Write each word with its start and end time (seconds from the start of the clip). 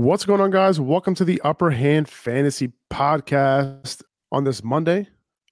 What's 0.00 0.24
going 0.24 0.40
on, 0.40 0.50
guys? 0.50 0.80
Welcome 0.80 1.14
to 1.16 1.26
the 1.26 1.42
Upper 1.42 1.68
Hand 1.68 2.08
Fantasy 2.08 2.72
Podcast 2.90 4.02
on 4.32 4.44
this 4.44 4.64
Monday 4.64 5.06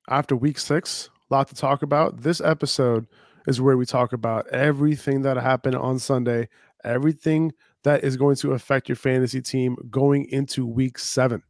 after 0.09 0.35
week 0.35 0.59
six. 0.59 1.11
A 1.31 1.35
lot 1.35 1.49
to 1.49 1.55
talk 1.55 1.83
about. 1.83 2.23
This 2.23 2.41
episode 2.41 3.07
is 3.47 3.61
where 3.61 3.77
we 3.77 3.85
talk 3.85 4.15
about 4.15 4.49
everything 4.49 5.21
that 5.21 5.37
happened 5.37 5.75
on 5.75 5.99
Sunday, 5.99 6.49
everything 6.83 7.53
that 7.85 8.03
is 8.03 8.17
going 8.17 8.37
to 8.37 8.55
affect 8.55 8.89
your 8.89 8.97
fantasy 8.97 9.43
team 9.43 9.77
going 9.91 10.25
into 10.31 10.65
week 10.65 10.99
seven. 10.99 11.43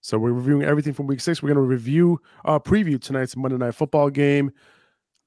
So 0.00 0.18
we're 0.18 0.32
reviewing 0.32 0.64
everything 0.64 0.94
from 0.94 1.06
week 1.06 1.20
six. 1.20 1.40
We're 1.40 1.54
going 1.54 1.64
to 1.64 1.70
review, 1.70 2.20
uh, 2.44 2.58
preview 2.58 3.00
tonight's 3.00 3.36
Monday 3.36 3.58
Night 3.58 3.76
Football 3.76 4.10
game. 4.10 4.50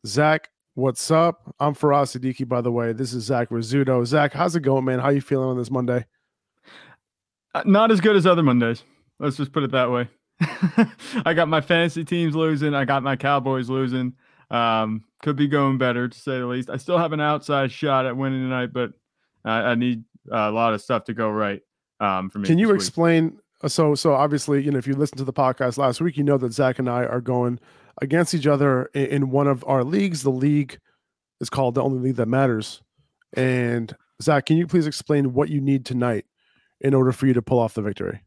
Zach, 0.06 0.50
what's 0.74 1.10
up? 1.10 1.56
I'm 1.58 1.74
Faraz 1.74 2.50
by 2.50 2.60
the 2.60 2.72
way. 2.74 2.92
This 2.92 3.14
is 3.14 3.24
Zach 3.24 3.48
Rizzuto. 3.48 4.06
Zach, 4.06 4.34
how's 4.34 4.58
it 4.58 4.64
going, 4.64 4.84
man? 4.84 5.00
How 5.00 5.08
you 5.08 5.22
feeling 5.22 5.48
on 5.48 5.58
this 5.58 5.72
Monday? 5.72 6.06
Uh, 7.56 7.64
not 7.66 7.90
as 7.90 8.02
good 8.02 8.18
as 8.18 8.28
other 8.28 8.44
Mondays. 8.44 8.84
Let's 9.18 9.38
just 9.38 9.54
put 9.54 9.64
it 9.64 9.72
that 9.72 9.90
way. 9.90 10.10
I 11.26 11.34
got 11.34 11.48
my 11.48 11.62
fantasy 11.62 12.04
teams 12.04 12.36
losing. 12.36 12.76
I 12.76 12.84
got 12.84 13.02
my 13.02 13.16
Cowboys 13.16 13.70
losing. 13.70 14.12
Um, 14.52 15.06
could 15.24 15.38
be 15.38 15.48
going 15.48 15.78
better 15.78 16.10
to 16.10 16.20
say 16.20 16.38
the 16.38 16.48
least. 16.48 16.70
I 16.70 16.76
still 16.76 16.98
have 16.98 17.14
an 17.14 17.22
outside 17.22 17.72
shot 17.72 18.06
at 18.06 18.18
winning 18.18 18.42
tonight, 18.42 18.74
but 18.74 18.92
I, 19.46 19.60
I 19.60 19.76
need 19.76 20.04
a 20.30 20.52
lot 20.52 20.74
of 20.74 20.82
stuff 20.82 21.06
to 21.06 21.14
go 21.14 21.30
right. 21.30 21.62
Um, 22.02 22.30
for 22.30 22.40
me. 22.40 22.46
Can 22.46 22.58
you 22.58 22.68
week. 22.68 22.76
explain? 22.76 23.40
uh, 23.64 23.70
So, 23.70 23.96
so 23.96 24.14
obviously, 24.14 24.62
you 24.62 24.72
know, 24.72 24.78
if 24.78 24.86
you 24.86 24.94
listened 24.94 25.20
to 25.20 25.24
the 25.24 25.32
podcast 25.32 25.78
last 25.78 26.02
week, 26.02 26.18
you 26.18 26.26
know 26.26 26.38
that 26.38 26.52
Zach 26.52 26.78
and 26.78 26.90
I 26.90 27.06
are 27.06 27.22
going 27.22 27.62
against 28.02 28.34
each 28.34 28.48
other 28.48 28.90
in, 28.94 29.06
in 29.06 29.30
one 29.30 29.48
of 29.48 29.64
our 29.66 29.86
leagues. 29.86 30.24
The 30.24 30.30
league 30.30 30.78
is 31.40 31.50
called 31.50 31.76
the 31.76 31.84
only 31.84 32.00
league 32.00 32.18
that 32.18 32.28
matters. 32.28 32.82
And 33.32 33.96
Zach, 34.22 34.46
can 34.46 34.58
you 34.58 34.68
please 34.68 34.88
explain 34.88 35.32
what 35.32 35.48
you 35.48 35.62
need 35.62 35.86
tonight 35.86 36.26
in 36.82 36.94
order 36.94 37.12
for 37.12 37.28
you 37.28 37.34
to 37.34 37.42
pull 37.42 37.60
off 37.60 37.74
the 37.74 37.82
victory? 37.82 38.22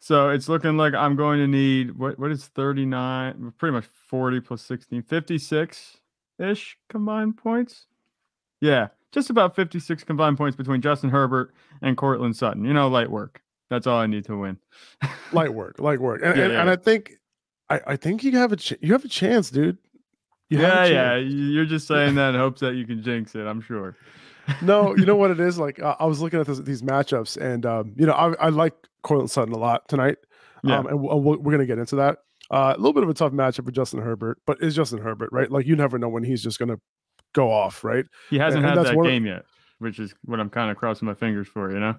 So 0.00 0.28
it's 0.28 0.48
looking 0.48 0.76
like 0.76 0.92
I'm 0.94 1.16
going 1.16 1.38
to 1.38 1.46
need 1.46 1.96
what 1.98 2.18
what 2.18 2.30
is 2.30 2.46
39, 2.46 3.54
pretty 3.58 3.72
much 3.72 3.86
40 3.86 4.40
plus 4.40 4.62
16, 4.62 5.02
56 5.02 5.96
ish 6.38 6.76
combined 6.90 7.36
points. 7.36 7.86
Yeah, 8.60 8.88
just 9.12 9.30
about 9.30 9.56
56 9.56 10.04
combined 10.04 10.36
points 10.36 10.56
between 10.56 10.80
Justin 10.80 11.10
Herbert 11.10 11.54
and 11.82 11.96
Courtland 11.96 12.36
Sutton. 12.36 12.64
You 12.64 12.72
know, 12.74 12.88
light 12.88 13.10
work. 13.10 13.40
That's 13.70 13.86
all 13.86 13.98
I 13.98 14.06
need 14.06 14.24
to 14.26 14.36
win. 14.38 14.58
Light 15.32 15.52
work, 15.52 15.80
light 15.80 15.98
work, 15.98 16.20
and, 16.22 16.36
Yeah, 16.36 16.44
and, 16.44 16.52
yeah. 16.52 16.60
and 16.60 16.70
I 16.70 16.76
think, 16.76 17.14
I, 17.70 17.80
I 17.88 17.96
think 17.96 18.22
you 18.22 18.32
have 18.32 18.52
a 18.52 18.56
ch- 18.56 18.74
you 18.82 18.92
have 18.92 19.04
a 19.06 19.08
chance, 19.08 19.50
dude. 19.50 19.78
You 20.50 20.60
yeah, 20.60 20.84
yeah. 20.84 21.16
You're 21.16 21.64
just 21.64 21.88
saying 21.88 22.14
that 22.16 22.34
in 22.34 22.40
hopes 22.40 22.60
that 22.60 22.74
you 22.74 22.86
can 22.86 23.02
jinx 23.02 23.34
it. 23.34 23.46
I'm 23.46 23.62
sure. 23.62 23.96
No, 24.62 24.96
you 24.96 25.04
know 25.06 25.16
what 25.16 25.30
it 25.32 25.40
is. 25.40 25.58
Like 25.58 25.80
uh, 25.80 25.96
I 25.98 26.06
was 26.06 26.20
looking 26.20 26.40
at 26.40 26.46
this, 26.46 26.58
these 26.60 26.82
matchups, 26.82 27.36
and 27.36 27.64
um, 27.66 27.92
you 27.96 28.06
know, 28.06 28.12
I, 28.12 28.34
I 28.34 28.48
like 28.50 28.74
Courtland 29.02 29.30
Sutton 29.30 29.52
a 29.54 29.58
lot 29.58 29.88
tonight. 29.88 30.16
Yeah. 30.62 30.78
Um, 30.78 30.86
and 30.86 31.00
we'll, 31.02 31.20
we're 31.20 31.36
going 31.36 31.58
to 31.58 31.66
get 31.66 31.78
into 31.78 31.96
that. 31.96 32.18
Uh, 32.50 32.74
a 32.74 32.78
little 32.78 32.92
bit 32.92 33.02
of 33.02 33.08
a 33.08 33.14
tough 33.14 33.32
matchup 33.32 33.64
for 33.64 33.70
Justin 33.70 34.00
Herbert, 34.00 34.38
but 34.46 34.58
it's 34.60 34.74
Justin 34.74 34.98
Herbert 35.00 35.30
right? 35.32 35.50
Like 35.50 35.66
you 35.66 35.76
never 35.76 35.98
know 35.98 36.08
when 36.08 36.24
he's 36.24 36.42
just 36.42 36.58
going 36.58 36.68
to 36.68 36.78
go 37.34 37.50
off, 37.50 37.84
right? 37.84 38.04
He 38.30 38.38
hasn't 38.38 38.64
and 38.64 38.68
had 38.68 38.78
that's 38.78 38.90
that 38.90 38.96
one 38.96 39.06
of- 39.06 39.10
game 39.12 39.26
yet, 39.26 39.44
which 39.78 39.98
is 39.98 40.14
what 40.24 40.40
I'm 40.40 40.50
kind 40.50 40.70
of 40.70 40.76
crossing 40.76 41.06
my 41.06 41.14
fingers 41.14 41.48
for. 41.48 41.72
You 41.72 41.80
know. 41.80 41.94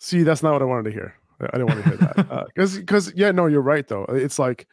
See, 0.00 0.22
that's 0.22 0.42
not 0.42 0.52
what 0.52 0.62
I 0.62 0.64
wanted 0.64 0.84
to 0.84 0.92
hear. 0.92 1.14
I 1.40 1.58
didn't 1.58 1.66
want 1.68 1.84
to 1.84 1.88
hear 1.88 1.96
that 1.98 2.46
because 2.54 2.76
because 2.78 3.12
yeah, 3.14 3.30
no, 3.30 3.46
you're 3.46 3.60
right 3.62 3.86
though. 3.86 4.04
It's 4.04 4.38
like 4.38 4.66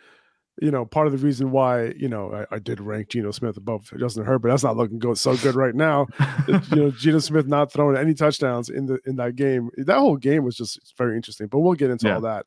you 0.62 0.72
know 0.72 0.86
part 0.86 1.06
of 1.08 1.14
the 1.14 1.20
reason 1.20 1.52
why 1.52 1.88
you 1.98 2.08
know 2.08 2.46
I, 2.52 2.56
I 2.56 2.60
did 2.60 2.80
rank 2.80 3.10
Geno 3.10 3.32
Smith 3.32 3.58
above 3.58 3.92
Justin 3.98 4.24
Herbert. 4.26 4.50
That's 4.50 4.64
not 4.64 4.78
looking 4.78 5.00
good 5.00 5.18
so 5.18 5.36
good 5.38 5.56
right 5.56 5.76
now. 5.76 6.08
you 6.48 6.60
know, 6.76 6.92
Geno 6.98 7.20
Smith 7.20 7.48
not 7.48 7.72
throwing 7.72 7.98
any 7.98 8.14
touchdowns 8.14 8.70
in 8.70 8.86
the 8.86 9.00
in 9.06 9.16
that 9.18 9.36
game. 9.36 9.70
That 9.78 10.00
whole 10.00 10.18
game 10.18 10.44
was 10.44 10.56
just 10.56 10.94
very 10.98 11.16
interesting. 11.16 11.48
But 11.48 11.60
we'll 11.60 11.74
get 11.74 11.90
into 11.92 12.14
all 12.14 12.22
that. 12.22 12.46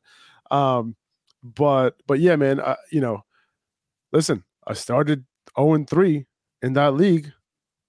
Um, 0.49 0.95
but 1.43 1.95
but 2.07 2.19
yeah, 2.19 2.35
man, 2.35 2.59
uh, 2.59 2.75
you 2.91 3.01
know, 3.01 3.23
listen, 4.11 4.43
I 4.67 4.73
started 4.73 5.25
0 5.57 5.73
and 5.73 5.89
3 5.89 6.25
in 6.61 6.73
that 6.73 6.95
league, 6.95 7.31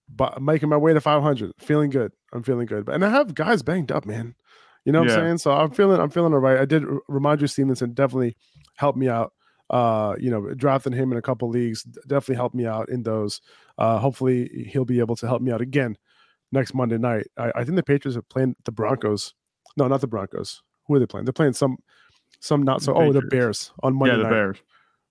but 0.08 0.40
making 0.42 0.68
my 0.68 0.76
way 0.76 0.92
to 0.92 1.00
500. 1.00 1.52
Feeling 1.58 1.90
good. 1.90 2.12
I'm 2.32 2.42
feeling 2.42 2.66
good. 2.66 2.88
And 2.88 3.04
I 3.04 3.08
have 3.08 3.34
guys 3.34 3.62
banged 3.62 3.90
up, 3.90 4.06
man. 4.06 4.34
You 4.84 4.92
know 4.92 5.00
what 5.00 5.08
Yeah. 5.08 5.14
I'm 5.16 5.20
saying? 5.20 5.38
So 5.38 5.52
I'm 5.52 5.70
feeling 5.70 6.00
I'm 6.00 6.10
feeling 6.10 6.32
all 6.32 6.38
right. 6.38 6.58
I 6.58 6.64
did 6.64 6.84
Rhamondre 7.08 7.50
Stevenson 7.50 7.92
definitely 7.92 8.36
helped 8.76 8.98
me 8.98 9.08
out. 9.08 9.32
Uh, 9.70 10.16
you 10.18 10.30
know, 10.30 10.52
drafting 10.54 10.92
him 10.92 11.12
in 11.12 11.18
a 11.18 11.22
couple 11.22 11.48
leagues 11.48 11.84
definitely 11.84 12.34
helped 12.36 12.54
me 12.56 12.66
out 12.66 12.88
in 12.88 13.04
those. 13.04 13.40
Uh, 13.78 13.98
hopefully 13.98 14.66
he'll 14.68 14.84
be 14.84 14.98
able 14.98 15.14
to 15.16 15.26
help 15.28 15.40
me 15.40 15.52
out 15.52 15.60
again 15.60 15.96
next 16.52 16.74
Monday 16.74 16.98
night. 16.98 17.28
I, 17.38 17.52
I 17.54 17.64
think 17.64 17.76
the 17.76 17.82
Patriots 17.84 18.16
are 18.16 18.22
playing 18.22 18.56
the 18.64 18.72
Broncos. 18.72 19.32
No, 19.76 19.86
not 19.86 20.00
the 20.00 20.08
Broncos. 20.08 20.62
Who 20.86 20.94
are 20.94 20.98
they 20.98 21.06
playing? 21.06 21.24
They're 21.24 21.32
playing 21.32 21.52
some 21.52 21.78
some 22.40 22.62
not 22.64 22.82
so. 22.82 22.92
The 22.94 22.98
Oh, 22.98 23.12
the 23.12 23.22
Bears 23.22 23.70
on 23.82 23.94
Monday 23.94 24.14
yeah, 24.14 24.18
the 24.18 24.22
night 24.24 24.30
Bears. 24.30 24.56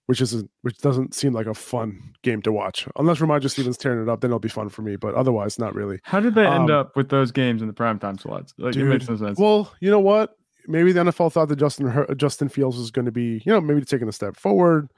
which 0.07 0.19
isn't 0.19 0.49
which 0.63 0.77
doesn't 0.79 1.13
seem 1.13 1.31
like 1.33 1.45
a 1.47 1.53
fun 1.53 2.13
game 2.23 2.41
to 2.41 2.51
watch 2.51 2.87
unless 2.97 3.19
Rhamondre 3.19 3.49
Stevens 3.49 3.77
tearing 3.77 4.01
it 4.01 4.09
up 4.09 4.19
then 4.21 4.29
it'll 4.31 4.39
be 4.39 4.49
fun 4.49 4.67
for 4.69 4.81
me 4.81 4.95
but 4.97 5.13
otherwise 5.15 5.57
not 5.59 5.73
really 5.75 5.99
How 6.03 6.19
did 6.19 6.35
they 6.35 6.45
end 6.47 6.69
Um, 6.71 6.79
up 6.79 6.95
with 6.97 7.09
those 7.09 7.31
games 7.31 7.61
in 7.61 7.67
the 7.67 7.73
primetime 7.73 8.19
slots? 8.19 8.53
Like 8.57 8.75
it 8.75 8.83
makes 8.83 9.07
no 9.07 9.15
sense. 9.15 9.37
well 9.39 9.71
you 9.79 9.89
know 9.91 9.99
what 9.99 10.35
maybe 10.69 10.91
the 10.91 11.01
NFL 11.03 11.31
thought 11.33 11.49
that 11.49 11.57
Justin 11.57 12.05
Justin 12.17 12.47
Fields 12.49 12.77
was 12.77 12.91
going 12.91 13.05
to 13.05 13.11
be 13.11 13.41
you 13.45 13.51
know 13.51 13.59
maybe 13.59 13.81
taking 13.83 14.07
a 14.07 14.11
step 14.13 14.35
forward 14.37 14.89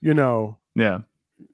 you 0.00 0.12
know 0.14 0.58
yeah. 0.74 0.98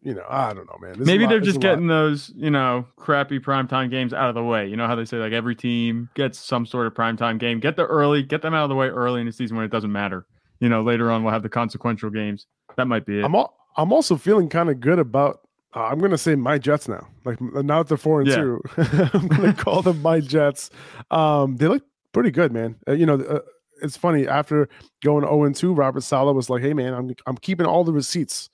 you 0.02 0.14
know 0.14 0.24
I 0.28 0.52
don't 0.54 0.66
know 0.66 0.76
man 0.80 0.94
Maybe 0.98 1.24
lot- 1.24 1.30
they're 1.30 1.40
just 1.40 1.56
a 1.56 1.60
lot. 1.60 1.62
getting 1.74 1.86
those, 1.88 2.32
you 2.36 2.50
know, 2.50 2.86
crappy 2.96 3.38
primetime 3.40 3.90
games 3.90 4.12
out 4.12 4.28
of 4.28 4.34
the 4.34 4.42
way. 4.44 4.66
You 4.66 4.76
know 4.76 4.86
how 4.86 4.94
they 4.94 5.04
say 5.04 5.16
like 5.18 5.32
every 5.32 5.54
team 5.54 6.08
gets 6.14 6.38
some 6.38 6.64
sort 6.66 6.86
of 6.86 6.94
primetime 6.94 7.38
game. 7.38 7.60
Get 7.60 7.76
the 7.76 7.84
early, 7.86 8.22
get 8.22 8.42
them 8.42 8.54
out 8.54 8.64
of 8.64 8.68
the 8.70 8.74
way 8.76 8.88
early 8.88 9.20
in 9.20 9.26
the 9.26 9.32
season 9.32 9.56
when 9.56 9.64
it 9.66 9.72
doesn't 9.72 9.92
matter. 9.92 10.26
You 10.60 10.68
know, 10.68 10.82
later 10.82 11.10
on 11.10 11.22
we'll 11.24 11.32
have 11.32 11.42
the 11.42 11.48
consequential 11.48 12.10
games. 12.10 12.46
That 12.76 12.86
might 12.86 13.06
be 13.06 13.20
it. 13.20 13.24
I'm 13.24 13.34
al- 13.34 13.54
I'm 13.76 13.92
also 13.92 14.16
feeling 14.16 14.48
kind 14.48 14.70
of 14.70 14.80
good 14.80 14.98
about 14.98 15.40
uh, 15.74 15.84
I'm 15.84 15.98
going 15.98 16.10
to 16.12 16.18
say 16.18 16.34
my 16.34 16.58
Jets 16.58 16.88
now 16.88 17.06
like 17.24 17.40
now 17.40 17.82
that 17.82 17.88
they're 17.88 17.96
4 17.98 18.20
and 18.22 18.28
Yeah. 18.30 18.36
2 18.36 18.62
I'm 19.14 19.28
going 19.28 19.54
to 19.54 19.62
call 19.64 19.82
them 19.82 20.00
my 20.02 20.20
Jets 20.20 20.70
um 21.10 21.56
they 21.56 21.66
look 21.68 21.84
pretty 22.12 22.30
good 22.30 22.52
man 22.52 22.76
uh, 22.88 22.92
you 22.92 23.04
know 23.06 23.14
uh, 23.20 23.40
it's 23.82 23.96
funny 23.96 24.26
after 24.28 24.68
going 25.02 25.24
0 25.24 25.44
and 25.44 25.54
2 25.56 25.72
Robert 25.74 26.02
Saleh 26.02 26.34
was 26.34 26.48
like 26.50 26.62
hey 26.62 26.74
man 26.74 26.94
I'm 26.94 27.10
I'm 27.26 27.36
keeping 27.36 27.66
all 27.66 27.84
the 27.84 27.92
receipts 27.92 28.48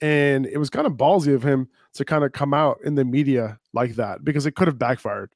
and 0.00 0.46
it 0.46 0.58
was 0.58 0.70
kind 0.70 0.86
of 0.86 0.94
ballsy 0.94 1.34
of 1.34 1.42
him 1.42 1.68
to 1.94 2.04
kind 2.04 2.24
of 2.24 2.32
come 2.32 2.54
out 2.54 2.78
in 2.84 2.94
the 2.94 3.04
media 3.04 3.58
like 3.72 3.96
that 3.96 4.24
because 4.24 4.46
it 4.46 4.52
could 4.54 4.68
have 4.68 4.78
backfired 4.78 5.30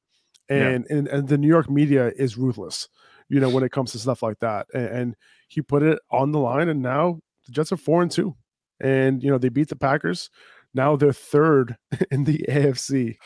Yeah. 0.48 0.68
and, 0.68 0.86
and 0.90 1.08
and 1.08 1.28
the 1.28 1.38
New 1.38 1.48
York 1.48 1.68
media 1.70 2.12
is 2.16 2.36
ruthless 2.38 2.88
you 3.28 3.40
know 3.40 3.48
when 3.48 3.64
it 3.64 3.72
comes 3.72 3.92
to 3.92 3.98
stuff 3.98 4.22
like 4.22 4.38
that 4.40 4.66
and, 4.74 4.86
and 4.86 5.16
he 5.48 5.60
put 5.60 5.82
it 5.82 5.98
on 6.10 6.32
the 6.32 6.38
line, 6.38 6.70
and 6.70 6.80
now 6.80 7.20
the 7.46 7.52
Jets 7.52 7.72
are 7.72 7.76
four 7.76 8.00
and 8.00 8.10
two, 8.10 8.34
and 8.80 9.22
you 9.22 9.30
know 9.30 9.36
they 9.36 9.50
beat 9.50 9.68
the 9.68 9.76
Packers. 9.76 10.30
Now 10.74 10.96
they're 10.96 11.12
third 11.12 11.76
in 12.10 12.24
the 12.24 12.44
AFC 12.48 13.16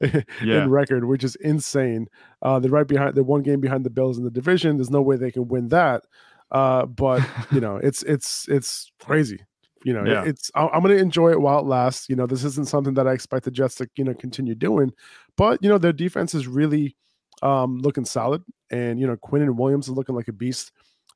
Yeah. 0.00 0.62
in 0.64 0.70
record, 0.70 1.04
which 1.06 1.24
is 1.24 1.36
insane. 1.36 2.06
Uh, 2.42 2.58
they're 2.58 2.70
right 2.70 2.86
behind. 2.86 3.14
They're 3.14 3.22
one 3.24 3.42
game 3.42 3.60
behind 3.60 3.84
the 3.84 3.90
Bills 3.90 4.18
in 4.18 4.24
the 4.24 4.30
division. 4.30 4.76
There's 4.76 4.90
no 4.90 5.02
way 5.02 5.16
they 5.16 5.30
can 5.30 5.48
win 5.48 5.68
that. 5.68 6.02
Uh, 6.50 6.84
but 6.86 7.22
you 7.50 7.60
know, 7.64 7.76
it's 7.76 8.02
it's 8.02 8.46
it's 8.48 8.90
crazy. 9.00 9.40
You 9.84 9.94
know, 9.94 10.04
Yeah. 10.04 10.24
it's 10.24 10.50
I'm 10.54 10.82
going 10.82 10.96
to 10.96 11.02
enjoy 11.02 11.30
it 11.32 11.40
while 11.40 11.58
it 11.60 11.66
lasts. 11.66 12.08
You 12.08 12.14
know, 12.16 12.26
this 12.26 12.44
isn't 12.44 12.68
something 12.68 12.94
that 12.94 13.08
I 13.08 13.12
expect 13.12 13.44
the 13.46 13.50
Jets 13.50 13.76
to 13.76 13.88
you 13.96 14.04
know 14.04 14.14
continue 14.14 14.54
doing, 14.54 14.92
but 15.36 15.62
you 15.62 15.68
know 15.68 15.78
their 15.78 15.92
defense 15.92 16.34
is 16.34 16.46
really 16.46 16.96
um, 17.42 17.78
looking 17.78 18.04
solid, 18.04 18.42
and 18.70 19.00
you 19.00 19.06
know 19.06 19.16
Quinnen 19.16 19.56
Williams 19.56 19.86
is 19.88 19.94
looking 19.94 20.14
like 20.14 20.28
a 20.28 20.32
beast. 20.32 20.70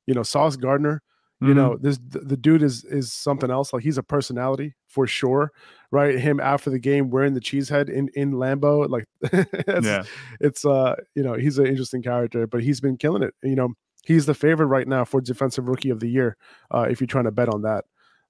You 0.07 0.13
know, 0.15 0.23
Sauce 0.23 0.55
Gardner, 0.57 1.01
you 1.41 1.53
Mhm. 1.53 1.55
know 1.55 1.77
this 1.79 1.99
the, 2.09 2.19
the 2.19 2.37
dude 2.37 2.63
is 2.63 2.83
is 2.85 3.13
something 3.13 3.51
else. 3.51 3.73
Like 3.73 3.83
he's 3.83 3.97
a 3.97 4.03
personality 4.03 4.75
for 4.87 5.05
sure, 5.07 5.51
right? 5.91 6.17
Him 6.19 6.39
after 6.39 6.69
the 6.69 6.79
game 6.79 7.09
wearing 7.11 7.33
the 7.35 7.39
cheese 7.41 7.69
head 7.69 7.89
in 7.89 8.09
in 8.15 8.33
Lambeau, 8.33 8.89
like 8.89 9.05
it's, 9.21 9.85
Yeah. 9.85 10.03
it's 10.39 10.65
uh 10.65 10.95
you 11.15 11.23
know 11.23 11.33
he's 11.35 11.57
an 11.59 11.67
interesting 11.67 12.01
character, 12.01 12.47
but 12.47 12.63
he's 12.63 12.81
been 12.81 12.97
killing 12.97 13.23
it. 13.23 13.33
You 13.43 13.55
know, 13.55 13.69
he's 14.05 14.25
the 14.25 14.33
favorite 14.33 14.67
right 14.67 14.87
now 14.87 15.05
for 15.05 15.21
defensive 15.21 15.67
rookie 15.67 15.89
of 15.91 15.99
the 15.99 16.09
year. 16.09 16.37
Uh, 16.71 16.87
if 16.89 16.99
you're 17.01 17.07
trying 17.07 17.25
to 17.25 17.31
bet 17.31 17.49
on 17.49 17.61
that, 17.63 17.85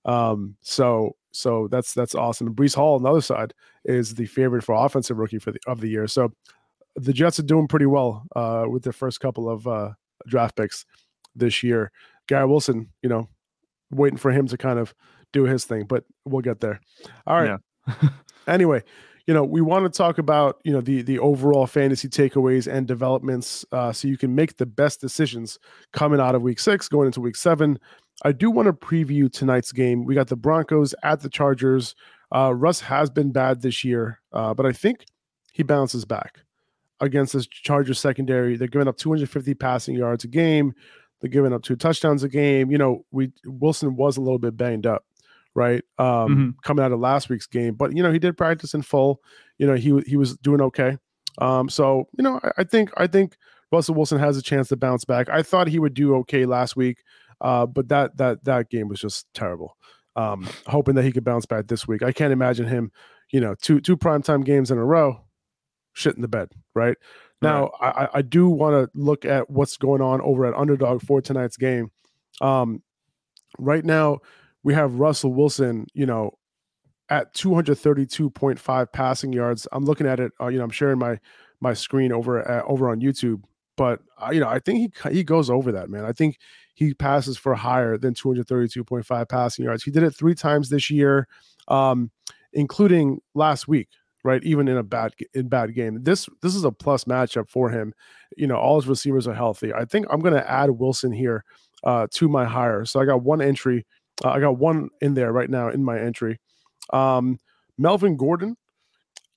um, 0.06 0.56
so 0.62 1.15
so 1.31 1.68
that's 1.69 1.94
that's 1.94 2.15
awesome. 2.15 2.48
And 2.48 2.56
Breece 2.56 2.75
Hall 2.75 2.95
on 2.95 3.03
the 3.03 3.10
other 3.10 3.21
side 3.21 3.53
is 3.86 4.15
the 4.15 4.25
favorite 4.25 4.63
for 4.63 4.75
offensive 4.75 5.18
rookie 5.18 5.39
for 5.39 5.51
the 5.51 5.60
of 5.68 5.81
the 5.81 5.88
year. 5.89 6.07
So 6.07 6.31
the 6.95 7.13
Jets 7.13 7.39
are 7.39 7.44
doing 7.44 7.68
pretty 7.68 7.86
well 7.86 8.24
uh, 8.36 8.65
with 8.69 8.83
their 8.83 8.94
first 8.94 9.19
couple 9.19 9.50
of 9.50 9.68
uh, 9.68 9.92
draft 10.27 10.56
picks 10.57 10.86
this 11.36 11.62
year. 11.63 11.92
Garrett 12.27 12.50
Wilson, 12.50 12.89
you 13.01 13.09
know, 13.09 13.29
waiting 13.91 14.18
for 14.18 14.31
him 14.31 14.47
to 14.47 14.57
kind 14.57 14.79
of 14.79 14.94
do 15.33 15.44
his 15.44 15.65
thing, 15.65 15.85
but 15.85 16.03
we'll 16.25 16.41
get 16.41 16.59
there. 16.59 16.79
All 17.25 17.41
right. 17.41 17.59
anyway, 18.47 18.83
you 19.27 19.33
know, 19.33 19.44
we 19.44 19.62
want 19.62 19.91
to 19.91 19.95
talk 19.95 20.18
about 20.18 20.59
you 20.63 20.71
know 20.71 20.81
the 20.81 21.01
the 21.01 21.19
overall 21.19 21.68
fantasy 21.68 22.07
takeaways 22.07 22.71
and 22.71 22.88
developments, 22.88 23.65
uh, 23.71 23.91
so 23.91 24.07
you 24.07 24.18
can 24.18 24.33
make 24.33 24.57
the 24.57 24.65
best 24.65 25.01
decisions 25.01 25.59
coming 25.91 26.19
out 26.19 26.33
of 26.33 26.41
Week 26.41 26.59
Six, 26.59 26.88
going 26.88 27.07
into 27.07 27.21
Week 27.21 27.35
Seven. 27.35 27.77
I 28.24 28.31
do 28.31 28.50
want 28.50 28.68
to 28.68 28.74
preview 28.74 29.31
tonight's 29.31 29.71
game. 29.71 30.06
We 30.06 30.15
got 30.15 30.27
the 30.27 30.35
Broncos 30.35 30.95
at 31.03 31.19
the 31.19 31.29
Chargers. 31.29 31.94
Uh, 32.33 32.53
Russ 32.53 32.79
has 32.81 33.09
been 33.09 33.31
bad 33.31 33.62
this 33.62 33.83
year, 33.83 34.19
uh, 34.31 34.53
but 34.53 34.65
I 34.65 34.71
think 34.71 35.06
he 35.53 35.62
bounces 35.62 36.03
back 36.06 36.39
against 37.00 37.33
this 37.33 37.47
Chargers 37.47 38.00
secondary. 38.00 38.56
They're 38.56 38.68
giving 38.68 38.88
up 38.88 38.97
250 38.97 39.53
passing 39.56 39.95
yards 39.95 40.24
a 40.24 40.27
game. 40.27 40.74
They're 41.19 41.30
giving 41.30 41.54
up 41.54 41.64
two 41.64 41.75
touchdowns 41.75 42.24
a 42.24 42.30
game. 42.30 42.72
You 42.72 42.78
know, 42.78 43.06
we 43.12 43.31
Wilson 43.46 43.96
was 43.96 44.18
a 44.18 44.22
little 44.22 44.40
bit 44.40 44.56
banged 44.56 44.86
up, 44.86 45.04
right? 45.56 45.84
Um, 45.98 46.56
coming 46.64 46.86
out 46.86 46.92
of 46.92 47.00
last 47.00 47.30
week's 47.30 47.48
game, 47.48 47.74
but 47.74 47.96
you 47.96 48.04
know 48.04 48.12
he 48.12 48.19
did 48.19 48.38
practice 48.38 48.74
in 48.74 48.81
full. 48.81 49.22
You 49.58 49.68
know 49.68 49.75
he 49.75 50.00
he 50.06 50.18
was 50.18 50.38
doing 50.38 50.62
okay. 50.62 50.98
Um, 51.40 51.69
so 51.69 52.08
you 52.18 52.24
know 52.24 52.40
I, 52.44 52.52
I 52.60 52.64
think 52.64 52.92
I 52.98 53.08
think 53.08 53.38
Russell 53.72 53.96
Wilson 53.96 54.19
has 54.19 54.38
a 54.38 54.42
chance 54.42 54.69
to 54.69 54.78
bounce 54.78 55.06
back. 55.06 55.30
I 55.30 55.42
thought 55.42 55.68
he 55.68 55.80
would 55.80 55.94
do 55.94 56.16
okay 56.18 56.46
last 56.46 56.75
week, 56.75 57.04
uh, 57.42 57.66
but 57.66 57.90
that 57.90 58.18
that 58.18 58.44
that 58.46 58.70
game 58.70 58.88
was 58.88 59.00
just 59.00 59.28
terrible. 59.34 59.75
Um, 60.16 60.48
hoping 60.66 60.96
that 60.96 61.04
he 61.04 61.12
could 61.12 61.24
bounce 61.24 61.46
back 61.46 61.68
this 61.68 61.88
week. 61.88 62.02
I 62.02 62.12
can't 62.12 62.34
imagine 62.34 62.66
him, 62.66 62.92
you 63.31 63.40
know, 63.40 63.56
two 63.62 63.80
two 63.80 63.98
primetime 63.98 64.44
games 64.44 64.72
in 64.72 64.78
a 64.78 64.86
row, 64.86 65.22
shit 65.98 66.16
in 66.16 66.22
the 66.22 66.28
bed, 66.28 66.50
right? 66.76 66.96
Now, 67.42 67.72
I, 67.82 67.88
I- 68.06 68.10
I 68.16 68.22
do 68.22 68.48
want 68.50 68.74
to 68.76 68.90
look 69.00 69.26
at 69.26 69.50
what's 69.50 69.78
going 69.78 70.02
on 70.02 70.22
over 70.22 70.46
at 70.46 70.54
Underdog 70.56 71.02
for 71.02 71.22
tonight's 71.22 71.58
game. 71.58 71.92
Um, 72.42 72.82
right 73.60 73.84
now, 73.86 74.20
we 74.64 74.74
have 74.74 74.96
Russell 74.96 75.34
Wilson, 75.34 75.88
you 75.94 76.06
know, 76.06 76.32
at 77.10 77.34
232.5 77.36 78.92
passing 78.92 79.34
yards. 79.34 79.68
I'm 79.72 79.86
looking 79.86 80.08
at 80.08 80.20
it, 80.20 80.32
uh, 80.42 80.48
you 80.48 80.58
know, 80.58 80.64
I'm 80.64 80.70
sharing 80.70 81.00
my 81.00 81.20
my 81.60 81.74
screen 81.74 82.12
over 82.12 82.48
at, 82.48 82.64
over 82.66 82.90
on 82.90 83.02
YouTube, 83.02 83.42
but 83.78 84.00
uh, 84.22 84.30
you 84.32 84.40
know, 84.40 84.48
I 84.48 84.60
think 84.60 84.94
he 85.04 85.10
he 85.12 85.24
goes 85.24 85.50
over 85.50 85.72
that, 85.72 85.90
man. 85.90 86.06
I 86.06 86.12
think 86.12 86.38
he 86.76 86.94
passes 86.94 87.38
for 87.38 87.56
higher 87.56 87.98
than 87.98 88.14
232.5 88.14 89.30
passing 89.30 89.66
yards. 89.66 89.84
He 89.84 89.90
did 89.92 90.04
it 90.04 90.12
three 90.12 90.36
times 90.36 90.70
this 90.70 90.92
year, 90.92 91.28
um, 91.68 92.12
including 92.54 93.20
last 93.34 93.68
week, 93.68 93.88
right? 94.27 94.44
Even 94.44 94.68
in 94.68 94.75
a 94.75 94.83
bad 94.83 95.13
in 95.33 95.47
bad 95.47 95.74
game. 95.74 96.03
This 96.03 96.27
this 96.41 96.53
is 96.53 96.65
a 96.65 96.71
plus 96.71 97.06
matchup 97.06 97.50
for 97.50 97.69
him. 97.69 97.94
You 98.35 98.45
know, 98.45 98.57
all 98.57 98.75
his 98.75 98.88
receivers 98.88 99.25
are 99.25 99.33
healthy. 99.33 99.74
I 99.74 99.85
think 99.85 100.06
I'm 100.09 100.19
going 100.19 100.33
to 100.33 100.51
add 100.51 100.69
Wilson 100.69 101.13
here 101.13 101.45
uh, 101.85 102.07
to 102.12 102.27
my 102.27 102.44
hire. 102.44 102.83
So 102.83 103.00
I 103.00 103.06
got 103.06 103.24
one 103.24 103.41
entry. 103.41 103.85
Uh, 104.24 104.31
I 104.31 104.41
got 104.41 104.57
one 104.57 104.89
in 105.00 105.13
there 105.13 105.31
right 105.31 105.50
now 105.50 105.69
in 105.69 105.81
my 105.83 105.97
entry. 105.97 106.39
Um, 106.91 107.39
Melvin 107.77 108.18
Gordon. 108.18 108.57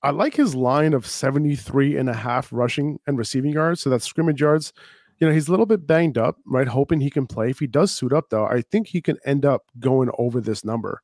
I 0.03 0.09
like 0.09 0.35
his 0.35 0.55
line 0.55 0.93
of 0.93 1.05
73 1.05 1.95
and 1.95 2.09
a 2.09 2.13
half 2.13 2.51
rushing 2.51 2.99
and 3.05 3.17
receiving 3.17 3.53
yards. 3.53 3.81
So 3.81 3.89
that's 3.89 4.03
scrimmage 4.05 4.41
yards. 4.41 4.73
You 5.19 5.27
know, 5.27 5.33
he's 5.33 5.47
a 5.47 5.51
little 5.51 5.67
bit 5.67 5.85
banged 5.85 6.17
up, 6.17 6.37
right? 6.45 6.67
Hoping 6.67 6.99
he 6.99 7.11
can 7.11 7.27
play. 7.27 7.51
If 7.51 7.59
he 7.59 7.67
does 7.67 7.91
suit 7.91 8.11
up, 8.11 8.29
though, 8.29 8.45
I 8.45 8.63
think 8.71 8.87
he 8.87 8.99
can 8.99 9.17
end 9.25 9.45
up 9.45 9.65
going 9.79 10.09
over 10.17 10.41
this 10.41 10.65
number. 10.65 11.01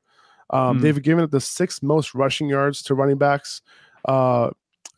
Um, 0.49 0.77
Hmm. 0.77 0.83
They've 0.83 1.01
given 1.01 1.23
up 1.23 1.31
the 1.31 1.41
sixth 1.41 1.83
most 1.83 2.15
rushing 2.15 2.47
yards 2.49 2.81
to 2.83 2.95
running 2.95 3.17
backs. 3.17 3.61
Uh, 4.05 4.51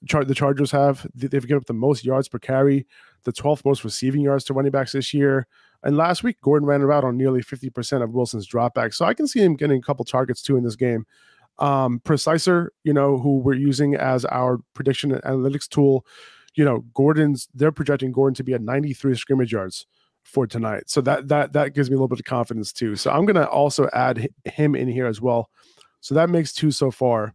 char- 0.07 0.25
the 0.25 0.35
Chargers 0.35 0.71
have. 0.71 1.07
They- 1.15 1.27
They've 1.27 1.41
given 1.47 1.57
up 1.57 1.65
the 1.65 1.73
most 1.73 2.05
yards 2.05 2.27
per 2.27 2.39
carry, 2.39 2.85
the 3.23 3.31
12th 3.33 3.65
most 3.65 3.83
receiving 3.83 4.21
yards 4.21 4.43
to 4.45 4.53
running 4.53 4.71
backs 4.71 4.91
this 4.91 5.13
year. 5.13 5.47
And 5.83 5.95
last 5.97 6.23
week, 6.23 6.39
Gordon 6.41 6.67
ran 6.67 6.81
around 6.81 7.05
on 7.05 7.17
nearly 7.17 7.41
50% 7.41 8.03
of 8.03 8.11
Wilson's 8.11 8.47
dropbacks. 8.47 8.95
So 8.95 9.05
I 9.05 9.13
can 9.13 9.27
see 9.27 9.39
him 9.41 9.55
getting 9.55 9.79
a 9.79 9.81
couple 9.81 10.03
targets 10.05 10.41
too 10.41 10.57
in 10.57 10.63
this 10.63 10.75
game. 10.75 11.05
Um, 11.57 11.99
Preciser, 12.05 12.69
you 12.83 12.93
know, 12.93 13.17
who 13.17 13.37
we're 13.39 13.53
using 13.53 13.95
as 13.95 14.23
our 14.25 14.59
prediction 14.73 15.11
analytics 15.11 15.67
tool, 15.67 16.05
you 16.55 16.63
know, 16.65 16.85
Gordon's 16.93 17.47
they're 17.53 17.71
projecting 17.71 18.11
Gordon 18.11 18.35
to 18.35 18.43
be 18.43 18.53
at 18.53 18.61
93 18.61 19.15
scrimmage 19.15 19.51
yards 19.51 19.85
for 20.23 20.45
tonight. 20.47 20.83
So 20.87 21.01
that 21.01 21.27
that 21.27 21.53
that 21.53 21.73
gives 21.73 21.89
me 21.89 21.95
a 21.95 21.97
little 21.97 22.07
bit 22.07 22.19
of 22.19 22.25
confidence 22.25 22.71
too. 22.71 22.95
So 22.95 23.11
I'm 23.11 23.25
gonna 23.25 23.45
also 23.45 23.89
add 23.93 24.29
him 24.45 24.75
in 24.75 24.87
here 24.87 25.07
as 25.07 25.21
well. 25.21 25.49
So 26.01 26.15
that 26.15 26.29
makes 26.29 26.53
two 26.53 26.71
so 26.71 26.91
far. 26.91 27.33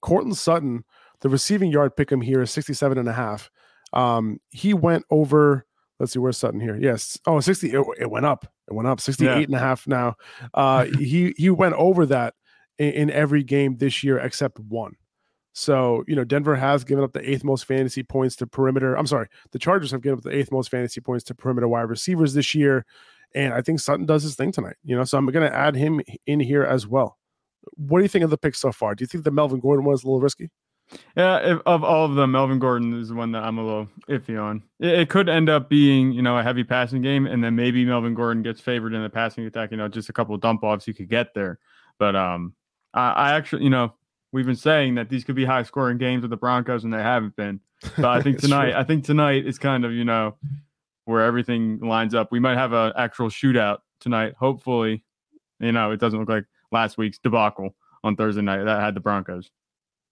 Courtland 0.00 0.36
Sutton, 0.36 0.84
the 1.20 1.28
receiving 1.28 1.70
yard 1.70 1.96
pick 1.96 2.10
him 2.10 2.20
here 2.20 2.40
is 2.42 2.50
67 2.50 2.98
and 2.98 3.08
a 3.08 3.12
half. 3.12 3.50
Um, 3.92 4.40
he 4.50 4.74
went 4.74 5.04
over, 5.10 5.66
let's 5.98 6.12
see, 6.12 6.18
where's 6.18 6.36
Sutton 6.36 6.60
here? 6.60 6.76
Yes. 6.80 7.18
Oh, 7.26 7.40
60, 7.40 7.72
it, 7.72 7.84
it 7.98 8.10
went 8.10 8.26
up. 8.26 8.46
It 8.68 8.74
went 8.74 8.88
up 8.88 9.00
68 9.00 9.48
and 9.48 9.56
a 9.56 9.58
half 9.58 9.86
now. 9.86 10.14
Uh, 10.54 10.84
he 10.84 11.34
he 11.36 11.50
went 11.50 11.74
over 11.74 12.06
that 12.06 12.34
in, 12.78 12.92
in 12.92 13.10
every 13.10 13.42
game 13.42 13.76
this 13.76 14.04
year 14.04 14.18
except 14.18 14.58
one. 14.60 14.94
So, 15.58 16.04
you 16.06 16.14
know, 16.14 16.22
Denver 16.22 16.54
has 16.54 16.84
given 16.84 17.02
up 17.02 17.12
the 17.12 17.28
eighth 17.28 17.42
most 17.42 17.64
fantasy 17.64 18.04
points 18.04 18.36
to 18.36 18.46
perimeter. 18.46 18.94
I'm 18.94 19.08
sorry, 19.08 19.26
the 19.50 19.58
Chargers 19.58 19.90
have 19.90 20.02
given 20.02 20.18
up 20.18 20.22
the 20.22 20.30
eighth 20.30 20.52
most 20.52 20.70
fantasy 20.70 21.00
points 21.00 21.24
to 21.24 21.34
perimeter 21.34 21.66
wide 21.66 21.90
receivers 21.90 22.32
this 22.32 22.54
year. 22.54 22.86
And 23.34 23.52
I 23.52 23.60
think 23.60 23.80
Sutton 23.80 24.06
does 24.06 24.22
his 24.22 24.36
thing 24.36 24.52
tonight, 24.52 24.76
you 24.84 24.94
know, 24.94 25.02
so 25.02 25.18
I'm 25.18 25.26
going 25.26 25.50
to 25.50 25.54
add 25.54 25.74
him 25.74 26.00
in 26.26 26.38
here 26.38 26.62
as 26.62 26.86
well. 26.86 27.18
What 27.74 27.98
do 27.98 28.04
you 28.04 28.08
think 28.08 28.22
of 28.22 28.30
the 28.30 28.38
pick 28.38 28.54
so 28.54 28.70
far? 28.70 28.94
Do 28.94 29.02
you 29.02 29.08
think 29.08 29.24
the 29.24 29.32
Melvin 29.32 29.58
Gordon 29.58 29.84
one 29.84 29.94
is 29.94 30.04
a 30.04 30.06
little 30.06 30.20
risky? 30.20 30.48
Yeah, 31.16 31.38
if, 31.38 31.60
of 31.66 31.82
all 31.82 32.04
of 32.04 32.14
them, 32.14 32.30
Melvin 32.30 32.60
Gordon 32.60 32.94
is 32.94 33.08
the 33.08 33.16
one 33.16 33.32
that 33.32 33.42
I'm 33.42 33.58
a 33.58 33.64
little 33.64 33.88
iffy 34.08 34.40
on. 34.40 34.62
It, 34.78 34.92
it 35.00 35.10
could 35.10 35.28
end 35.28 35.50
up 35.50 35.68
being, 35.68 36.12
you 36.12 36.22
know, 36.22 36.38
a 36.38 36.42
heavy 36.44 36.62
passing 36.62 37.02
game, 37.02 37.26
and 37.26 37.42
then 37.42 37.56
maybe 37.56 37.84
Melvin 37.84 38.14
Gordon 38.14 38.44
gets 38.44 38.60
favored 38.60 38.94
in 38.94 39.02
the 39.02 39.10
passing 39.10 39.44
attack. 39.44 39.72
You 39.72 39.76
know, 39.76 39.88
just 39.88 40.08
a 40.08 40.12
couple 40.12 40.36
of 40.36 40.40
dump 40.40 40.62
offs 40.62 40.86
you 40.86 40.94
could 40.94 41.08
get 41.08 41.34
there. 41.34 41.58
But 41.98 42.14
um, 42.14 42.54
I, 42.94 43.10
I 43.10 43.32
actually, 43.32 43.64
you 43.64 43.70
know, 43.70 43.92
we've 44.32 44.46
been 44.46 44.56
saying 44.56 44.94
that 44.96 45.08
these 45.08 45.24
could 45.24 45.36
be 45.36 45.44
high 45.44 45.62
scoring 45.62 45.98
games 45.98 46.22
with 46.22 46.30
the 46.30 46.36
Broncos, 46.36 46.84
and 46.84 46.92
they 46.92 47.02
haven't 47.02 47.36
been. 47.36 47.60
But 47.96 48.06
I 48.06 48.22
think 48.22 48.38
tonight, 48.38 48.74
I 48.74 48.84
think 48.84 49.04
tonight 49.04 49.46
is 49.46 49.58
kind 49.58 49.84
of, 49.84 49.92
you 49.92 50.04
know, 50.04 50.36
where 51.04 51.24
everything 51.24 51.78
lines 51.80 52.14
up. 52.14 52.30
We 52.30 52.40
might 52.40 52.56
have 52.56 52.72
an 52.72 52.92
actual 52.96 53.28
shootout 53.28 53.78
tonight. 54.00 54.34
Hopefully, 54.38 55.04
you 55.60 55.72
know, 55.72 55.90
it 55.90 56.00
doesn't 56.00 56.18
look 56.18 56.28
like 56.28 56.44
last 56.70 56.98
week's 56.98 57.18
debacle 57.18 57.74
on 58.04 58.16
Thursday 58.16 58.42
night 58.42 58.64
that 58.64 58.80
had 58.80 58.94
the 58.94 59.00
Broncos. 59.00 59.50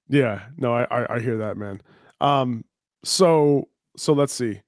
Yeah, 0.09 0.43
no, 0.57 0.75
I, 0.75 0.85
I 0.85 1.15
I 1.17 1.21
hear 1.21 1.39
that, 1.39 1.57
man. 1.57 1.81
Um, 2.21 2.65
so 3.05 3.69
so 3.97 4.13
let's 4.13 4.33
see. 4.33 4.61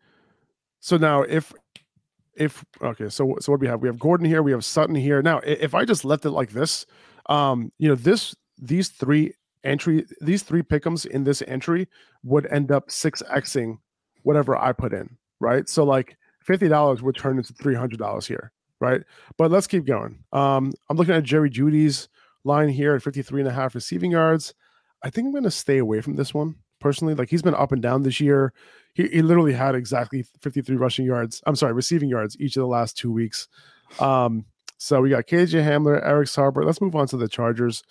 So 0.80 0.96
now 0.96 1.22
if 1.22 1.52
if 2.34 2.64
okay, 2.82 3.08
so 3.08 3.36
so 3.40 3.52
what 3.52 3.60
do 3.60 3.64
we 3.64 3.68
have? 3.68 3.80
We 3.80 3.88
have 3.88 3.98
Gordon 3.98 4.26
here, 4.26 4.42
we 4.42 4.52
have 4.52 4.64
Sutton 4.64 4.94
here. 4.94 5.22
Now, 5.22 5.38
if 5.44 5.74
I 5.74 5.84
just 5.84 6.04
left 6.04 6.24
it 6.24 6.30
like 6.30 6.50
this, 6.50 6.86
um, 7.28 7.72
you 7.78 7.88
know, 7.88 7.94
this 7.94 8.34
these 8.60 8.88
three 8.88 9.34
entry 9.64 10.06
these 10.20 10.42
three 10.42 10.62
pickums 10.62 11.06
in 11.06 11.24
this 11.24 11.42
entry 11.46 11.88
would 12.22 12.46
end 12.46 12.70
up 12.70 12.90
six 12.90 13.22
xing 13.34 13.78
whatever 14.22 14.56
I 14.56 14.72
put 14.72 14.92
in, 14.92 15.16
right? 15.40 15.68
So 15.68 15.84
like 15.84 16.16
fifty 16.44 16.68
dollars 16.68 17.02
would 17.02 17.16
turn 17.16 17.38
into 17.38 17.52
three 17.52 17.74
hundred 17.74 17.98
dollars 17.98 18.26
here, 18.26 18.52
right? 18.80 19.02
But 19.36 19.50
let's 19.50 19.66
keep 19.66 19.84
going. 19.84 20.18
Um, 20.32 20.72
I'm 20.88 20.96
looking 20.96 21.14
at 21.14 21.24
Jerry 21.24 21.50
Jeudy's 21.50 22.08
line 22.44 22.68
here 22.68 22.94
at 22.94 23.02
53 23.02 23.42
and 23.42 23.48
a 23.48 23.52
half 23.52 23.74
receiving 23.74 24.10
yards. 24.10 24.54
I 25.02 25.10
think 25.10 25.26
I'm 25.26 25.32
going 25.32 25.44
to 25.44 25.50
stay 25.50 25.78
away 25.78 26.00
from 26.00 26.16
this 26.16 26.34
one 26.34 26.56
personally. 26.80 27.14
Like 27.14 27.30
he's 27.30 27.42
been 27.42 27.54
up 27.54 27.72
and 27.72 27.82
down 27.82 28.02
this 28.02 28.20
year. 28.20 28.52
He, 28.94 29.06
he 29.08 29.22
literally 29.22 29.52
had 29.52 29.74
exactly 29.74 30.24
53 30.40 30.76
rushing 30.76 31.06
yards. 31.06 31.42
I'm 31.46 31.56
sorry, 31.56 31.72
receiving 31.72 32.08
yards 32.08 32.36
each 32.40 32.56
of 32.56 32.62
the 32.62 32.66
last 32.66 32.96
two 32.96 33.12
weeks. 33.12 33.48
Um, 34.00 34.44
so 34.78 35.00
we 35.00 35.10
got 35.10 35.26
KJ 35.26 35.64
Hamler, 35.64 36.04
Eric 36.04 36.28
Saubert. 36.28 36.64
Let's 36.64 36.80
move 36.80 36.96
on 36.96 37.06
to 37.08 37.16
the 37.16 37.28
Chargers. 37.28 37.82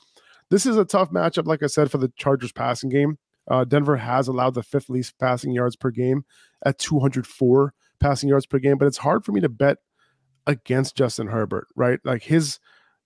This 0.49 0.65
is 0.65 0.77
a 0.77 0.85
tough 0.85 1.11
matchup, 1.11 1.45
like 1.45 1.63
I 1.63 1.67
said, 1.67 1.91
for 1.91 1.97
the 1.97 2.11
Chargers 2.17 2.51
passing 2.51 2.89
game. 2.89 3.17
Uh, 3.49 3.63
Denver 3.63 3.97
has 3.97 4.27
allowed 4.27 4.53
the 4.53 4.63
fifth 4.63 4.89
least 4.89 5.17
passing 5.19 5.51
yards 5.51 5.75
per 5.75 5.89
game 5.89 6.25
at 6.65 6.77
204 6.79 7.73
passing 7.99 8.29
yards 8.29 8.45
per 8.45 8.59
game, 8.59 8.77
but 8.77 8.87
it's 8.87 8.97
hard 8.97 9.25
for 9.25 9.31
me 9.31 9.41
to 9.41 9.49
bet 9.49 9.77
against 10.45 10.95
Justin 10.95 11.27
Herbert, 11.27 11.67
right? 11.75 11.99
Like 12.03 12.23
his 12.23 12.59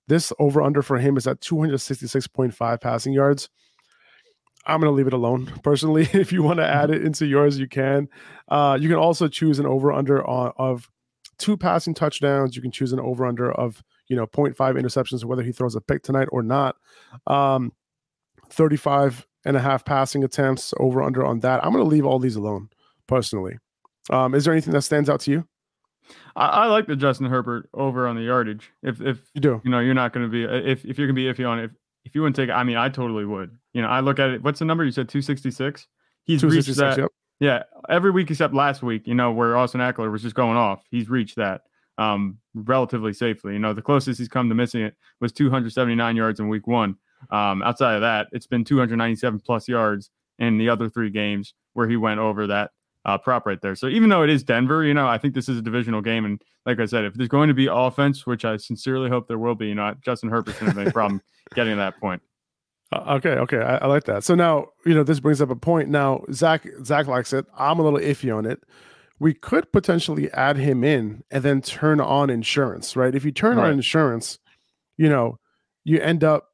this 0.07 0.33
over 0.39 0.61
under 0.61 0.81
for 0.81 0.97
him 0.97 1.15
is 1.15 1.27
at 1.27 1.39
266.5 1.41 2.81
passing 2.81 3.13
yards. 3.13 3.49
I'm 4.65 4.79
going 4.79 4.91
to 4.91 4.95
leave 4.95 5.07
it 5.07 5.13
alone 5.13 5.51
personally. 5.63 6.07
if 6.13 6.31
you 6.31 6.43
want 6.43 6.59
to 6.59 6.67
add 6.67 6.91
it 6.91 7.03
into 7.03 7.25
yours, 7.25 7.57
you 7.57 7.67
can. 7.67 8.09
Uh, 8.47 8.77
you 8.79 8.89
can 8.89 8.97
also 8.97 9.27
choose 9.27 9.59
an 9.59 9.65
over 9.65 9.91
under 9.91 10.21
of 10.21 10.89
two 11.37 11.57
passing 11.57 11.93
touchdowns. 11.93 12.55
You 12.55 12.61
can 12.61 12.71
choose 12.71 12.93
an 12.93 12.99
over 12.99 13.25
under 13.25 13.51
of 13.51 13.83
you 14.11 14.17
know 14.17 14.27
0.5 14.27 14.55
interceptions, 14.57 15.23
whether 15.23 15.41
he 15.41 15.53
throws 15.53 15.73
a 15.73 15.81
pick 15.81 16.03
tonight 16.03 16.27
or 16.33 16.43
not. 16.43 16.75
Um, 17.27 17.71
35 18.49 19.25
and 19.45 19.55
a 19.55 19.61
half 19.61 19.85
passing 19.85 20.25
attempts 20.25 20.73
over 20.77 21.01
under 21.01 21.25
on 21.25 21.39
that. 21.39 21.63
I'm 21.63 21.71
going 21.71 21.83
to 21.83 21.89
leave 21.89 22.05
all 22.05 22.19
these 22.19 22.35
alone 22.35 22.69
personally. 23.07 23.57
Um, 24.09 24.35
is 24.35 24.43
there 24.43 24.53
anything 24.53 24.73
that 24.73 24.81
stands 24.81 25.09
out 25.09 25.21
to 25.21 25.31
you? 25.31 25.47
I, 26.35 26.47
I, 26.47 26.65
like 26.65 26.87
the 26.87 26.97
Justin 26.97 27.27
Herbert 27.27 27.69
over 27.73 28.05
on 28.05 28.17
the 28.17 28.23
yardage. 28.23 28.69
If 28.83 28.99
if 28.99 29.19
you 29.33 29.39
do, 29.39 29.61
you 29.63 29.71
know, 29.71 29.79
you're 29.79 29.93
not 29.93 30.11
going 30.11 30.29
to 30.29 30.29
be 30.29 30.43
if 30.43 30.83
if 30.83 30.97
you're 30.97 31.07
going 31.07 31.15
to 31.15 31.21
be 31.21 31.31
iffy 31.31 31.47
on 31.47 31.59
it. 31.59 31.65
If, 31.65 31.71
if 32.03 32.15
you 32.15 32.21
wouldn't 32.21 32.35
take 32.35 32.49
I 32.49 32.63
mean, 32.63 32.75
I 32.75 32.89
totally 32.89 33.25
would. 33.25 33.57
You 33.71 33.81
know, 33.81 33.87
I 33.87 34.01
look 34.01 34.19
at 34.19 34.31
it. 34.31 34.43
What's 34.43 34.59
the 34.59 34.65
number 34.65 34.83
you 34.83 34.91
said? 34.91 35.07
Two 35.07 35.21
sixty 35.21 35.51
six. 35.51 35.87
He's 36.25 36.43
reached 36.43 36.75
that. 36.75 36.97
Yep. 36.97 37.09
Yeah, 37.39 37.63
every 37.89 38.11
week 38.11 38.29
except 38.29 38.53
last 38.53 38.83
week. 38.83 39.07
You 39.07 39.15
know, 39.15 39.31
where 39.31 39.55
Austin 39.55 39.79
Ekeler 39.79 40.11
was 40.11 40.21
just 40.21 40.35
going 40.35 40.57
off. 40.57 40.83
He's 40.89 41.09
reached 41.09 41.37
that 41.37 41.61
um, 41.97 42.37
relatively 42.53 43.13
safely. 43.13 43.53
You 43.53 43.59
know, 43.59 43.73
the 43.73 43.81
closest 43.81 44.19
he's 44.19 44.27
come 44.27 44.49
to 44.49 44.55
missing 44.55 44.81
it 44.81 44.95
was 45.19 45.31
279 45.31 46.15
yards 46.15 46.39
in 46.39 46.49
week 46.49 46.67
one. 46.67 46.95
Um, 47.29 47.61
outside 47.61 47.95
of 47.95 48.01
that, 48.01 48.27
it's 48.31 48.47
been 48.47 48.63
297 48.63 49.39
plus 49.41 49.67
yards 49.67 50.09
in 50.39 50.57
the 50.57 50.69
other 50.69 50.89
three 50.89 51.09
games 51.09 51.53
where 51.73 51.87
he 51.87 51.97
went 51.97 52.19
over 52.19 52.47
that 52.47 52.71
uh, 53.05 53.17
prop 53.17 53.45
right 53.45 53.61
there. 53.61 53.75
So 53.75 53.87
even 53.87 54.09
though 54.09 54.23
it 54.23 54.29
is 54.29 54.43
Denver, 54.43 54.83
you 54.83 54.93
know, 54.93 55.07
I 55.07 55.17
think 55.17 55.33
this 55.33 55.49
is 55.49 55.57
a 55.57 55.61
divisional 55.61 56.01
game. 56.01 56.25
And 56.25 56.41
like 56.65 56.79
I 56.79 56.85
said, 56.85 57.05
if 57.05 57.13
there's 57.13 57.29
going 57.29 57.47
to 57.47 57.53
be 57.53 57.67
offense, 57.71 58.25
which 58.25 58.45
I 58.45 58.57
sincerely 58.57 59.09
hope 59.09 59.27
there 59.27 59.39
will 59.39 59.55
be, 59.55 59.67
you 59.67 59.75
know, 59.75 59.95
Justin 60.01 60.29
Herbert's 60.29 60.59
going 60.59 60.71
to 60.71 60.77
have 60.77 60.87
any 60.87 60.91
problem 60.91 61.21
getting 61.55 61.73
to 61.73 61.77
that 61.77 61.99
point. 61.99 62.21
Uh, 62.91 63.15
okay, 63.15 63.31
okay, 63.31 63.59
I, 63.59 63.77
I, 63.77 63.85
like 63.87 64.03
that. 64.03 64.23
So 64.23 64.35
now, 64.35 64.67
you 64.85 64.93
know, 64.93 65.03
this 65.03 65.21
brings 65.21 65.41
up 65.41 65.49
a 65.49 65.55
point. 65.55 65.89
Now, 65.89 66.25
Zach, 66.33 66.67
Zach 66.83 67.07
likes 67.07 67.31
it. 67.31 67.45
I'm 67.57 67.79
a 67.79 67.83
little 67.83 67.99
iffy 67.99 68.35
on 68.35 68.45
it. 68.45 68.61
We 69.21 69.33
could 69.33 69.71
potentially 69.71 70.31
add 70.31 70.57
him 70.57 70.83
in 70.83 71.23
and 71.29 71.43
then 71.43 71.61
turn 71.61 72.01
on 72.01 72.29
insurance, 72.29 72.95
right? 72.95 73.13
If 73.13 73.23
you 73.23 73.31
turn 73.31 73.57
right. 73.57 73.67
on 73.67 73.73
insurance, 73.73 74.39
you 74.97 75.09
know, 75.09 75.37
you 75.83 75.99
end 75.99 76.23
up, 76.23 76.49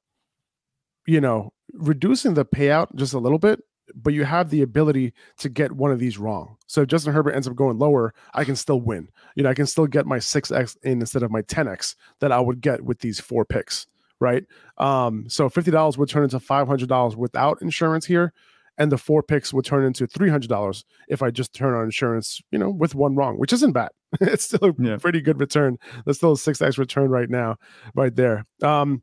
you 1.05 1.21
know, 1.21 1.53
reducing 1.74 2.33
the 2.33 2.45
payout 2.45 2.93
just 2.95 3.13
a 3.13 3.19
little 3.19 3.39
bit 3.39 3.62
but 3.95 4.13
you 4.13 4.25
have 4.25 4.50
the 4.50 4.62
ability 4.62 5.13
to 5.38 5.50
get 5.50 5.71
one 5.71 5.91
of 5.91 6.00
these 6.00 6.17
wrong. 6.17 6.57
So 6.67 6.81
if 6.81 6.88
Justin 6.88 7.13
Herbert 7.13 7.33
ends 7.33 7.47
up 7.47 7.55
going 7.55 7.77
lower, 7.77 8.13
I 8.33 8.43
can 8.43 8.55
still 8.55 8.81
win. 8.81 9.09
You 9.36 9.43
know, 9.43 9.50
I 9.50 9.53
can 9.53 9.67
still 9.67 9.88
get 9.88 10.05
my 10.05 10.17
6x 10.17 10.77
in 10.83 11.00
instead 11.00 11.24
of 11.24 11.31
my 11.31 11.41
10x 11.43 11.95
that 12.19 12.31
I 12.31 12.39
would 12.39 12.62
get 12.62 12.83
with 12.83 13.00
these 13.00 13.19
four 13.19 13.45
picks, 13.45 13.88
right? 14.19 14.45
Um, 14.77 15.25
so 15.29 15.50
$50 15.50 15.97
would 15.97 16.09
turn 16.09 16.24
into 16.24 16.39
$500 16.39 17.15
without 17.15 17.62
insurance 17.62 18.05
here. 18.05 18.33
And 18.77 18.91
the 18.91 18.98
four 18.98 19.24
picks 19.24 19.53
would 19.53 19.65
turn 19.65 19.86
into 19.86 20.07
$300 20.07 20.84
if 21.07 21.24
I 21.24 21.31
just 21.31 21.53
turn 21.53 21.74
on 21.74 21.84
insurance, 21.84 22.39
you 22.51 22.60
know, 22.60 22.69
with 22.69 22.93
one 22.93 23.15
wrong, 23.15 23.38
which 23.39 23.53
isn't 23.53 23.72
bad. 23.72 23.89
it's 24.22 24.46
still 24.46 24.69
a 24.69 24.74
yeah. 24.77 24.98
pretty 24.98 25.22
good 25.22 25.39
return. 25.39 25.77
That's 26.05 26.19
still 26.19 26.34
a 26.34 26.36
6x 26.36 26.77
return 26.77 27.10
right 27.10 27.29
now, 27.29 27.57
right 27.96 28.15
there. 28.15 28.46
Um, 28.62 29.01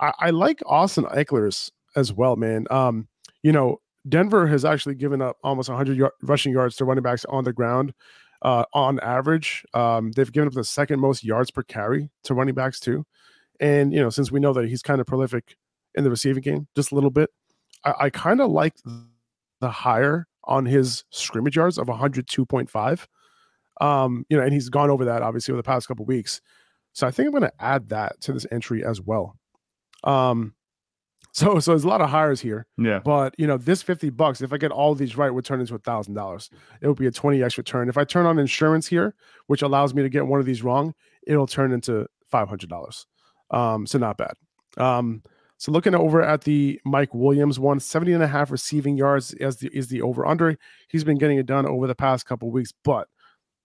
I, 0.00 0.12
I 0.18 0.30
like 0.30 0.60
Austin 0.66 1.04
Ekeler's 1.04 1.70
as 1.96 2.12
well, 2.12 2.36
man. 2.36 2.66
Um, 2.70 3.08
you 3.42 3.52
know, 3.52 3.80
Denver 4.08 4.46
has 4.46 4.64
actually 4.64 4.94
given 4.94 5.20
up 5.20 5.36
almost 5.44 5.68
100 5.68 6.00
y- 6.00 6.08
rushing 6.22 6.52
yards 6.52 6.76
to 6.76 6.84
running 6.84 7.02
backs 7.02 7.24
on 7.26 7.44
the 7.44 7.52
ground 7.52 7.92
uh, 8.42 8.64
on 8.72 8.98
average. 9.00 9.64
Um, 9.74 10.12
they've 10.12 10.32
given 10.32 10.48
up 10.48 10.54
the 10.54 10.64
second 10.64 11.00
most 11.00 11.24
yards 11.24 11.50
per 11.50 11.62
carry 11.62 12.10
to 12.24 12.34
running 12.34 12.54
backs 12.54 12.80
too. 12.80 13.04
And 13.60 13.92
you 13.92 14.00
know, 14.00 14.10
since 14.10 14.32
we 14.32 14.40
know 14.40 14.52
that 14.54 14.68
he's 14.68 14.82
kind 14.82 15.00
of 15.00 15.06
prolific 15.06 15.56
in 15.94 16.04
the 16.04 16.10
receiving 16.10 16.42
game, 16.42 16.66
just 16.74 16.92
a 16.92 16.94
little 16.94 17.10
bit, 17.10 17.30
I, 17.84 17.94
I 18.00 18.10
kind 18.10 18.40
of 18.40 18.50
like 18.50 18.74
the 19.60 19.70
higher 19.70 20.26
on 20.44 20.66
his 20.66 21.04
scrimmage 21.10 21.56
yards 21.56 21.78
of 21.78 21.86
102.5. 21.86 23.06
Um, 23.80 24.26
you 24.28 24.36
know, 24.36 24.42
and 24.42 24.52
he's 24.52 24.68
gone 24.68 24.90
over 24.90 25.04
that 25.06 25.22
obviously 25.22 25.52
over 25.52 25.58
the 25.58 25.66
past 25.66 25.88
couple 25.88 26.04
weeks. 26.04 26.40
So 26.92 27.06
I 27.06 27.10
think 27.10 27.26
I'm 27.26 27.32
going 27.32 27.42
to 27.42 27.52
add 27.60 27.88
that 27.90 28.20
to 28.22 28.32
this 28.32 28.46
entry 28.50 28.84
as 28.84 29.00
well. 29.00 29.36
Um, 30.04 30.54
so 31.32 31.60
so 31.60 31.70
there's 31.70 31.84
a 31.84 31.88
lot 31.88 32.00
of 32.00 32.10
hires 32.10 32.40
here. 32.40 32.66
Yeah. 32.76 32.98
But 32.98 33.34
you 33.38 33.46
know, 33.46 33.56
this 33.56 33.82
50 33.82 34.10
bucks, 34.10 34.40
if 34.40 34.52
I 34.52 34.56
get 34.58 34.72
all 34.72 34.94
these 34.94 35.16
right, 35.16 35.30
would 35.30 35.44
turn 35.44 35.60
into 35.60 35.74
a 35.74 35.78
thousand 35.78 36.14
dollars. 36.14 36.50
It 36.80 36.88
would 36.88 36.98
be 36.98 37.06
a 37.06 37.12
20x 37.12 37.56
return. 37.56 37.88
If 37.88 37.96
I 37.96 38.04
turn 38.04 38.26
on 38.26 38.38
insurance 38.38 38.86
here, 38.86 39.14
which 39.46 39.62
allows 39.62 39.94
me 39.94 40.02
to 40.02 40.08
get 40.08 40.26
one 40.26 40.40
of 40.40 40.46
these 40.46 40.62
wrong, 40.62 40.94
it'll 41.26 41.46
turn 41.46 41.72
into 41.72 42.06
five 42.28 42.48
hundred 42.48 42.68
dollars. 42.68 43.06
Um, 43.50 43.86
so 43.86 43.98
not 43.98 44.16
bad. 44.16 44.32
Um, 44.76 45.22
so 45.60 45.70
looking 45.70 45.94
over 45.94 46.22
at 46.22 46.40
the 46.42 46.80
Mike 46.84 47.14
Williams 47.14 47.60
one, 47.60 47.78
70 47.78 48.14
and 48.14 48.22
a 48.22 48.26
half 48.26 48.50
receiving 48.50 48.96
yards 48.96 49.34
as 49.34 49.58
the 49.58 49.68
is 49.72 49.88
the 49.88 50.02
over 50.02 50.26
under. 50.26 50.56
He's 50.88 51.04
been 51.04 51.18
getting 51.18 51.38
it 51.38 51.46
done 51.46 51.66
over 51.66 51.86
the 51.86 51.94
past 51.94 52.26
couple 52.26 52.50
weeks, 52.50 52.72
but 52.82 53.06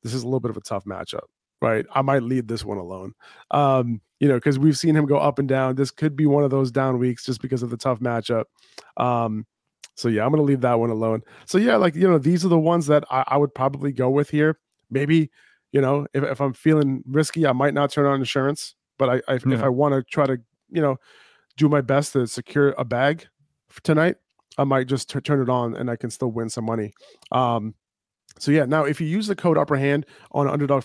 this 0.04 0.14
is 0.14 0.22
a 0.22 0.26
little 0.26 0.42
bit 0.42 0.52
of 0.52 0.58
a 0.58 0.62
tough 0.62 0.86
matchup 0.86 1.26
right? 1.62 1.86
I 1.94 2.02
might 2.02 2.22
leave 2.22 2.48
this 2.48 2.64
one 2.64 2.78
alone. 2.78 3.14
Um, 3.50 4.02
you 4.20 4.28
know, 4.28 4.36
because 4.36 4.60
we've 4.60 4.78
seen 4.78 4.96
him 4.96 5.06
go 5.06 5.18
up 5.18 5.40
and 5.40 5.48
down. 5.48 5.76
This 5.76 5.92
could 5.92 6.16
be 6.16 6.26
one 6.26 6.44
of 6.44 6.52
those 6.52 6.72
down 6.72 7.00
weeks 7.00 7.26
just 7.26 7.42
because 7.42 7.64
of 7.64 7.70
the 7.70 7.78
tough 7.78 8.00
matchup. 8.00 8.46
Um, 8.98 9.46
so 9.96 10.10
yeah, 10.10 10.26
I'm 10.26 10.32
gonna 10.32 10.44
leave 10.44 10.62
that 10.62 10.80
one 10.80 10.90
alone. 10.90 11.22
So 11.46 11.58
yeah, 11.58 11.76
like 11.78 11.96
you 11.96 12.08
know, 12.08 12.18
these 12.18 12.46
are 12.46 12.50
the 12.50 12.60
ones 12.60 12.88
that 12.88 13.04
I, 13.10 13.24
I 13.28 13.38
would 13.38 13.54
probably 13.54 13.92
go 13.92 14.10
with 14.10 14.30
here. 14.30 14.60
Maybe, 14.90 15.32
you 15.72 15.82
know, 15.82 16.06
if, 16.14 16.24
if 16.24 16.42
I'm 16.42 16.54
feeling 16.54 17.04
risky, 17.08 17.48
I 17.48 17.54
might 17.54 17.74
not 17.74 17.92
turn 17.92 18.06
on 18.06 18.20
insurance. 18.20 18.76
But 18.98 19.10
I, 19.10 19.16
I 19.28 19.40
yeah. 19.46 19.56
if 19.56 19.64
I 19.64 19.70
want 19.70 19.94
to 19.94 20.04
try 20.04 20.26
to, 20.26 20.38
you 20.70 20.82
know, 20.82 20.98
do 21.58 21.70
my 21.70 21.82
best 21.82 22.14
to 22.14 22.28
secure 22.28 22.74
a 22.78 22.86
bag 22.86 23.28
tonight, 23.84 24.16
I 24.58 24.64
might 24.64 24.88
just 24.88 25.10
t- 25.10 25.20
turn 25.20 25.42
it 25.42 25.50
on 25.50 25.76
and 25.76 25.90
I 25.90 25.96
can 25.96 26.10
still 26.10 26.32
win 26.32 26.50
some 26.50 26.66
money. 26.66 26.94
Um, 27.32 27.76
so 28.40 28.52
yeah, 28.52 28.66
now 28.66 28.84
if 28.84 29.00
you 29.00 29.08
use 29.08 29.28
the 29.28 29.36
code 29.36 29.58
upper 29.58 29.76
hand 29.76 30.06
on 30.32 30.48
underdog 30.48 30.84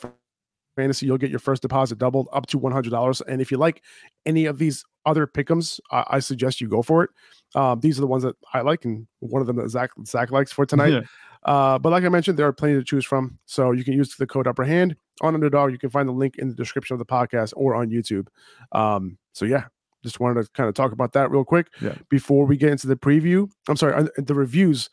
fantasy, 0.77 1.07
you'll 1.07 1.19
get 1.19 1.31
your 1.31 1.39
first 1.39 1.62
deposit 1.62 1.99
doubled 1.99 2.29
up 2.33 2.47
to 2.47 2.59
$100. 2.59 3.23
And 3.27 3.41
if 3.41 3.50
you 3.50 3.59
like 3.59 3.83
any 4.27 4.47
of 4.47 4.59
these 4.59 4.85
other 5.07 5.27
pickums, 5.27 5.81
I, 5.91 6.05
I 6.09 6.19
suggest 6.21 6.61
you 6.61 6.69
go 6.69 6.83
for 6.83 7.05
it. 7.05 7.11
Um, 7.55 7.81
these 7.81 7.99
are 7.99 8.03
the 8.03 8.07
ones 8.07 8.23
that 8.23 8.37
I 8.55 8.61
like, 8.61 8.85
and 8.85 9.07
one 9.19 9.41
of 9.41 9.47
them 9.47 9.57
that 9.57 9.69
Zach 9.71 9.91
Zach 10.07 10.31
likes 10.31 10.53
for 10.53 10.65
tonight. 10.65 10.93
Yeah. 10.93 11.00
Uh, 11.43 11.79
but 11.79 11.91
like 11.91 12.05
I 12.05 12.09
mentioned, 12.09 12.39
there 12.39 12.47
are 12.47 12.53
plenty 12.53 12.75
to 12.75 12.85
choose 12.85 13.05
from. 13.05 13.39
So 13.47 13.73
you 13.73 13.83
can 13.83 13.95
use 13.95 14.15
the 14.15 14.27
code 14.27 14.47
upper 14.47 14.65
hand 14.65 14.95
on 15.23 15.35
underdog. 15.35 15.73
You 15.73 15.79
can 15.79 15.91
find 15.91 16.09
the 16.09 16.12
link 16.12 16.37
in 16.39 16.49
the 16.49 16.55
description 16.55 16.95
of 16.95 16.99
the 16.99 17.07
podcast 17.07 17.53
or 17.57 17.75
on 17.75 17.89
YouTube. 17.89 18.29
Um, 18.73 19.19
so 19.33 19.47
yeah, 19.47 19.65
just 20.02 20.21
wanted 20.21 20.42
to 20.42 20.50
kind 20.52 20.69
of 20.69 20.75
talk 20.75 20.92
about 20.92 21.12
that 21.12 21.30
real 21.30 21.45
quick 21.45 21.69
yeah. 21.80 21.95
before 22.09 22.47
we 22.47 22.57
get 22.57 22.71
into 22.71 22.87
the 22.87 22.97
preview. 22.97 23.49
I'm 23.69 23.76
sorry, 23.76 23.95
uh, 23.95 24.09
the 24.16 24.35
reviews, 24.35 24.88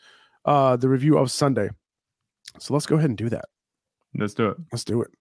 uh, 0.46 0.76
the 0.76 0.90
review 0.90 1.18
of 1.18 1.32
Sunday. 1.32 1.70
So 2.60 2.74
let's 2.74 2.86
go 2.86 2.96
ahead 2.96 3.10
and 3.10 3.18
do 3.18 3.30
that. 3.30 3.46
Let's 4.16 4.34
do 4.34 4.50
it. 4.50 4.58
Let's 4.72 4.84
do 4.84 5.02
it. 5.02 5.12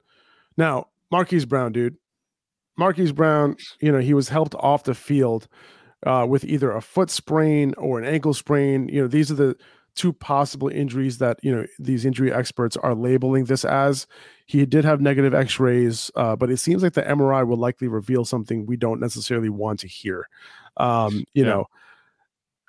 Now, 0.57 0.88
Marquise 1.11 1.45
Brown, 1.45 1.73
dude. 1.73 1.97
Marquise 2.78 3.12
Brown, 3.12 3.57
you 3.81 3.90
know, 3.90 3.99
he 3.99 4.14
was 4.14 4.28
helped 4.28 4.55
off 4.57 4.85
the 4.85 4.95
field 4.95 5.49
uh, 6.05 6.26
with 6.28 6.45
either 6.45 6.73
a 6.73 6.83
foot 6.83 7.11
sprain 7.11 7.75
or 7.78 7.99
an 7.99 8.05
ankle 8.05 8.35
sprain. 8.35 8.88
You 8.88 9.02
know, 9.02 9.09
these 9.09 9.31
are 9.31 9.35
the 9.35 9.57
two 9.97 10.12
possible 10.12 10.69
injuries 10.69 11.19
that, 11.19 11.38
you 11.43 11.55
know, 11.55 11.67
these 11.79 12.05
injury 12.05 12.33
experts 12.33 12.76
are 12.76 12.95
labeling 12.95 13.47
this 13.47 13.65
as. 13.65 14.07
He 14.47 14.65
did 14.65 14.85
have 14.85 15.00
negative 15.00 15.35
x 15.35 15.59
rays, 15.59 16.11
uh, 16.15 16.37
but 16.37 16.50
it 16.50 16.59
seems 16.59 16.83
like 16.83 16.93
the 16.93 17.03
MRI 17.03 17.47
will 17.47 17.57
likely 17.57 17.88
reveal 17.88 18.25
something 18.25 18.67
we 18.67 18.76
don't 18.76 19.00
necessarily 19.00 19.49
want 19.49 19.81
to 19.81 19.88
hear. 19.88 20.29
Um, 20.76 21.25
you 21.35 21.45
yeah. 21.45 21.50
know, 21.50 21.67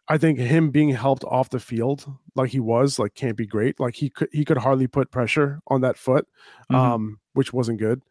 I 0.07 0.17
think 0.17 0.39
him 0.39 0.71
being 0.71 0.89
helped 0.89 1.25
off 1.25 1.49
the 1.49 1.59
field 1.59 2.09
like 2.35 2.49
he 2.51 2.59
was 2.59 2.97
like 2.97 3.13
can't 3.13 3.35
be 3.35 3.45
great. 3.45 3.79
Like 3.79 3.95
he 3.95 4.09
could 4.09 4.29
he 4.31 4.45
could 4.45 4.57
hardly 4.57 4.87
put 4.87 5.11
pressure 5.11 5.59
on 5.67 5.81
that 5.81 5.97
foot, 5.97 6.27
mm-hmm. 6.71 6.75
um, 6.75 7.19
which 7.33 7.51
wasn't 7.51 7.79
good. 7.79 8.01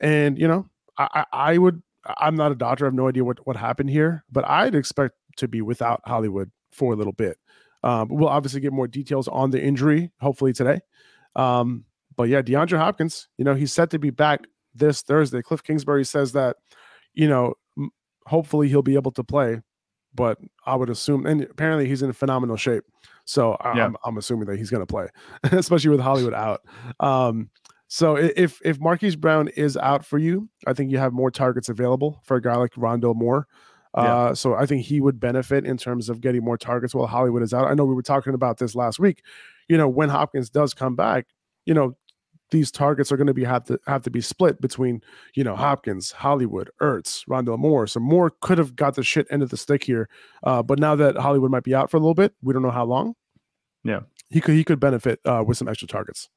And 0.00 0.38
you 0.38 0.48
know, 0.48 0.66
I, 0.96 1.26
I 1.32 1.58
would 1.58 1.82
I'm 2.18 2.34
not 2.34 2.52
a 2.52 2.54
doctor. 2.54 2.86
I 2.86 2.88
have 2.88 2.94
no 2.94 3.08
idea 3.08 3.24
what 3.24 3.46
what 3.46 3.56
happened 3.56 3.90
here, 3.90 4.24
but 4.32 4.48
I'd 4.48 4.74
expect 4.74 5.16
to 5.36 5.48
be 5.48 5.60
without 5.60 6.00
Hollywood 6.06 6.50
for 6.72 6.92
a 6.92 6.96
little 6.96 7.12
bit. 7.12 7.36
Um, 7.84 8.08
we'll 8.10 8.28
obviously 8.28 8.60
get 8.60 8.72
more 8.72 8.88
details 8.88 9.28
on 9.28 9.50
the 9.50 9.62
injury 9.62 10.10
hopefully 10.20 10.52
today. 10.52 10.80
Um, 11.36 11.84
but 12.16 12.24
yeah, 12.24 12.42
DeAndre 12.42 12.78
Hopkins, 12.78 13.28
you 13.38 13.44
know, 13.44 13.54
he's 13.54 13.72
set 13.72 13.90
to 13.90 13.98
be 14.00 14.10
back 14.10 14.40
this 14.74 15.02
Thursday. 15.02 15.42
Cliff 15.42 15.62
Kingsbury 15.62 16.04
says 16.04 16.32
that, 16.32 16.56
you 17.12 17.28
know, 17.28 17.54
hopefully 18.26 18.68
he'll 18.68 18.82
be 18.82 18.94
able 18.94 19.12
to 19.12 19.22
play 19.22 19.60
but 20.14 20.38
I 20.64 20.76
would 20.76 20.90
assume, 20.90 21.26
and 21.26 21.42
apparently 21.42 21.88
he's 21.88 22.02
in 22.02 22.12
phenomenal 22.12 22.56
shape. 22.56 22.84
So 23.24 23.54
I, 23.60 23.76
Yeah. 23.76 23.84
I'm, 23.86 23.96
I'm 24.04 24.16
assuming 24.16 24.46
that 24.46 24.58
he's 24.58 24.70
going 24.70 24.82
to 24.82 24.86
play, 24.86 25.08
especially 25.52 25.90
with 25.90 26.00
Hollywood 26.00 26.34
out. 26.34 26.62
Um, 27.00 27.50
so 27.88 28.16
if 28.16 28.60
if 28.64 28.80
Marquise 28.80 29.16
Brown 29.16 29.48
is 29.48 29.76
out 29.76 30.04
for 30.04 30.18
you, 30.18 30.48
I 30.66 30.72
think 30.72 30.90
you 30.90 30.98
have 30.98 31.12
more 31.12 31.30
targets 31.30 31.68
available 31.68 32.20
for 32.24 32.36
a 32.36 32.42
guy 32.42 32.56
like 32.56 32.72
Rondale 32.72 33.14
Moore. 33.14 33.46
Uh, 33.96 34.02
Yeah. 34.02 34.32
So 34.34 34.54
I 34.54 34.66
think 34.66 34.84
he 34.84 35.00
would 35.00 35.20
benefit 35.20 35.64
in 35.64 35.76
terms 35.76 36.08
of 36.08 36.20
getting 36.20 36.44
more 36.44 36.58
targets 36.58 36.94
while 36.94 37.06
Hollywood 37.06 37.42
is 37.42 37.54
out. 37.54 37.66
I 37.66 37.74
know 37.74 37.84
we 37.84 37.94
were 37.94 38.02
talking 38.02 38.34
about 38.34 38.58
this 38.58 38.74
last 38.74 38.98
week. 38.98 39.22
You 39.68 39.78
know, 39.78 39.88
when 39.88 40.08
Hopkins 40.08 40.50
does 40.50 40.74
come 40.74 40.96
back, 40.96 41.26
you 41.64 41.74
know, 41.74 41.96
these 42.50 42.70
targets 42.70 43.10
are 43.10 43.16
going 43.16 43.26
to 43.26 43.34
be 43.34 43.44
have 43.44 43.64
to 43.64 43.78
have 43.86 44.02
to 44.02 44.10
be 44.10 44.20
split 44.20 44.60
between 44.60 45.02
you 45.34 45.42
know 45.42 45.56
Hopkins, 45.56 46.12
Hollywood, 46.12 46.70
Ertz, 46.80 47.26
Rondale 47.26 47.58
Moore. 47.58 47.86
So 47.86 48.00
Moore 48.00 48.30
could 48.40 48.58
have 48.58 48.76
got 48.76 48.94
the 48.94 49.02
shit 49.02 49.26
end 49.30 49.42
of 49.42 49.50
the 49.50 49.56
stick 49.56 49.82
here, 49.82 50.08
uh, 50.44 50.62
but 50.62 50.78
now 50.78 50.94
that 50.94 51.16
Hollywood 51.16 51.50
might 51.50 51.64
be 51.64 51.74
out 51.74 51.90
for 51.90 51.96
a 51.96 52.00
little 52.00 52.14
bit, 52.14 52.34
we 52.42 52.52
don't 52.52 52.62
know 52.62 52.70
how 52.70 52.84
long. 52.84 53.14
Yeah. 53.82 54.00
he 54.30 54.40
could 54.40 54.54
he 54.54 54.64
could 54.64 54.80
benefit 54.80 55.20
uh, 55.24 55.42
with 55.46 55.58
some 55.58 55.68
extra 55.68 55.88
targets. 55.88 56.28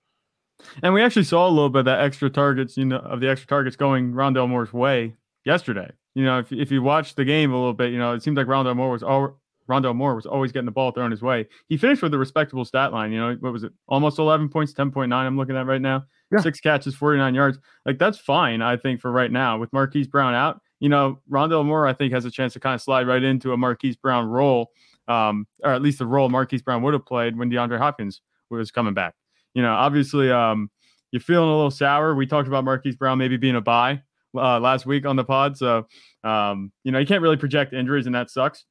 And 0.81 0.93
we 0.93 1.01
actually 1.01 1.23
saw 1.23 1.47
a 1.47 1.51
little 1.51 1.69
bit 1.69 1.79
of 1.79 1.85
that 1.85 2.01
extra 2.01 2.29
targets, 2.29 2.77
you 2.77 2.85
know, 2.85 2.97
of 2.97 3.19
the 3.19 3.29
extra 3.29 3.47
targets 3.47 3.75
going 3.75 4.13
Rondale 4.13 4.49
Moore's 4.49 4.73
way 4.73 5.13
yesterday. 5.45 5.91
You 6.17 6.24
know, 6.24 6.39
if 6.39 6.51
if 6.51 6.71
you 6.71 6.81
watch 6.81 7.13
the 7.13 7.24
game 7.24 7.53
a 7.53 7.55
little 7.55 7.75
bit, 7.75 7.91
you 7.91 8.00
know, 8.00 8.13
it 8.13 8.24
seemed 8.24 8.38
like 8.38 8.47
Rondale 8.47 8.75
Moore 8.75 8.89
was 8.89 9.03
all 9.03 9.39
Rondale 9.69 9.95
Moore 9.95 10.15
was 10.15 10.25
always 10.25 10.51
getting 10.51 10.65
the 10.65 10.71
ball 10.71 10.89
thrown 10.89 11.12
his 11.12 11.21
way. 11.21 11.45
He 11.69 11.77
finished 11.77 12.01
with 12.01 12.12
a 12.12 12.17
respectable 12.17 12.65
stat 12.65 12.91
line. 12.91 13.12
You 13.12 13.19
know, 13.19 13.38
what 13.39 13.53
was 13.53 13.63
it? 13.63 13.71
Almost 13.88 14.17
11 14.17 14.50
points, 14.50 14.74
10.9. 14.74 15.13
I'm 15.13 15.38
looking 15.38 15.55
at 15.55 15.67
right 15.67 15.79
now. 15.79 16.05
Yeah. 16.31 16.39
Six 16.39 16.59
catches, 16.59 16.95
49 16.95 17.36
yards. 17.36 17.59
Like 17.86 18.00
that's 18.00 18.17
fine, 18.17 18.63
I 18.63 18.77
think, 18.77 19.00
for 19.00 19.12
right 19.12 19.31
now. 19.31 19.59
With 19.59 19.71
Marquise 19.71 20.07
Brown 20.07 20.33
out, 20.33 20.59
you 20.79 20.89
know, 20.89 21.19
Rondale 21.29 21.63
Moore, 21.63 21.86
I 21.86 21.93
think, 21.93 22.12
has 22.13 22.25
a 22.25 22.31
chance 22.31 22.53
to 22.53 22.59
kind 22.59 22.74
of 22.74 22.81
slide 22.81 23.05
right 23.05 23.21
into 23.21 23.53
a 23.53 23.57
Marquise 23.57 23.95
Brown 23.95 24.25
role, 24.25 24.71
um, 25.07 25.45
or 25.63 25.71
at 25.71 25.83
least 25.83 26.00
the 26.00 26.07
role 26.07 26.29
Marquise 26.29 26.63
Brown 26.63 26.81
would 26.81 26.95
have 26.95 27.05
played 27.05 27.38
when 27.38 27.51
DeAndre 27.51 27.77
Hopkins 27.77 28.21
was 28.50 28.71
coming 28.71 28.95
back. 28.95 29.13
You 29.53 29.62
know, 29.62 29.74
obviously, 29.74 30.31
um, 30.31 30.71
you're 31.12 31.19
feeling 31.19 31.47
a 31.47 31.55
little 31.55 31.69
sour. 31.69 32.15
We 32.15 32.25
talked 32.25 32.47
about 32.47 32.63
Marquise 32.63 32.95
Brown 32.95 33.19
maybe 33.19 33.38
being 33.38 33.55
a 33.55 33.62
buy 33.62 34.01
uh, 34.36 34.60
last 34.60 34.86
week 34.86 35.05
on 35.05 35.15
the 35.15 35.24
pod, 35.24 35.57
so 35.57 35.88
um, 36.24 36.72
you 36.84 36.91
know 36.91 37.00
you 37.00 37.05
can't 37.05 37.22
really 37.22 37.38
project 37.38 37.74
injuries, 37.74 38.05
and 38.05 38.15
that 38.15 38.29
sucks. 38.29 38.65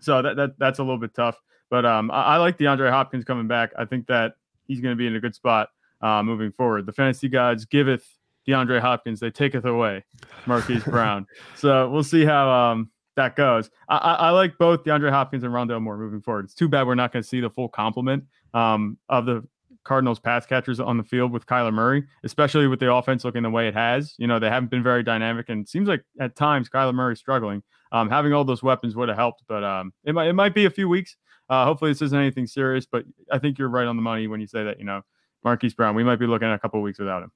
So 0.00 0.22
that, 0.22 0.36
that 0.36 0.58
that's 0.58 0.78
a 0.78 0.82
little 0.82 0.98
bit 0.98 1.14
tough. 1.14 1.38
But 1.70 1.86
um, 1.86 2.10
I, 2.10 2.22
I 2.22 2.36
like 2.36 2.58
DeAndre 2.58 2.90
Hopkins 2.90 3.24
coming 3.24 3.48
back. 3.48 3.72
I 3.78 3.84
think 3.84 4.06
that 4.08 4.34
he's 4.66 4.80
going 4.80 4.92
to 4.92 4.96
be 4.96 5.06
in 5.06 5.16
a 5.16 5.20
good 5.20 5.34
spot 5.34 5.68
uh, 6.02 6.22
moving 6.22 6.52
forward. 6.52 6.86
The 6.86 6.92
fantasy 6.92 7.28
gods 7.28 7.64
giveth 7.64 8.04
DeAndre 8.46 8.80
Hopkins, 8.80 9.20
they 9.20 9.30
taketh 9.30 9.64
away 9.64 10.04
Marquise 10.46 10.84
Brown. 10.86 11.26
So 11.56 11.88
we'll 11.88 12.02
see 12.02 12.24
how 12.24 12.50
um, 12.50 12.90
that 13.16 13.36
goes. 13.36 13.70
I, 13.88 13.96
I, 13.96 14.12
I 14.14 14.30
like 14.30 14.58
both 14.58 14.84
DeAndre 14.84 15.10
Hopkins 15.10 15.44
and 15.44 15.52
Rondale 15.52 15.80
Moore 15.80 15.96
moving 15.96 16.20
forward. 16.20 16.46
It's 16.46 16.54
too 16.54 16.68
bad 16.68 16.86
we're 16.86 16.94
not 16.94 17.12
going 17.12 17.22
to 17.22 17.28
see 17.28 17.40
the 17.40 17.50
full 17.50 17.68
complement 17.68 18.24
um, 18.54 18.98
of 19.08 19.26
the 19.26 19.46
Cardinals 19.84 20.20
pass 20.20 20.46
catchers 20.46 20.80
on 20.80 20.96
the 20.96 21.02
field 21.02 21.32
with 21.32 21.46
Kyler 21.46 21.72
Murray, 21.72 22.04
especially 22.24 22.66
with 22.66 22.80
the 22.80 22.92
offense 22.92 23.24
looking 23.24 23.42
the 23.42 23.50
way 23.50 23.68
it 23.68 23.74
has. 23.74 24.14
You 24.18 24.26
know, 24.26 24.38
they 24.38 24.48
haven't 24.48 24.70
been 24.70 24.82
very 24.82 25.02
dynamic, 25.02 25.48
and 25.48 25.68
seems 25.68 25.88
like 25.88 26.04
at 26.20 26.36
times 26.36 26.68
Kyler 26.68 26.94
Murray's 26.94 27.18
struggling. 27.18 27.62
Um, 27.90 28.08
having 28.08 28.32
all 28.32 28.44
those 28.44 28.62
weapons 28.62 28.96
would 28.96 29.08
have 29.08 29.18
helped, 29.18 29.42
but 29.48 29.62
um, 29.62 29.92
it 30.04 30.14
might 30.14 30.28
it 30.28 30.32
might 30.34 30.54
be 30.54 30.64
a 30.64 30.70
few 30.70 30.88
weeks. 30.88 31.16
Uh, 31.48 31.64
hopefully, 31.64 31.90
this 31.90 32.02
isn't 32.02 32.18
anything 32.18 32.46
serious, 32.46 32.86
but 32.86 33.04
I 33.30 33.38
think 33.38 33.58
you're 33.58 33.68
right 33.68 33.86
on 33.86 33.96
the 33.96 34.02
money 34.02 34.26
when 34.26 34.40
you 34.40 34.46
say 34.46 34.64
that. 34.64 34.78
You 34.78 34.84
know, 34.86 35.02
Marquise 35.44 35.74
Brown, 35.74 35.94
we 35.94 36.04
might 36.04 36.16
be 36.16 36.26
looking 36.26 36.48
at 36.48 36.54
a 36.54 36.58
couple 36.58 36.80
weeks 36.80 36.98
without 36.98 37.22
him. 37.22 37.30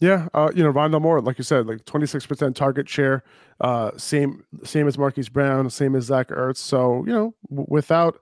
Yeah, 0.00 0.28
uh, 0.34 0.50
you 0.54 0.62
know, 0.62 0.72
Rondale 0.72 1.00
Moore, 1.00 1.22
like 1.22 1.38
you 1.38 1.44
said, 1.44 1.66
like 1.66 1.84
26% 1.86 2.54
target 2.54 2.86
share, 2.86 3.24
uh, 3.60 3.92
same 3.96 4.44
same 4.62 4.86
as 4.88 4.98
Marquise 4.98 5.30
Brown, 5.30 5.70
same 5.70 5.96
as 5.96 6.04
Zach 6.04 6.28
Ertz. 6.28 6.58
So, 6.58 7.02
you 7.06 7.12
know, 7.12 7.34
w- 7.48 7.66
without 7.70 8.20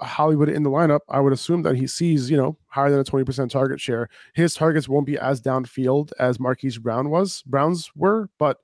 Hollywood 0.00 0.48
in 0.48 0.62
the 0.62 0.70
lineup, 0.70 1.00
I 1.08 1.20
would 1.20 1.32
assume 1.32 1.62
that 1.62 1.76
he 1.76 1.86
sees, 1.86 2.30
you 2.30 2.36
know, 2.36 2.56
higher 2.66 2.90
than 2.90 3.00
a 3.00 3.04
20% 3.04 3.50
target 3.50 3.80
share. 3.80 4.08
His 4.34 4.54
targets 4.54 4.88
won't 4.88 5.06
be 5.06 5.18
as 5.18 5.40
downfield 5.40 6.12
as 6.18 6.40
Marquise 6.40 6.78
Brown 6.78 7.10
was, 7.10 7.42
Browns 7.42 7.90
were, 7.94 8.30
but 8.38 8.58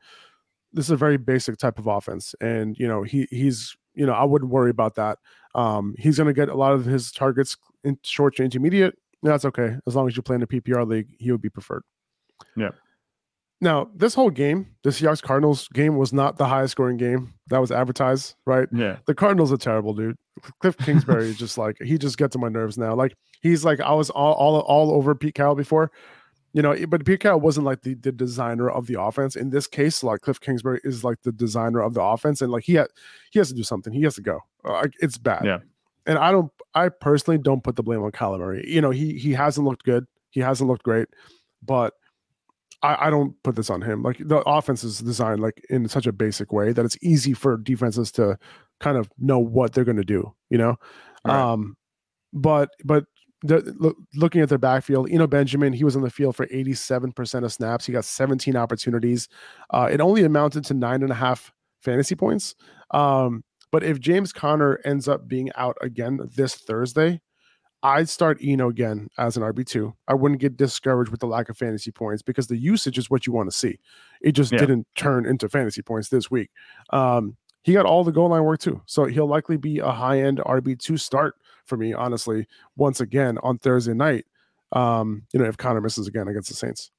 this 0.73 0.87
is 0.87 0.91
a 0.91 0.97
very 0.97 1.17
basic 1.17 1.57
type 1.57 1.79
of 1.79 1.87
offense. 1.87 2.35
And, 2.41 2.79
you 2.79 2.89
know, 2.89 3.03
he 3.03 3.27
he's, 3.31 3.77
you 3.95 4.07
know, 4.07 4.13
I 4.13 4.25
wouldn't 4.25 4.51
worry 4.51 4.71
about 4.71 4.97
that. 4.97 5.19
Um, 5.55 5.95
he's 5.99 6.19
gonna 6.19 6.33
get 6.33 6.49
a 6.49 6.57
lot 6.57 6.73
of 6.73 6.85
his 6.85 7.13
targets 7.13 7.57
in 7.85 7.99
short 8.03 8.37
to 8.37 8.43
intermediate. 8.43 8.95
That's 9.23 9.45
okay. 9.45 9.77
As 9.87 9.95
long 9.95 10.09
as 10.09 10.17
you 10.17 10.23
play 10.23 10.37
in 10.37 10.43
a 10.43 10.47
PPR 10.47 10.87
league, 10.87 11.09
he 11.19 11.31
would 11.31 11.41
be 11.41 11.49
preferred. 11.49 11.85
Yeah. 12.57 12.71
Now, 13.65 13.89
this 13.95 14.13
whole 14.13 14.29
game, 14.29 14.67
the 14.83 14.91
Seahawks 14.91 15.23
Cardinals 15.23 15.69
game, 15.69 15.97
was 15.97 16.13
not 16.13 16.37
the 16.37 16.45
highest 16.45 16.73
scoring 16.73 16.99
game 16.99 17.33
that 17.47 17.63
was 17.63 17.73
advertised, 17.73 18.35
right? 18.45 18.69
Yeah, 18.71 18.99
The 19.07 19.15
Cardinals 19.15 19.51
are 19.55 19.57
terrible, 19.57 19.95
dude. 19.95 20.17
Cliff 20.61 20.77
Kingsbury 20.77 21.31
is 21.31 21.39
just 21.39 21.57
like 21.57 21.79
he 21.81 21.97
just 21.97 22.19
gets 22.19 22.37
on 22.37 22.43
my 22.43 22.51
nerves 22.51 22.77
now. 22.77 22.95
Like 22.95 23.15
he's 23.41 23.65
like 23.65 23.81
I 23.81 23.95
was 23.95 24.11
all 24.11 24.35
all, 24.35 24.61
all 24.61 24.93
over 24.93 25.15
Pete 25.15 25.35
Carroll 25.35 25.55
before, 25.55 25.91
you 26.53 26.61
know. 26.61 26.77
But 26.87 27.07
Pete 27.07 27.21
Carroll 27.21 27.41
wasn't 27.41 27.65
like 27.65 27.81
the, 27.81 27.95
the 27.95 28.13
designer 28.13 28.69
of 28.69 28.87
the 28.87 29.01
offense. 29.01 29.35
In 29.35 29.49
this 29.49 29.67
case, 29.67 30.03
like 30.03 30.21
Cliff 30.21 30.41
Kingsbury 30.41 30.83
is 30.85 31.03
like 31.03 31.23
the 31.23 31.33
designer 31.33 31.81
of 31.81 31.95
the 31.95 32.03
offense, 32.03 32.43
and 32.43 32.53
like 32.53 32.65
he 32.65 32.75
had 32.75 32.89
he 33.31 33.39
has 33.39 33.49
to 33.49 33.55
do 33.55 33.63
something. 33.63 33.95
He 33.95 34.03
has 34.03 34.17
to 34.17 34.23
go. 34.23 34.41
Uh, 34.63 34.73
like, 34.73 34.93
it's 35.01 35.17
bad. 35.17 35.47
Yeah. 35.47 35.61
And 36.05 36.19
I 36.19 36.33
don't. 36.33 36.53
I 36.75 36.91
personally 36.91 37.39
don't 37.39 37.65
put 37.65 37.77
the 37.77 37.83
blame 37.83 38.03
on 38.03 38.13
Kyler 38.13 38.41
Murray. 38.41 38.65
You 38.69 38.83
know, 38.83 38.91
he 38.91 39.17
he 39.17 39.33
hasn't 39.33 39.67
looked 39.67 39.85
good. 39.85 40.05
He 40.29 40.41
hasn't 40.41 40.69
looked 40.69 40.83
great, 40.83 41.09
but 41.63 41.95
I, 42.85 43.07
I 43.07 43.11
don't 43.11 43.35
put 43.43 43.57
this 43.57 43.71
on 43.71 43.81
him. 43.83 44.03
Like 44.03 44.19
the 44.19 44.39
offense 44.47 44.85
is 44.85 44.99
designed 44.99 45.41
like 45.41 45.65
in 45.71 45.89
such 45.89 46.07
a 46.07 46.13
basic 46.13 46.53
way 46.53 46.73
that 46.73 46.85
it's 46.85 46.99
easy 47.03 47.33
for 47.33 47.57
defenses 47.57 48.13
to 48.13 48.39
kind 48.81 48.99
of 48.99 49.09
know 49.19 49.39
what 49.39 49.73
they're 49.73 49.85
going 49.85 49.97
to 49.97 50.05
do. 50.05 50.33
You 50.51 50.59
know, 50.59 50.77
Right. 51.25 51.53
um, 51.53 51.77
but 52.33 52.69
but 52.85 53.05
the, 53.43 53.75
look, 53.79 53.97
looking 54.15 54.41
at 54.43 54.49
their 54.49 54.59
backfield, 54.59 55.11
you 55.11 55.19
know 55.19 55.27
Benjamin, 55.27 55.73
he 55.73 55.85
was 55.85 55.97
on 55.97 56.03
the 56.03 56.11
field 56.11 56.37
for 56.37 56.47
eighty 56.51 56.75
seven 56.75 57.13
percent 57.13 57.45
of 57.45 57.53
snaps. 57.53 57.87
He 57.87 57.93
got 57.93 58.05
seventeen 58.05 58.57
opportunities. 58.57 59.29
Uh, 59.71 59.89
it 59.91 60.01
only 60.01 60.25
amounted 60.25 60.65
to 60.67 60.75
nine 60.75 61.03
and 61.03 61.11
a 61.13 61.15
half 61.15 61.53
fantasy 61.83 62.15
points. 62.15 62.55
Um, 62.91 63.45
but 63.73 63.83
if 63.83 63.99
James 64.01 64.33
Conner 64.33 64.81
ends 64.85 65.09
up 65.09 65.27
being 65.29 65.51
out 65.57 65.77
again 65.81 66.21
this 66.37 66.55
Thursday, 66.55 67.21
I'd 67.85 68.09
start 68.09 68.39
Eno 68.43 68.71
again 68.71 69.09
as 69.19 69.37
an 69.37 69.43
RB2. 69.43 69.93
I 70.09 70.15
wouldn't 70.15 70.41
get 70.41 70.57
discouraged 70.57 71.11
with 71.11 71.21
the 71.21 71.27
lack 71.27 71.51
of 71.51 71.57
fantasy 71.59 71.91
points 71.93 72.23
because 72.23 72.47
the 72.47 72.57
usage 72.57 72.97
is 72.97 73.11
what 73.11 73.27
you 73.27 73.33
want 73.33 73.51
to 73.51 73.57
see. 73.57 73.79
It 74.23 74.33
just 74.33 74.53
Yeah. 74.53 74.59
didn't 74.61 74.87
turn 74.97 75.27
into 75.27 75.51
fantasy 75.51 75.83
points 75.83 76.09
this 76.09 76.31
week. 76.31 76.51
Um, 76.91 77.37
he 77.63 77.75
got 77.75 77.85
all 77.85 78.03
the 78.03 78.11
goal 78.11 78.31
line 78.31 78.43
work 78.45 78.61
too. 78.61 78.81
So 78.87 79.05
he'll 79.05 79.27
likely 79.29 79.59
be 79.59 79.81
a 79.81 79.91
high 79.91 80.21
end 80.21 80.39
RB2 80.47 80.99
start 80.99 81.35
for 81.67 81.77
me, 81.77 81.93
honestly, 81.93 82.47
once 82.75 83.01
again 83.01 83.39
on 83.43 83.59
Thursday 83.59 83.95
night. 83.95 84.25
Um, 84.73 85.25
you 85.33 85.39
know, 85.39 85.47
if 85.47 85.59
Conner 85.59 85.81
misses 85.83 86.07
again 86.09 86.27
against 86.27 86.49
the 86.49 86.55
Saints. 86.57 86.91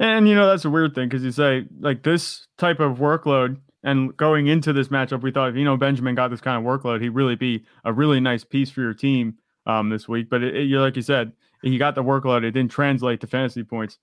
and 0.00 0.26
you 0.28 0.34
know 0.34 0.48
that's 0.48 0.64
a 0.64 0.70
weird 0.70 0.94
thing 0.94 1.08
because 1.08 1.22
you 1.22 1.30
say 1.30 1.64
like 1.78 2.02
this 2.02 2.46
type 2.58 2.80
of 2.80 2.98
workload, 2.98 3.58
and 3.84 4.16
going 4.16 4.46
into 4.48 4.72
this 4.72 4.88
matchup, 4.88 5.22
we 5.22 5.30
thought 5.30 5.50
if 5.50 5.56
you 5.56 5.64
know 5.64 5.76
Benjamin 5.76 6.14
got 6.14 6.28
this 6.28 6.40
kind 6.40 6.56
of 6.58 6.64
workload, 6.64 7.00
he'd 7.02 7.10
really 7.10 7.36
be 7.36 7.64
a 7.84 7.92
really 7.92 8.18
nice 8.18 8.44
piece 8.44 8.70
for 8.70 8.80
your 8.80 8.94
team 8.94 9.34
um, 9.70 9.88
this 9.88 10.08
week. 10.08 10.28
But 10.28 10.42
it, 10.42 10.56
it, 10.56 10.62
you 10.64 10.80
like 10.80 10.96
you 10.96 11.02
said, 11.02 11.32
he 11.62 11.78
got 11.78 11.94
the 11.94 12.02
workload. 12.02 12.44
It 12.44 12.52
didn't 12.52 12.70
translate 12.70 13.20
to 13.20 13.26
fantasy 13.26 13.62
points. 13.62 13.98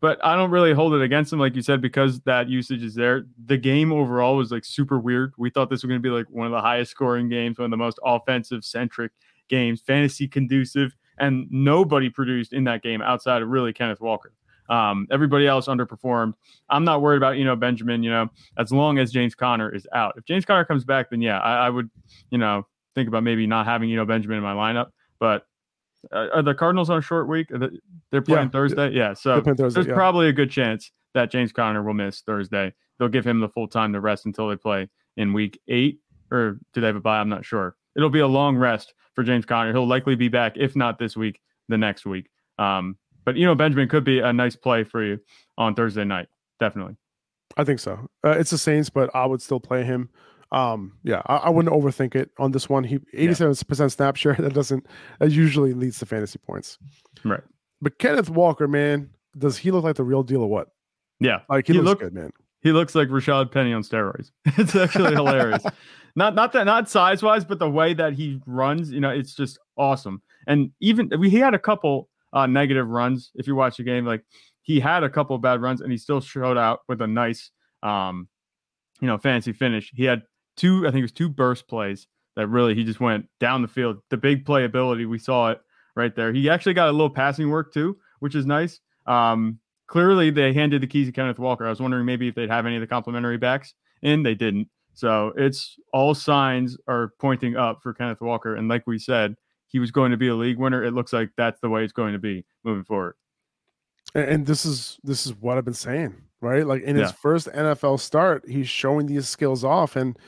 But 0.00 0.18
I 0.24 0.34
don't 0.34 0.50
really 0.50 0.72
hold 0.72 0.94
it 0.94 1.02
against 1.02 1.32
him, 1.32 1.38
like 1.38 1.54
you 1.54 1.62
said, 1.62 1.80
because 1.80 2.20
that 2.22 2.48
usage 2.48 2.82
is 2.82 2.96
there. 2.96 3.24
The 3.46 3.56
game 3.56 3.92
overall 3.92 4.36
was 4.36 4.50
like 4.50 4.64
super 4.64 4.98
weird. 4.98 5.32
We 5.38 5.48
thought 5.48 5.70
this 5.70 5.84
was 5.84 5.88
going 5.88 6.02
to 6.02 6.02
be 6.02 6.12
like 6.12 6.26
one 6.28 6.44
of 6.44 6.50
the 6.50 6.60
highest 6.60 6.90
scoring 6.90 7.28
games, 7.28 7.58
one 7.58 7.66
of 7.66 7.70
the 7.70 7.76
most 7.76 8.00
offensive 8.04 8.64
centric 8.64 9.12
games, 9.48 9.80
fantasy 9.80 10.26
conducive, 10.26 10.96
and 11.18 11.46
nobody 11.50 12.10
produced 12.10 12.52
in 12.52 12.64
that 12.64 12.82
game 12.82 13.00
outside 13.00 13.42
of 13.42 13.48
really 13.48 13.72
Kenneth 13.72 14.00
Walker. 14.00 14.32
Um, 14.68 15.06
everybody 15.12 15.46
else 15.46 15.68
underperformed. 15.68 16.34
I'm 16.68 16.82
not 16.82 17.00
worried 17.00 17.18
about 17.18 17.36
you 17.36 17.44
know 17.44 17.54
Benjamin. 17.54 18.02
You 18.02 18.10
know, 18.10 18.28
as 18.58 18.72
long 18.72 18.98
as 18.98 19.12
James 19.12 19.36
Conner 19.36 19.72
is 19.72 19.86
out. 19.92 20.14
If 20.16 20.24
James 20.24 20.44
Conner 20.44 20.64
comes 20.64 20.84
back, 20.84 21.10
then 21.10 21.20
yeah, 21.20 21.38
I, 21.38 21.66
I 21.66 21.70
would 21.70 21.88
you 22.30 22.38
know 22.38 22.66
think 22.96 23.06
about 23.06 23.22
maybe 23.22 23.46
not 23.46 23.66
having 23.66 23.88
you 23.88 23.96
know 23.96 24.04
Benjamin 24.04 24.38
in 24.38 24.42
my 24.42 24.54
lineup. 24.54 24.88
But 25.22 25.46
uh, 26.12 26.26
are 26.34 26.42
the 26.42 26.52
Cardinals 26.52 26.90
on 26.90 26.98
a 26.98 27.00
short 27.00 27.28
week? 27.28 27.46
They- 27.48 27.78
They're 28.10 28.22
playing 28.22 28.46
Yeah. 28.46 28.50
Thursday. 28.50 28.90
Yeah, 28.90 29.14
so 29.14 29.40
Thursday, 29.40 29.68
there's 29.68 29.86
yeah. 29.86 29.94
probably 29.94 30.26
a 30.28 30.32
good 30.32 30.50
chance 30.50 30.90
that 31.14 31.30
James 31.30 31.52
Conner 31.52 31.80
will 31.80 31.94
miss 31.94 32.22
Thursday. 32.22 32.74
They'll 32.98 33.08
give 33.08 33.24
him 33.24 33.38
the 33.38 33.48
full 33.48 33.68
time 33.68 33.92
to 33.92 34.00
rest 34.00 34.26
until 34.26 34.48
they 34.48 34.56
play 34.56 34.88
in 35.16 35.32
week 35.32 35.60
eight, 35.68 36.00
or 36.32 36.58
do 36.72 36.80
they 36.80 36.88
have 36.88 36.96
a 36.96 37.00
bye? 37.00 37.20
I'm 37.20 37.28
not 37.28 37.44
sure. 37.44 37.76
It'll 37.94 38.10
be 38.10 38.18
a 38.18 38.26
long 38.26 38.56
rest 38.56 38.94
for 39.14 39.22
James 39.22 39.46
Conner. 39.46 39.70
He'll 39.72 39.86
likely 39.86 40.16
be 40.16 40.26
back, 40.28 40.54
if 40.56 40.74
not 40.74 40.98
this 40.98 41.16
week, 41.16 41.40
the 41.68 41.78
next 41.78 42.04
week. 42.04 42.28
Um, 42.58 42.96
but 43.24 43.36
you 43.36 43.46
know, 43.46 43.54
Benjamin 43.54 43.88
could 43.88 44.02
be 44.02 44.18
a 44.18 44.32
nice 44.32 44.56
play 44.56 44.82
for 44.82 45.04
you 45.04 45.20
on 45.56 45.76
Thursday 45.76 46.02
night. 46.04 46.26
Definitely. 46.58 46.96
I 47.56 47.62
think 47.62 47.78
so. 47.78 48.08
Uh, 48.26 48.30
it's 48.30 48.50
the 48.50 48.58
Saints, 48.58 48.90
but 48.90 49.08
I 49.14 49.24
would 49.24 49.40
still 49.40 49.60
play 49.60 49.84
him. 49.84 50.10
Um, 50.52 50.92
yeah, 51.02 51.22
I, 51.26 51.36
I 51.36 51.48
wouldn't 51.50 51.74
overthink 51.74 52.14
it 52.14 52.30
on 52.38 52.52
this 52.52 52.68
one. 52.68 52.84
He 52.84 52.98
87% 53.16 53.90
snap 53.90 54.16
share. 54.16 54.34
That 54.38 54.52
doesn't 54.54 54.86
that 55.18 55.30
usually 55.30 55.72
leads 55.72 55.98
to 56.00 56.06
fantasy 56.06 56.38
points. 56.38 56.78
Right. 57.24 57.42
But 57.80 57.98
Kenneth 57.98 58.28
Walker, 58.30 58.68
man, 58.68 59.10
does 59.36 59.56
he 59.56 59.70
look 59.70 59.82
like 59.82 59.96
the 59.96 60.04
real 60.04 60.22
deal 60.22 60.42
or 60.42 60.48
what? 60.50 60.68
Yeah. 61.20 61.40
Like 61.48 61.66
he, 61.66 61.72
He 61.72 61.78
looks 61.78 61.86
looked- 61.88 62.00
good, 62.02 62.14
man. 62.14 62.30
he 62.60 62.70
looks 62.70 62.94
like 62.94 63.08
Rashaad 63.08 63.50
Penny 63.50 63.72
on 63.72 63.82
steroids. 63.82 64.30
It's 64.58 64.76
actually 64.76 65.14
hilarious. 65.14 65.64
Not 66.14 66.34
not 66.34 66.52
that 66.52 66.64
not 66.64 66.90
size 66.90 67.22
wise, 67.22 67.42
but 67.42 67.58
the 67.58 67.70
way 67.70 67.94
that 67.94 68.12
he 68.12 68.38
runs, 68.44 68.92
you 68.92 69.00
know, 69.00 69.08
it's 69.08 69.34
just 69.34 69.58
awesome. 69.78 70.20
And 70.46 70.70
even 70.80 71.10
we 71.18 71.30
he 71.30 71.38
had 71.38 71.54
a 71.54 71.58
couple 71.58 72.10
uh, 72.34 72.46
negative 72.46 72.86
runs. 72.86 73.30
If 73.34 73.46
you 73.46 73.54
watch 73.54 73.78
the 73.78 73.82
game, 73.82 74.04
like 74.04 74.22
he 74.60 74.78
had 74.78 75.04
a 75.04 75.08
couple 75.08 75.34
of 75.36 75.40
bad 75.40 75.62
runs, 75.62 75.80
and 75.80 75.90
he 75.90 75.96
still 75.96 76.20
showed 76.20 76.58
out 76.58 76.80
with 76.86 77.00
a 77.00 77.06
nice, 77.06 77.50
um, 77.82 78.28
you 79.00 79.06
know, 79.06 79.16
fancy 79.16 79.54
finish. 79.54 79.90
He 79.94 80.04
had 80.04 80.20
two, 80.56 80.86
I 80.86 80.90
think 80.90 81.00
it 81.00 81.02
was 81.02 81.12
two 81.12 81.28
burst 81.28 81.68
plays 81.68 82.06
that 82.36 82.48
really 82.48 82.74
he 82.74 82.84
just 82.84 83.00
went 83.00 83.26
down 83.40 83.62
the 83.62 83.68
field. 83.68 83.98
The 84.10 84.16
big 84.16 84.44
playability, 84.44 85.08
we 85.08 85.18
saw 85.18 85.50
it 85.50 85.60
right 85.94 86.14
there. 86.14 86.32
He 86.32 86.48
actually 86.48 86.74
got 86.74 86.88
a 86.88 86.92
little 86.92 87.10
passing 87.10 87.50
work 87.50 87.72
too, 87.72 87.98
which 88.20 88.34
is 88.34 88.46
nice. 88.46 88.80
Um, 89.06 89.58
clearly 89.86 90.30
they 90.30 90.52
handed 90.52 90.82
the 90.82 90.86
keys 90.86 91.08
to 91.08 91.12
Kenneth 91.12 91.38
Walker. 91.38 91.66
I 91.66 91.70
was 91.70 91.80
wondering 91.80 92.06
maybe 92.06 92.28
if 92.28 92.34
they'd 92.34 92.50
have 92.50 92.66
any 92.66 92.76
of 92.76 92.80
the 92.80 92.86
complimentary 92.86 93.38
backs 93.38 93.74
in. 94.02 94.22
They 94.22 94.34
didn't. 94.34 94.68
So 94.94 95.32
it's 95.36 95.76
all 95.92 96.14
signs 96.14 96.76
are 96.86 97.12
pointing 97.18 97.56
up 97.56 97.82
for 97.82 97.94
Kenneth 97.94 98.20
Walker. 98.20 98.56
And 98.56 98.68
like 98.68 98.86
we 98.86 98.98
said, 98.98 99.36
he 99.68 99.78
was 99.78 99.90
going 99.90 100.10
to 100.10 100.16
be 100.16 100.28
a 100.28 100.34
league 100.34 100.58
winner. 100.58 100.84
It 100.84 100.92
looks 100.92 101.12
like 101.12 101.30
that's 101.36 101.60
the 101.60 101.68
way 101.68 101.82
it's 101.82 101.92
going 101.92 102.12
to 102.12 102.18
be 102.18 102.44
moving 102.62 102.84
forward. 102.84 103.14
And 104.14 104.44
this 104.44 104.66
is 104.66 104.98
this 105.02 105.26
is 105.26 105.34
what 105.34 105.56
I've 105.56 105.64
been 105.64 105.72
saying, 105.72 106.14
right? 106.42 106.66
Like 106.66 106.82
in 106.82 106.96
yeah. 106.96 107.04
his 107.04 107.12
first 107.12 107.46
NFL 107.48 107.98
start, 108.00 108.44
he's 108.46 108.68
showing 108.68 109.06
these 109.06 109.28
skills 109.28 109.64
off, 109.64 109.96
and 109.96 110.18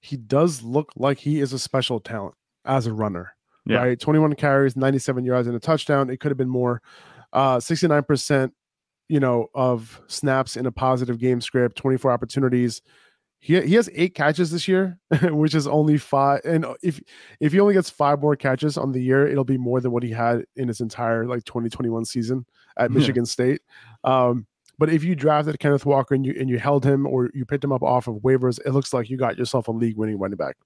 he 0.00 0.16
does 0.16 0.62
look 0.62 0.92
like 0.96 1.18
he 1.18 1.40
is 1.40 1.52
a 1.52 1.58
special 1.58 2.00
talent 2.00 2.34
as 2.64 2.86
a 2.86 2.92
runner. 2.92 3.34
Yeah. 3.66 3.78
Right, 3.78 4.00
21 4.00 4.34
carries, 4.34 4.76
97 4.76 5.24
yards, 5.24 5.46
and 5.46 5.54
a 5.54 5.60
touchdown. 5.60 6.08
It 6.08 6.20
could 6.20 6.30
have 6.30 6.38
been 6.38 6.48
more. 6.48 6.80
Uh, 7.34 7.58
69%, 7.58 8.50
you 9.08 9.20
know, 9.20 9.48
of 9.54 10.00
snaps 10.06 10.56
in 10.56 10.64
a 10.64 10.72
positive 10.72 11.18
game 11.18 11.42
script, 11.42 11.76
24 11.76 12.10
opportunities, 12.10 12.80
he 13.40 13.60
he 13.62 13.74
has 13.74 13.88
eight 13.94 14.14
catches 14.14 14.50
this 14.50 14.66
year, 14.66 14.98
which 15.22 15.54
is 15.54 15.66
only 15.66 15.96
five. 15.96 16.40
And 16.44 16.66
if 16.82 17.00
if 17.40 17.52
he 17.52 17.60
only 17.60 17.74
gets 17.74 17.90
five 17.90 18.20
more 18.20 18.36
catches 18.36 18.76
on 18.76 18.92
the 18.92 19.02
year, 19.02 19.28
it'll 19.28 19.44
be 19.44 19.58
more 19.58 19.80
than 19.80 19.92
what 19.92 20.02
he 20.02 20.10
had 20.10 20.44
in 20.56 20.68
his 20.68 20.80
entire 20.80 21.26
like 21.26 21.44
2021 21.44 22.04
season 22.04 22.46
at 22.76 22.90
Michigan 22.90 23.24
yeah. 23.24 23.28
State. 23.28 23.60
Um, 24.04 24.46
but 24.78 24.88
if 24.88 25.02
you 25.02 25.14
drafted 25.14 25.58
Kenneth 25.58 25.84
Walker 25.84 26.14
and 26.14 26.24
you 26.24 26.34
and 26.38 26.48
you 26.48 26.58
held 26.58 26.84
him 26.84 27.06
or 27.06 27.30
you 27.34 27.44
picked 27.44 27.64
him 27.64 27.72
up 27.72 27.82
off 27.82 28.06
of 28.06 28.16
waivers, 28.16 28.58
it 28.64 28.72
looks 28.72 28.92
like 28.92 29.10
you 29.10 29.16
got 29.16 29.36
yourself 29.36 29.68
a 29.68 29.72
league 29.72 29.96
winning 29.96 30.18
running 30.18 30.36
back. 30.36 30.56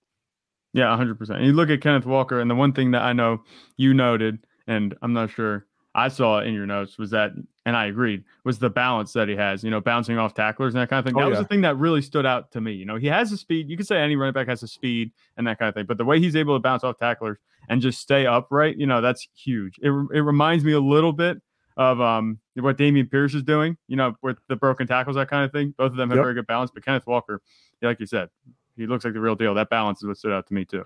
Yeah, 0.75 0.97
100%. 0.97 1.31
And 1.31 1.45
you 1.45 1.53
look 1.53 1.71
at 1.71 1.81
Kenneth 1.81 2.07
Walker, 2.07 2.41
and 2.41 2.51
the 2.51 2.55
one 2.55 2.73
thing 2.73 2.93
that 2.93 3.03
I 3.03 3.13
know 3.13 3.43
you 3.77 3.93
noted, 3.93 4.47
and 4.67 4.95
I'm 5.03 5.13
not 5.13 5.31
sure 5.31 5.67
I 5.95 6.09
saw 6.09 6.41
in 6.41 6.55
your 6.55 6.67
notes 6.67 6.99
was 6.99 7.11
that, 7.11 7.33
and 7.67 7.77
I 7.77 7.87
agreed, 7.87 8.25
was 8.45 8.59
the 8.59 8.71
balance 8.71 9.13
that 9.13 9.29
he 9.29 9.37
has, 9.37 9.63
you 9.63 9.71
know, 9.71 9.83
bouncing 9.83 10.17
off 10.17 10.33
tacklers 10.33 10.75
and 10.75 10.81
that 10.81 10.89
kind 10.89 11.01
of 11.01 11.05
thing. 11.05 11.15
Oh, 11.17 11.21
that 11.21 11.27
yeah. 11.27 11.31
was 11.31 11.39
the 11.41 11.49
thing 11.49 11.61
that 11.63 11.77
really 11.77 12.01
stood 12.01 12.25
out 12.25 12.51
to 12.53 12.61
me. 12.63 12.73
You 12.73 12.87
know, 12.87 12.97
he 12.97 13.07
has 13.09 13.31
the 13.31 13.37
speed. 13.37 13.69
You 13.69 13.77
could 13.77 13.87
say 13.87 13.99
any 13.99 14.17
running 14.17 14.33
back 14.33 14.49
has 14.49 14.63
the 14.63 14.69
speed 14.69 15.13
and 15.37 15.47
that 15.47 15.59
kind 15.59 15.69
of 15.69 15.75
thing, 15.75 15.85
but 15.85 15.99
the 15.99 16.05
way 16.07 16.21
he's 16.21 16.37
able 16.37 16.57
to 16.57 16.61
bounce 16.61 16.85
off 16.85 16.99
tacklers 16.99 17.39
and 17.69 17.83
just 17.83 18.01
stay 18.01 18.25
upright, 18.25 18.79
you 18.79 18.87
know, 18.87 19.03
that's 19.03 19.29
huge. 19.35 19.79
It, 19.83 19.91
it 19.91 20.23
reminds 20.23 20.65
me 20.65 20.73
a 20.73 20.81
little 20.81 21.13
bit 21.13 21.43
of 21.77 22.01
um 22.01 22.39
what 22.55 22.77
Dameon 22.77 23.11
Pierce 23.11 23.35
is 23.35 23.43
doing, 23.43 23.77
you 23.89 23.97
know, 23.97 24.15
with 24.23 24.39
the 24.49 24.57
broken 24.57 24.87
tackles, 24.87 25.17
that 25.17 25.29
kind 25.29 25.45
of 25.45 25.53
thing. 25.53 25.75
Both 25.77 25.93
of 25.93 25.97
them 25.97 26.11
have 26.11 26.17
yep. 26.17 26.25
very 26.25 26.35
good 26.35 26.47
balance, 26.47 26.71
but 26.73 26.85
Kenneth 26.85 27.07
Walker, 27.07 27.41
like 27.81 28.01
you 28.01 28.07
said, 28.07 28.29
he 28.77 28.87
looks 28.87 29.05
like 29.05 29.15
the 29.15 29.21
real 29.21 29.35
deal. 29.35 29.55
That 29.55 29.71
balance 29.71 30.01
is 30.03 30.07
what 30.07 30.17
stood 30.17 30.33
out 30.33 30.47
to 30.49 30.55
me 30.55 30.65
too. 30.65 30.85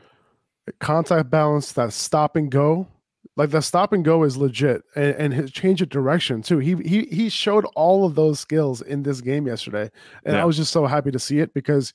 Contact 0.81 1.31
balance, 1.31 1.72
that 1.72 1.92
stop 1.92 2.37
and 2.37 2.51
go 2.51 2.88
like 3.37 3.51
the 3.51 3.61
stop 3.61 3.92
and 3.92 4.05
go 4.05 4.22
is 4.22 4.37
legit, 4.37 4.83
and, 4.94 5.14
and 5.16 5.35
his 5.35 5.51
change 5.51 5.83
of 5.83 5.88
direction 5.88 6.42
too. 6.42 6.59
He 6.59 6.75
he 6.77 7.05
he 7.07 7.29
showed 7.29 7.64
all 7.75 8.07
of 8.07 8.14
those 8.14 8.40
skills 8.40 8.83
in 8.83 9.03
this 9.03 9.20
game 9.20 9.46
yesterday, 9.46 9.90
and 10.25 10.35
yeah. 10.35 10.42
I 10.42 10.44
was 10.44 10.57
just 10.57 10.72
so 10.72 10.87
happy 10.87 11.11
to 11.11 11.18
see 11.18 11.40
it 11.40 11.53
because 11.53 11.92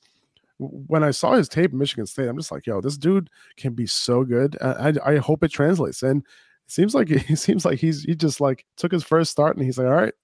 when 0.58 1.02
I 1.02 1.10
saw 1.10 1.32
his 1.32 1.48
tape 1.48 1.72
in 1.72 1.78
Michigan 1.78 2.06
State, 2.06 2.28
I'm 2.28 2.36
just 2.36 2.52
like, 2.52 2.66
yo, 2.66 2.80
this 2.80 2.96
dude 2.96 3.28
can 3.56 3.74
be 3.74 3.86
so 3.86 4.24
good. 4.24 4.56
I 4.60 4.94
I 5.04 5.16
hope 5.16 5.42
it 5.42 5.50
translates, 5.50 6.02
and 6.02 6.24
it 6.66 6.72
seems 6.72 6.94
like 6.94 7.08
he 7.28 7.36
seems 7.36 7.64
like 7.64 7.78
he's 7.78 8.02
he 8.04 8.14
just 8.14 8.40
like 8.40 8.64
took 8.76 8.92
his 8.92 9.04
first 9.04 9.30
start, 9.30 9.56
and 9.56 9.64
he's 9.64 9.78
like, 9.78 9.86
all 9.86 9.92
right, 9.92 10.14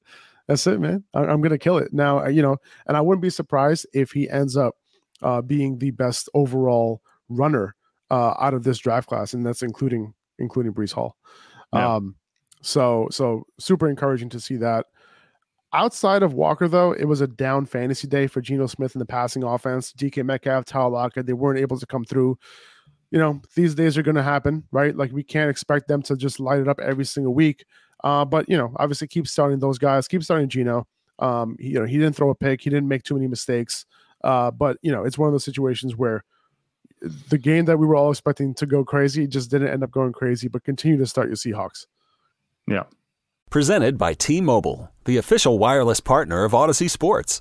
that's 0.46 0.66
it, 0.66 0.80
man. 0.80 1.04
I, 1.14 1.24
am 1.24 1.40
gonna 1.40 1.58
kill 1.58 1.78
it 1.78 1.92
now. 1.92 2.26
You 2.26 2.42
know, 2.42 2.56
and 2.86 2.96
I 2.96 3.00
wouldn't 3.00 3.22
be 3.22 3.30
surprised 3.30 3.86
if 3.92 4.12
he 4.12 4.28
ends 4.28 4.56
up 4.56 4.74
uh, 5.22 5.42
being 5.42 5.78
the 5.78 5.90
best 5.90 6.28
overall 6.34 7.02
runner 7.28 7.74
uh, 8.10 8.34
out 8.38 8.54
of 8.54 8.64
this 8.64 8.78
draft 8.78 9.08
class, 9.08 9.34
and 9.34 9.44
that's 9.44 9.62
including 9.62 10.14
including 10.38 10.72
Breece 10.72 10.92
Hall. 10.92 11.16
Yeah. 11.72 11.96
Um, 11.96 12.16
so 12.62 13.08
so 13.10 13.44
super 13.58 13.88
encouraging 13.88 14.30
to 14.30 14.40
see 14.40 14.56
that. 14.56 14.86
Outside 15.74 16.22
of 16.22 16.32
Walker, 16.32 16.66
though, 16.66 16.92
it 16.92 17.04
was 17.04 17.20
a 17.20 17.26
down 17.26 17.66
fantasy 17.66 18.08
day 18.08 18.26
for 18.26 18.40
Geno 18.40 18.66
Smith 18.66 18.94
in 18.94 19.00
the 19.00 19.06
passing 19.06 19.42
offense. 19.42 19.92
DK 19.92 20.24
Metcalf, 20.24 20.64
Tyler 20.64 20.88
Lockett, 20.88 21.26
they 21.26 21.34
weren't 21.34 21.60
able 21.60 21.78
to 21.78 21.86
come 21.86 22.04
through. 22.04 22.38
You 23.10 23.18
know, 23.18 23.40
these 23.54 23.74
days 23.74 23.96
are 23.96 24.02
going 24.02 24.16
to 24.16 24.22
happen, 24.22 24.64
right? 24.70 24.94
Like 24.94 25.12
we 25.12 25.22
can't 25.22 25.50
expect 25.50 25.88
them 25.88 26.02
to 26.02 26.16
just 26.16 26.40
light 26.40 26.60
it 26.60 26.68
up 26.68 26.78
every 26.80 27.04
single 27.04 27.34
week. 27.34 27.64
Uh, 28.04 28.24
but 28.24 28.48
you 28.48 28.56
know, 28.56 28.72
obviously, 28.76 29.08
keep 29.08 29.26
starting 29.26 29.58
those 29.58 29.78
guys. 29.78 30.06
Keep 30.08 30.22
starting 30.22 30.48
Geno. 30.48 30.86
Um, 31.18 31.56
he, 31.58 31.68
you 31.68 31.80
know, 31.80 31.86
he 31.86 31.98
didn't 31.98 32.16
throw 32.16 32.30
a 32.30 32.34
pick. 32.34 32.60
He 32.60 32.70
didn't 32.70 32.88
make 32.88 33.02
too 33.02 33.14
many 33.14 33.26
mistakes. 33.26 33.86
Uh, 34.22 34.50
but 34.50 34.76
you 34.82 34.92
know, 34.92 35.04
it's 35.04 35.18
one 35.18 35.28
of 35.28 35.32
those 35.32 35.44
situations 35.44 35.96
where 35.96 36.24
the 37.28 37.38
game 37.38 37.64
that 37.66 37.78
we 37.78 37.86
were 37.86 37.96
all 37.96 38.10
expecting 38.10 38.54
to 38.54 38.66
go 38.66 38.84
crazy 38.84 39.26
just 39.26 39.50
didn't 39.50 39.68
end 39.68 39.82
up 39.82 39.90
going 39.90 40.12
crazy, 40.12 40.48
but 40.48 40.64
continue 40.64 40.98
to 40.98 41.06
start 41.06 41.28
your 41.28 41.36
Seahawks. 41.36 41.86
Yeah. 42.68 42.84
Presented 43.50 43.96
by 43.96 44.14
T 44.14 44.40
Mobile, 44.40 44.92
the 45.04 45.16
official 45.16 45.58
wireless 45.58 46.00
partner 46.00 46.44
of 46.44 46.52
Audacy 46.52 46.90
Sports. 46.90 47.40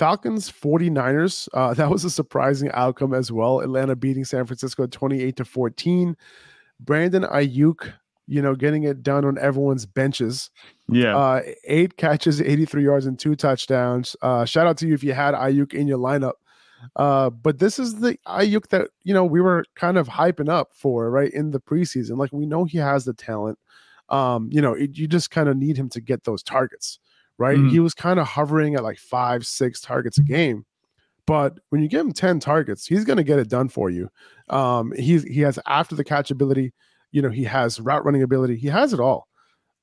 Falcons 0.00 0.50
49ers, 0.50 1.46
uh, 1.52 1.74
that 1.74 1.90
was 1.90 2.06
a 2.06 2.10
surprising 2.10 2.70
outcome 2.72 3.12
as 3.12 3.30
well. 3.30 3.60
Atlanta 3.60 3.94
beating 3.94 4.24
San 4.24 4.46
Francisco 4.46 4.86
28 4.86 5.36
to 5.36 5.44
14. 5.44 6.16
Brandon 6.80 7.24
Aiyuk, 7.24 7.92
you 8.26 8.40
know, 8.40 8.54
getting 8.54 8.84
it 8.84 9.02
done 9.02 9.26
on 9.26 9.36
everyone's 9.36 9.84
benches. 9.84 10.48
Yeah. 10.88 11.14
Uh, 11.14 11.42
eight 11.64 11.98
catches, 11.98 12.40
83 12.40 12.82
yards, 12.82 13.04
and 13.04 13.18
two 13.18 13.36
touchdowns. 13.36 14.16
Uh, 14.22 14.46
shout 14.46 14.66
out 14.66 14.78
to 14.78 14.88
you 14.88 14.94
if 14.94 15.04
you 15.04 15.12
had 15.12 15.34
Aiyuk 15.34 15.74
in 15.74 15.86
your 15.86 15.98
lineup. 15.98 16.32
Uh, 16.96 17.28
but 17.28 17.58
this 17.58 17.78
is 17.78 18.00
the 18.00 18.16
Aiyuk 18.26 18.68
that, 18.68 18.88
you 19.02 19.12
know, 19.12 19.26
we 19.26 19.42
were 19.42 19.66
kind 19.74 19.98
of 19.98 20.08
hyping 20.08 20.48
up 20.48 20.70
for, 20.72 21.10
right, 21.10 21.30
in 21.30 21.50
the 21.50 21.60
preseason. 21.60 22.16
Like, 22.16 22.32
we 22.32 22.46
know 22.46 22.64
he 22.64 22.78
has 22.78 23.04
the 23.04 23.12
talent. 23.12 23.58
Um, 24.08 24.48
you 24.50 24.62
know, 24.62 24.72
it, 24.72 24.96
you 24.96 25.06
just 25.06 25.30
kind 25.30 25.50
of 25.50 25.58
need 25.58 25.76
him 25.76 25.90
to 25.90 26.00
get 26.00 26.24
those 26.24 26.42
targets 26.42 26.98
right? 27.40 27.56
Mm-hmm. 27.56 27.70
He 27.70 27.80
was 27.80 27.94
kind 27.94 28.20
of 28.20 28.26
hovering 28.28 28.74
at 28.74 28.84
like 28.84 28.98
five, 28.98 29.46
six 29.46 29.80
targets 29.80 30.18
a 30.18 30.22
game. 30.22 30.66
But 31.26 31.58
when 31.70 31.80
you 31.80 31.88
give 31.88 32.02
him 32.02 32.12
10 32.12 32.38
targets, 32.38 32.86
he's 32.86 33.04
going 33.04 33.16
to 33.16 33.24
get 33.24 33.38
it 33.38 33.48
done 33.48 33.70
for 33.70 33.88
you. 33.88 34.10
Um, 34.50 34.92
he's, 34.92 35.24
he 35.24 35.40
has 35.40 35.58
after 35.66 35.94
the 35.94 36.04
catch 36.04 36.30
ability, 36.30 36.74
you 37.12 37.22
know, 37.22 37.30
he 37.30 37.44
has 37.44 37.80
route 37.80 38.04
running 38.04 38.22
ability, 38.22 38.56
he 38.56 38.68
has 38.68 38.92
it 38.92 39.00
all. 39.00 39.26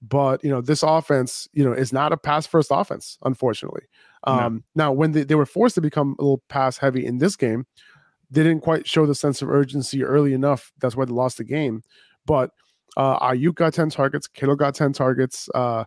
But, 0.01 0.43
you 0.43 0.51
know, 0.51 0.61
this 0.61 0.83
offense, 0.83 1.47
you 1.53 1.63
know, 1.63 1.73
is 1.73 1.91
not 1.91 2.13
a 2.13 2.17
pass 2.17 2.45
first 2.45 2.69
offense, 2.71 3.17
unfortunately. 3.23 3.83
Um, 4.25 4.63
no. 4.75 4.83
Now, 4.83 4.91
when 4.91 5.13
they, 5.13 5.23
they 5.23 5.35
were 5.35 5.47
forced 5.47 5.75
to 5.75 5.81
become 5.81 6.15
a 6.19 6.21
little 6.21 6.43
pass 6.49 6.77
heavy 6.77 7.03
in 7.03 7.17
this 7.17 7.35
game, 7.35 7.65
they 8.29 8.43
didn't 8.43 8.61
quite 8.61 8.87
show 8.87 9.07
the 9.07 9.15
sense 9.15 9.41
of 9.41 9.49
urgency 9.49 10.03
early 10.03 10.33
enough. 10.33 10.71
That's 10.79 10.95
why 10.95 11.05
they 11.05 11.13
lost 11.13 11.37
the 11.37 11.43
game. 11.43 11.81
But 12.27 12.51
uh, 12.97 13.19
Aiyuk 13.19 13.55
got 13.55 13.73
10 13.73 13.89
targets, 13.89 14.27
Kittle 14.27 14.55
got 14.55 14.75
10 14.75 14.93
targets. 14.93 15.49
Uh, 15.55 15.85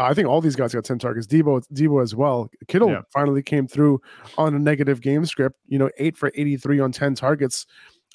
I 0.00 0.14
think 0.14 0.28
all 0.28 0.40
these 0.40 0.56
guys 0.56 0.72
got 0.74 0.84
10 0.84 0.98
targets. 0.98 1.26
Deebo, 1.26 1.62
Deebo 1.72 2.02
as 2.02 2.14
well. 2.14 2.50
Kittle 2.68 2.90
yeah. 2.90 3.02
finally 3.12 3.42
came 3.42 3.68
through 3.68 4.00
on 4.38 4.54
a 4.54 4.58
negative 4.58 5.00
game 5.00 5.26
script, 5.26 5.58
you 5.66 5.78
know, 5.78 5.90
eight 5.98 6.16
for 6.16 6.32
83 6.34 6.80
on 6.80 6.92
10 6.92 7.14
targets. 7.14 7.66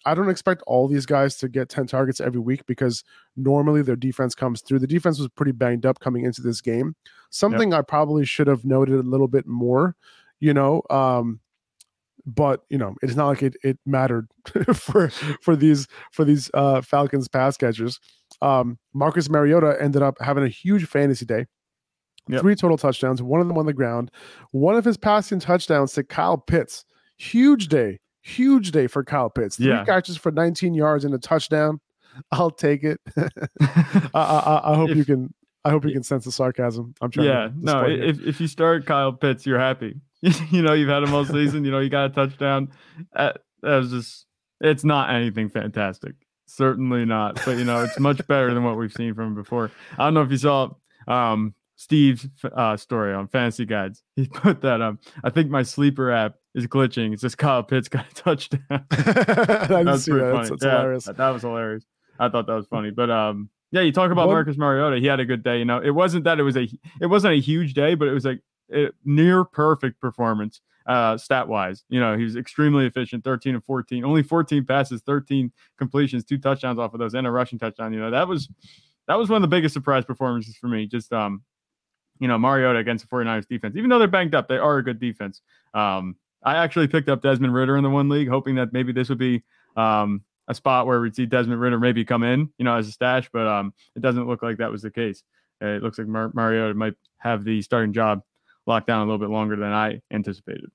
I 0.05 0.13
don't 0.13 0.29
expect 0.29 0.63
all 0.67 0.87
these 0.87 1.05
guys 1.05 1.35
to 1.37 1.47
get 1.47 1.69
10 1.69 1.87
targets 1.87 2.19
every 2.19 2.39
week 2.39 2.65
because 2.65 3.03
normally 3.35 3.81
their 3.81 3.95
defense 3.95 4.35
comes 4.35 4.61
through. 4.61 4.79
The 4.79 4.87
defense 4.87 5.19
was 5.19 5.29
pretty 5.29 5.51
banged 5.51 5.85
up 5.85 5.99
coming 5.99 6.25
into 6.25 6.41
this 6.41 6.61
game. 6.61 6.95
Something 7.29 7.71
yep. 7.71 7.79
I 7.79 7.81
probably 7.83 8.25
should 8.25 8.47
have 8.47 8.65
noted 8.65 8.95
a 8.95 9.03
little 9.03 9.27
bit 9.27 9.47
more, 9.47 9.95
you 10.39 10.53
know, 10.53 10.83
um, 10.89 11.39
but 12.25 12.63
you 12.69 12.77
know, 12.77 12.95
it's 13.03 13.15
not 13.15 13.27
like 13.27 13.43
it 13.43 13.55
it 13.63 13.77
mattered 13.85 14.27
for 14.73 15.09
for 15.41 15.55
these 15.55 15.87
for 16.11 16.25
these 16.25 16.49
uh, 16.55 16.81
Falcons 16.81 17.27
pass 17.27 17.55
catchers. 17.55 17.99
Um, 18.41 18.79
Marcus 18.93 19.29
Mariota 19.29 19.77
ended 19.79 20.01
up 20.01 20.17
having 20.19 20.43
a 20.43 20.49
huge 20.49 20.85
fantasy 20.85 21.25
day. 21.25 21.45
Yep. 22.27 22.41
Three 22.41 22.55
total 22.55 22.77
touchdowns, 22.77 23.21
one 23.21 23.39
of 23.41 23.47
them 23.47 23.57
on 23.57 23.65
the 23.67 23.73
ground. 23.73 24.09
One 24.51 24.75
of 24.75 24.83
his 24.85 24.97
passing 24.97 25.39
touchdowns 25.39 25.93
to 25.93 26.03
Kyle 26.03 26.37
Pitts. 26.37 26.85
Huge 27.17 27.67
day, 27.67 27.99
huge 28.21 28.71
day 28.71 28.87
for 28.87 29.03
Kyle 29.03 29.29
Pitts. 29.29 29.57
Three 29.57 29.67
Yeah. 29.67 29.85
catches 29.85 30.17
for 30.17 30.31
19 30.31 30.73
yards 30.73 31.05
and 31.05 31.13
a 31.13 31.19
touchdown. 31.19 31.79
I'll 32.31 32.49
take 32.51 32.83
it. 32.83 32.99
I, 33.17 34.09
I, 34.13 34.71
I- 34.71 34.75
hope 34.75 34.89
you 34.89 35.05
can. 35.05 35.33
I 35.63 35.71
hope 35.71 35.83
you 35.83 35.91
can 35.93 36.03
sense 36.03 36.25
the 36.25 36.31
sarcasm. 36.31 36.93
I'm 37.01 37.09
trying. 37.09 37.27
yeah, 37.27 37.47
to 37.47 37.53
no. 37.57 37.73
display 37.73 37.95
here. 37.97 38.03
If 38.05 38.21
if 38.21 38.41
you 38.41 38.47
start 38.47 38.85
Kyle 38.85 39.11
Pitts, 39.11 39.45
you're 39.47 39.57
happy. 39.59 39.99
you 40.51 40.61
know, 40.61 40.73
you've 40.73 40.89
had 40.89 41.01
him 41.03 41.11
all 41.13 41.25
season. 41.25 41.65
You 41.65 41.71
know, 41.71 41.79
you 41.79 41.89
got 41.89 42.11
a 42.11 42.13
touchdown. 42.13 42.71
Uh, 43.15 43.33
that 43.63 43.77
was 43.77 43.89
just. 43.89 44.25
It's 44.61 44.83
not 44.83 45.09
anything 45.09 45.49
fantastic. 45.49 46.13
Certainly 46.45 47.05
not. 47.05 47.41
But 47.45 47.57
you 47.57 47.65
know, 47.65 47.83
it's 47.83 47.99
much 47.99 48.25
better 48.27 48.53
than 48.53 48.63
what 48.63 48.77
we've 48.77 48.93
seen 48.93 49.15
from 49.15 49.29
him 49.29 49.35
before. 49.35 49.71
I 49.97 50.05
don't 50.05 50.13
know 50.13 50.21
if 50.21 50.29
you 50.31 50.37
saw 50.37 50.69
um 51.07 51.53
Steve's 51.77 52.27
uh, 52.55 52.77
story 52.77 53.13
on 53.13 53.27
Fantasy 53.27 53.65
Guides. 53.65 54.01
He 54.15 54.27
put 54.33 54.61
that 54.61 54.81
um. 54.81 54.99
I 55.23 55.29
think 55.29 55.49
my 55.49 55.63
sleeper 55.63 56.11
app 56.11 56.35
is 56.53 56.67
glitching. 56.67 57.11
It's 57.13 57.21
just 57.21 57.37
Kyle 57.37 57.63
Pitts 57.63 57.87
got 57.89 58.05
a 58.09 58.13
touchdown. 58.15 58.61
Didn't 58.69 59.85
That's 59.85 60.05
pretty 60.05 60.21
that. 60.21 60.31
funny. 60.31 60.37
That's, 60.37 60.49
that's 60.49 60.63
Yeah, 60.63 60.71
hilarious. 60.77 61.03
That, 61.05 61.17
that 61.17 61.29
was 61.29 61.41
hilarious. 61.41 61.85
I 62.19 62.29
thought 62.29 62.47
that 62.47 62.53
was 62.53 62.67
funny. 62.67 62.91
But 62.91 63.09
um, 63.09 63.49
yeah, 63.71 63.81
you 63.81 63.91
talk 63.91 64.11
about 64.11 64.27
One- 64.27 64.35
Marcus 64.37 64.57
Mariota. 64.57 64.99
He 64.99 65.05
had 65.05 65.19
a 65.19 65.25
good 65.25 65.43
day. 65.43 65.59
You 65.59 65.65
know, 65.65 65.79
it 65.81 65.89
wasn't 65.91 66.23
that 66.23 66.39
it 66.39 66.43
was 66.43 66.55
a 66.55 66.67
it 67.01 67.07
wasn't 67.07 67.33
a 67.33 67.39
huge 67.41 67.73
day, 67.73 67.95
but 67.95 68.07
it 68.07 68.13
was 68.13 68.25
like 68.25 68.39
a 68.73 68.87
near 69.03 69.43
perfect 69.43 69.99
performance 69.99 70.61
uh 70.87 71.17
stat 71.17 71.47
wise. 71.47 71.83
You 71.89 71.99
know, 71.99 72.15
he 72.17 72.23
was 72.23 72.35
extremely 72.37 72.85
efficient, 72.85 73.23
13 73.25 73.55
and 73.55 73.63
14, 73.65 74.05
only 74.05 74.23
14 74.23 74.65
passes, 74.65 75.01
13 75.01 75.51
completions, 75.77 76.23
two 76.23 76.37
touchdowns 76.37 76.79
off 76.79 76.93
of 76.93 76.99
those, 76.99 77.15
and 77.15 77.27
a 77.27 77.31
rushing 77.31 77.59
touchdown. 77.59 77.91
You 77.91 77.99
know, 77.99 78.11
that 78.11 78.27
was 78.29 78.47
that 79.07 79.15
was 79.15 79.29
one 79.29 79.37
of 79.37 79.41
the 79.41 79.53
biggest 79.55 79.73
surprise 79.73 80.05
performances 80.05 80.55
for 80.55 80.67
me. 80.67 80.85
Just 80.87 81.11
um, 81.11 81.43
you 82.19 82.27
know, 82.27 82.37
Mariota 82.37 82.79
against 82.79 83.09
the 83.09 83.15
49ers 83.15 83.47
defense. 83.47 83.75
Even 83.75 83.89
though 83.89 83.99
they're 83.99 84.07
banged 84.07 84.35
up, 84.35 84.47
they 84.47 84.57
are 84.57 84.77
a 84.77 84.83
good 84.83 84.99
defense. 84.99 85.41
Um, 85.73 86.15
I 86.43 86.57
actually 86.57 86.87
picked 86.87 87.09
up 87.09 87.21
Desmond 87.21 87.53
Ridder 87.53 87.77
in 87.77 87.83
the 87.83 87.89
one 87.89 88.09
league, 88.09 88.29
hoping 88.29 88.55
that 88.55 88.71
maybe 88.73 88.91
this 88.91 89.09
would 89.09 89.17
be 89.17 89.43
um 89.75 90.21
a 90.47 90.53
spot 90.53 90.85
where 90.85 91.01
we'd 91.01 91.15
see 91.15 91.25
Desmond 91.25 91.59
Ridder 91.59 91.79
maybe 91.79 92.05
come 92.05 92.23
in, 92.23 92.49
you 92.57 92.65
know, 92.65 92.75
as 92.75 92.87
a 92.87 92.91
stash, 92.91 93.29
but 93.33 93.47
um, 93.47 93.73
it 93.95 94.01
doesn't 94.01 94.27
look 94.27 94.43
like 94.43 94.57
that 94.57 94.71
was 94.71 94.81
the 94.81 94.91
case. 94.91 95.23
It 95.61 95.81
looks 95.81 95.97
like 95.97 96.07
Mar- 96.07 96.31
Mariota 96.33 96.73
might 96.73 96.93
have 97.17 97.43
the 97.43 97.61
starting 97.61 97.93
job 97.93 98.21
locked 98.67 98.87
down 98.87 98.99
a 98.99 99.03
little 99.05 99.17
bit 99.17 99.29
longer 99.29 99.55
than 99.55 99.71
I 99.71 100.01
anticipated. 100.11 100.69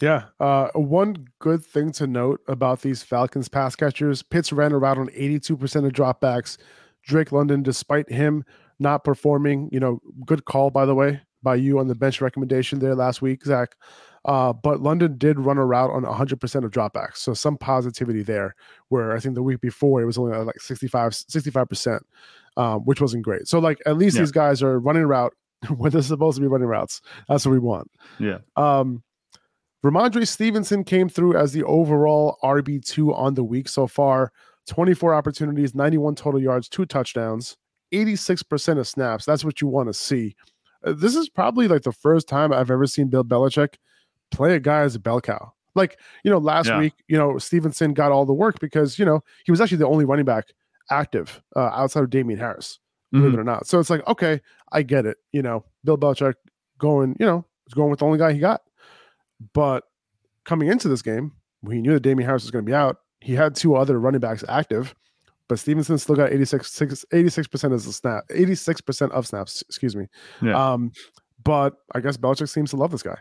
Yeah. 0.00 0.24
Uh, 0.40 0.68
one 0.74 1.28
good 1.38 1.64
thing 1.64 1.92
to 1.92 2.06
note 2.06 2.40
about 2.48 2.80
these 2.80 3.02
Falcons 3.02 3.48
pass 3.48 3.76
catchers 3.76 4.22
Pitts 4.22 4.52
ran 4.52 4.72
around 4.72 4.98
on 4.98 5.08
82% 5.08 5.86
of 5.86 5.92
dropbacks. 5.92 6.56
Drake 7.02 7.32
London, 7.32 7.62
despite 7.62 8.10
him 8.10 8.44
not 8.78 9.04
performing, 9.04 9.68
you 9.72 9.80
know, 9.80 10.00
good 10.26 10.44
call, 10.44 10.70
by 10.70 10.84
the 10.86 10.94
way, 10.94 11.20
by 11.42 11.54
you 11.56 11.78
on 11.78 11.88
the 11.88 11.94
bench 11.94 12.20
recommendation 12.20 12.78
there 12.78 12.94
last 12.94 13.22
week, 13.22 13.44
Zach. 13.44 13.74
Uh, 14.24 14.52
but 14.52 14.80
London 14.80 15.18
did 15.18 15.38
run 15.40 15.58
a 15.58 15.66
route 15.66 15.90
on 15.90 16.04
100% 16.04 16.64
of 16.64 16.70
dropbacks. 16.70 17.16
So 17.16 17.34
some 17.34 17.56
positivity 17.56 18.22
there, 18.22 18.54
where 18.88 19.12
I 19.12 19.18
think 19.18 19.34
the 19.34 19.42
week 19.42 19.60
before 19.60 20.00
it 20.00 20.06
was 20.06 20.16
only 20.16 20.36
like 20.38 20.60
65, 20.60 21.12
65%, 21.12 21.98
um, 22.56 22.80
which 22.82 23.00
wasn't 23.00 23.24
great. 23.24 23.48
So, 23.48 23.58
like, 23.58 23.80
at 23.84 23.96
least 23.96 24.14
Yeah. 24.16 24.22
these 24.22 24.30
guys 24.30 24.62
are 24.62 24.78
running 24.78 25.04
route 25.06 25.34
when 25.76 25.90
they're 25.90 26.02
supposed 26.02 26.36
to 26.36 26.40
be 26.40 26.46
running 26.46 26.68
routes. 26.68 27.00
That's 27.28 27.44
what 27.44 27.52
we 27.52 27.58
want. 27.58 27.90
Yeah. 28.20 28.38
Um, 28.56 29.02
Rhamondre 29.84 30.26
Stevenson 30.28 30.84
came 30.84 31.08
through 31.08 31.36
as 31.36 31.52
the 31.52 31.64
overall 31.64 32.38
RB2 32.44 33.16
on 33.18 33.34
the 33.34 33.42
week 33.42 33.68
so 33.68 33.88
far. 33.88 34.30
24 34.68 35.12
opportunities, 35.12 35.74
91 35.74 36.14
total 36.14 36.40
yards, 36.40 36.68
two 36.68 36.86
touchdowns, 36.86 37.56
86% 37.92 38.78
of 38.78 38.88
snaps. 38.88 39.24
That's 39.24 39.44
what 39.44 39.60
you 39.60 39.68
want 39.68 39.88
to 39.88 39.94
see. 39.94 40.34
Uh, 40.84 40.92
this 40.92 41.14
is 41.14 41.28
probably 41.28 41.68
like 41.68 41.82
the 41.82 41.92
first 41.92 42.28
time 42.28 42.52
I've 42.52 42.70
ever 42.70 42.86
seen 42.86 43.08
Bill 43.08 43.24
Belichick 43.24 43.74
play 44.30 44.54
a 44.54 44.60
guy 44.60 44.80
as 44.80 44.94
a 44.94 45.00
bell 45.00 45.20
cow. 45.20 45.52
Like, 45.74 45.98
you 46.24 46.30
know, 46.30 46.38
last 46.38 46.66
Yeah. 46.68 46.78
week, 46.78 46.94
you 47.08 47.16
know, 47.16 47.38
Stevenson 47.38 47.94
got 47.94 48.12
all 48.12 48.26
the 48.26 48.32
work 48.32 48.58
because, 48.60 48.98
you 48.98 49.04
know, 49.04 49.20
he 49.44 49.50
was 49.52 49.60
actually 49.60 49.78
the 49.78 49.86
only 49.86 50.04
running 50.04 50.24
back 50.24 50.46
active 50.90 51.42
uh, 51.56 51.60
outside 51.60 52.02
of 52.02 52.10
Damien 52.10 52.38
Harris, 52.38 52.78
believe 53.12 53.30
Mhm. 53.30 53.34
it 53.34 53.40
or 53.40 53.44
not. 53.44 53.66
So 53.66 53.78
it's 53.80 53.88
like, 53.90 54.06
okay, 54.08 54.40
I 54.72 54.82
get 54.82 55.06
it. 55.06 55.16
You 55.32 55.42
know, 55.42 55.64
Bill 55.84 55.96
Belichick 55.96 56.34
going, 56.78 57.16
you 57.20 57.24
know, 57.26 57.44
is 57.66 57.74
going 57.74 57.90
with 57.90 58.00
the 58.00 58.04
only 58.06 58.18
guy 58.18 58.32
he 58.32 58.38
got. 58.38 58.62
But 59.54 59.84
coming 60.44 60.68
into 60.68 60.88
this 60.88 61.02
game, 61.02 61.32
we 61.62 61.80
knew 61.80 61.92
that 61.94 62.00
Damien 62.00 62.26
Harris 62.26 62.42
was 62.42 62.50
going 62.50 62.64
to 62.64 62.68
be 62.70 62.74
out. 62.74 62.98
He 63.20 63.34
had 63.34 63.54
two 63.54 63.74
other 63.76 63.98
running 64.00 64.20
backs 64.20 64.44
active, 64.48 64.94
but 65.52 65.58
Stevenson 65.58 65.98
still 65.98 66.14
got 66.14 66.32
86 66.32 66.66
percent 67.46 67.74
of 67.74 67.84
the 67.84 67.92
snap, 67.92 68.24
86% 68.30 69.10
of 69.10 69.26
snaps, 69.26 69.62
excuse 69.68 69.94
me. 69.94 70.06
Yeah. 70.40 70.72
Um, 70.72 70.92
but 71.44 71.74
I 71.94 72.00
guess 72.00 72.16
Belichick 72.16 72.48
seems 72.48 72.70
to 72.70 72.76
love 72.76 72.90
this 72.90 73.02
guy. 73.02 73.18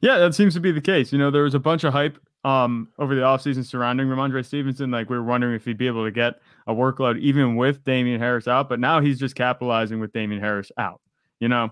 Yeah, 0.00 0.18
that 0.18 0.36
seems 0.36 0.54
to 0.54 0.60
be 0.60 0.70
the 0.70 0.80
case. 0.80 1.12
You 1.12 1.18
know, 1.18 1.32
there 1.32 1.42
was 1.42 1.54
a 1.54 1.58
bunch 1.58 1.82
of 1.82 1.92
hype 1.92 2.16
um 2.44 2.90
over 3.00 3.16
the 3.16 3.22
offseason 3.22 3.66
surrounding 3.66 4.06
Rhamondre 4.06 4.44
Stevenson. 4.44 4.92
Like 4.92 5.10
we 5.10 5.16
were 5.16 5.24
wondering 5.24 5.56
if 5.56 5.64
he'd 5.64 5.76
be 5.76 5.88
able 5.88 6.04
to 6.04 6.12
get 6.12 6.34
a 6.68 6.72
workload 6.72 7.18
even 7.18 7.56
with 7.56 7.82
Damien 7.82 8.20
Harris 8.20 8.46
out, 8.46 8.68
but 8.68 8.78
now 8.78 9.00
he's 9.00 9.18
just 9.18 9.34
capitalizing 9.34 9.98
with 9.98 10.12
Damien 10.12 10.40
Harris 10.40 10.70
out. 10.78 11.00
You 11.40 11.48
know, 11.48 11.70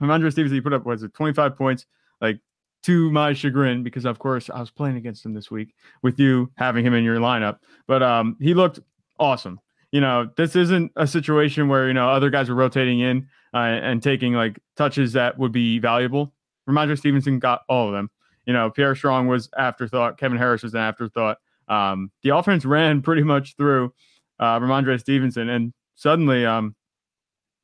Rhamondre 0.00 0.32
Stevenson 0.32 0.56
he 0.56 0.62
put 0.62 0.72
up 0.72 0.86
was 0.86 1.02
it 1.02 1.12
25 1.12 1.54
points, 1.54 1.84
like 2.22 2.40
to 2.84 3.10
my 3.10 3.32
chagrin, 3.32 3.82
because 3.82 4.04
of 4.04 4.18
course 4.18 4.48
I 4.48 4.60
was 4.60 4.70
playing 4.70 4.96
against 4.96 5.24
him 5.24 5.34
this 5.34 5.50
week 5.50 5.74
with 6.02 6.18
you 6.18 6.50
having 6.56 6.84
him 6.84 6.94
in 6.94 7.04
your 7.04 7.18
lineup. 7.18 7.58
But 7.86 8.02
um 8.02 8.36
he 8.40 8.54
looked 8.54 8.80
awesome. 9.18 9.60
You 9.92 10.00
know, 10.00 10.30
this 10.36 10.54
isn't 10.54 10.92
a 10.96 11.06
situation 11.06 11.68
where, 11.68 11.88
you 11.88 11.94
know, 11.94 12.08
other 12.08 12.30
guys 12.30 12.48
are 12.48 12.54
rotating 12.54 13.00
in 13.00 13.28
uh, 13.52 13.58
and 13.58 14.02
taking 14.02 14.34
like 14.34 14.58
touches 14.76 15.12
that 15.14 15.38
would 15.38 15.52
be 15.52 15.78
valuable. 15.78 16.32
Rhamondre 16.68 16.96
Stevenson 16.96 17.38
got 17.38 17.62
all 17.68 17.88
of 17.88 17.92
them. 17.92 18.10
You 18.46 18.52
know, 18.52 18.70
Pierre 18.70 18.94
Strong 18.94 19.26
was 19.26 19.48
afterthought. 19.58 20.18
Kevin 20.18 20.38
Harris 20.38 20.62
was 20.62 20.74
an 20.74 20.80
afterthought. 20.80 21.38
Um, 21.68 22.10
the 22.22 22.30
offense 22.30 22.64
ran 22.64 23.02
pretty 23.02 23.22
much 23.22 23.56
through 23.56 23.92
uh, 24.38 24.58
Rhamondre 24.58 24.98
Stevenson, 24.98 25.48
and 25.48 25.72
suddenly, 25.94 26.46
um, 26.46 26.74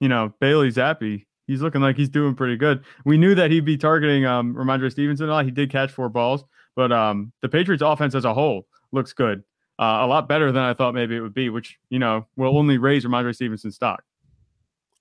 you 0.00 0.08
know, 0.08 0.34
Bailey 0.40 0.70
Zappe, 0.70 1.24
he's 1.46 1.62
looking 1.62 1.80
like 1.80 1.96
he's 1.96 2.08
doing 2.08 2.34
pretty 2.34 2.56
good. 2.56 2.84
We 3.04 3.18
knew 3.18 3.34
that 3.34 3.50
he'd 3.50 3.64
be 3.64 3.76
targeting 3.76 4.24
um, 4.24 4.54
Rhamondre 4.54 4.90
Stevenson 4.90 5.28
a 5.28 5.32
lot. 5.32 5.44
He 5.44 5.50
did 5.50 5.70
catch 5.70 5.90
four 5.90 6.08
balls, 6.08 6.44
but 6.74 6.92
um, 6.92 7.32
the 7.42 7.48
Patriots' 7.48 7.82
offense 7.82 8.14
as 8.14 8.24
a 8.24 8.34
whole 8.34 8.66
looks 8.92 9.12
good. 9.12 9.42
Uh, 9.78 10.00
a 10.02 10.06
lot 10.06 10.28
better 10.28 10.52
than 10.52 10.62
I 10.62 10.72
thought 10.72 10.94
maybe 10.94 11.16
it 11.16 11.20
would 11.20 11.34
be, 11.34 11.50
which 11.50 11.78
you 11.90 11.98
know 11.98 12.26
will 12.36 12.56
only 12.56 12.78
raise 12.78 13.04
Rhamondre 13.04 13.34
Stevenson's 13.34 13.74
stock. 13.74 14.02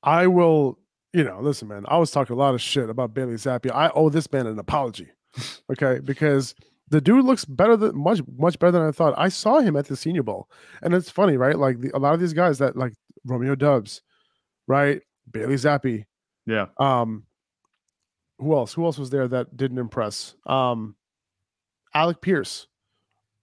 I 0.04 0.28
will, 0.28 0.78
you 1.14 1.24
know, 1.24 1.40
listen, 1.42 1.68
man. 1.68 1.86
I 1.88 1.98
was 1.98 2.12
talking 2.12 2.36
a 2.36 2.40
lot 2.40 2.54
of 2.54 2.62
shit 2.62 2.90
about 2.90 3.14
Bailey 3.14 3.34
Zappe. 3.34 3.72
I 3.72 3.90
owe 3.96 4.10
this 4.10 4.32
man 4.32 4.48
an 4.48 4.60
apology, 4.60 5.10
okay? 5.72 6.00
Because 6.04 6.56
the 6.90 7.02
dude 7.02 7.26
looks 7.26 7.46
better 7.46 7.76
than 7.76 7.98
much, 7.98 8.22
much 8.38 8.60
better 8.60 8.72
than 8.72 8.84
I 8.84 8.92
thought. 8.92 9.14
I 9.18 9.30
saw 9.30 9.60
him 9.60 9.76
at 9.76 9.88
the 9.88 9.96
Senior 9.96 10.24
Bowl, 10.24 10.50
and 10.82 10.94
it's 10.94 11.10
funny, 11.10 11.38
right? 11.38 11.58
Like 11.58 11.80
the, 11.80 11.92
a 11.96 12.00
lot 12.00 12.14
of 12.14 12.20
these 12.20 12.34
guys 12.34 12.60
that 12.60 12.76
like 12.76 12.94
Romeo 13.26 13.56
Doubs, 13.56 14.02
right? 14.68 15.02
Bailey 15.30 15.56
Zappe. 15.56 16.06
Yeah, 16.46 16.68
Um, 16.78 17.26
who 18.40 18.54
else? 18.56 18.74
Who 18.74 18.86
else 18.86 18.98
was 18.98 19.10
there 19.10 19.28
that 19.28 19.56
didn't 19.58 19.78
impress? 19.80 20.36
Um, 20.46 20.96
Alec 21.94 22.22
Pierce. 22.22 22.68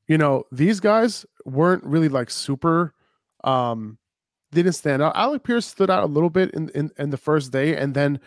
You 0.07 0.19
know, 0.19 0.45
these 0.53 0.81
guys 0.81 1.25
weren't 1.45 1.83
really 1.85 2.09
like 2.09 2.31
super. 2.31 2.93
Um, 3.45 3.99
they 4.51 4.63
didn't 4.63 4.75
stand 4.77 5.01
out. 5.03 5.17
Alec 5.17 5.43
Pierce 5.45 5.65
stood 5.67 5.89
out 5.91 6.05
a 6.05 6.07
little 6.07 6.29
bit 6.31 6.51
in 6.53 6.69
in, 6.71 6.91
in 6.99 7.11
the 7.11 7.17
first 7.17 7.51
day, 7.53 7.77
and 7.77 7.95
then 7.95 8.21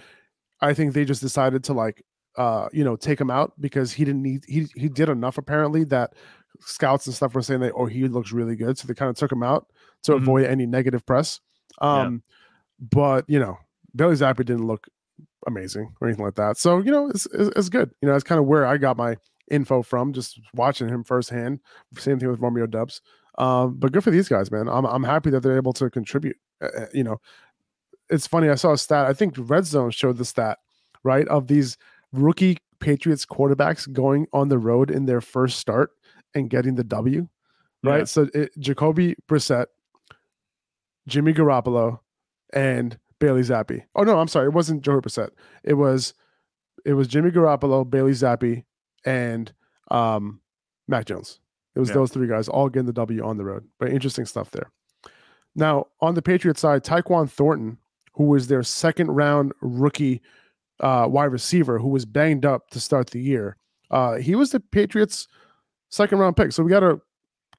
I 0.62 0.74
think 0.74 0.94
they 0.94 1.06
just 1.06 1.22
decided 1.22 1.64
to 1.66 1.74
like, 1.74 2.04
uh, 2.38 2.68
you 2.74 2.84
know, 2.84 2.96
take 2.96 3.22
him 3.22 3.30
out 3.30 3.54
because 3.62 3.94
he 3.94 4.04
didn't 4.04 4.24
need 4.24 4.44
he 4.48 4.66
he 4.76 4.90
did 4.90 5.10
enough 5.10 5.38
apparently 5.38 5.84
that 5.86 6.14
scouts 6.62 7.06
and 7.06 7.14
stuff 7.16 7.36
were 7.36 7.42
saying 7.44 7.60
that 7.60 7.74
oh 7.76 7.86
he 7.86 8.08
looks 8.08 8.32
really 8.32 8.56
good, 8.56 8.78
so 8.78 8.88
they 8.88 8.94
kind 8.96 9.10
of 9.10 9.16
took 9.16 9.32
him 9.32 9.44
out 9.44 9.68
to 10.04 10.14
Mhm. 10.14 10.18
avoid 10.18 10.46
any 10.46 10.66
negative 10.66 11.06
press. 11.06 11.40
Yeah. 11.82 12.02
Um, 12.02 12.24
but 12.80 13.26
you 13.28 13.38
know, 13.40 13.58
Bailey 13.96 14.16
Zappe 14.16 14.38
didn't 14.38 14.68
look 14.68 14.88
amazing 15.48 15.94
or 16.02 16.08
anything 16.08 16.26
like 16.26 16.36
that. 16.36 16.58
So 16.58 16.80
you 16.80 16.92
know, 16.92 17.10
it's 17.10 17.26
it's, 17.28 17.50
it's 17.56 17.70
good. 17.70 17.92
You 18.02 18.10
know, 18.10 18.16
it's 18.16 18.24
kind 18.24 18.40
of 18.40 18.46
where 18.46 18.66
I 18.66 18.78
got 18.78 18.98
my 18.98 19.18
info 19.50 19.82
from, 19.82 20.14
just 20.14 20.40
watching 20.54 20.90
him 20.90 21.04
firsthand. 21.04 21.60
Same 21.98 22.20
thing 22.20 22.30
with 22.30 22.40
Romeo 22.40 22.66
Doubs. 22.66 23.02
Um, 23.38 23.76
but 23.78 23.92
good 23.92 24.04
for 24.04 24.12
these 24.12 24.30
guys, 24.30 24.52
man. 24.52 24.68
I'm 24.68 24.86
I'm 24.86 25.04
happy 25.04 25.30
that 25.32 25.42
they're 25.42 25.58
able 25.58 25.74
to 25.74 25.90
contribute. 25.90 26.38
Uh, 26.62 26.86
you 26.94 27.04
know, 27.04 27.18
it's 28.10 28.28
funny. 28.28 28.50
I 28.50 28.56
saw 28.56 28.74
a 28.74 28.78
stat. 28.78 29.06
I 29.06 29.14
think 29.14 29.36
Red 29.38 29.66
Zone 29.66 29.92
showed 29.92 30.18
the 30.18 30.26
stat, 30.26 30.60
right, 31.04 31.28
of 31.28 31.48
these 31.48 31.78
rookie 32.12 32.58
Patriots 32.80 33.26
quarterbacks 33.26 33.92
going 33.92 34.28
on 34.34 34.50
the 34.50 34.58
road 34.58 34.92
in 34.92 35.06
their 35.06 35.22
first 35.22 35.60
start 35.60 35.92
and 36.34 36.50
getting 36.50 36.76
the 36.76 36.84
W. 36.84 37.28
Right. 37.84 38.00
Yeah. 38.00 38.04
So 38.06 38.28
it, 38.34 38.52
Jacoby 38.58 39.16
Brissett, 39.28 39.68
Jimmy 41.08 41.34
Garoppolo, 41.34 42.00
and 42.54 42.98
Bailey 43.20 43.42
Zappe. 43.42 43.84
Oh 43.96 44.04
no, 44.04 44.20
I'm 44.20 44.28
sorry. 44.28 44.48
It 44.48 44.54
wasn't 44.54 44.82
Joey 44.82 45.02
Brissett. 45.02 45.30
It 45.64 45.76
was 45.76 46.14
it 46.86 46.94
was 46.94 47.08
Jimmy 47.08 47.32
Garoppolo, 47.32 47.90
Bailey 47.90 48.12
Zappe, 48.12 48.64
and 49.06 49.52
um, 49.92 50.42
Mac 50.88 51.06
Jones. 51.06 51.40
It 51.76 51.80
was 51.80 51.90
Yeah. 51.90 51.96
those 51.96 52.12
three 52.12 52.28
guys 52.28 52.48
all 52.48 52.70
getting 52.70 52.86
the 52.86 52.94
W 52.94 53.24
on 53.24 53.38
the 53.38 53.46
road. 53.46 53.66
But 53.80 53.90
interesting 53.90 54.26
stuff 54.26 54.52
there. 54.52 54.72
Now 55.56 55.88
on 56.02 56.16
the 56.16 56.22
Patriots 56.22 56.60
side, 56.62 56.84
Tyquan 56.84 57.30
Thornton, 57.30 57.78
who 58.14 58.26
was 58.26 58.48
their 58.48 58.64
second 58.64 59.12
round 59.12 59.54
rookie 59.62 60.22
uh, 60.82 61.08
wide 61.10 61.32
receiver, 61.32 61.80
who 61.80 61.88
was 61.90 62.06
banged 62.06 62.46
up 62.46 62.70
to 62.72 62.80
start 62.80 63.10
the 63.12 63.22
year, 63.22 63.56
uh, 63.92 64.16
he 64.16 64.36
was 64.36 64.52
the 64.52 64.60
Patriots' 64.60 65.28
second 65.90 66.20
round 66.20 66.36
pick. 66.36 66.52
So 66.52 66.64
we 66.64 66.70
got 66.70 66.82
to 66.82 67.00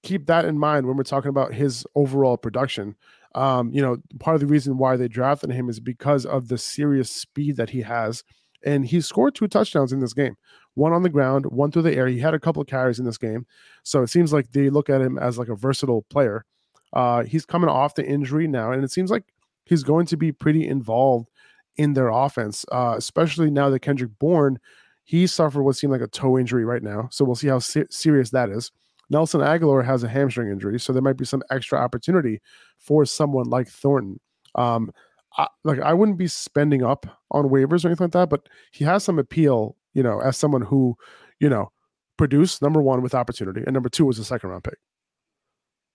keep 0.02 0.26
that 0.26 0.44
in 0.44 0.58
mind 0.58 0.86
when 0.86 0.96
we're 0.96 1.02
talking 1.02 1.30
about 1.30 1.54
his 1.54 1.86
overall 1.94 2.36
production. 2.36 2.94
Um, 3.36 3.70
you 3.70 3.82
know, 3.82 3.98
part 4.18 4.34
of 4.34 4.40
the 4.40 4.46
reason 4.46 4.78
why 4.78 4.96
they 4.96 5.08
drafted 5.08 5.50
him 5.50 5.68
is 5.68 5.78
because 5.78 6.24
of 6.24 6.48
the 6.48 6.58
serious 6.58 7.10
speed 7.10 7.56
that 7.56 7.70
he 7.70 7.82
has. 7.82 8.24
And 8.64 8.86
he 8.86 9.00
scored 9.00 9.34
two 9.34 9.46
touchdowns 9.46 9.92
in 9.92 10.00
this 10.00 10.14
game 10.14 10.36
one 10.74 10.92
on 10.92 11.02
the 11.02 11.08
ground, 11.08 11.46
one 11.46 11.70
through 11.70 11.82
the 11.82 11.94
air. 11.94 12.06
He 12.06 12.18
had 12.18 12.34
a 12.34 12.40
couple 12.40 12.60
of 12.60 12.68
carries 12.68 12.98
in 12.98 13.04
this 13.06 13.18
game. 13.18 13.46
So 13.82 14.02
it 14.02 14.08
seems 14.08 14.32
like 14.32 14.50
they 14.50 14.68
look 14.68 14.90
at 14.90 15.00
him 15.00 15.18
as 15.18 15.38
like 15.38 15.48
a 15.48 15.54
versatile 15.54 16.02
player. 16.02 16.44
Uh, 16.92 17.24
he's 17.24 17.46
coming 17.46 17.70
off 17.70 17.94
the 17.94 18.06
injury 18.06 18.46
now, 18.46 18.72
and 18.72 18.84
it 18.84 18.90
seems 18.90 19.10
like 19.10 19.24
he's 19.64 19.82
going 19.82 20.06
to 20.06 20.16
be 20.16 20.32
pretty 20.32 20.66
involved 20.66 21.28
in 21.76 21.94
their 21.94 22.08
offense, 22.08 22.64
uh, 22.72 22.94
especially 22.96 23.50
now 23.50 23.70
that 23.70 23.80
Kendrick 23.80 24.18
Bourne, 24.18 24.58
he 25.04 25.26
suffered 25.26 25.62
what 25.62 25.76
seemed 25.76 25.92
like 25.92 26.00
a 26.00 26.06
toe 26.06 26.38
injury 26.38 26.64
right 26.64 26.82
now. 26.82 27.08
So 27.10 27.24
we'll 27.24 27.34
see 27.34 27.48
how 27.48 27.58
se- 27.58 27.86
serious 27.90 28.30
that 28.30 28.50
is. 28.50 28.70
Nelson 29.08 29.40
Agholor 29.40 29.84
has 29.84 30.02
a 30.02 30.08
hamstring 30.08 30.50
injury, 30.50 30.80
so 30.80 30.92
there 30.92 31.02
might 31.02 31.16
be 31.16 31.24
some 31.24 31.42
extra 31.50 31.78
opportunity 31.78 32.40
for 32.78 33.04
someone 33.04 33.48
like 33.48 33.68
Thornton. 33.68 34.20
Um, 34.54 34.92
I, 35.36 35.46
like 35.64 35.80
I 35.80 35.92
wouldn't 35.92 36.18
be 36.18 36.26
spending 36.26 36.82
up 36.82 37.06
on 37.30 37.48
waivers 37.48 37.84
or 37.84 37.88
anything 37.88 38.06
like 38.06 38.12
that, 38.12 38.30
but 38.30 38.48
he 38.72 38.84
has 38.84 39.04
some 39.04 39.18
appeal, 39.18 39.76
you 39.94 40.02
know, 40.02 40.20
as 40.20 40.36
someone 40.36 40.62
who, 40.62 40.96
you 41.40 41.48
know, 41.48 41.70
produced 42.16 42.62
number 42.62 42.80
one 42.80 43.02
with 43.02 43.14
opportunity, 43.14 43.62
and 43.64 43.74
number 43.74 43.88
two 43.88 44.06
was 44.06 44.18
a 44.18 44.24
second 44.24 44.50
round 44.50 44.64
pick. 44.64 44.78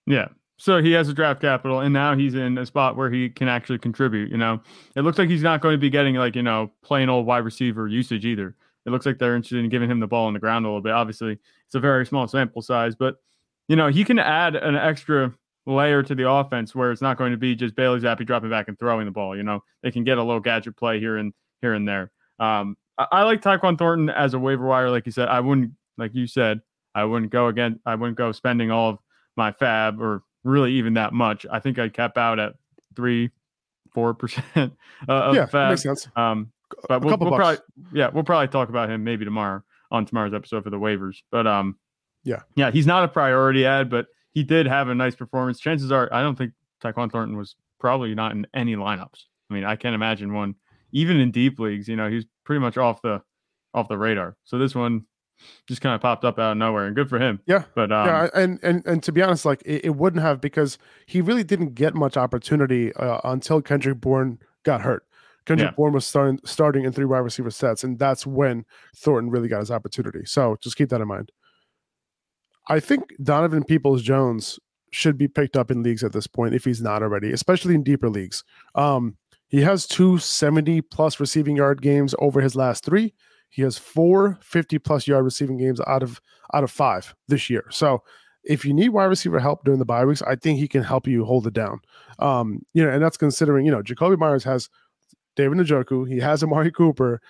Yeah. 0.06 0.28
So 0.58 0.80
he 0.80 0.92
has 0.92 1.08
a 1.08 1.12
draft 1.12 1.40
capital, 1.40 1.80
and 1.80 1.92
now 1.92 2.14
he's 2.14 2.34
in 2.34 2.56
a 2.56 2.64
spot 2.64 2.96
where 2.96 3.10
he 3.10 3.28
can 3.28 3.48
actually 3.48 3.78
contribute. 3.78 4.30
You 4.30 4.36
know, 4.36 4.60
it 4.94 5.00
looks 5.00 5.18
like 5.18 5.28
he's 5.28 5.42
not 5.42 5.60
going 5.60 5.74
to 5.74 5.78
be 5.78 5.90
getting 5.90 6.14
like 6.14 6.36
you 6.36 6.42
know 6.42 6.70
plain 6.82 7.08
old 7.08 7.26
wide 7.26 7.44
receiver 7.44 7.88
usage 7.88 8.24
either. 8.24 8.54
It 8.84 8.90
looks 8.90 9.06
like 9.06 9.18
they're 9.18 9.36
interested 9.36 9.58
in 9.58 9.70
giving 9.70 9.90
him 9.90 10.00
the 10.00 10.06
ball 10.06 10.26
on 10.26 10.32
the 10.32 10.40
ground 10.40 10.64
a 10.64 10.68
little 10.68 10.82
bit. 10.82 10.92
Obviously, 10.92 11.38
it's 11.66 11.74
a 11.74 11.80
very 11.80 12.04
small 12.04 12.26
sample 12.26 12.62
size, 12.62 12.94
but 12.94 13.16
you 13.68 13.76
know 13.76 13.88
he 13.88 14.04
can 14.04 14.18
add 14.18 14.56
an 14.56 14.76
extra 14.76 15.32
layer 15.66 16.02
to 16.02 16.14
the 16.14 16.28
offense 16.28 16.74
where 16.74 16.90
it's 16.90 17.02
not 17.02 17.16
going 17.16 17.30
to 17.30 17.38
be 17.38 17.54
just 17.54 17.76
Bailey 17.76 18.00
Zappe 18.00 18.26
dropping 18.26 18.50
back 18.50 18.68
and 18.68 18.78
throwing 18.78 19.06
the 19.06 19.12
ball. 19.12 19.36
You 19.36 19.42
know, 19.42 19.62
they 19.82 19.90
can 19.90 20.04
get 20.04 20.18
a 20.18 20.22
little 20.22 20.40
gadget 20.40 20.76
play 20.76 20.98
here 20.98 21.16
and 21.18 21.32
here 21.60 21.74
and 21.74 21.86
there. 21.86 22.10
Um, 22.38 22.76
I, 22.98 23.06
I 23.12 23.22
like 23.22 23.42
Tyquan 23.42 23.78
Thornton 23.78 24.10
as 24.10 24.34
a 24.34 24.38
waiver 24.38 24.66
wire, 24.66 24.90
like 24.90 25.06
you 25.06 25.12
said. 25.12 25.28
I 25.28 25.40
wouldn't, 25.40 25.72
like 25.96 26.14
you 26.14 26.26
said, 26.26 26.60
I 26.94 27.04
wouldn't 27.04 27.30
go 27.30 27.48
again. 27.48 27.80
I 27.86 27.94
wouldn't 27.94 28.18
go 28.18 28.32
spending 28.32 28.70
all 28.70 28.90
of 28.90 28.98
my 29.36 29.52
fab 29.52 30.00
or 30.00 30.22
really 30.44 30.72
even 30.72 30.94
that 30.94 31.12
much. 31.12 31.46
I 31.50 31.60
think 31.60 31.78
I'd 31.78 31.94
cap 31.94 32.18
out 32.18 32.38
at 32.38 32.54
three, 32.96 33.30
four 33.94 34.14
percent 34.14 34.46
uh, 34.56 34.68
of 35.08 35.34
yeah, 35.34 35.42
that 35.42 35.50
fab. 35.50 35.70
makes 35.70 35.82
sense. 35.82 36.08
Um, 36.16 36.51
but 36.88 37.04
we'll, 37.04 37.16
we'll 37.18 37.36
probably 37.36 37.58
yeah 37.92 38.08
we'll 38.12 38.24
probably 38.24 38.48
talk 38.48 38.68
about 38.68 38.90
him 38.90 39.04
maybe 39.04 39.24
tomorrow 39.24 39.62
on 39.90 40.06
tomorrow's 40.06 40.34
episode 40.34 40.64
for 40.64 40.70
the 40.70 40.78
waivers. 40.78 41.16
But 41.30 41.46
um, 41.46 41.78
Yeah. 42.24 42.40
yeah, 42.56 42.70
he's 42.70 42.86
not 42.86 43.04
a 43.04 43.08
priority 43.08 43.66
ad, 43.66 43.90
but 43.90 44.06
he 44.32 44.42
did 44.42 44.66
have 44.66 44.88
a 44.88 44.94
nice 44.94 45.14
performance. 45.14 45.60
Chances 45.60 45.92
are, 45.92 46.08
I 46.12 46.22
don't 46.22 46.36
think 46.36 46.52
Tyquan 46.82 47.12
Thornton 47.12 47.36
was 47.36 47.56
probably 47.78 48.14
not 48.14 48.32
in 48.32 48.46
any 48.54 48.74
lineups. 48.74 49.24
I 49.50 49.54
mean, 49.54 49.64
I 49.64 49.76
can't 49.76 49.94
imagine 49.94 50.32
one 50.32 50.54
even 50.92 51.18
in 51.20 51.30
deep 51.30 51.58
leagues. 51.58 51.88
You 51.88 51.96
know, 51.96 52.08
he's 52.08 52.24
pretty 52.44 52.60
much 52.60 52.78
off 52.78 53.02
the 53.02 53.22
off 53.74 53.88
the 53.88 53.98
radar. 53.98 54.36
So 54.44 54.58
this 54.58 54.74
one 54.74 55.04
just 55.66 55.80
kind 55.80 55.94
of 55.94 56.00
popped 56.00 56.24
up 56.24 56.38
out 56.38 56.52
of 56.52 56.56
nowhere, 56.56 56.86
and 56.86 56.94
good 56.96 57.08
for 57.08 57.18
him. 57.18 57.40
Yeah. 57.46 57.64
But 57.74 57.92
um, 57.92 58.06
yeah, 58.06 58.28
and 58.34 58.58
and 58.62 58.86
and 58.86 59.02
to 59.02 59.12
be 59.12 59.20
honest, 59.22 59.44
like 59.44 59.60
it, 59.66 59.84
it 59.84 59.96
wouldn't 59.96 60.22
have 60.22 60.40
because 60.40 60.78
he 61.06 61.20
really 61.20 61.44
didn't 61.44 61.74
get 61.74 61.94
much 61.94 62.16
opportunity 62.16 62.94
uh, 62.94 63.20
until 63.24 63.60
Kendrick 63.60 64.00
Bourne 64.00 64.38
got 64.62 64.80
hurt. 64.82 65.04
Kendrick 65.44 65.70
Yeah. 65.70 65.74
Bourne 65.74 65.92
was 65.92 66.06
starting 66.06 66.38
starting 66.44 66.84
in 66.84 66.92
three 66.92 67.04
wide 67.04 67.18
receiver 67.18 67.50
sets, 67.50 67.84
and 67.84 67.98
that's 67.98 68.26
when 68.26 68.64
Thornton 68.96 69.30
really 69.30 69.48
got 69.48 69.60
his 69.60 69.70
opportunity. 69.70 70.24
So 70.24 70.56
just 70.60 70.76
keep 70.76 70.88
that 70.90 71.00
in 71.00 71.08
mind. 71.08 71.32
I 72.68 72.80
think 72.80 73.12
Donovan 73.22 73.64
Peoples 73.64 74.02
Jones 74.02 74.58
should 74.92 75.18
be 75.18 75.26
picked 75.26 75.56
up 75.56 75.70
in 75.70 75.82
leagues 75.82 76.04
at 76.04 76.12
this 76.12 76.26
point 76.26 76.54
if 76.54 76.64
he's 76.64 76.82
not 76.82 77.02
already, 77.02 77.32
especially 77.32 77.74
in 77.74 77.82
deeper 77.82 78.08
leagues. 78.08 78.44
Um, 78.74 79.16
he 79.48 79.60
has 79.62 79.86
two 79.86 80.18
70 80.18 80.80
plus 80.82 81.18
receiving 81.18 81.56
yard 81.56 81.82
games 81.82 82.14
over 82.18 82.40
his 82.40 82.54
last 82.54 82.84
three. 82.84 83.14
He 83.48 83.62
has 83.62 83.76
four 83.76 84.38
50 84.42 84.78
plus 84.78 85.06
yard 85.06 85.24
receiving 85.24 85.58
games 85.58 85.80
out 85.86 86.02
of 86.02 86.20
out 86.54 86.64
of 86.64 86.70
five 86.70 87.14
this 87.28 87.50
year. 87.50 87.64
So 87.70 88.02
if 88.44 88.64
you 88.64 88.72
need 88.74 88.90
wide 88.90 89.04
receiver 89.04 89.38
help 89.38 89.64
during 89.64 89.78
the 89.78 89.84
bye 89.84 90.04
weeks, 90.04 90.22
I 90.22 90.36
think 90.36 90.58
he 90.58 90.68
can 90.68 90.82
help 90.82 91.06
you 91.06 91.24
hold 91.24 91.46
it 91.46 91.52
down. 91.52 91.80
Um, 92.18 92.64
you 92.74 92.84
know, 92.84 92.90
and 92.90 93.02
that's 93.02 93.16
considering, 93.16 93.64
you 93.64 93.72
know, 93.72 93.82
Jacoby 93.82 94.16
Myers 94.16 94.44
has 94.44 94.68
David 95.36 95.58
Njoku, 95.58 96.08
he 96.08 96.18
has 96.20 96.42
Amari 96.42 96.70
Cooper, 96.70 97.20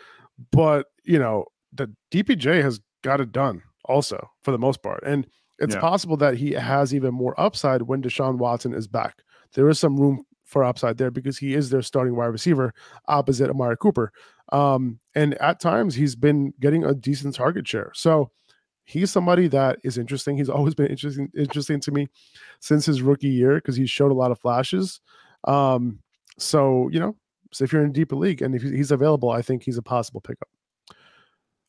but 0.50 0.86
you 1.04 1.18
know, 1.18 1.44
the 1.72 1.90
DPJ 2.10 2.62
has 2.62 2.80
got 3.02 3.20
it 3.20 3.32
done 3.32 3.62
also 3.84 4.30
for 4.42 4.50
the 4.50 4.58
most 4.58 4.82
part. 4.82 5.02
And 5.04 5.26
it's 5.58 5.74
Yeah. 5.74 5.80
possible 5.80 6.16
that 6.18 6.36
he 6.36 6.52
has 6.52 6.94
even 6.94 7.14
more 7.14 7.38
upside 7.40 7.82
when 7.82 8.02
Deshaun 8.02 8.38
Watson 8.38 8.74
is 8.74 8.86
back. 8.88 9.22
There 9.54 9.68
is 9.68 9.78
some 9.78 9.96
room 9.96 10.24
for 10.44 10.64
upside 10.64 10.98
there 10.98 11.10
because 11.10 11.38
he 11.38 11.54
is 11.54 11.70
their 11.70 11.82
starting 11.82 12.14
wide 12.16 12.26
receiver 12.26 12.74
opposite 13.08 13.48
Amari 13.50 13.76
Cooper. 13.76 14.12
Um, 14.52 15.00
and 15.14 15.34
at 15.34 15.60
times 15.60 15.94
he's 15.94 16.14
been 16.14 16.52
getting 16.60 16.84
a 16.84 16.94
decent 16.94 17.34
target 17.34 17.66
share. 17.66 17.90
So 17.94 18.30
he's 18.84 19.10
somebody 19.10 19.48
that 19.48 19.78
is 19.82 19.96
interesting. 19.98 20.36
He's 20.36 20.48
always 20.50 20.74
been 20.74 20.88
interesting, 20.88 21.30
interesting 21.36 21.80
to 21.80 21.90
me 21.90 22.08
since 22.60 22.84
his 22.86 23.00
rookie 23.02 23.28
year 23.28 23.54
because 23.56 23.76
he 23.76 23.86
showed 23.86 24.10
a 24.10 24.14
lot 24.14 24.30
of 24.30 24.38
flashes. 24.40 25.00
Um, 25.44 26.00
so 26.38 26.88
you 26.92 27.00
know, 27.00 27.16
so 27.52 27.64
if 27.64 27.72
you're 27.72 27.82
in 27.84 27.90
a 27.90 27.92
deeper 27.92 28.16
league 28.16 28.42
and 28.42 28.54
if 28.54 28.62
he's 28.62 28.90
available, 28.90 29.30
I 29.30 29.42
think 29.42 29.62
he's 29.62 29.78
a 29.78 29.82
possible 29.82 30.20
pickup. 30.20 30.48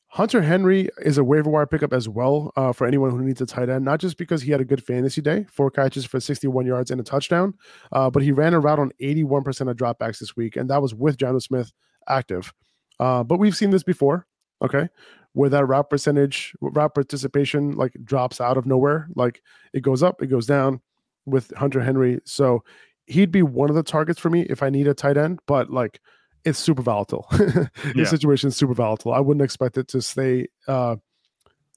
Hunter 0.07 0.43
Henry 0.43 0.89
is 0.99 1.17
a 1.17 1.23
waiver 1.23 1.49
wire 1.49 1.65
pickup 1.65 1.91
as 1.91 2.07
well 2.07 2.51
uh, 2.55 2.71
for 2.71 2.85
anyone 2.85 3.09
who 3.09 3.23
needs 3.23 3.41
a 3.41 3.47
tight 3.47 3.67
end, 3.67 3.83
not 3.83 3.99
just 3.99 4.15
because 4.15 4.43
he 4.43 4.51
had 4.51 4.61
a 4.61 4.65
good 4.65 4.83
fantasy 4.83 5.21
day, 5.21 5.43
four 5.49 5.71
catches 5.71 6.05
for 6.05 6.19
61 6.19 6.67
yards 6.67 6.91
and 6.91 7.01
a 7.01 7.03
touchdown, 7.03 7.55
uh, 7.91 8.11
but 8.11 8.21
he 8.21 8.31
ran 8.31 8.53
a 8.53 8.59
route 8.59 8.77
on 8.77 8.91
81% 9.01 9.71
of 9.71 9.75
dropbacks 9.75 10.19
this 10.19 10.35
week, 10.35 10.55
and 10.55 10.69
that 10.69 10.83
was 10.83 10.93
with 10.93 11.17
Jonnu 11.17 11.41
Smith 11.41 11.73
active. 12.07 12.53
Uh, 12.99 13.23
but 13.23 13.39
we've 13.39 13.55
seen 13.57 13.71
this 13.71 13.81
before, 13.81 14.27
okay, 14.63 14.87
where 15.33 15.49
that 15.49 15.65
route 15.65 15.89
percentage, 15.89 16.53
route 16.61 16.93
participation 16.93 17.71
like 17.71 17.93
drops 18.03 18.39
out 18.39 18.55
of 18.55 18.67
nowhere. 18.67 19.07
Like 19.15 19.41
it 19.73 19.81
goes 19.81 20.03
up, 20.03 20.21
it 20.21 20.27
goes 20.27 20.45
down 20.45 20.79
with 21.25 21.51
Hunter 21.57 21.81
Henry. 21.81 22.19
So 22.23 22.63
he'd 23.07 23.31
be 23.31 23.41
one 23.43 23.69
of 23.69 23.75
the 23.75 23.83
targets 23.83 24.19
for 24.19 24.29
me 24.29 24.41
if 24.49 24.63
I 24.63 24.69
need 24.69 24.87
a 24.87 24.93
tight 24.93 25.17
end, 25.17 25.39
but 25.47 25.69
like 25.69 25.99
it's 26.45 26.59
super 26.59 26.81
volatile. 26.81 27.25
His 27.31 27.67
Yeah. 27.95 28.03
situation 28.05 28.49
is 28.49 28.55
super 28.57 28.73
volatile. 28.73 29.13
I 29.13 29.19
wouldn't 29.19 29.43
expect 29.43 29.77
it 29.77 29.87
to 29.89 30.01
stay 30.01 30.47
uh 30.67 30.97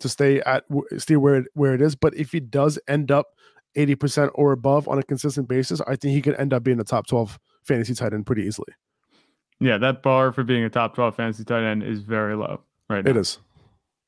to 0.00 0.08
stay 0.08 0.40
at 0.40 0.64
stay 0.98 1.16
where 1.16 1.36
it 1.36 1.46
where 1.54 1.74
it 1.74 1.80
is. 1.82 1.94
But 1.96 2.14
if 2.16 2.32
he 2.32 2.40
does 2.40 2.78
end 2.88 3.10
up 3.10 3.26
80% 3.76 4.30
or 4.34 4.52
above 4.52 4.88
on 4.88 4.98
a 4.98 5.02
consistent 5.02 5.48
basis, 5.48 5.80
I 5.86 5.96
think 5.96 6.14
he 6.14 6.22
could 6.22 6.34
end 6.36 6.52
up 6.54 6.62
being 6.64 6.80
a 6.80 6.84
top 6.84 7.06
12 7.06 7.38
fantasy 7.64 7.94
tight 7.94 8.12
end 8.12 8.24
pretty 8.26 8.42
easily. 8.42 8.72
yeah, 9.60 9.78
that 9.78 10.02
bar 10.02 10.32
for 10.32 10.44
being 10.44 10.64
a 10.64 10.70
top 10.70 10.94
twelve 10.94 11.16
fantasy 11.16 11.44
tight 11.44 11.62
end 11.64 11.82
is 11.82 12.00
very 12.00 12.34
low 12.36 12.60
right 12.90 13.04
now. 13.04 13.10
It 13.10 13.16
is. 13.16 13.38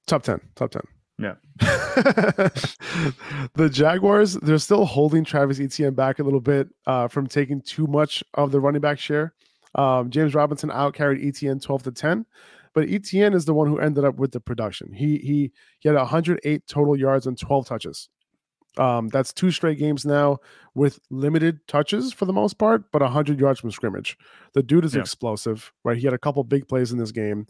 Top 0.06 0.22
10. 0.22 0.40
Top 0.54 0.70
10. 0.70 0.82
Yeah. 1.18 1.34
the 3.54 3.68
Jaguars, 3.72 4.34
they're 4.34 4.58
still 4.58 4.84
holding 4.84 5.24
Travis 5.24 5.60
Etienne 5.60 5.94
back 5.94 6.18
a 6.18 6.22
little 6.22 6.40
bit 6.40 6.68
uh, 6.86 7.08
from 7.08 7.26
taking 7.26 7.60
too 7.60 7.86
much 7.86 8.22
of 8.34 8.52
the 8.52 8.60
running 8.60 8.80
back 8.80 8.98
share. 8.98 9.34
Um, 9.74 10.10
James 10.10 10.34
Robinson 10.34 10.70
out 10.70 10.94
carried 10.94 11.24
Etienne 11.26 11.60
12 11.60 11.82
to 11.84 11.92
10, 11.92 12.24
but 12.74 12.88
Etienne 12.88 13.34
is 13.34 13.44
the 13.44 13.54
one 13.54 13.66
who 13.68 13.78
ended 13.78 14.04
up 14.04 14.16
with 14.16 14.32
the 14.32 14.40
production. 14.40 14.92
He 14.92 15.18
he 15.18 15.52
he 15.80 15.88
had 15.88 15.96
108 15.96 16.66
total 16.66 16.96
yards 16.96 17.26
and 17.26 17.38
12 17.38 17.66
touches. 17.66 18.08
Um, 18.76 19.08
that's 19.08 19.32
two 19.32 19.50
straight 19.50 19.78
games 19.78 20.06
now 20.06 20.38
with 20.74 21.00
limited 21.10 21.66
touches 21.66 22.12
for 22.12 22.26
the 22.26 22.32
most 22.32 22.58
part, 22.58 22.84
but 22.92 23.02
100 23.02 23.40
yards 23.40 23.58
from 23.58 23.72
scrimmage. 23.72 24.16
The 24.54 24.62
dude 24.62 24.84
is 24.84 24.94
Yeah. 24.94 25.00
explosive, 25.00 25.72
right? 25.84 25.96
He 25.96 26.04
had 26.04 26.14
a 26.14 26.18
couple 26.18 26.44
big 26.44 26.68
plays 26.68 26.92
in 26.92 26.98
this 26.98 27.10
game. 27.10 27.46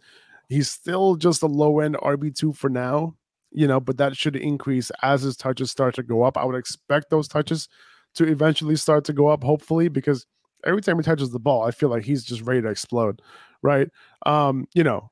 He's 0.48 0.70
still 0.70 1.16
just 1.16 1.42
a 1.42 1.46
low 1.46 1.80
end 1.80 1.96
RB2 1.96 2.56
for 2.56 2.70
now, 2.70 3.14
you 3.50 3.66
know, 3.66 3.80
but 3.80 3.96
that 3.98 4.16
should 4.16 4.36
increase 4.36 4.90
as 5.02 5.22
his 5.22 5.36
touches 5.36 5.70
start 5.70 5.94
to 5.96 6.02
go 6.02 6.22
up. 6.22 6.36
I 6.36 6.44
would 6.44 6.56
expect 6.56 7.10
those 7.10 7.28
touches 7.28 7.68
to 8.14 8.24
eventually 8.26 8.76
start 8.76 9.04
to 9.04 9.12
go 9.12 9.28
up, 9.28 9.42
hopefully, 9.44 9.88
because 9.88 10.26
every 10.64 10.82
time 10.82 10.96
he 10.96 11.02
touches 11.02 11.30
the 11.30 11.38
ball, 11.38 11.62
I 11.62 11.70
feel 11.70 11.88
like 11.88 12.04
he's 12.04 12.24
just 12.24 12.42
ready 12.42 12.62
to 12.62 12.68
explode, 12.68 13.22
right? 13.62 13.88
Um, 14.26 14.66
you 14.74 14.82
know, 14.84 15.10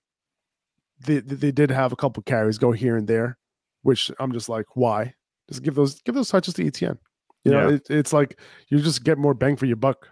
they 1.05 1.21
they 1.21 1.53
did 1.53 1.71
have 1.71 1.93
a 1.93 1.97
couple 1.97 2.23
carries 2.23 2.59
go 2.59 2.73
here 2.73 2.97
and 2.97 3.07
there, 3.07 3.39
which 3.83 4.11
I'm 4.19 4.33
just 4.33 4.49
like, 4.49 4.67
why? 4.75 5.15
Just 5.49 5.63
give 5.63 5.75
those 5.75 6.01
give 6.03 6.15
those 6.15 6.29
touches 6.31 6.55
to 6.55 6.67
Etienne. 6.67 6.99
You 7.45 7.53
know, 7.53 7.69
Yeah. 7.69 7.75
it, 7.77 7.87
it's 7.91 8.13
like 8.13 8.41
you 8.69 8.81
just 8.81 9.05
get 9.05 9.19
more 9.19 9.35
bang 9.35 9.57
for 9.57 9.67
your 9.67 9.77
buck 9.77 10.09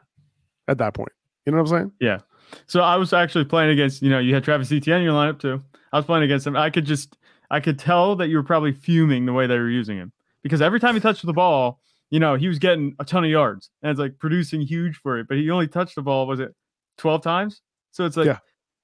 at 0.69 0.79
that 0.79 0.95
point. 0.95 1.13
You 1.45 1.53
know 1.53 1.59
what 1.59 1.71
I'm 1.73 1.79
saying? 1.79 1.93
Yeah. 2.01 2.21
So 2.67 2.81
I 2.81 2.97
was 2.97 3.13
actually 3.13 3.45
playing 3.47 3.71
against, 3.71 4.03
you 4.03 4.11
know, 4.11 4.19
you 4.19 4.35
had 4.35 4.45
Travis 4.45 4.71
Etienne 4.71 4.99
in 4.99 5.05
your 5.05 5.15
lineup 5.15 5.41
too. 5.41 5.63
I 5.93 5.97
was 5.97 6.07
playing 6.07 6.23
against 6.23 6.47
him. 6.47 6.57
I 6.57 6.71
could 6.71 6.85
just, 6.85 7.17
I 7.51 7.61
could 7.61 7.79
tell 7.79 8.17
that 8.17 8.29
you 8.29 8.37
were 8.37 8.43
probably 8.43 8.73
fuming 8.73 9.27
the 9.27 9.33
way 9.33 9.47
they 9.47 9.59
were 9.59 9.69
using 9.71 9.97
him 9.97 10.13
because 10.43 10.61
every 10.63 10.81
time 10.81 10.95
he 10.95 11.01
touched 11.01 11.25
the 11.25 11.33
ball, 11.33 11.81
you 12.11 12.21
know, 12.21 12.35
he 12.37 12.49
was 12.49 12.59
getting 12.59 12.95
a 12.99 13.05
ton 13.05 13.25
of 13.25 13.31
yards 13.31 13.71
and 13.83 13.91
it's 13.91 14.01
like 14.01 14.19
producing 14.19 14.61
huge 14.61 14.97
for 14.97 15.19
it. 15.19 15.29
But 15.29 15.37
he 15.39 15.51
only 15.51 15.69
touched 15.69 15.95
the 15.95 16.03
ball, 16.03 16.27
was 16.27 16.41
it 16.41 16.55
12 16.99 17.23
times? 17.23 17.61
So 17.93 18.05
it's 18.05 18.17
like, 18.17 18.27
Yeah. 18.27 18.39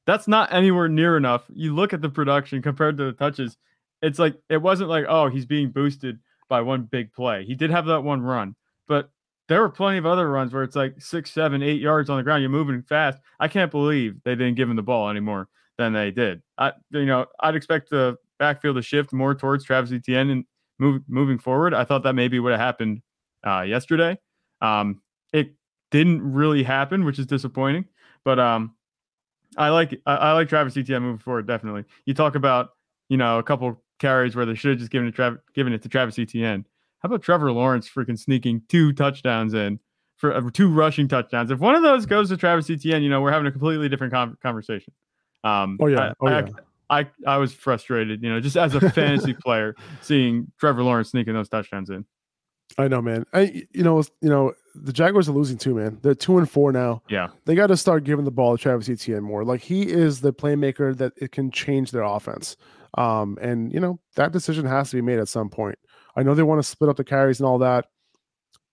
that's 0.07 0.27
not 0.29 0.53
anywhere 0.53 0.89
near 0.89 1.17
enough. 1.17 1.45
You 1.49 1.75
look 1.75 1.93
at 1.93 2.01
the 2.01 2.09
production 2.09 2.63
compared 2.63 2.97
to 2.99 3.05
the 3.05 3.13
touches, 3.13 3.57
it's 4.03 4.19
like, 4.19 4.37
it 4.49 4.57
wasn't 4.63 4.89
like, 4.91 5.05
oh, 5.09 5.29
he's 5.29 5.47
being 5.47 5.71
boosted 5.71 6.19
by 6.49 6.61
one 6.61 6.83
big 6.85 7.13
play. 7.13 7.45
He 7.45 7.55
did 7.55 7.71
have 7.71 7.87
that 7.87 8.01
one 8.03 8.23
run, 8.23 8.57
but 8.89 9.11
there 9.49 9.61
were 9.61 9.69
plenty 9.69 9.99
of 9.99 10.07
other 10.07 10.29
runs 10.31 10.53
where 10.53 10.63
it's 10.63 10.77
like 10.77 11.01
six, 11.01 11.31
seven, 11.33 11.63
eight 11.63 11.81
yards 11.81 12.09
on 12.09 12.17
the 12.17 12.23
ground. 12.23 12.41
You're 12.43 12.51
moving 12.51 12.83
fast. 12.83 13.19
I 13.39 13.49
can't 13.49 13.71
believe 13.71 14.17
they 14.25 14.35
didn't 14.35 14.55
give 14.55 14.71
him 14.71 14.77
the 14.77 14.83
ball 14.83 15.11
anymore 15.11 15.49
than 15.77 15.93
they 15.93 16.11
did. 16.13 16.41
I, 16.57 16.73
you 16.91 17.05
know, 17.07 17.27
I'd 17.41 17.57
expect 17.57 17.91
the 17.91 18.17
backfield 18.41 18.75
to 18.75 18.83
shift 18.83 19.13
more 19.13 19.35
towards 19.37 19.65
Travis 19.65 19.93
Etienne 19.93 20.31
and 20.31 20.45
move 20.81 21.03
moving 21.07 21.39
forward. 21.39 21.73
I 21.75 21.85
thought 21.85 22.03
that 22.03 22.15
maybe 22.15 22.41
would 22.41 22.51
have 22.51 22.61
happened 22.61 23.03
uh, 23.47 23.61
yesterday. 23.61 24.19
Um, 24.61 25.01
it 25.33 25.55
didn't 25.93 26.21
really 26.23 26.65
happen, 26.65 27.05
which 27.05 27.21
is 27.21 27.27
disappointing. 27.27 27.85
But 28.25 28.41
um, 28.41 28.75
I 29.57 29.69
like 29.69 30.01
I, 30.07 30.17
I 30.17 30.33
like 30.33 30.49
Travis 30.49 30.77
Etienne 30.77 31.03
moving 31.03 31.19
forward. 31.19 31.47
Definitely. 31.47 31.85
You 32.07 32.15
talk 32.15 32.35
about 32.35 32.71
you 33.09 33.17
know 33.17 33.39
a 33.39 33.43
couple 33.43 33.81
carries 34.01 34.35
where 34.35 34.47
they 34.47 34.55
should 34.55 34.71
have 34.73 34.79
just 34.81 34.91
given 34.91 35.07
it 35.07 35.15
Trav- 35.15 35.39
given 35.55 35.73
it 35.73 35.83
to 35.83 35.89
Travis 35.89 36.19
Etienne. 36.19 36.67
How 37.01 37.07
about 37.07 37.23
Trevor 37.23 37.53
Lawrence 37.53 37.89
freaking 37.89 38.19
sneaking 38.19 38.63
two 38.69 38.93
touchdowns 38.93 39.55
in 39.55 39.79
for 40.17 40.35
uh, 40.35 40.43
two 40.53 40.71
rushing 40.71 41.09
touchdowns? 41.09 41.51
If 41.51 41.59
one 41.61 41.75
of 41.75 41.83
those 41.83 42.05
goes 42.07 42.29
to 42.31 42.37
Travis 42.37 42.69
Etienne, 42.71 43.03
you 43.03 43.11
know 43.11 43.21
we're 43.21 43.33
having 43.33 43.47
a 43.47 43.53
completely 43.53 43.89
different 43.89 44.13
con- 44.13 44.37
conversation. 44.43 44.93
Um, 45.45 45.79
Oh 45.81 45.87
yeah, 45.87 46.13
oh 46.21 46.27
I- 46.27 46.31
yeah. 46.41 46.47
I, 46.57 46.61
I 46.91 47.07
I 47.27 47.37
was 47.39 47.53
frustrated, 47.55 48.23
you 48.23 48.29
know, 48.29 48.41
just 48.41 48.57
as 48.57 48.75
a 48.75 48.91
fantasy 48.91 49.33
player, 49.45 49.75
seeing 50.03 50.51
Trevor 50.59 50.83
Lawrence 50.83 51.11
sneaking 51.11 51.35
those 51.35 51.49
touchdowns 51.49 51.89
in. 51.89 52.05
I 52.79 52.89
know, 52.89 53.01
man. 53.01 53.25
I 53.33 53.65
you 53.73 53.83
know 53.83 54.03
you 54.21 54.29
know 54.29 54.53
the 54.75 54.93
Jaguars 54.93 55.29
are 55.29 55.33
losing 55.33 55.57
too, 55.59 55.75
man. 55.75 55.99
They're 56.03 56.15
two 56.15 56.39
and 56.39 56.49
four 56.51 56.73
now. 56.73 57.03
Yeah. 57.09 57.29
They 57.45 57.55
got 57.55 57.69
to 57.69 57.77
start 57.77 58.05
giving 58.05 58.25
the 58.25 58.31
ball 58.31 58.57
to 58.57 58.63
Travis 58.63 58.89
Etienne 58.89 59.23
more. 59.23 59.45
Like 59.45 59.61
he 59.63 59.83
is 59.89 60.21
the 60.21 60.33
playmaker 60.33 60.97
that 60.99 61.13
it 61.17 61.33
can 61.33 61.51
change 61.51 61.91
their 61.91 62.03
offense. 62.03 62.57
Um, 62.99 63.39
and 63.41 63.73
you 63.73 63.81
know 63.81 63.99
that 64.17 64.33
decision 64.33 64.67
has 64.67 64.91
to 64.91 64.97
be 64.97 65.03
made 65.03 65.19
at 65.19 65.29
some 65.29 65.49
point. 65.49 65.79
I 66.17 66.23
know 66.23 66.35
they 66.35 66.43
want 66.43 66.61
to 66.63 66.69
split 66.69 66.91
up 66.91 66.97
the 66.97 67.05
carries 67.05 67.39
and 67.41 67.47
all 67.47 67.59
that, 67.59 67.87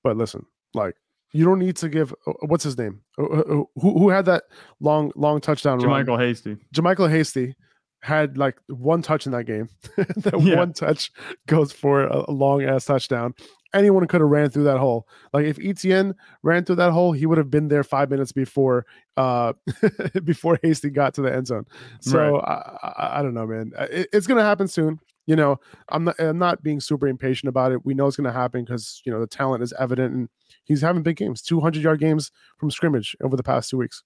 but 0.03 0.17
listen, 0.17 0.45
like 0.73 0.95
you 1.33 1.45
don't 1.45 1.59
need 1.59 1.75
to 1.77 1.89
give. 1.89 2.13
uh, 2.25 2.33
What's 2.47 2.63
his 2.63 2.77
name? 2.77 3.01
Uh, 3.19 3.23
uh, 3.25 3.39
uh, 3.39 3.63
Who 3.75 3.99
who 3.99 4.09
had 4.09 4.25
that 4.25 4.43
long 4.79 5.11
long 5.15 5.39
touchdown 5.41 5.79
run? 5.79 6.19
Hasty. 6.19 6.57
JaMycal 6.73 7.09
Hasty 7.09 7.55
had 8.01 8.37
like 8.37 8.57
one 8.67 9.01
touch 9.01 9.25
in 9.25 9.31
that 9.33 9.45
game. 9.45 9.69
that 9.97 10.39
Yeah. 10.41 10.57
one 10.57 10.73
touch 10.73 11.11
goes 11.47 11.71
for 11.71 12.03
a, 12.03 12.29
long 12.31 12.63
ass 12.63 12.85
touchdown. 12.85 13.33
Anyone 13.73 14.07
could 14.07 14.21
have 14.21 14.29
ran 14.29 14.49
through 14.49 14.63
that 14.63 14.77
hole. 14.77 15.07
Like 15.33 15.45
if 15.45 15.59
Etienne 15.59 16.15
ran 16.41 16.63
through 16.63 16.77
that 16.77 16.91
hole, 16.91 17.11
he 17.11 17.25
would 17.25 17.37
have 17.37 17.49
been 17.49 17.67
there 17.67 17.83
five 17.83 18.09
minutes 18.09 18.31
before 18.31 18.85
uh 19.17 19.53
before 20.23 20.57
Hasty 20.63 20.89
got 20.89 21.13
to 21.15 21.21
the 21.21 21.33
end 21.33 21.47
zone. 21.47 21.65
So 21.99 22.37
I, 22.39 22.77
I, 22.83 23.19
I 23.19 23.21
don't 23.21 23.33
know, 23.33 23.45
man. 23.47 23.71
Uh, 23.77 23.87
It, 23.91 24.09
it's 24.13 24.27
gonna 24.27 24.43
happen 24.43 24.67
soon. 24.67 24.99
You 25.25 25.35
know, 25.35 25.59
I'm 25.89 26.05
not 26.05 26.15
I'm 26.19 26.37
not 26.37 26.63
being 26.63 26.79
super 26.79 27.07
impatient 27.07 27.49
about 27.49 27.73
it. 27.73 27.85
We 27.85 27.93
know 27.93 28.07
it's 28.07 28.15
gonna 28.15 28.31
happen 28.31 28.63
because 28.63 29.01
you 29.05 29.11
know 29.11 29.19
the 29.19 29.27
talent 29.27 29.61
is 29.63 29.73
evident 29.77 30.13
and 30.13 30.29
he's 30.63 30.79
having 30.81 31.03
big 31.03 31.17
games, 31.17 31.41
200 31.41 31.83
yard 31.83 31.99
games 31.99 32.31
from 32.57 32.71
scrimmage 32.71 33.17
over 33.21 33.35
the 33.35 33.43
past 33.43 33.69
two 33.69 33.77
weeks. 33.77 34.03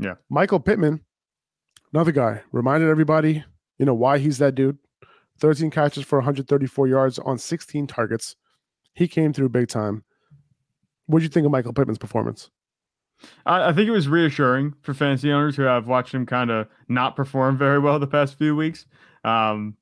Yeah. 0.00 0.14
Michael 0.28 0.58
Pittman, 0.60 1.04
another 1.92 2.12
guy, 2.12 2.42
reminded 2.52 2.88
everybody, 2.88 3.44
you 3.78 3.86
know, 3.86 3.94
why 3.94 4.18
he's 4.18 4.38
that 4.38 4.54
dude. 4.54 4.78
13 5.40 5.70
catches 5.70 6.04
for 6.04 6.18
134 6.18 6.86
yards 6.88 7.18
on 7.18 7.38
16 7.38 7.86
targets. 7.86 8.36
He 8.94 9.08
came 9.08 9.32
through 9.32 9.48
big 9.48 9.68
time. 9.68 10.04
What 11.06 11.20
do 11.20 11.22
you 11.24 11.28
think 11.30 11.46
of 11.46 11.52
Michael 11.52 11.72
Pittman's 11.72 11.98
performance? 11.98 12.50
I, 13.46 13.68
I 13.68 13.72
think 13.72 13.88
it 13.88 13.92
was 13.92 14.08
reassuring 14.08 14.74
for 14.82 14.92
fantasy 14.94 15.32
owners 15.32 15.56
who 15.56 15.62
have 15.62 15.86
watched 15.86 16.14
him 16.14 16.26
kind 16.26 16.50
of 16.50 16.68
not 16.88 17.16
perform 17.16 17.56
very 17.56 17.78
well 17.78 17.98
the 17.98 18.06
past 18.06 18.36
few 18.36 18.54
weeks. 18.54 18.86
Um, 19.24 19.76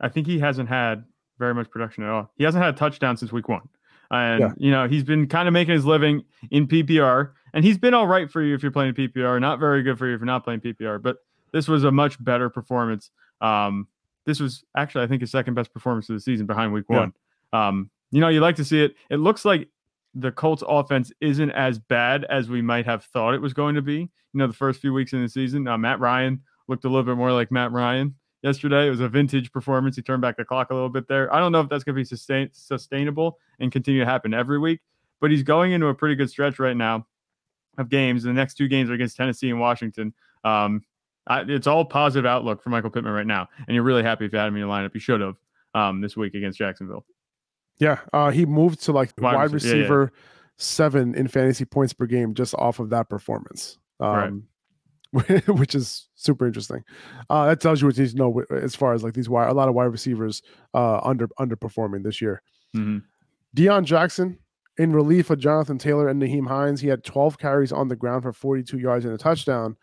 I 0.00 0.08
think 0.08 0.26
he 0.26 0.38
hasn't 0.38 0.68
had 0.68 1.04
very 1.38 1.54
much 1.54 1.70
production 1.70 2.04
at 2.04 2.10
all. 2.10 2.30
He 2.36 2.44
hasn't 2.44 2.62
had 2.64 2.74
a 2.74 2.76
touchdown 2.76 3.16
since 3.16 3.32
week 3.32 3.48
one. 3.48 3.68
And, 4.10 4.40
Yeah. 4.40 4.52
you 4.56 4.70
know, 4.70 4.88
he's 4.88 5.04
been 5.04 5.26
kind 5.26 5.46
of 5.48 5.52
making 5.54 5.74
his 5.74 5.84
living 5.84 6.22
in 6.50 6.66
PPR, 6.66 7.30
and 7.54 7.64
he's 7.64 7.78
been 7.78 7.94
all 7.94 8.06
right 8.06 8.30
for 8.30 8.42
you 8.42 8.54
if 8.54 8.62
you're 8.62 8.72
playing 8.72 8.94
PPR, 8.94 9.40
not 9.40 9.58
very 9.58 9.82
good 9.82 9.98
for 9.98 10.06
you 10.06 10.14
if 10.14 10.20
you're 10.20 10.26
not 10.26 10.44
playing 10.44 10.60
PPR. 10.60 11.00
But 11.02 11.16
this 11.52 11.68
was 11.68 11.84
a 11.84 11.90
much 11.90 12.22
better 12.22 12.48
performance. 12.50 13.10
Um, 13.40 13.88
this 14.26 14.40
was 14.40 14.64
actually, 14.76 15.04
I 15.04 15.06
think, 15.08 15.20
his 15.20 15.30
second 15.30 15.54
best 15.54 15.72
performance 15.72 16.08
of 16.08 16.14
the 16.14 16.20
season 16.20 16.46
behind 16.46 16.72
week 16.72 16.84
Yeah. 16.90 16.98
one. 17.00 17.12
Um, 17.52 17.90
you 18.10 18.20
know, 18.20 18.28
you 18.28 18.40
like 18.40 18.56
to 18.56 18.64
see 18.64 18.82
it. 18.82 18.94
It 19.10 19.16
looks 19.16 19.44
like 19.44 19.68
the 20.14 20.30
Colts 20.30 20.62
offense 20.66 21.10
isn't 21.20 21.50
as 21.52 21.78
bad 21.78 22.24
as 22.24 22.48
we 22.48 22.60
might 22.62 22.84
have 22.86 23.04
thought 23.04 23.34
it 23.34 23.40
was 23.40 23.52
going 23.54 23.74
to 23.74 23.82
be. 23.82 23.94
You 23.94 24.08
know, 24.34 24.46
the 24.46 24.52
first 24.52 24.80
few 24.80 24.92
weeks 24.92 25.12
in 25.12 25.22
the 25.22 25.28
season, 25.28 25.66
uh, 25.66 25.76
Matt 25.78 26.00
Ryan 26.00 26.40
looked 26.68 26.84
a 26.84 26.88
little 26.88 27.02
bit 27.04 27.16
more 27.16 27.32
like 27.32 27.50
Matt 27.50 27.72
Ryan 27.72 28.14
yesterday. 28.42 28.86
It 28.86 28.90
was 28.90 29.00
a 29.00 29.08
vintage 29.08 29.50
performance. 29.52 29.96
He 29.96 30.02
turned 30.02 30.22
back 30.22 30.36
the 30.36 30.44
clock 30.44 30.70
a 30.70 30.74
little 30.74 30.88
bit 30.90 31.08
there. 31.08 31.32
I 31.34 31.38
don't 31.40 31.50
know 31.52 31.60
if 31.60 31.68
that's 31.68 31.84
going 31.84 31.94
to 31.94 32.00
be 32.00 32.04
sustain- 32.04 32.50
sustainable 32.52 33.38
and 33.58 33.72
continue 33.72 34.00
to 34.00 34.06
happen 34.06 34.34
every 34.34 34.58
week, 34.58 34.80
but 35.20 35.30
he's 35.30 35.42
going 35.42 35.72
into 35.72 35.86
a 35.88 35.94
pretty 35.94 36.14
good 36.14 36.28
stretch 36.30 36.58
right 36.58 36.76
now 36.76 37.06
of 37.78 37.88
games. 37.88 38.22
The 38.22 38.32
next 38.32 38.54
two 38.54 38.68
games 38.68 38.90
are 38.90 38.94
against 38.94 39.16
Tennessee 39.16 39.48
and 39.50 39.58
Washington. 39.60 40.12
Um, 40.44 40.82
I, 41.26 41.42
it's 41.46 41.66
all 41.66 41.84
positive 41.84 42.26
outlook 42.26 42.62
for 42.62 42.70
Michael 42.70 42.90
Pittman 42.90 43.12
right 43.12 43.26
now, 43.26 43.48
and 43.66 43.74
you're 43.74 43.84
really 43.84 44.02
happy 44.02 44.24
if 44.24 44.32
you 44.32 44.38
had 44.38 44.48
him 44.48 44.54
in 44.54 44.60
your 44.60 44.68
lineup. 44.68 44.94
You 44.94 45.00
should 45.00 45.20
have 45.20 45.36
um, 45.74 46.00
this 46.00 46.16
week 46.16 46.34
against 46.34 46.58
Jacksonville. 46.58 47.04
Yeah, 47.78 47.98
uh, 48.12 48.30
he 48.30 48.44
moved 48.46 48.82
to 48.84 48.92
like 48.92 49.12
Wide 49.18 49.34
wide, 49.34 49.50
rece- 49.50 49.64
yeah, 49.64 49.70
yeah. 49.70 49.76
receiver 49.78 50.12
seven 50.58 51.14
in 51.14 51.28
fantasy 51.28 51.64
points 51.64 51.92
per 51.92 52.06
game 52.06 52.34
just 52.34 52.54
off 52.54 52.78
of 52.78 52.90
that 52.90 53.08
performance. 53.08 53.78
Right. 54.00 54.28
Um, 54.28 54.44
which 55.46 55.74
is 55.74 56.08
super 56.14 56.46
interesting. 56.46 56.82
Uh, 57.28 57.46
that 57.46 57.60
tells 57.60 57.80
you 57.82 57.86
what 57.86 57.96
you 57.98 58.04
need 58.04 58.10
to 58.12 58.16
know 58.16 58.44
as 58.50 58.74
far 58.74 58.94
as 58.94 59.04
like 59.04 59.12
these 59.12 59.28
wide, 59.28 59.50
a 59.50 59.52
lot 59.52 59.68
of 59.68 59.74
wide 59.74 59.84
receivers 59.84 60.42
uh, 60.72 61.00
under 61.02 61.28
underperforming 61.38 62.02
this 62.02 62.22
year. 62.22 62.42
Mhm. 62.74 63.02
Deon 63.54 63.84
Jackson 63.84 64.38
in 64.78 64.92
relief 64.92 65.28
of 65.28 65.38
Jonathan 65.38 65.76
Taylor 65.76 66.08
and 66.08 66.20
Nyheim 66.22 66.48
Hines. 66.48 66.80
He 66.80 66.88
had 66.88 67.04
12 67.04 67.38
carries 67.38 67.72
on 67.72 67.88
the 67.88 67.96
ground 67.96 68.22
for 68.22 68.32
42 68.32 68.78
yards 68.78 69.04
and 69.04 69.12
a 69.12 69.18
touchdown. 69.18 69.76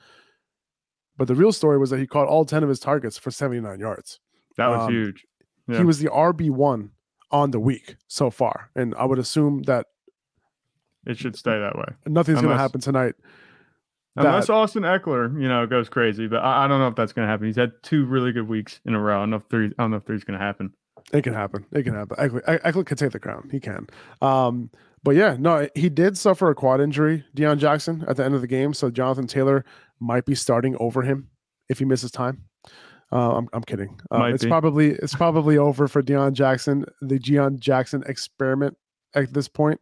But 1.19 1.27
the 1.27 1.35
real 1.35 1.51
story 1.51 1.77
was 1.77 1.89
that 1.91 1.99
he 1.99 2.07
caught 2.07 2.27
all 2.27 2.45
10 2.45 2.63
of 2.63 2.69
his 2.69 2.79
targets 2.79 3.17
for 3.19 3.29
79 3.29 3.79
yards. 3.79 4.19
That 4.57 4.67
was 4.69 4.87
Um, 4.87 4.91
huge. 4.93 5.25
Yeah. 5.67 5.77
He 5.79 5.83
was 5.83 5.99
the 5.99 6.07
RB1 6.09 6.89
on 7.29 7.51
the 7.51 7.59
week 7.59 7.97
so 8.07 8.31
far. 8.31 8.71
And 8.75 8.95
I 8.95 9.05
would 9.05 9.19
assume 9.19 9.63
that 9.63 9.85
It 11.05 11.17
should 11.17 11.35
stay 11.35 11.59
that 11.59 11.75
way. 11.77 11.93
nothing's 12.07 12.41
going 12.41 12.53
to 12.53 12.57
happen 12.57 12.81
tonight. 12.81 13.15
Unless 14.15 14.47
that- 14.47 14.53
Austin 14.53 14.83
Ekeler, 14.83 15.39
you 15.41 15.47
know, 15.47 15.65
goes 15.67 15.87
crazy, 15.89 16.27
but 16.27 16.37
I, 16.37 16.65
I 16.65 16.67
don't 16.67 16.79
know 16.79 16.87
if 16.87 16.95
that's 16.95 17.13
going 17.13 17.25
to 17.25 17.29
happen. 17.29 17.45
He's 17.47 17.55
had 17.55 17.71
two 17.83 18.05
really 18.05 18.31
good 18.31 18.47
weeks 18.47 18.79
in 18.85 18.95
a 18.95 18.99
row. 18.99 19.17
I 19.17 19.19
don't 19.21 19.29
know 19.29 19.37
if 19.37 19.43
three. 19.49 19.67
I 19.77 19.83
don't 19.83 19.91
know 19.91 19.97
if 19.97 20.03
three's 20.03 20.23
going 20.23 20.39
to 20.39 20.43
happen. 20.45 20.73
It 21.13 21.21
can 21.23 21.33
happen. 21.33 21.65
It 21.71 21.83
can 21.83 21.93
happen. 21.95 22.17
Ekeler, 22.17 22.41
Eck- 22.47 22.63
Ekeler 22.63 22.85
can 22.85 22.97
take 22.97 23.11
the 23.11 23.19
crown. 23.19 23.49
He 23.51 23.59
can. 23.59 23.87
Um, 24.21 24.69
but 25.03 25.15
yeah, 25.15 25.37
no, 25.39 25.67
he 25.75 25.89
did 25.89 26.17
suffer 26.17 26.49
a 26.49 26.55
quad 26.55 26.81
injury, 26.81 27.23
Deon 27.35 27.57
Jackson, 27.59 28.03
at 28.07 28.17
the 28.17 28.25
end 28.25 28.35
of 28.35 28.41
the 28.41 28.47
game. 28.47 28.73
So 28.73 28.89
Jonathan 28.91 29.27
Taylor 29.27 29.63
might 29.99 30.25
be 30.25 30.35
starting 30.35 30.75
over 30.79 31.01
him 31.01 31.29
if 31.69 31.79
he 31.79 31.85
misses 31.85 32.11
time. 32.11 32.43
Uh, 33.11 33.37
I'm, 33.37 33.49
I'm 33.53 33.63
kidding. 33.63 33.99
Uh, 34.11 34.25
it's 34.25 34.43
be. 34.43 34.49
probably 34.49 34.89
it's 34.91 35.15
probably 35.15 35.57
over 35.57 35.87
for 35.87 36.03
Deon 36.03 36.33
Jackson, 36.33 36.85
the 37.01 37.17
Deon 37.17 37.59
Jackson 37.59 38.03
experiment 38.07 38.77
at 39.15 39.33
this 39.33 39.47
point. 39.47 39.81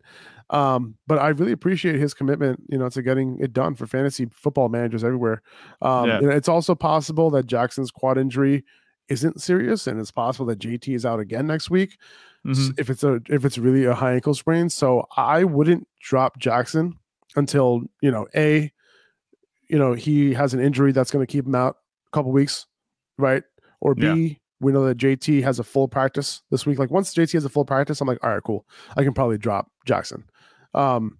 Um, 0.49 0.95
but 1.07 1.19
I 1.19 1.29
really 1.29 1.51
appreciate 1.51 1.99
his 1.99 2.13
commitment, 2.13 2.63
you 2.69 2.77
know, 2.77 2.87
to 2.87 3.01
getting 3.01 3.37
it 3.41 3.51
done 3.51 3.75
for 3.75 3.85
fantasy 3.85 4.27
football 4.31 4.69
managers 4.69 5.03
everywhere. 5.03 5.41
Um, 5.81 6.07
Yeah. 6.07 6.19
it's 6.31 6.47
also 6.47 6.73
possible 6.73 7.29
that 7.31 7.47
Jackson's 7.47 7.91
quad 7.91 8.17
injury 8.17 8.63
isn't 9.09 9.41
serious, 9.41 9.87
and 9.87 9.99
it's 9.99 10.11
possible 10.11 10.45
that 10.45 10.59
JT 10.59 10.93
is 10.95 11.05
out 11.05 11.19
again 11.19 11.47
next 11.47 11.69
week 11.69 11.97
Mhm. 12.45 12.79
if 12.79 12.89
it's 12.89 13.03
a 13.03 13.19
if 13.29 13.43
it's 13.43 13.57
really 13.57 13.83
a 13.83 13.93
high 13.93 14.13
ankle 14.13 14.33
sprain. 14.35 14.69
So 14.69 15.05
I 15.17 15.43
wouldn't 15.43 15.85
drop 16.01 16.37
Jackson 16.39 16.93
until 17.35 17.81
you 18.01 18.09
know 18.11 18.25
a 18.33 18.71
you 19.69 19.77
know 19.77 19.93
he 19.93 20.33
has 20.33 20.53
an 20.53 20.59
injury 20.59 20.91
that's 20.91 21.11
going 21.11 21.25
to 21.25 21.31
keep 21.31 21.45
him 21.45 21.55
out 21.55 21.77
a 22.07 22.11
couple 22.11 22.31
weeks, 22.31 22.65
right? 23.17 23.43
Or 23.81 23.95
B 23.95 24.01
Yeah. 24.05 24.33
we 24.59 24.71
know 24.71 24.85
that 24.85 24.97
JT 24.97 25.43
has 25.43 25.59
a 25.59 25.63
full 25.63 25.87
practice 25.87 26.41
this 26.51 26.65
week. 26.65 26.79
Like 26.79 26.91
once 26.91 27.13
JT 27.13 27.33
has 27.33 27.45
a 27.45 27.49
full 27.49 27.65
practice, 27.65 28.01
I'm 28.01 28.07
like, 28.07 28.23
all 28.23 28.33
right, 28.33 28.43
cool. 28.43 28.65
I 28.95 29.03
can 29.03 29.13
probably 29.13 29.37
drop 29.37 29.69
Jackson. 29.85 30.23
Um, 30.73 31.19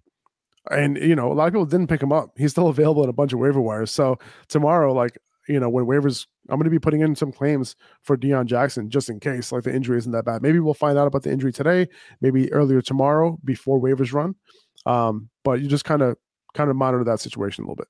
and 0.72 0.98
you 0.98 1.16
know, 1.16 1.32
a 1.32 1.34
lot 1.34 1.48
of 1.48 1.54
people 1.54 1.66
didn't 1.66 1.88
pick 1.88 2.02
him 2.02 2.12
up. 2.12 2.32
He's 2.38 2.52
still 2.52 2.68
available 2.76 3.04
in 3.04 3.10
a 3.10 3.14
bunch 3.14 3.34
of 3.34 3.40
waiver 3.40 3.62
wires. 3.62 3.92
So 3.92 4.18
tomorrow, 4.48 4.94
like 4.94 5.18
you 5.48 5.60
know, 5.62 5.70
when 5.70 5.86
waivers, 5.86 6.28
I'm 6.50 6.58
going 6.58 6.66
to 6.66 6.70
be 6.70 6.80
putting 6.80 7.00
in 7.00 7.16
some 7.16 7.32
claims 7.32 7.76
for 8.02 8.18
Deon 8.18 8.48
Jackson 8.48 8.90
just 8.90 9.10
in 9.10 9.20
case, 9.22 9.52
like 9.54 9.64
the 9.64 9.74
injury 9.74 9.98
isn't 9.98 10.12
that 10.12 10.26
bad. 10.26 10.42
Maybe 10.42 10.60
we'll 10.60 10.74
find 10.74 10.98
out 10.98 11.08
about 11.08 11.24
the 11.24 11.32
injury 11.32 11.54
today, 11.54 11.88
maybe 12.20 12.52
earlier 12.52 12.82
tomorrow 12.82 13.40
before 13.46 13.80
waivers 13.80 14.12
run. 14.12 14.36
Um, 14.86 15.30
but 15.46 15.62
you 15.62 15.70
just 15.70 15.86
kind 15.86 16.02
of 16.02 16.18
kind 16.54 16.70
of 16.70 16.76
monitor 16.76 17.06
that 17.06 17.22
situation 17.22 17.64
a 17.64 17.68
little 17.68 17.78
bit. 17.78 17.88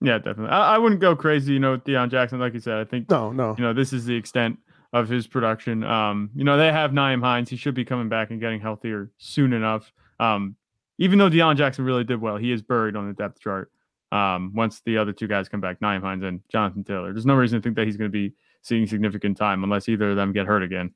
Yeah, 0.00 0.18
definitely. 0.18 0.48
I, 0.48 0.74
I 0.74 0.78
wouldn't 0.78 1.00
go 1.00 1.16
crazy, 1.16 1.54
you 1.54 1.58
know, 1.58 1.72
with 1.72 1.84
Deon 1.84 2.10
Jackson. 2.10 2.38
Like 2.38 2.54
you 2.54 2.60
said, 2.60 2.78
I 2.78 2.84
think 2.84 3.10
No, 3.10 3.32
no, 3.32 3.54
you 3.56 3.64
know 3.64 3.72
this 3.72 3.92
is 3.92 4.04
the 4.04 4.14
extent 4.14 4.58
of 4.92 5.08
his 5.08 5.26
production. 5.26 5.82
Um, 5.82 6.30
you 6.34 6.44
know, 6.44 6.56
they 6.56 6.70
have 6.70 6.92
Nyheim 6.92 7.22
Hines. 7.22 7.48
He 7.48 7.56
should 7.56 7.74
be 7.74 7.84
coming 7.84 8.08
back 8.08 8.30
and 8.30 8.40
getting 8.40 8.60
healthier 8.60 9.10
soon 9.18 9.52
enough. 9.52 9.92
Um, 10.20 10.56
even 10.98 11.18
though 11.18 11.30
Deon 11.30 11.56
Jackson 11.56 11.84
really 11.84 12.04
did 12.04 12.20
well, 12.20 12.36
he 12.36 12.52
is 12.52 12.62
buried 12.62 12.96
on 12.96 13.08
the 13.08 13.14
depth 13.14 13.40
chart. 13.40 13.70
Um, 14.12 14.52
once 14.54 14.80
the 14.84 14.98
other 14.98 15.12
two 15.12 15.26
guys 15.26 15.48
come 15.48 15.60
back, 15.60 15.80
Nyheim 15.80 16.02
Hines 16.02 16.22
and 16.22 16.40
Jonathan 16.48 16.84
Taylor, 16.84 17.12
there's 17.12 17.26
no 17.26 17.34
reason 17.34 17.58
to 17.58 17.62
think 17.62 17.74
that 17.76 17.86
he's 17.86 17.96
going 17.96 18.10
to 18.10 18.12
be 18.12 18.34
seeing 18.62 18.86
significant 18.86 19.36
time 19.36 19.64
unless 19.64 19.88
either 19.88 20.10
of 20.10 20.16
them 20.16 20.32
get 20.32 20.46
hurt 20.46 20.62
again. 20.62 20.92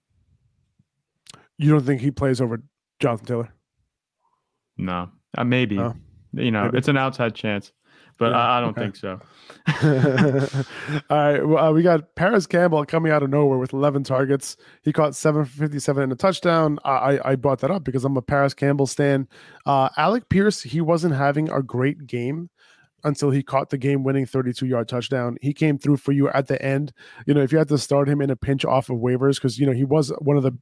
You 1.57 1.73
don't 1.73 1.85
think 1.85 2.01
he 2.01 2.13
plays 2.13 2.41
over 2.41 2.63
Jonathan 3.01 3.27
Taylor? 3.27 3.55
No, 4.77 5.11
uh, 5.37 5.45
maybe. 5.45 5.77
No? 5.77 5.97
You 6.35 6.51
know, 6.51 6.67
Maybe. 6.67 6.79
it's 6.79 6.89
an 6.89 6.97
outside 6.97 7.35
chance, 7.35 7.73
but 8.19 8.33
Yeah, 8.33 8.39
I, 8.39 8.59
I 8.59 8.61
don't 8.61 8.71
okay. 8.71 8.83
think 8.83 8.97
so. 8.97 9.21
All 11.11 11.17
right. 11.17 11.47
Well, 11.47 11.65
uh, 11.65 11.73
we 11.73 11.83
got 11.83 12.15
Parris 12.15 12.47
Campbell 12.47 12.85
coming 12.85 13.13
out 13.13 13.23
of 13.23 13.31
nowhere 13.31 13.59
with 13.59 13.73
11 13.73 14.05
targets. 14.05 14.57
He 14.83 14.93
caught 14.93 15.15
757 15.15 16.03
and 16.03 16.13
a 16.13 16.17
touchdown. 16.17 16.79
I, 16.85 16.91
I 16.91 17.31
I 17.33 17.35
brought 17.37 17.61
that 17.61 17.71
up 17.71 17.85
because 17.85 18.05
I'm 18.05 18.17
a 18.17 18.23
Parris 18.23 18.55
Campbell 18.55 18.87
stan. 18.87 19.29
Uh, 19.67 19.89
Alec 19.97 20.29
Pierce, 20.29 20.63
he 20.63 20.81
wasn't 20.81 21.15
having 21.15 21.51
a 21.51 21.63
great 21.63 22.07
game 22.07 22.51
until 23.05 23.31
he 23.31 23.43
caught 23.43 23.71
the 23.71 23.79
game 23.79 24.03
winning 24.03 24.27
32 24.27 24.67
yard 24.67 24.89
touchdown. 24.89 25.37
He 25.41 25.53
came 25.53 25.79
through 25.79 25.99
for 25.99 26.13
you 26.13 26.29
at 26.31 26.49
the 26.49 26.61
end. 26.63 26.93
You 27.27 27.35
know, 27.35 27.43
if 27.43 27.53
you 27.53 27.59
had 27.59 27.69
to 27.69 27.79
start 27.79 28.09
him 28.09 28.21
in 28.21 28.31
a 28.31 28.37
pinch 28.37 28.65
off 28.65 28.91
of 28.91 28.99
waivers, 28.99 29.37
because 29.37 29.59
you 29.59 29.67
know 29.67 29.73
he 29.73 29.85
was 29.85 30.11
one 30.21 30.37
of 30.37 30.43
the 30.43 30.53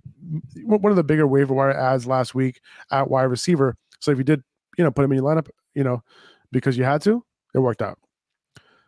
one 0.64 0.92
of 0.92 0.96
the 0.96 1.04
bigger 1.04 1.26
waiver 1.26 1.54
wire 1.54 1.76
ads 1.76 2.06
last 2.06 2.34
week 2.34 2.60
at 2.90 3.08
wide 3.08 3.24
receiver. 3.24 3.76
So 4.00 4.10
if 4.10 4.18
you 4.18 4.24
did, 4.24 4.42
you 4.76 4.84
know, 4.84 4.90
put 4.90 5.04
him 5.04 5.12
in 5.12 5.18
your 5.18 5.26
lineup, 5.26 5.48
you 5.74 5.84
know, 5.84 6.02
because 6.52 6.76
you 6.76 6.84
had 6.84 7.02
to, 7.02 7.24
it 7.54 7.58
worked 7.58 7.82
out. 7.82 7.98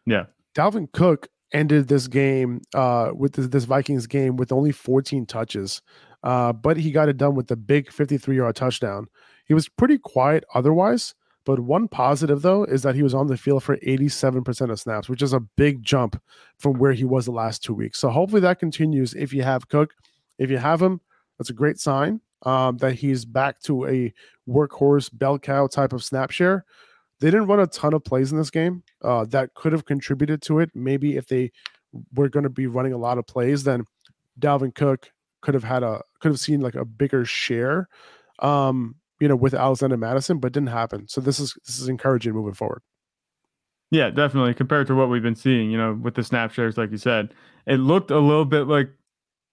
Yeah. 0.07 0.27
Dalvin 0.55 0.91
Cook 0.93 1.29
ended 1.53 1.89
this 1.89 2.09
game 2.09 2.61
uh, 2.75 3.11
with 3.15 3.35
this, 3.35 3.49
this 3.49 3.65
Vikings 3.65 4.07
game 4.07 4.37
with 4.37 4.53
only 4.53 4.73
14 4.73 5.27
touches, 5.27 5.83
uh, 6.23 6.53
but 6.53 6.77
he 6.77 6.91
got 6.91 7.09
it 7.09 7.17
done 7.17 7.35
with 7.35 7.49
the 7.49 7.57
big 7.57 7.91
53 7.91 8.37
yard 8.37 8.57
touchdown. 8.57 9.07
He 9.47 9.55
was 9.55 9.69
pretty 9.69 9.99
quiet 9.99 10.45
otherwise, 10.55 11.15
but 11.45 11.61
one 11.61 11.89
positive 11.89 12.43
though 12.43 12.65
is 12.65 12.83
that 12.83 12.95
he 12.95 13.03
was 13.03 13.15
on 13.15 13.29
the 13.29 13.37
field 13.37 13.63
for 13.63 13.77
87% 13.79 14.71
of 14.71 14.81
snaps, 14.81 15.09
which 15.09 15.23
is 15.23 15.33
a 15.33 15.41
big 15.41 15.83
jump 15.83 16.21
from 16.59 16.79
where 16.79 16.93
he 16.93 17.05
was 17.05 17.25
the 17.25 17.33
last 17.33 17.63
two 17.63 17.75
weeks. 17.75 17.99
So 17.99 18.11
hopefully 18.11 18.43
that 18.43 18.59
continues 18.59 19.15
if 19.15 19.33
you 19.33 19.43
have 19.43 19.69
Cook. 19.69 19.95
If 20.39 20.51
you 20.51 20.59
have 20.59 20.83
him, 20.83 21.01
that's 21.39 21.51
a 21.51 21.55
great 21.55 21.79
sign 21.79 22.21
um, 22.43 22.77
that 22.79 22.95
he's 22.95 23.25
back 23.25 23.61
to 23.63 23.87
a 23.87 24.13
workhorse 24.49 25.11
bell 25.13 25.39
cow 25.39 25.67
type 25.67 25.93
of 25.93 26.05
snap 26.05 26.31
share. 26.31 26.65
They 27.21 27.31
didn't 27.31 27.47
run 27.47 27.61
a 27.61 27.67
ton 27.67 27.95
of 27.95 28.05
plays 28.05 28.31
in 28.31 28.39
this 28.39 28.51
game 28.51 28.83
uh, 29.03 29.25
that 29.27 29.55
could 29.55 29.73
have 29.73 29.85
contributed 29.85 30.43
to 30.43 30.61
it. 30.61 30.71
Maybe 30.75 31.17
if 31.17 31.27
they 31.27 31.51
were 32.15 32.29
going 32.29 32.45
to 32.45 32.51
be 32.51 32.67
running 32.67 32.93
a 32.93 32.99
lot 32.99 33.19
of 33.19 33.27
plays, 33.27 33.65
then 33.65 33.85
Dalvin 34.39 34.75
Cook 34.75 35.11
could 35.41 35.55
have 35.55 35.65
had 35.65 35.83
a 35.83 36.03
could 36.21 36.31
have 36.31 36.41
seen 36.41 36.61
like 36.61 36.75
a 36.75 36.85
bigger 36.85 37.25
share, 37.25 37.89
um, 38.41 38.97
you 39.21 39.29
know, 39.29 39.37
with 39.37 39.55
Alexander 39.55 39.97
Mattison, 39.97 40.39
but 40.39 40.53
didn't 40.53 40.69
happen. 40.69 41.09
So 41.09 41.21
this 41.21 41.41
is 41.41 41.57
this 41.67 41.79
is 41.79 41.89
encouraging 41.89 42.35
moving 42.35 42.55
forward. 42.55 42.83
Yeah, 43.91 44.11
definitely. 44.11 44.55
Compared 44.55 44.87
to 44.89 44.95
what 44.95 45.09
we've 45.09 45.23
been 45.23 45.35
seeing, 45.35 45.71
you 45.71 45.79
know, 45.79 45.95
with 45.95 46.15
the 46.15 46.23
snap 46.23 46.53
shares, 46.53 46.77
like 46.77 46.91
you 46.91 46.99
said, 46.99 47.33
it 47.67 47.77
looked 47.77 48.11
a 48.11 48.19
little 48.19 48.45
bit 48.45 48.67
like 48.67 48.91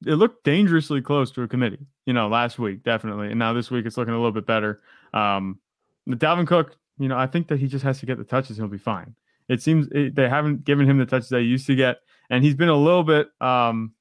it 0.05 0.15
looked 0.15 0.43
dangerously 0.43 1.01
close 1.01 1.31
to 1.31 1.43
a 1.43 1.47
committee, 1.47 1.85
you 2.05 2.13
know, 2.13 2.27
last 2.27 2.59
week, 2.59 2.83
definitely. 2.83 3.29
And 3.29 3.39
now 3.39 3.53
this 3.53 3.71
week 3.71 3.85
it's 3.85 3.97
looking 3.97 4.13
a 4.13 4.17
little 4.17 4.31
bit 4.31 4.45
better. 4.45 4.81
Um, 5.13 5.59
the 6.05 6.15
Dalvin 6.15 6.47
Cook, 6.47 6.77
you 6.97 7.07
know, 7.07 7.17
I 7.17 7.27
think 7.27 7.47
that 7.49 7.59
he 7.59 7.67
just 7.67 7.83
has 7.83 7.99
to 7.99 8.05
get 8.05 8.17
the 8.17 8.23
touches, 8.23 8.57
he'll 8.57 8.67
be 8.67 8.77
fine. 8.77 9.15
It 9.49 9.61
seems 9.61 9.87
it, 9.91 10.15
they 10.15 10.27
haven't 10.29 10.63
given 10.65 10.89
him 10.89 10.97
the 10.97 11.05
touches 11.05 11.29
they 11.29 11.41
used 11.41 11.67
to 11.67 11.75
get, 11.75 11.97
and 12.29 12.43
he's 12.43 12.55
been 12.55 12.69
a 12.69 12.75
little 12.75 13.03
bit 13.03 13.27
um, 13.41 13.93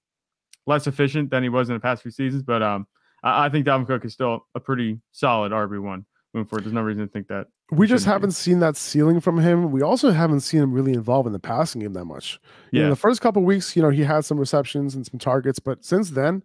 less 0.66 0.86
efficient 0.86 1.30
than 1.30 1.42
he 1.42 1.49
was 1.49 1.68
in 1.68 1.74
the 1.74 1.80
past 1.80 2.03
few 2.03 2.11
seasons. 2.11 2.42
But 2.42 2.62
um, 2.62 2.86
I, 3.22 3.47
I 3.47 3.49
think 3.51 3.66
Dalvin 3.66 3.86
Cook 3.86 4.05
is 4.05 4.12
still 4.14 4.47
a 4.55 4.61
pretty 4.61 5.01
solid 5.12 5.53
RB 5.53 5.82
one 5.82 6.07
moving 6.32 6.49
forward. 6.49 6.64
There's 6.64 6.72
no 6.72 6.82
reason 6.82 7.07
to 7.07 7.12
think 7.12 7.28
that 7.28 7.47
We 7.70 7.86
just 7.86 8.05
shouldn't 8.05 8.05
be. 8.07 8.11
haven't 8.12 8.30
seen 8.32 8.61
that 8.61 8.76
ceiling 8.76 9.20
from 9.20 9.38
him. 9.38 9.70
We 9.70 9.82
also 9.82 10.11
haven't 10.11 10.40
seen 10.40 10.62
him 10.62 10.72
really 10.72 10.92
involved 10.92 11.26
in 11.26 11.32
the 11.32 11.38
passing 11.38 11.82
game 11.82 11.92
that 11.92 12.07
much. 12.07 12.40
Yeah. 12.72 12.88
the 12.88 12.97
first 12.97 13.20
couple 13.20 13.42
weeks, 13.42 13.76
you 13.76 13.82
know, 13.82 13.90
he 13.90 14.03
had 14.03 14.24
some 14.24 14.38
receptions 14.38 14.95
and 14.95 15.07
some 15.07 15.18
targets, 15.18 15.59
but 15.59 15.84
since 15.84 16.11
then, 16.11 16.42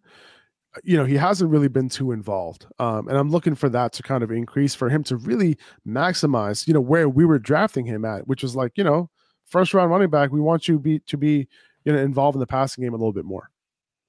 you 0.83 0.95
know, 0.97 1.05
he 1.05 1.15
hasn't 1.15 1.49
really 1.49 1.67
been 1.67 1.89
too 1.89 2.11
involved. 2.11 2.65
Um, 2.77 3.07
and 3.07 3.17
I'm 3.17 3.29
looking 3.31 3.55
for 3.55 3.69
that 3.69 3.91
to 3.93 4.03
kind 4.03 4.23
of 4.23 4.31
increase 4.31 4.75
for 4.75 4.89
him 4.89 5.03
to 5.05 5.17
really 5.17 5.57
maximize, 5.87 6.67
you 6.67 6.73
know, 6.73 6.81
where 6.81 7.09
we 7.09 7.25
were 7.25 7.39
drafting 7.39 7.85
him 7.85 8.05
at, 8.05 8.27
which 8.27 8.43
was 8.43 8.55
like, 8.55 8.73
you 8.75 8.83
know, 8.83 9.09
first 9.45 9.73
round 9.73 9.89
running 9.91 10.09
back. 10.09 10.31
We 10.31 10.39
want 10.39 10.67
you 10.67 10.79
be 10.79 10.99
to 10.99 11.17
be, 11.17 11.47
you 11.85 11.91
know, 11.93 11.97
involved 11.99 12.35
in 12.35 12.39
the 12.39 12.47
passing 12.47 12.83
game 12.83 12.93
a 12.93 12.97
little 12.97 13.13
bit 13.13 13.25
more, 13.25 13.49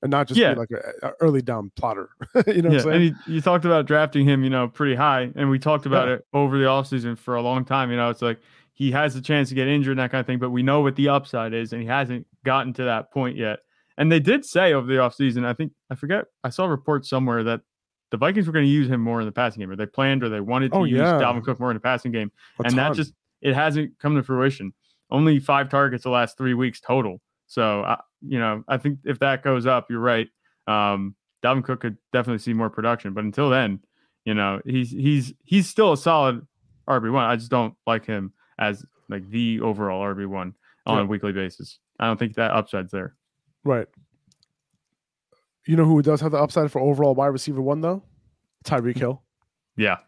and 0.02 0.10
not 0.10 0.28
just 0.28 0.38
Yeah. 0.38 0.52
be 0.54 0.60
like 0.60 0.70
a, 0.70 1.06
a 1.08 1.12
early 1.20 1.40
down 1.42 1.72
plotter. 1.76 2.10
you 2.46 2.60
know, 2.62 2.68
what 2.68 2.68
I'm 2.68 2.72
yeah, 2.72 2.78
saying? 2.80 2.94
and 2.94 3.04
you, 3.04 3.14
you 3.34 3.40
talked 3.40 3.64
about 3.64 3.86
drafting 3.86 4.26
him, 4.28 4.44
you 4.44 4.50
know, 4.50 4.68
pretty 4.68 4.94
high, 4.94 5.30
and 5.36 5.48
we 5.48 5.58
talked 5.58 5.86
about 5.86 6.08
Yeah. 6.08 6.14
it 6.14 6.26
over 6.34 6.58
the 6.58 6.64
offseason 6.64 7.16
for 7.16 7.36
a 7.36 7.42
long 7.42 7.64
time. 7.64 7.90
You 7.90 7.96
know, 7.96 8.10
it's 8.10 8.22
like 8.22 8.38
he 8.74 8.90
has 8.92 9.16
a 9.16 9.22
chance 9.22 9.48
to 9.50 9.54
get 9.54 9.66
injured 9.66 9.92
and 9.92 10.00
that 10.00 10.10
kind 10.10 10.20
of 10.20 10.26
thing, 10.26 10.38
but 10.38 10.50
we 10.50 10.62
know 10.62 10.80
what 10.82 10.96
the 10.96 11.08
upside 11.08 11.54
is, 11.54 11.72
and 11.72 11.80
he 11.80 11.88
hasn't 11.88 12.26
gotten 12.44 12.72
to 12.74 12.84
that 12.84 13.10
point 13.12 13.36
yet. 13.36 13.60
And 14.00 14.10
they 14.10 14.18
did 14.18 14.44
say 14.44 14.72
over 14.72 14.86
the 14.86 14.94
offseason, 14.94 15.44
I 15.44 15.52
think 15.52 15.72
I 15.90 15.94
forget, 15.94 16.24
I 16.42 16.48
saw 16.48 16.64
a 16.64 16.68
report 16.68 17.04
somewhere 17.06 17.44
that 17.44 17.60
the 18.10 18.16
Vikings 18.16 18.46
were 18.46 18.52
going 18.52 18.64
to 18.64 18.70
use 18.70 18.88
him 18.88 19.00
more 19.00 19.20
in 19.20 19.26
the 19.26 19.32
passing 19.32 19.60
game, 19.60 19.70
or 19.70 19.76
they 19.76 19.86
planned 19.86 20.24
or 20.24 20.28
they 20.28 20.40
wanted 20.40 20.72
to 20.72 20.78
Oh, 20.78 20.84
use 20.84 20.98
yeah. 21.00 21.12
Dalvin 21.20 21.44
Cook 21.44 21.60
more 21.60 21.70
in 21.70 21.76
the 21.76 21.80
passing 21.80 22.10
game, 22.10 22.32
A 22.58 22.62
and 22.66 22.76
that 22.78 22.94
just 22.94 23.12
it 23.42 23.54
hasn't 23.54 23.98
come 24.00 24.16
to 24.16 24.22
fruition. 24.22 24.72
Only 25.10 25.38
five 25.38 25.68
targets 25.68 26.02
the 26.04 26.10
last 26.10 26.36
three 26.38 26.54
weeks 26.54 26.80
total. 26.80 27.20
So, 27.46 27.82
I 27.82 28.00
you 28.22 28.38
know, 28.38 28.64
I 28.68 28.78
think 28.78 29.00
if 29.04 29.18
that 29.20 29.42
goes 29.44 29.66
up, 29.66 29.90
you're 29.90 30.00
right. 30.00 30.28
Um, 30.66 31.14
Dalvin 31.44 31.62
Cook 31.64 31.80
could 31.80 31.98
definitely 32.12 32.38
see 32.38 32.52
more 32.54 32.70
production, 32.70 33.12
but 33.12 33.24
until 33.24 33.50
then, 33.50 33.80
you 34.24 34.34
know, 34.34 34.60
he's 34.64 34.90
he's 34.90 35.34
he's 35.44 35.68
still 35.68 35.92
a 35.92 35.96
solid 35.96 36.46
RB 36.88 37.12
one. 37.12 37.24
I 37.24 37.36
just 37.36 37.50
don't 37.50 37.74
like 37.86 38.06
him 38.06 38.32
as 38.58 38.84
like 39.08 39.28
the 39.30 39.60
overall 39.60 40.02
RB 40.02 40.26
one 40.26 40.54
on 40.86 40.96
Yeah. 40.98 41.02
a 41.02 41.06
weekly 41.06 41.32
basis. 41.32 41.78
I 41.98 42.06
don't 42.06 42.18
think 42.18 42.34
that 42.36 42.50
upside's 42.52 42.92
there. 42.92 43.14
Right. 43.64 43.86
You 45.66 45.76
know 45.76 45.84
who 45.84 46.02
does 46.02 46.20
have 46.20 46.32
the 46.32 46.38
upside 46.38 46.72
for 46.72 46.80
overall 46.80 47.14
wide 47.14 47.28
receiver 47.28 47.60
one 47.60 47.80
though? 47.80 48.02
Tyreek 48.64 48.98
Hill. 48.98 49.22
Yeah, 49.76 49.98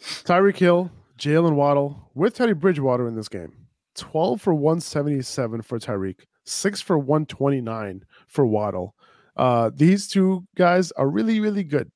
Tyreek 0.00 0.56
Hill, 0.56 0.90
Jaylen 1.18 1.54
Waddle 1.54 2.10
with 2.14 2.34
Teddy 2.34 2.52
Bridgewater 2.52 3.06
in 3.06 3.14
this 3.14 3.28
game. 3.28 3.52
12 3.96 4.40
for 4.40 4.54
177 4.54 5.62
for 5.62 5.78
Tyreek, 5.78 6.20
6 6.44 6.80
for 6.80 6.98
129 6.98 8.04
for 8.28 8.46
Waddle. 8.46 8.94
Uh, 9.36 9.70
these 9.74 10.08
two 10.08 10.46
guys 10.56 10.92
are 10.92 11.08
really, 11.08 11.40
really 11.40 11.64
good. 11.64 11.90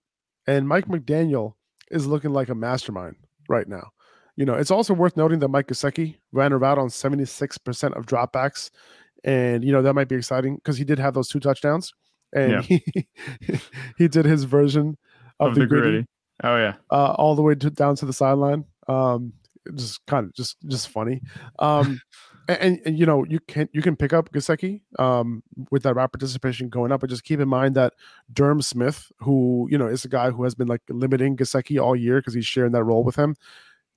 And 0.46 0.68
Mike 0.68 0.86
McDaniel 0.86 1.54
is 1.90 2.06
looking 2.06 2.32
like 2.32 2.48
a 2.48 2.54
mastermind 2.54 3.16
right 3.48 3.68
now. 3.68 3.90
You 4.36 4.44
know, 4.44 4.54
it's 4.54 4.70
also 4.70 4.94
worth 4.94 5.16
noting 5.16 5.38
that 5.38 5.48
Mike 5.48 5.68
Gesicki 5.68 6.16
ran 6.32 6.52
around 6.52 6.78
on 6.78 6.88
76% 6.88 7.96
of 7.96 8.06
dropbacks. 8.06 8.70
And, 9.24 9.64
you 9.64 9.72
know, 9.72 9.82
that 9.82 9.94
might 9.94 10.08
be 10.08 10.16
exciting 10.16 10.56
because 10.56 10.76
he 10.76 10.84
did 10.84 10.98
have 10.98 11.14
those 11.14 11.28
two 11.28 11.40
touchdowns. 11.40 11.92
And 12.32 12.52
Yeah. 12.52 12.60
he, 12.62 13.08
he 13.98 14.08
did 14.08 14.26
his 14.26 14.44
version 14.44 14.96
of, 15.40 15.48
of, 15.48 15.54
the, 15.54 15.60
the 15.60 15.66
gritty 15.66 15.90
gritty. 15.90 16.06
Oh 16.42 16.56
yeah, 16.56 16.74
uh, 16.90 17.12
all 17.12 17.34
the 17.34 17.42
way 17.42 17.54
to, 17.54 17.70
down 17.70 17.96
to 17.96 18.06
the 18.06 18.12
sideline. 18.12 18.64
Um, 18.88 19.34
just 19.74 20.04
kind 20.06 20.26
of 20.26 20.34
just 20.34 20.56
just 20.66 20.88
funny. 20.88 21.22
Um, 21.58 22.00
and, 22.48 22.58
and, 22.58 22.80
and, 22.84 22.98
you 22.98 23.06
know 23.06 23.24
you 23.24 23.38
can 23.40 23.68
you 23.72 23.82
can 23.82 23.96
pick 23.96 24.12
up 24.12 24.32
Gesicki 24.32 24.82
um, 24.98 25.42
with 25.70 25.84
that 25.84 25.94
rap 25.94 26.12
participation 26.12 26.68
going 26.68 26.92
up, 26.92 27.00
but 27.00 27.10
just 27.10 27.24
keep 27.24 27.40
in 27.40 27.48
mind 27.48 27.76
that 27.76 27.94
Durham 28.32 28.62
Smythe, 28.62 28.96
who 29.20 29.68
you 29.70 29.78
know 29.78 29.86
is 29.86 30.04
a 30.04 30.08
guy 30.08 30.30
who 30.30 30.42
has 30.44 30.54
been 30.54 30.68
like 30.68 30.82
limiting 30.88 31.36
Gesicki 31.36 31.80
all 31.80 31.94
year 31.94 32.18
because 32.18 32.34
he's 32.34 32.46
sharing 32.46 32.72
that 32.72 32.84
role 32.84 33.04
with 33.04 33.16
him. 33.16 33.36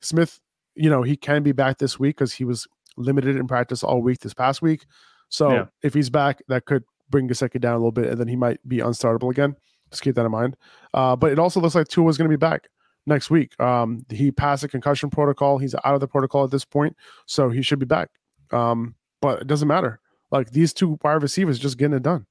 Smythe, 0.02 0.32
you 0.76 0.90
know 0.90 1.02
he 1.02 1.18
can 1.18 1.44
be 1.44 1.52
back 1.52 1.80
this 1.80 2.00
week 2.00 2.18
because 2.18 2.34
he 2.34 2.46
was 2.46 2.68
limited 2.98 3.36
in 3.36 3.48
practice 3.48 3.84
all 3.84 4.02
week 4.02 4.20
this 4.20 4.34
past 4.34 4.62
week. 4.62 4.86
So 5.30 5.52
Yeah. 5.52 5.66
if 5.84 5.94
he's 5.94 6.10
back, 6.10 6.42
that 6.48 6.66
could 6.66 6.84
bring 7.10 7.28
Gesicki 7.28 7.60
down 7.60 7.74
a 7.74 7.78
little 7.78 7.92
bit, 7.92 8.06
and 8.08 8.20
then 8.20 8.28
he 8.28 8.36
might 8.36 8.60
be 8.68 8.78
unstartable 8.78 9.30
again. 9.32 9.56
Just 9.92 10.02
keep 10.04 10.16
that 10.16 10.26
in 10.26 10.32
mind. 10.32 10.58
Uh, 10.94 11.16
but 11.16 11.32
it 11.32 11.40
also 11.40 11.60
looks 11.62 11.76
like 11.76 11.88
Tua 11.88 12.10
is 12.10 12.18
going 12.18 12.30
to 12.30 12.36
be 12.38 12.40
back 12.40 12.68
next 13.06 13.30
week. 13.30 13.58
Um, 13.62 14.06
he 14.10 14.32
passed 14.32 14.64
a 14.64 14.68
concussion 14.68 15.10
protocol. 15.10 15.58
He's 15.58 15.74
out 15.76 15.94
of 15.96 16.00
the 16.02 16.08
protocol 16.08 16.44
at 16.44 16.52
this 16.52 16.66
point, 16.66 16.96
so 17.26 17.50
he 17.50 17.62
should 17.62 17.80
be 17.80 17.86
back. 17.86 18.10
Um, 18.52 18.96
but 19.22 19.42
it 19.42 19.48
doesn't 19.48 19.68
matter. 19.68 20.00
Like 20.32 20.52
these 20.52 20.74
two 20.74 21.00
wide 21.04 21.22
receivers 21.24 21.58
just 21.60 21.78
getting 21.78 21.96
it 21.96 22.04
done. 22.04 22.26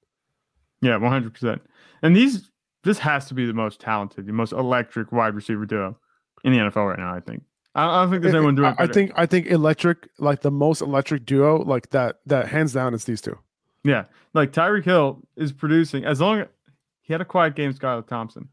yeah, 0.83 0.97
one 0.97 1.11
hundred 1.11 1.33
percent. 1.33 1.63
And 2.03 2.15
these 2.15 2.51
this 2.85 2.99
has 2.99 3.27
to 3.27 3.35
be 3.35 3.47
the 3.47 3.55
most 3.55 3.81
talented, 3.81 4.27
the 4.27 4.33
most 4.33 4.53
electric 4.53 5.11
wide 5.13 5.35
receiver 5.35 5.65
duo 5.67 5.99
in 6.45 6.53
the 6.53 6.59
NFL 6.59 6.89
right 6.91 6.99
now. 6.99 7.15
I 7.15 7.21
think. 7.21 7.43
I 7.77 8.03
don't 8.03 8.11
think 8.11 8.23
there's 8.23 8.35
It- 8.35 8.39
anyone 8.39 8.55
doing. 8.55 8.69
I, 8.79 8.85
it 8.85 8.91
I 8.91 8.93
think 8.93 9.13
I 9.17 9.27
think 9.27 9.47
electric, 9.47 10.09
like 10.19 10.41
the 10.41 10.51
most 10.51 10.81
electric 10.81 11.27
duo, 11.27 11.63
like 11.63 11.91
that. 11.91 12.21
That 12.27 12.49
hands 12.49 12.73
down 12.73 12.95
is 12.95 13.05
these 13.05 13.21
two. 13.21 13.39
Yeah, 13.85 14.05
like 14.35 14.53
Tyreek 14.53 14.85
Hill 14.85 15.23
is 15.37 15.53
producing 15.53 16.05
as 16.05 16.21
long 16.21 16.45
he 17.03 17.13
had 17.13 17.21
a 17.21 17.25
quiet 17.25 17.55
game, 17.55 17.73
Skylar 17.73 18.07
Thompson, 18.07 18.49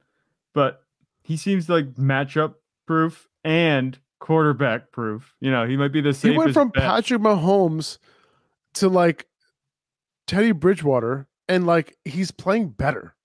but 0.53 0.83
he 1.23 1.37
seems 1.37 1.69
like 1.69 1.93
matchup 1.93 2.55
proof 2.85 3.27
and 3.43 3.97
quarterback 4.19 4.91
proof. 4.91 5.33
You 5.39 5.49
know, 5.51 5.65
he 5.65 5.75
might 5.77 5.91
be 5.91 6.01
the 6.01 6.13
safest. 6.13 6.31
He 6.33 6.37
went 6.37 6.53
from 6.53 6.69
bet. 6.69 6.83
Patrick 6.83 7.21
Mahomes 7.21 7.97
to 8.75 8.89
like 8.89 9.27
Teddy 10.27 10.51
Bridgewater 10.51 11.27
and 11.49 11.65
like 11.65 11.97
he's 12.05 12.31
playing 12.31 12.69
better. 12.69 13.15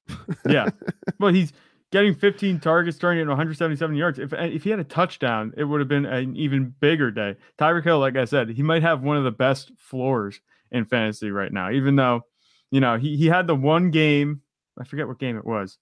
yeah. 0.48 0.70
but 1.18 1.34
he's 1.34 1.52
getting 1.90 2.14
15 2.14 2.60
targets, 2.60 2.98
throwing 2.98 3.18
it 3.18 3.26
177 3.26 3.96
yards. 3.96 4.18
If 4.18 4.32
if 4.32 4.64
he 4.64 4.70
had 4.70 4.78
a 4.78 4.84
touchdown, 4.84 5.52
it 5.56 5.64
would 5.64 5.80
have 5.80 5.88
been 5.88 6.06
an 6.06 6.36
even 6.36 6.74
bigger 6.80 7.10
day. 7.10 7.36
Tyreek 7.58 7.84
Hill, 7.84 7.98
like 7.98 8.16
I 8.16 8.24
said, 8.24 8.50
he 8.50 8.62
might 8.62 8.82
have 8.82 9.02
one 9.02 9.16
of 9.16 9.24
the 9.24 9.30
best 9.30 9.72
floors 9.78 10.40
in 10.70 10.84
fantasy 10.84 11.30
right 11.30 11.52
now, 11.52 11.70
even 11.70 11.96
though, 11.96 12.22
you 12.70 12.80
know, 12.80 12.98
he, 12.98 13.16
he 13.16 13.26
had 13.26 13.46
the 13.46 13.54
one 13.54 13.90
game, 13.90 14.42
I 14.78 14.84
forget 14.84 15.08
what 15.08 15.18
game 15.18 15.36
it 15.36 15.46
was. 15.46 15.78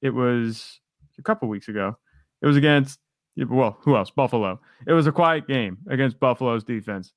It 0.00 0.10
was 0.10 0.80
a 1.18 1.22
couple 1.22 1.48
weeks 1.48 1.68
ago. 1.68 1.96
It 2.40 2.46
was 2.46 2.56
against, 2.56 2.98
well, 3.36 3.78
who 3.82 3.96
else? 3.96 4.10
Buffalo. 4.10 4.60
It 4.86 4.92
was 4.92 5.06
a 5.06 5.12
quiet 5.12 5.46
game 5.46 5.78
against 5.88 6.18
Buffalo's 6.18 6.64
defense. 6.64 7.12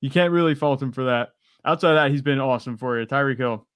You 0.00 0.10
can't 0.10 0.32
really 0.32 0.54
fault 0.54 0.82
him 0.82 0.92
for 0.92 1.04
that. 1.04 1.30
Outside 1.64 1.90
of 1.90 1.96
that, 1.96 2.10
he's 2.10 2.22
been 2.22 2.40
awesome 2.40 2.76
for 2.76 3.00
you. 3.00 3.06
Tyreek 3.06 3.38
Hill, 3.38 3.66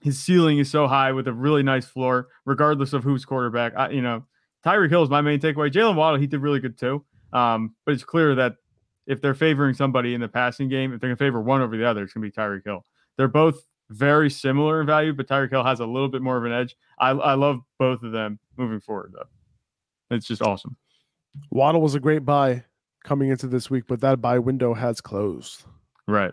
his 0.00 0.18
ceiling 0.18 0.58
is 0.58 0.70
so 0.70 0.86
high 0.86 1.12
with 1.12 1.28
a 1.28 1.32
really 1.32 1.62
nice 1.62 1.86
floor, 1.86 2.28
regardless 2.44 2.92
of 2.92 3.04
who's 3.04 3.24
quarterback. 3.24 3.74
I, 3.76 3.90
you 3.90 4.02
know, 4.02 4.24
Tyreek 4.64 4.90
Hill 4.90 5.02
is 5.02 5.10
my 5.10 5.20
main 5.20 5.40
takeaway. 5.40 5.70
Jaylen 5.70 5.94
Waddle, 5.94 6.20
he 6.20 6.26
did 6.26 6.40
really 6.40 6.60
good 6.60 6.78
too. 6.78 7.04
Um, 7.32 7.74
but 7.84 7.92
it's 7.92 8.04
clear 8.04 8.34
that 8.34 8.54
if 9.06 9.20
they're 9.20 9.34
favoring 9.34 9.74
somebody 9.74 10.14
in 10.14 10.20
the 10.20 10.28
passing 10.28 10.68
game, 10.68 10.92
if 10.92 11.00
they're 11.00 11.08
going 11.08 11.16
to 11.16 11.24
favor 11.24 11.40
one 11.40 11.60
over 11.62 11.76
the 11.76 11.86
other, 11.86 12.02
it's 12.02 12.12
going 12.12 12.22
to 12.22 12.30
be 12.30 12.40
Tyreek 12.40 12.64
Hill. 12.64 12.84
They're 13.16 13.28
both 13.28 13.60
very 13.90 14.30
similar 14.30 14.80
in 14.80 14.86
value, 14.86 15.12
but 15.12 15.26
Tyreek 15.26 15.50
Hill 15.50 15.64
has 15.64 15.80
a 15.80 15.86
little 15.86 16.08
bit 16.08 16.22
more 16.22 16.36
of 16.36 16.44
an 16.44 16.52
edge. 16.52 16.76
I, 16.98 17.10
I 17.10 17.34
love 17.34 17.60
both 17.78 18.02
of 18.02 18.12
them 18.12 18.38
moving 18.56 18.80
forward, 18.80 19.12
though. 19.14 20.16
It's 20.16 20.26
just 20.26 20.42
awesome. 20.42 20.76
Waddle 21.50 21.80
was 21.80 21.94
a 21.94 22.00
great 22.00 22.24
buy 22.24 22.64
coming 23.04 23.30
into 23.30 23.46
this 23.46 23.70
week, 23.70 23.84
but 23.88 24.00
that 24.00 24.20
buy 24.20 24.38
window 24.38 24.74
has 24.74 25.00
closed. 25.00 25.64
Right. 26.06 26.32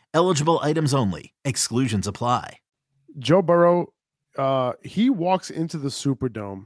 Eligible 0.13 0.59
items 0.61 0.93
only. 0.93 1.33
Exclusions 1.45 2.07
apply. 2.07 2.57
Joe 3.17 3.41
Burrow, 3.41 3.93
uh, 4.37 4.73
he 4.83 5.09
walks 5.09 5.49
into 5.49 5.77
the 5.77 5.89
Superdome 5.89 6.65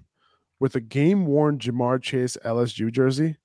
with 0.60 0.76
a 0.76 0.80
game 0.82 1.26
worn 1.26 1.60
Ja'Marr 1.60 2.02
Chase 2.02 2.38
LSU 2.46 2.92
jersey. 2.92 3.38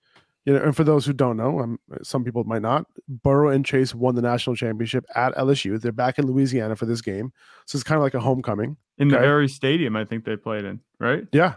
You 0.47 0.55
know, 0.55 0.63
and 0.63 0.75
for 0.75 0.85
those 0.85 1.05
who 1.05 1.13
don't 1.13 1.37
know, 1.37 1.61
um, 1.61 1.79
some 2.03 2.25
people 2.25 2.45
might 2.45 2.63
not. 2.63 2.87
Burrow 3.09 3.51
and 3.51 3.65
Chase 3.65 3.95
won 3.95 4.15
the 4.15 4.23
national 4.23 4.57
championship 4.57 5.05
at 5.15 5.35
LSU. 5.35 5.79
They're 5.79 5.93
back 5.93 6.19
in 6.19 6.27
Louisiana 6.27 6.77
for 6.77 6.87
this 6.87 7.03
game, 7.03 7.31
so 7.67 7.77
it's 7.77 7.85
kind 7.85 7.99
of 7.99 8.03
like 8.03 8.15
a 8.15 8.21
homecoming 8.21 8.79
in 8.97 9.09
the 9.09 9.17
okay? 9.17 9.27
very 9.27 9.49
stadium. 9.49 9.97
I 9.97 10.07
think 10.07 10.25
they 10.25 10.37
played 10.37 10.65
in, 10.65 10.81
right? 10.99 11.27
Yeah, 11.33 11.55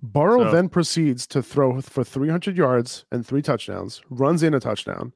Burrow 0.00 0.44
So- 0.44 0.52
then 0.52 0.68
proceeds 0.68 1.26
to 1.28 1.42
throw 1.42 1.80
for 1.80 2.04
300 2.04 2.56
yards 2.56 3.04
and 3.10 3.26
three 3.26 3.42
touchdowns, 3.42 4.00
runs 4.10 4.44
in 4.44 4.54
a 4.54 4.60
touchdown, 4.60 5.12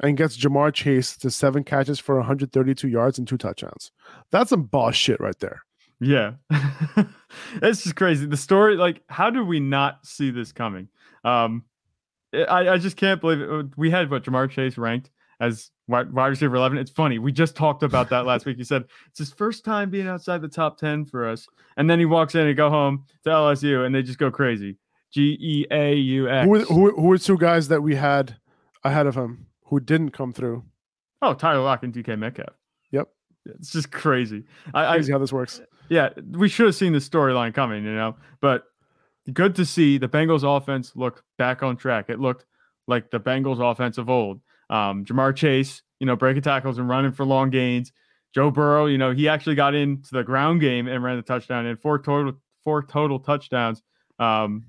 and 0.00 0.16
gets 0.16 0.36
Ja'Marr 0.36 0.72
Chase 0.72 1.16
to 1.18 1.30
seven 1.30 1.64
catches 1.64 1.98
for 1.98 2.16
132 2.16 2.88
yards 2.88 3.18
and 3.18 3.26
two 3.26 3.38
touchdowns. 3.38 3.92
That's 4.30 4.50
some 4.50 4.64
boss 4.64 4.94
shit 4.94 5.20
right 5.20 5.38
there. 5.38 5.62
Yeah. 6.00 6.32
it's 7.62 7.82
just 7.82 7.96
crazy. 7.96 8.26
The 8.26 8.36
story, 8.36 8.76
like, 8.76 9.02
how 9.08 9.30
did 9.30 9.46
we 9.46 9.60
not 9.60 10.04
see 10.04 10.30
this 10.30 10.52
coming? 10.52 10.88
Um, 11.24 11.64
I, 12.34 12.70
I 12.70 12.78
just 12.78 12.96
can't 12.96 13.20
believe 13.20 13.40
it. 13.40 13.66
We 13.76 13.90
had 13.90 14.10
what 14.10 14.24
Ja'Marr 14.24 14.50
Chase 14.50 14.76
ranked 14.76 15.10
as 15.40 15.70
wide, 15.88 16.12
wide 16.12 16.28
receiver 16.28 16.56
11. 16.56 16.78
It's 16.78 16.90
funny. 16.90 17.18
We 17.18 17.32
just 17.32 17.56
talked 17.56 17.82
about 17.82 18.10
that 18.10 18.26
last 18.26 18.44
week. 18.44 18.58
He 18.58 18.64
said 18.64 18.84
it's 19.08 19.18
his 19.18 19.32
first 19.32 19.64
time 19.64 19.90
being 19.90 20.06
outside 20.06 20.42
the 20.42 20.48
top 20.48 20.78
10 20.78 21.06
for 21.06 21.26
us. 21.26 21.46
And 21.76 21.88
then 21.88 21.98
he 21.98 22.04
walks 22.04 22.34
in 22.34 22.46
and 22.46 22.56
go 22.56 22.68
home 22.68 23.04
to 23.24 23.30
LSU 23.30 23.86
and 23.86 23.94
they 23.94 24.02
just 24.02 24.18
go 24.18 24.30
crazy. 24.30 24.76
G 25.12 25.36
E 25.40 25.66
A 25.70 25.94
U 25.94 26.28
X. 26.28 26.46
Who 26.46 26.60
who, 26.64 26.96
who 26.96 27.02
were 27.02 27.16
two 27.16 27.38
guys 27.38 27.68
that 27.68 27.80
we 27.80 27.94
had 27.94 28.36
ahead 28.84 29.06
of 29.06 29.14
him 29.14 29.45
who 29.66 29.80
didn't 29.80 30.10
come 30.10 30.32
through? 30.32 30.64
Oh, 31.22 31.34
Tyler 31.34 31.62
Lockett 31.62 31.94
and 31.94 32.04
DK 32.04 32.18
Metcalf. 32.18 32.54
Yep. 32.90 33.08
It's 33.46 33.72
just 33.72 33.90
crazy. 33.90 34.44
I, 34.74 34.96
I 34.96 35.02
how 35.10 35.18
this 35.18 35.32
works. 35.32 35.60
yeah, 35.88 36.10
we 36.32 36.48
should 36.48 36.66
have 36.66 36.74
seen 36.74 36.92
the 36.92 36.98
storyline 36.98 37.54
coming, 37.54 37.84
you 37.84 37.94
know. 37.94 38.16
But 38.40 38.64
good 39.32 39.54
to 39.56 39.64
see 39.64 39.98
the 39.98 40.08
Bengals 40.08 40.44
offense 40.44 40.92
look 40.94 41.24
back 41.38 41.62
on 41.62 41.76
track. 41.76 42.06
It 42.08 42.20
looked 42.20 42.44
like 42.86 43.10
the 43.10 43.20
Bengals 43.20 43.60
offense 43.60 43.98
of 43.98 44.10
old. 44.10 44.40
Um, 44.68 45.04
Ja'Marr 45.04 45.34
Chase, 45.34 45.82
you 46.00 46.06
know, 46.06 46.16
breaking 46.16 46.42
tackles 46.42 46.78
and 46.78 46.88
running 46.88 47.12
for 47.12 47.24
long 47.24 47.50
gains. 47.50 47.92
Joe 48.34 48.50
Burrow, 48.50 48.86
you 48.86 48.98
know, 48.98 49.12
he 49.12 49.28
actually 49.28 49.54
got 49.54 49.74
into 49.74 50.10
the 50.12 50.22
ground 50.22 50.60
game 50.60 50.88
and 50.88 51.02
ran 51.02 51.16
the 51.16 51.22
touchdown 51.22 51.66
and 51.66 51.80
four 51.80 51.98
total 51.98 52.34
four 52.62 52.82
total 52.82 53.18
touchdowns. 53.18 53.82
Um, 54.18 54.66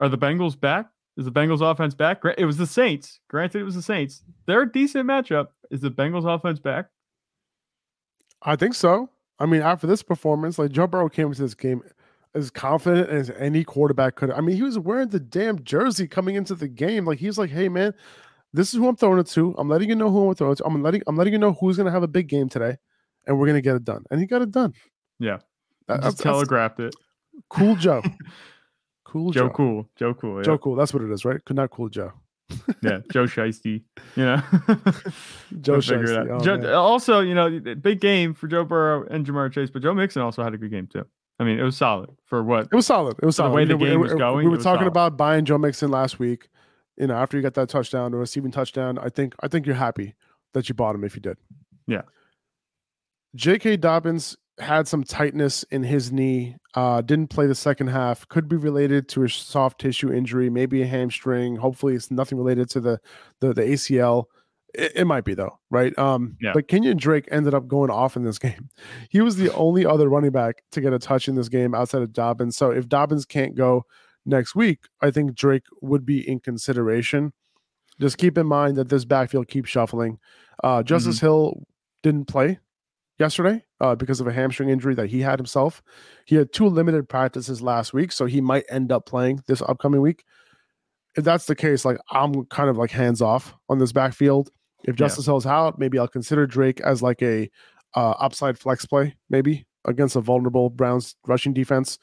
are 0.00 0.08
the 0.08 0.18
Bengals 0.18 0.58
back? 0.58 0.86
Is 1.20 1.26
the 1.26 1.30
Bengals 1.32 1.60
offense 1.60 1.94
back? 1.94 2.22
It 2.38 2.46
was 2.46 2.56
the 2.56 2.66
Saints. 2.66 3.20
Granted, 3.28 3.60
it 3.60 3.64
was 3.64 3.74
the 3.74 3.82
Saints. 3.82 4.22
They're 4.46 4.62
a 4.62 4.72
decent 4.72 5.06
matchup. 5.06 5.48
Is 5.70 5.80
the 5.82 5.90
Bengals 5.90 6.24
offense 6.26 6.58
back? 6.58 6.86
I 8.42 8.56
think 8.56 8.74
so. 8.74 9.10
I 9.38 9.44
mean, 9.44 9.60
after 9.60 9.86
this 9.86 10.02
performance, 10.02 10.58
like 10.58 10.72
Joe 10.72 10.86
Burrow 10.86 11.10
came 11.10 11.26
into 11.26 11.42
this 11.42 11.52
game 11.54 11.82
as 12.34 12.50
confident 12.50 13.10
as 13.10 13.28
any 13.38 13.64
quarterback 13.64 14.14
could. 14.16 14.30
I 14.30 14.40
mean, 14.40 14.56
he 14.56 14.62
was 14.62 14.78
wearing 14.78 15.08
the 15.08 15.20
damn 15.20 15.62
jersey 15.62 16.08
coming 16.08 16.36
into 16.36 16.54
the 16.54 16.68
game. 16.68 17.04
Like 17.04 17.18
he's 17.18 17.36
like, 17.38 17.50
"Hey, 17.50 17.68
man, 17.68 17.92
this 18.54 18.72
is 18.72 18.78
who 18.80 18.88
I'm 18.88 18.96
throwing 18.96 19.18
it 19.18 19.26
to. 19.28 19.54
I'm 19.58 19.68
letting 19.68 19.90
you 19.90 19.96
know 19.96 20.10
who 20.10 20.26
I'm 20.30 20.34
throwing 20.34 20.52
it 20.54 20.56
to. 20.56 20.64
I'm 20.64 20.82
letting 20.82 21.02
I'm 21.06 21.16
letting 21.16 21.34
you 21.34 21.38
know 21.38 21.52
who's 21.52 21.76
gonna 21.76 21.90
have 21.90 22.02
a 22.02 22.08
big 22.08 22.28
game 22.28 22.48
today, 22.48 22.78
and 23.26 23.38
we're 23.38 23.46
gonna 23.46 23.60
get 23.60 23.76
it 23.76 23.84
done." 23.84 24.04
And 24.10 24.20
he 24.20 24.26
got 24.26 24.40
it 24.40 24.52
done. 24.52 24.72
Yeah. 25.18 25.40
That- 25.86 26.02
Just 26.02 26.20
telegraphed 26.20 26.80
it. 26.80 26.94
cool, 27.50 27.76
Joe. 27.76 28.02
Cool, 29.10 29.32
Joe 29.32 29.48
Joe. 29.48 29.50
Cool. 29.54 29.88
Joe 29.96 30.14
Cool. 30.14 30.36
Yeah. 30.36 30.42
Joe, 30.44 30.58
cool. 30.58 30.76
That's 30.76 30.94
what 30.94 31.02
it 31.02 31.10
is, 31.10 31.24
right? 31.24 31.44
Could 31.44 31.56
not 31.56 31.70
cool, 31.70 31.88
Joe. 31.88 32.12
yeah, 32.82 32.98
Joe 33.12 33.24
Shiesty. 33.24 33.82
You 34.16 34.24
know, 34.24 34.36
Joe 35.60 35.72
We'll 35.74 35.80
figure 35.82 36.04
it 36.04 36.28
Shiesty, 36.28 36.30
oh, 36.30 36.40
Joe- 36.44 36.74
also, 36.80 37.20
you 37.20 37.34
know, 37.34 37.60
big 37.76 38.00
game 38.00 38.34
for 38.34 38.46
Joe 38.48 38.64
Burrow 38.64 39.06
and 39.08 39.26
Ja'Marr 39.26 39.52
Chase, 39.52 39.70
but 39.70 39.82
Joe 39.82 39.94
Mixon 39.94 40.22
also 40.22 40.42
had 40.44 40.54
a 40.54 40.58
good 40.58 40.70
game 40.70 40.86
too. 40.86 41.04
I 41.38 41.44
mean, 41.44 41.58
it 41.58 41.62
was 41.62 41.76
solid 41.76 42.10
for 42.26 42.42
what 42.42 42.66
It 42.70 42.74
was 42.74 42.86
solid. 42.86 43.16
It 43.22 43.26
was 43.26 43.36
For 43.36 43.42
the 43.42 43.48
solid. 43.48 43.54
way 43.56 43.64
the 43.64 43.76
game 43.76 43.98
was 44.00 44.12
going, 44.14 44.44
We 44.44 44.50
were 44.50 44.56
talking 44.58 44.80
solid. 44.80 44.86
about 44.88 45.16
buying 45.16 45.44
Joe 45.44 45.58
Mixon 45.58 45.90
last 45.90 46.18
week. 46.18 46.48
You 46.98 47.06
know, 47.06 47.14
after 47.14 47.36
you 47.36 47.42
got 47.42 47.54
that 47.54 47.68
touchdown, 47.70 48.10
the 48.12 48.18
receiving 48.18 48.50
touchdown, 48.50 48.98
I 48.98 49.08
think 49.08 49.34
I 49.40 49.48
think 49.48 49.64
you're 49.64 49.74
happy 49.76 50.14
that 50.52 50.68
you 50.68 50.74
bought 50.74 50.94
him 50.94 51.02
if 51.04 51.14
you 51.14 51.22
did. 51.22 51.38
Yeah. 51.86 52.02
J.K. 53.36 53.76
Dobbins 53.78 54.36
had 54.60 54.86
some 54.86 55.04
tightness 55.04 55.62
in 55.64 55.82
his 55.82 56.12
knee. 56.12 56.56
Uh, 56.74 57.00
didn't 57.00 57.28
play 57.28 57.46
the 57.46 57.54
second 57.54 57.88
half. 57.88 58.28
Could 58.28 58.48
be 58.48 58.56
related 58.56 59.08
to 59.10 59.24
a 59.24 59.28
soft 59.28 59.80
tissue 59.80 60.12
injury, 60.12 60.50
maybe 60.50 60.82
a 60.82 60.86
hamstring. 60.86 61.56
Hopefully, 61.56 61.94
it's 61.94 62.10
nothing 62.10 62.38
related 62.38 62.70
to 62.70 62.80
the 62.80 63.00
the, 63.40 63.52
the 63.52 63.62
ACL. 63.62 64.24
It, 64.72 64.92
it, 64.94 65.04
might 65.04 65.24
be 65.24 65.34
though, 65.34 65.58
right? 65.70 65.96
Um, 65.98 66.36
yeah. 66.40 66.52
But 66.54 66.68
Kenyan 66.68 66.96
Drake 66.96 67.26
ended 67.32 67.54
up 67.54 67.66
going 67.66 67.90
off 67.90 68.16
in 68.16 68.22
this 68.22 68.38
game. 68.38 68.68
He 69.08 69.20
was 69.20 69.36
the 69.36 69.52
only 69.54 69.84
other 69.84 70.08
running 70.08 70.30
back 70.30 70.62
to 70.72 70.80
get 70.80 70.92
a 70.92 70.98
touch 70.98 71.26
in 71.26 71.34
this 71.34 71.48
game 71.48 71.74
outside 71.74 72.02
of 72.02 72.12
Dobbins. 72.12 72.56
So 72.56 72.70
if 72.70 72.88
Dobbins 72.88 73.24
can't 73.24 73.56
go 73.56 73.84
next 74.24 74.54
week, 74.54 74.80
I 75.00 75.10
think 75.10 75.34
Drake 75.34 75.64
would 75.82 76.06
be 76.06 76.26
in 76.28 76.38
consideration. 76.38 77.32
Just 78.00 78.16
keep 78.16 78.38
in 78.38 78.46
mind 78.46 78.76
that 78.76 78.88
this 78.88 79.04
backfield 79.04 79.48
keeps 79.48 79.68
shuffling. 79.68 80.18
Uh, 80.62 80.82
Justice 80.84 81.16
mm-hmm. 81.16 81.26
Hill 81.26 81.66
didn't 82.02 82.26
play 82.26 82.60
yesterday 83.20 83.62
uh, 83.80 83.94
because 83.94 84.20
of 84.20 84.26
a 84.26 84.32
hamstring 84.32 84.70
injury 84.70 84.94
that 84.94 85.10
he 85.10 85.20
had 85.20 85.38
himself. 85.38 85.82
He 86.24 86.34
had 86.34 86.52
two 86.52 86.66
limited 86.66 87.08
practices 87.08 87.62
last 87.62 87.92
week, 87.92 88.10
so 88.10 88.26
he 88.26 88.40
might 88.40 88.64
end 88.68 88.90
up 88.90 89.06
playing 89.06 89.42
this 89.46 89.62
upcoming 89.62 90.00
week. 90.00 90.24
If 91.16 91.24
that's 91.24 91.44
the 91.44 91.54
case, 91.54 91.84
like 91.84 91.98
I'm 92.10 92.46
kind 92.46 92.70
of 92.70 92.76
like 92.76 92.90
hands 92.90 93.20
off 93.20 93.54
on 93.68 93.78
this 93.78 93.92
backfield. 93.92 94.50
If 94.84 94.96
Justice 94.96 95.26
yeah. 95.26 95.32
Hill's 95.32 95.46
out, 95.46 95.78
maybe 95.78 95.98
I'll 95.98 96.08
consider 96.08 96.46
Drake 96.46 96.80
as 96.80 97.02
like 97.02 97.22
a 97.22 97.50
uh, 97.94 98.10
upside 98.12 98.58
flex 98.58 98.86
play, 98.86 99.14
maybe 99.28 99.66
against 99.84 100.16
a 100.16 100.20
vulnerable 100.20 100.70
Browns 100.70 101.16
rushing 101.26 101.52
defense. 101.52 101.98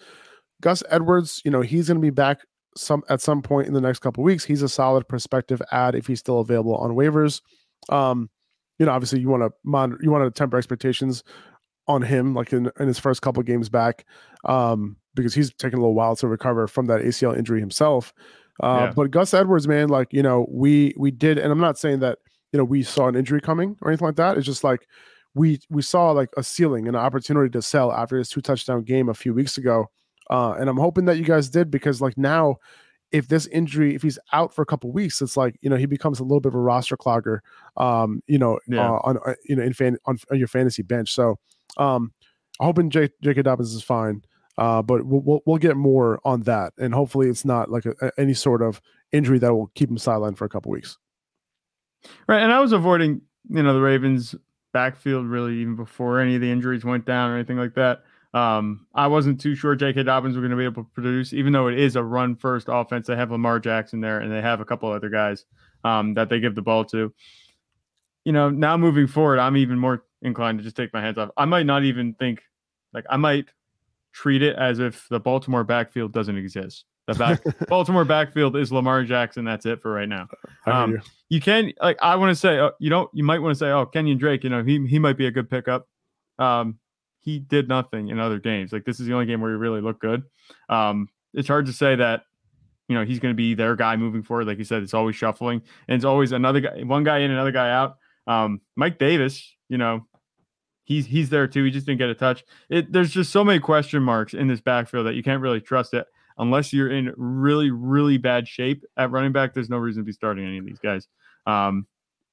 Gus 0.61 0.83
Edwards, 0.89 1.41
you 1.43 1.51
know, 1.51 1.61
he's 1.61 1.87
going 1.87 1.97
to 1.97 2.01
be 2.01 2.09
back 2.11 2.39
some 2.75 3.03
at 3.09 3.21
some 3.21 3.41
point 3.41 3.67
in 3.67 3.73
the 3.73 3.81
next 3.81 3.99
couple 3.99 4.23
weeks. 4.23 4.43
He's 4.43 4.61
a 4.61 4.69
solid 4.69 5.07
prospective 5.07 5.61
ad 5.71 5.95
if 5.95 6.05
he's 6.05 6.19
still 6.19 6.39
available 6.39 6.75
on 6.75 6.91
waivers. 6.91 7.41
Um, 7.89 8.29
you 8.79 8.85
know, 8.85 8.91
obviously 8.91 9.19
you 9.19 9.29
want 9.29 9.43
to 9.43 9.51
monitor, 9.63 9.99
you 10.01 10.11
want 10.11 10.23
to 10.23 10.37
temper 10.37 10.57
expectations 10.57 11.23
on 11.87 12.01
him, 12.01 12.33
like 12.33 12.53
in, 12.53 12.71
in 12.79 12.87
his 12.87 12.99
first 12.99 13.21
couple 13.21 13.41
games 13.43 13.69
back, 13.69 14.05
um, 14.45 14.97
because 15.15 15.33
he's 15.33 15.53
taking 15.53 15.79
a 15.79 15.81
little 15.81 15.95
while 15.95 16.15
to 16.17 16.27
recover 16.27 16.67
from 16.67 16.87
that 16.87 17.01
ACL 17.01 17.37
injury 17.37 17.59
himself. 17.59 18.13
Uh, 18.61 18.87
yeah. 18.87 18.93
But 18.95 19.11
Gus 19.11 19.33
Edwards, 19.33 19.67
man, 19.67 19.89
like 19.89 20.11
you 20.11 20.23
know, 20.23 20.47
we 20.49 20.93
we 20.97 21.11
did, 21.11 21.37
and 21.37 21.51
I'm 21.51 21.59
not 21.59 21.77
saying 21.77 21.99
that 21.99 22.19
you 22.51 22.57
know 22.57 22.63
we 22.63 22.83
saw 22.83 23.07
an 23.07 23.15
injury 23.15 23.41
coming 23.41 23.77
or 23.81 23.89
anything 23.89 24.07
like 24.07 24.15
that. 24.17 24.37
It's 24.37 24.45
just 24.45 24.63
like 24.63 24.87
we 25.35 25.59
we 25.69 25.81
saw 25.81 26.11
like 26.11 26.29
a 26.37 26.43
ceiling, 26.43 26.87
an 26.87 26.95
opportunity 26.95 27.49
to 27.51 27.61
sell 27.61 27.91
after 27.91 28.17
his 28.17 28.29
two 28.29 28.41
touchdown 28.41 28.83
game 28.83 29.09
a 29.09 29.13
few 29.13 29.33
weeks 29.33 29.57
ago. 29.57 29.85
Uh, 30.29 30.55
and 30.59 30.69
I'm 30.69 30.77
hoping 30.77 31.05
that 31.05 31.17
you 31.17 31.23
guys 31.23 31.49
did 31.49 31.71
because 31.71 32.01
like 32.01 32.17
now, 32.17 32.57
if 33.11 33.27
this 33.27 33.47
injury, 33.47 33.95
if 33.95 34.01
he's 34.01 34.19
out 34.33 34.53
for 34.53 34.61
a 34.61 34.65
couple 34.65 34.91
weeks, 34.91 35.21
it's 35.21 35.37
like 35.37 35.57
you 35.61 35.69
know 35.69 35.75
he 35.75 35.85
becomes 35.85 36.19
a 36.19 36.23
little 36.23 36.39
bit 36.39 36.49
of 36.49 36.55
a 36.55 36.59
roster 36.59 36.97
clogger. 36.97 37.39
Um, 37.77 38.21
you 38.27 38.37
know, 38.37 38.59
yeah. 38.67 38.89
uh, 38.89 38.99
on 39.03 39.17
uh, 39.25 39.33
you 39.45 39.55
know 39.55 39.63
in 39.63 39.73
fan 39.73 39.97
on, 40.05 40.17
on, 40.31 40.37
your 40.37 40.47
fantasy 40.47 40.83
bench. 40.83 41.13
So, 41.13 41.39
um, 41.77 42.11
I'm 42.59 42.65
hoping 42.65 42.89
J- 42.89 43.09
J.K. 43.21 43.43
Dobbins 43.43 43.73
is 43.73 43.83
fine. 43.83 44.23
Uh, 44.57 44.81
but 44.81 45.05
we'll, 45.05 45.21
we'll, 45.21 45.41
we'll 45.45 45.57
get 45.57 45.77
more 45.77 46.19
on 46.25 46.41
that, 46.41 46.73
and 46.79 46.91
hopefully 46.91 47.29
it's 47.29 47.45
not 47.45 47.69
like 47.69 47.85
a, 47.85 47.93
a, 48.01 48.11
any 48.17 48.33
sort 48.33 48.63
of 48.63 48.81
injury 49.11 49.37
that 49.37 49.53
will 49.53 49.67
keep 49.75 49.87
him 49.87 49.97
sidelined 49.97 50.35
for 50.35 50.45
a 50.45 50.49
couple 50.49 50.71
weeks. 50.71 50.97
Right, 52.27 52.41
and 52.41 52.51
I 52.51 52.59
was 52.59 52.71
avoiding 52.71 53.21
you 53.49 53.63
know 53.63 53.73
the 53.73 53.81
Ravens 53.81 54.35
backfield 54.73 55.25
really 55.27 55.57
even 55.57 55.75
before 55.75 56.19
any 56.19 56.35
of 56.35 56.41
the 56.41 56.51
injuries 56.51 56.83
went 56.83 57.05
down 57.05 57.31
or 57.31 57.35
anything 57.35 57.57
like 57.57 57.75
that. 57.75 58.03
Um, 58.37 58.85
I 58.93 59.07
wasn't 59.07 59.41
too 59.41 59.55
sure 59.55 59.75
J.K. 59.75 60.03
Dobbins 60.03 60.35
was 60.35 60.41
going 60.41 60.51
to 60.51 60.57
be 60.57 60.63
able 60.63 60.83
to 60.83 60.89
produce, 60.93 61.33
even 61.33 61.53
though 61.53 61.67
it 61.69 61.79
is 61.79 61.95
a 61.95 62.03
run 62.03 62.35
first 62.35 62.67
offense. 62.69 63.07
They 63.07 63.15
have 63.15 63.31
Lamar 63.31 63.59
Jackson 63.59 63.99
there, 63.99 64.19
and 64.19 64.31
they 64.31 64.41
have 64.41 64.61
a 64.61 64.65
couple 64.65 64.91
other 64.91 65.09
guys 65.09 65.45
um, 65.83 66.13
that 66.13 66.29
they 66.29 66.39
give 66.39 66.53
the 66.53 66.61
ball 66.61 66.85
to. 66.85 67.11
You 68.25 68.33
know, 68.33 68.51
now 68.51 68.77
moving 68.77 69.07
forward, 69.07 69.39
I'm 69.39 69.57
even 69.57 69.79
more 69.79 70.03
inclined 70.21 70.59
to 70.59 70.63
just 70.63 70.75
take 70.75 70.93
my 70.93 71.01
hands 71.01 71.17
off. 71.17 71.29
I 71.35 71.45
might 71.45 71.65
not 71.65 71.83
even 71.83 72.13
think, 72.13 72.43
like, 72.93 73.05
I 73.09 73.17
might 73.17 73.45
treat 74.11 74.43
it 74.43 74.55
as 74.55 74.77
if 74.77 75.07
the 75.09 75.19
Baltimore 75.19 75.63
backfield 75.63 76.11
doesn't 76.13 76.37
exist. 76.37 76.85
The 77.07 77.15
back 77.15 77.41
Baltimore 77.67 78.05
backfield 78.05 78.55
is 78.55 78.71
Lamar 78.71 79.03
Jackson. 79.03 79.45
That's 79.45 79.65
it 79.65 79.81
for 79.81 79.91
right 79.91 80.09
now. 80.09 80.27
Um, 80.67 80.91
you. 80.91 81.01
you. 81.29 81.41
can 81.41 81.71
like 81.81 81.97
I 82.01 82.17
want 82.17 82.31
to 82.31 82.35
say 82.35 82.59
uh, 82.59 82.71
you 82.79 82.89
don't 82.89 83.09
you 83.13 83.23
might 83.23 83.39
want 83.39 83.55
to 83.55 83.57
say 83.57 83.71
oh 83.71 83.85
Kenyan 83.85 84.19
Drake 84.19 84.43
you 84.43 84.49
know 84.49 84.61
he 84.61 84.85
he 84.87 84.99
might 84.99 85.15
be 85.15 85.25
a 85.25 85.31
good 85.31 85.49
pickup. 85.49 85.87
Um, 86.37 86.79
he 87.27 87.39
did 87.39 87.67
nothing 87.67 88.07
in 88.07 88.21
other 88.21 88.39
games. 88.39 88.71
Like 88.71 88.85
this 88.85 89.01
is 89.01 89.05
the 89.05 89.13
only 89.13 89.25
game 89.25 89.41
where 89.41 89.51
he 89.51 89.57
really 89.57 89.81
looked 89.81 89.99
good. 89.99 90.23
Um, 90.69 91.09
it's 91.33 91.49
hard 91.49 91.65
to 91.65 91.73
say 91.73 91.93
that 91.97 92.21
you 92.87 92.95
know 92.95 93.03
he's 93.03 93.19
going 93.19 93.33
to 93.33 93.35
be 93.35 93.53
their 93.53 93.75
guy 93.75 93.97
moving 93.97 94.23
forward. 94.23 94.47
Like 94.47 94.57
you 94.57 94.63
said, 94.63 94.81
it's 94.81 94.93
always 94.93 95.17
shuffling, 95.17 95.61
and 95.89 95.95
it's 95.97 96.05
always 96.05 96.31
another 96.31 96.61
guy, 96.61 96.83
one 96.83 97.03
guy 97.03 97.17
in, 97.17 97.31
another 97.31 97.51
guy 97.51 97.69
out. 97.69 97.97
Um, 98.27 98.61
Mike 98.77 98.97
Davis, 98.97 99.45
you 99.67 99.77
know, 99.77 100.07
he's 100.85 101.05
he's 101.05 101.29
there 101.29 101.49
too. 101.49 101.65
He 101.65 101.69
just 101.69 101.85
didn't 101.85 101.99
get 101.99 102.07
a 102.07 102.15
touch. 102.15 102.45
It 102.69 102.93
there's 102.93 103.11
just 103.11 103.33
so 103.33 103.43
many 103.43 103.59
question 103.59 104.01
marks 104.01 104.33
in 104.33 104.47
this 104.47 104.61
backfield 104.61 105.05
that 105.05 105.15
you 105.15 105.21
can't 105.21 105.41
really 105.41 105.59
trust 105.59 105.93
it 105.93 106.07
unless 106.37 106.71
you're 106.71 106.89
in 106.89 107.13
really 107.17 107.71
really 107.71 108.17
bad 108.17 108.47
shape 108.47 108.85
at 108.95 109.11
running 109.11 109.33
back. 109.33 109.53
There's 109.53 109.69
no 109.69 109.79
reason 109.79 110.03
to 110.03 110.05
be 110.05 110.13
starting 110.13 110.45
any 110.45 110.59
of 110.59 110.65
these 110.65 110.79
guys. 110.79 111.09
Um, 111.45 111.87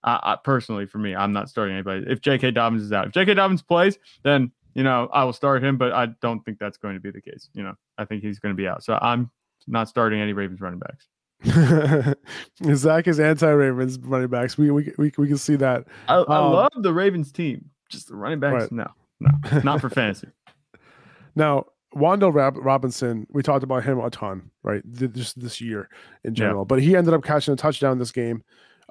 I, 0.04 0.20
I, 0.22 0.36
personally, 0.36 0.86
for 0.86 0.98
me, 0.98 1.16
I'm 1.16 1.32
not 1.32 1.48
starting 1.48 1.74
anybody. 1.74 2.04
If 2.06 2.20
J.K. 2.20 2.52
Dobbins 2.52 2.82
is 2.82 2.92
out, 2.92 3.08
if 3.08 3.12
J.K. 3.12 3.34
Dobbins 3.34 3.62
plays, 3.62 3.98
then 4.22 4.52
you 4.74 4.82
know, 4.82 5.08
I 5.12 5.24
will 5.24 5.32
start 5.32 5.62
him, 5.62 5.78
but 5.78 5.92
I 5.92 6.06
don't 6.20 6.44
think 6.44 6.58
that's 6.58 6.76
going 6.76 6.94
to 6.94 7.00
be 7.00 7.10
the 7.10 7.20
case. 7.20 7.48
You 7.54 7.62
know, 7.62 7.74
I 7.96 8.04
think 8.04 8.22
he's 8.22 8.38
going 8.38 8.54
to 8.54 8.56
be 8.56 8.66
out. 8.66 8.84
So 8.84 8.98
I'm 9.00 9.30
not 9.66 9.88
starting 9.88 10.20
any 10.20 10.32
Ravens 10.32 10.60
running 10.60 10.80
backs. 10.80 11.08
Zach 12.74 13.06
is 13.06 13.20
anti-Ravens 13.20 13.98
running 13.98 14.28
backs. 14.28 14.56
We 14.58 14.70
we 14.70 14.92
we, 14.98 15.12
we 15.16 15.28
can 15.28 15.38
see 15.38 15.56
that. 15.56 15.84
I, 16.08 16.16
um, 16.16 16.24
I 16.28 16.38
love 16.38 16.72
the 16.76 16.92
Ravens 16.92 17.32
team. 17.32 17.70
Just 17.90 18.08
the 18.08 18.16
running 18.16 18.40
backs, 18.40 18.62
right. 18.62 18.72
no, 18.72 18.86
no, 19.20 19.30
not 19.62 19.80
for 19.80 19.90
fantasy. 19.90 20.28
Now, 21.36 21.66
Wan'Dale 21.94 22.34
Rob- 22.34 22.56
Robinson, 22.56 23.26
we 23.30 23.42
talked 23.42 23.62
about 23.62 23.84
him 23.84 24.00
a 24.00 24.10
ton, 24.10 24.50
right? 24.62 24.82
Just 24.92 25.38
this 25.38 25.60
year 25.60 25.88
in 26.24 26.34
general, 26.34 26.62
yeah. 26.62 26.66
but 26.68 26.80
he 26.80 26.96
ended 26.96 27.14
up 27.14 27.22
catching 27.22 27.54
a 27.54 27.56
touchdown 27.56 27.98
this 27.98 28.12
game. 28.12 28.42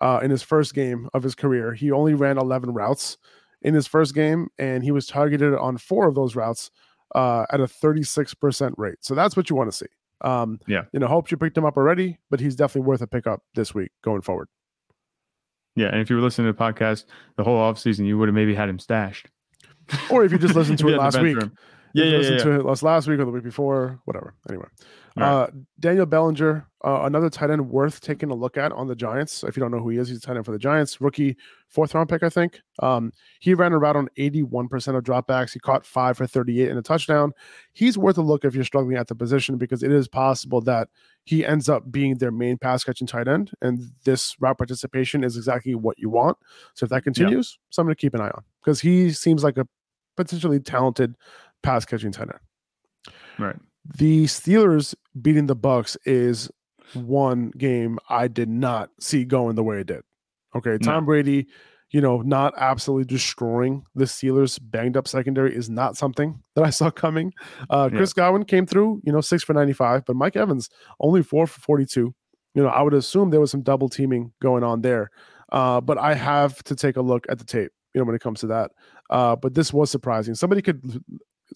Uh, 0.02 0.20
in 0.24 0.32
his 0.32 0.42
first 0.42 0.74
game 0.74 1.08
of 1.14 1.22
his 1.22 1.36
career, 1.36 1.72
he 1.72 1.92
only 1.92 2.16
ran 2.16 2.40
11 2.40 2.74
routes 2.74 3.18
in 3.64 3.74
his 3.74 3.88
first 3.88 4.14
game, 4.14 4.50
and 4.58 4.84
he 4.84 4.92
was 4.92 5.08
targeted 5.08 5.56
on 5.56 5.78
four 5.78 6.08
of 6.08 6.16
those 6.16 6.36
routes 6.36 6.72
uh, 7.16 7.46
at 7.52 7.60
a 7.60 7.66
36% 7.66 8.74
rate. 8.78 8.98
So 9.02 9.16
that's 9.16 9.36
what 9.36 9.50
you 9.50 9.56
want 9.56 9.72
to 9.72 9.78
see. 9.78 9.86
Um, 10.22 10.60
yeah. 10.68 10.84
You 10.94 11.00
know, 11.00 11.08
hope 11.08 11.32
you 11.32 11.38
picked 11.38 11.58
him 11.58 11.66
up 11.66 11.78
already, 11.78 12.18
but 12.30 12.40
he's 12.40 12.56
definitely 12.56 12.88
worth 12.88 13.02
a 13.02 13.08
pickup 13.08 13.42
this 13.56 13.74
week 13.74 13.92
going 14.04 14.22
forward. 14.22 14.48
Yeah. 15.76 15.88
And 15.88 16.00
if 16.00 16.10
you 16.10 16.16
were 16.16 16.22
listening 16.22 16.52
to 16.52 16.58
the 16.58 16.64
podcast 16.64 17.06
the 17.38 17.44
whole 17.44 17.60
offseason, 17.60 18.06
you 18.06 18.18
would 18.18 18.30
have 18.30 18.36
maybe 18.36 18.56
had 18.56 18.70
him 18.70 18.80
stashed. 18.80 19.28
Or 20.10 20.24
if 20.24 20.32
you 20.32 20.38
just 20.38 20.56
listened 20.56 20.80
to 20.80 20.88
it 20.94 20.98
last 20.98 21.20
week. 21.20 21.36
Room. 21.36 21.56
Yeah, 21.94 22.06
yeah, 22.06 22.18
listened 22.18 22.40
yeah, 22.40 22.44
to 22.46 22.52
it 22.60 22.66
last 22.66 22.82
last 22.82 23.08
week 23.08 23.20
or 23.20 23.26
the 23.26 23.32
week 23.32 23.44
before, 23.44 24.00
whatever. 24.06 24.34
Anyway, 24.50 24.66
right. 25.16 25.28
uh, 25.28 25.48
Daniel 25.80 26.06
Bellinger, 26.06 26.68
uh, 26.84 27.02
another 27.04 27.30
tight 27.30 27.50
end 27.50 27.70
worth 27.70 28.02
taking 28.02 28.30
a 28.30 28.34
look 28.34 28.58
at 28.58 28.72
on 28.72 28.88
the 28.88 28.96
Giants. 28.96 29.44
If 29.44 29.56
you 29.56 29.62
don't 29.62 29.72
know 29.72 29.80
who 29.80 29.90
he 29.90 29.98
is, 29.98 30.10
he's 30.10 30.18
a 30.18 30.22
tight 30.22 30.36
end 30.36 30.46
for 30.46 30.52
the 30.52 30.60
Giants, 30.60 31.00
rookie 31.00 31.38
fourth 31.68 31.94
round 31.94 32.10
pick, 32.10 32.24
I 32.24 32.30
think. 32.30 32.60
Um, 32.80 33.12
he 33.40 33.54
ran 33.54 33.74
a 33.74 33.80
route 33.80 33.96
on 33.96 34.10
81% 34.18 34.98
of 34.98 35.04
dropbacks. 35.04 35.54
He 35.54 35.60
caught 35.60 35.86
five 35.86 36.18
for 36.18 36.28
38 36.28 36.70
and 36.70 36.80
a 36.80 36.82
touchdown. 36.82 37.32
He's 37.74 37.98
worth 37.98 38.18
a 38.18 38.22
look 38.22 38.44
if 38.44 38.56
you're 38.56 38.64
struggling 38.64 38.98
at 38.98 39.08
the 39.08 39.16
position 39.16 39.58
because 39.58 39.84
it 39.84 39.92
is 39.92 40.08
possible 40.08 40.62
that 40.62 40.90
he 41.26 41.46
ends 41.46 41.70
up 41.70 41.92
being 41.92 42.18
their 42.18 42.32
main 42.32 42.58
pass 42.58 42.84
catching 42.84 43.08
tight 43.08 43.28
end, 43.28 43.52
and 43.62 43.82
this 44.04 44.36
route 44.40 44.58
participation 44.58 45.24
is 45.24 45.38
exactly 45.38 45.76
what 45.76 45.98
you 45.98 46.10
want. 46.10 46.38
So 46.74 46.86
if 46.86 46.90
that 46.90 47.04
continues, 47.04 47.58
yeah. 47.58 47.74
something 47.76 47.92
to 47.92 47.96
keep 47.96 48.14
an 48.14 48.22
eye 48.22 48.30
on 48.30 48.44
because 48.62 48.82
he 48.82 49.12
seems 49.12 49.44
like 49.44 49.58
a 49.58 49.68
potentially 50.18 50.60
talented 50.60 51.16
pass 51.62 51.86
catching 51.86 52.12
tight 52.12 52.30
end. 52.30 53.14
Right. 53.40 53.56
The 53.86 54.26
Steelers 54.26 54.96
beating 55.22 55.48
the 55.48 55.56
Bucks 55.56 55.98
is 56.06 56.50
one 56.94 57.52
game 57.58 58.00
I 58.10 58.28
did 58.28 58.50
not 58.50 58.90
see 59.00 59.26
going 59.26 59.56
the 59.56 59.64
way 59.64 59.80
it 59.80 59.88
did. 59.88 60.02
Okay, 60.56 60.78
Tom 60.78 61.04
no. 61.04 61.08
Brady, 61.08 61.48
you 61.92 62.02
know, 62.02 62.22
not 62.22 62.54
absolutely 62.58 63.06
destroying 63.06 63.84
the 63.96 64.06
Steelers' 64.06 64.60
banged 64.62 64.96
up 64.96 65.08
secondary 65.08 65.56
is 65.56 65.70
not 65.70 65.98
something 65.98 66.42
that 66.56 66.64
I 66.64 66.70
saw 66.70 66.90
coming. 66.92 67.34
Uh, 67.70 67.90
Chris 67.90 68.14
yeah. 68.16 68.24
Godwin 68.24 68.46
came 68.46 68.66
through, 68.66 69.02
you 69.04 69.12
know, 69.12 69.22
six 69.22 69.44
for 69.44 69.54
95, 69.54 70.06
but 70.06 70.16
Mike 70.16 70.36
Evans 70.36 70.70
only 71.00 71.24
four 71.24 71.48
for 71.48 71.60
42. 71.62 72.14
You 72.56 72.64
know, 72.64 72.70
I 72.70 72.82
would 72.82 72.94
assume 72.94 73.32
there 73.32 73.40
was 73.40 73.52
some 73.52 73.64
double 73.64 73.90
teaming 73.90 74.32
going 74.42 74.64
on 74.64 74.82
there. 74.82 75.10
Uh, 75.52 75.82
but 75.82 75.98
I 75.98 76.14
have 76.14 76.64
to 76.64 76.76
take 76.76 76.98
a 76.98 77.02
look 77.02 77.26
at 77.30 77.38
the 77.38 77.46
tape, 77.46 77.72
you 77.94 78.02
know, 78.02 78.06
when 78.06 78.16
it 78.16 78.22
comes 78.22 78.40
to 78.42 78.48
that. 78.48 78.72
Uh, 79.10 79.36
but 79.36 79.54
this 79.54 79.74
was 79.74 79.92
surprising. 79.92 80.36
Somebody 80.36 80.62
could 80.62 81.04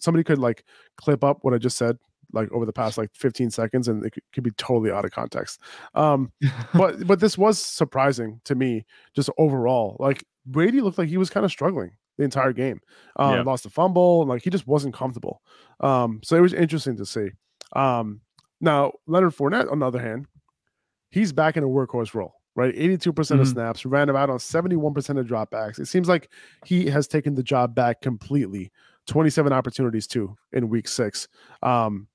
somebody 0.00 0.22
could 0.22 0.38
like 0.38 0.64
clip 0.96 1.24
up 1.24 1.38
what 1.42 1.54
I 1.54 1.58
just 1.58 1.76
said 1.76 1.98
like 2.32 2.50
over 2.52 2.66
the 2.66 2.72
past 2.72 2.98
like 2.98 3.10
15 3.14 3.50
seconds 3.50 3.88
and 3.88 4.04
it 4.04 4.14
could, 4.32 4.44
be 4.44 4.50
totally 4.52 4.90
out 4.90 5.04
of 5.04 5.10
context 5.10 5.60
um 5.94 6.32
but 6.74 7.06
but 7.06 7.20
this 7.20 7.38
was 7.38 7.62
surprising 7.62 8.40
to 8.44 8.54
me 8.54 8.84
just 9.14 9.30
overall 9.38 9.96
like 9.98 10.24
brady 10.46 10.80
looked 10.80 10.98
like 10.98 11.08
he 11.08 11.18
was 11.18 11.30
kind 11.30 11.44
of 11.44 11.50
struggling 11.50 11.90
the 12.16 12.24
entire 12.24 12.52
game 12.52 12.80
um 13.16 13.34
yeah. 13.34 13.42
lost 13.42 13.66
a 13.66 13.70
fumble 13.70 14.22
and 14.22 14.28
like 14.28 14.42
he 14.42 14.50
just 14.50 14.66
wasn't 14.66 14.94
comfortable 14.94 15.42
um 15.80 16.20
so 16.22 16.36
it 16.36 16.40
was 16.40 16.52
interesting 16.52 16.96
to 16.96 17.06
see 17.06 17.28
um 17.74 18.20
now 18.60 18.92
leonard 19.06 19.34
Fournette, 19.34 19.70
on 19.70 19.78
the 19.78 19.86
other 19.86 20.00
hand 20.00 20.26
he's 21.10 21.32
back 21.32 21.56
in 21.56 21.64
a 21.64 21.68
workhorse 21.68 22.14
role 22.14 22.34
right? 22.58 22.74
82% 22.74 23.40
of 23.40 23.46
snaps, 23.46 23.86
ran 23.86 24.08
about 24.08 24.30
on 24.30 24.38
71% 24.38 25.16
of 25.16 25.26
dropbacks. 25.26 25.78
It 25.78 25.86
seems 25.86 26.08
like 26.08 26.28
he 26.64 26.86
has 26.86 27.06
taken 27.06 27.36
the 27.36 27.42
job 27.44 27.72
back 27.72 28.00
completely. 28.00 28.72
27 29.06 29.52
opportunities 29.52 30.08
too 30.08 30.36
in 30.52 30.68
week 30.68 30.88
six. 30.88 31.28
Um, 31.62 32.08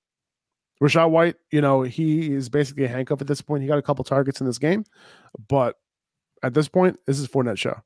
Rachaad 0.83 1.11
White, 1.11 1.35
you 1.49 1.61
know, 1.61 1.83
he 1.83 2.33
is 2.33 2.49
basically 2.49 2.83
a 2.83 2.89
handcuff 2.89 3.21
at 3.21 3.27
this 3.27 3.41
point. 3.41 3.61
He 3.61 3.69
got 3.69 3.77
a 3.77 3.81
couple 3.81 4.03
targets 4.03 4.41
in 4.41 4.47
this 4.47 4.57
game, 4.57 4.83
but 5.47 5.79
at 6.43 6.53
this 6.53 6.67
point, 6.67 6.99
this 7.07 7.19
is 7.19 7.27
Fournette 7.27 7.57
show. 7.57 7.81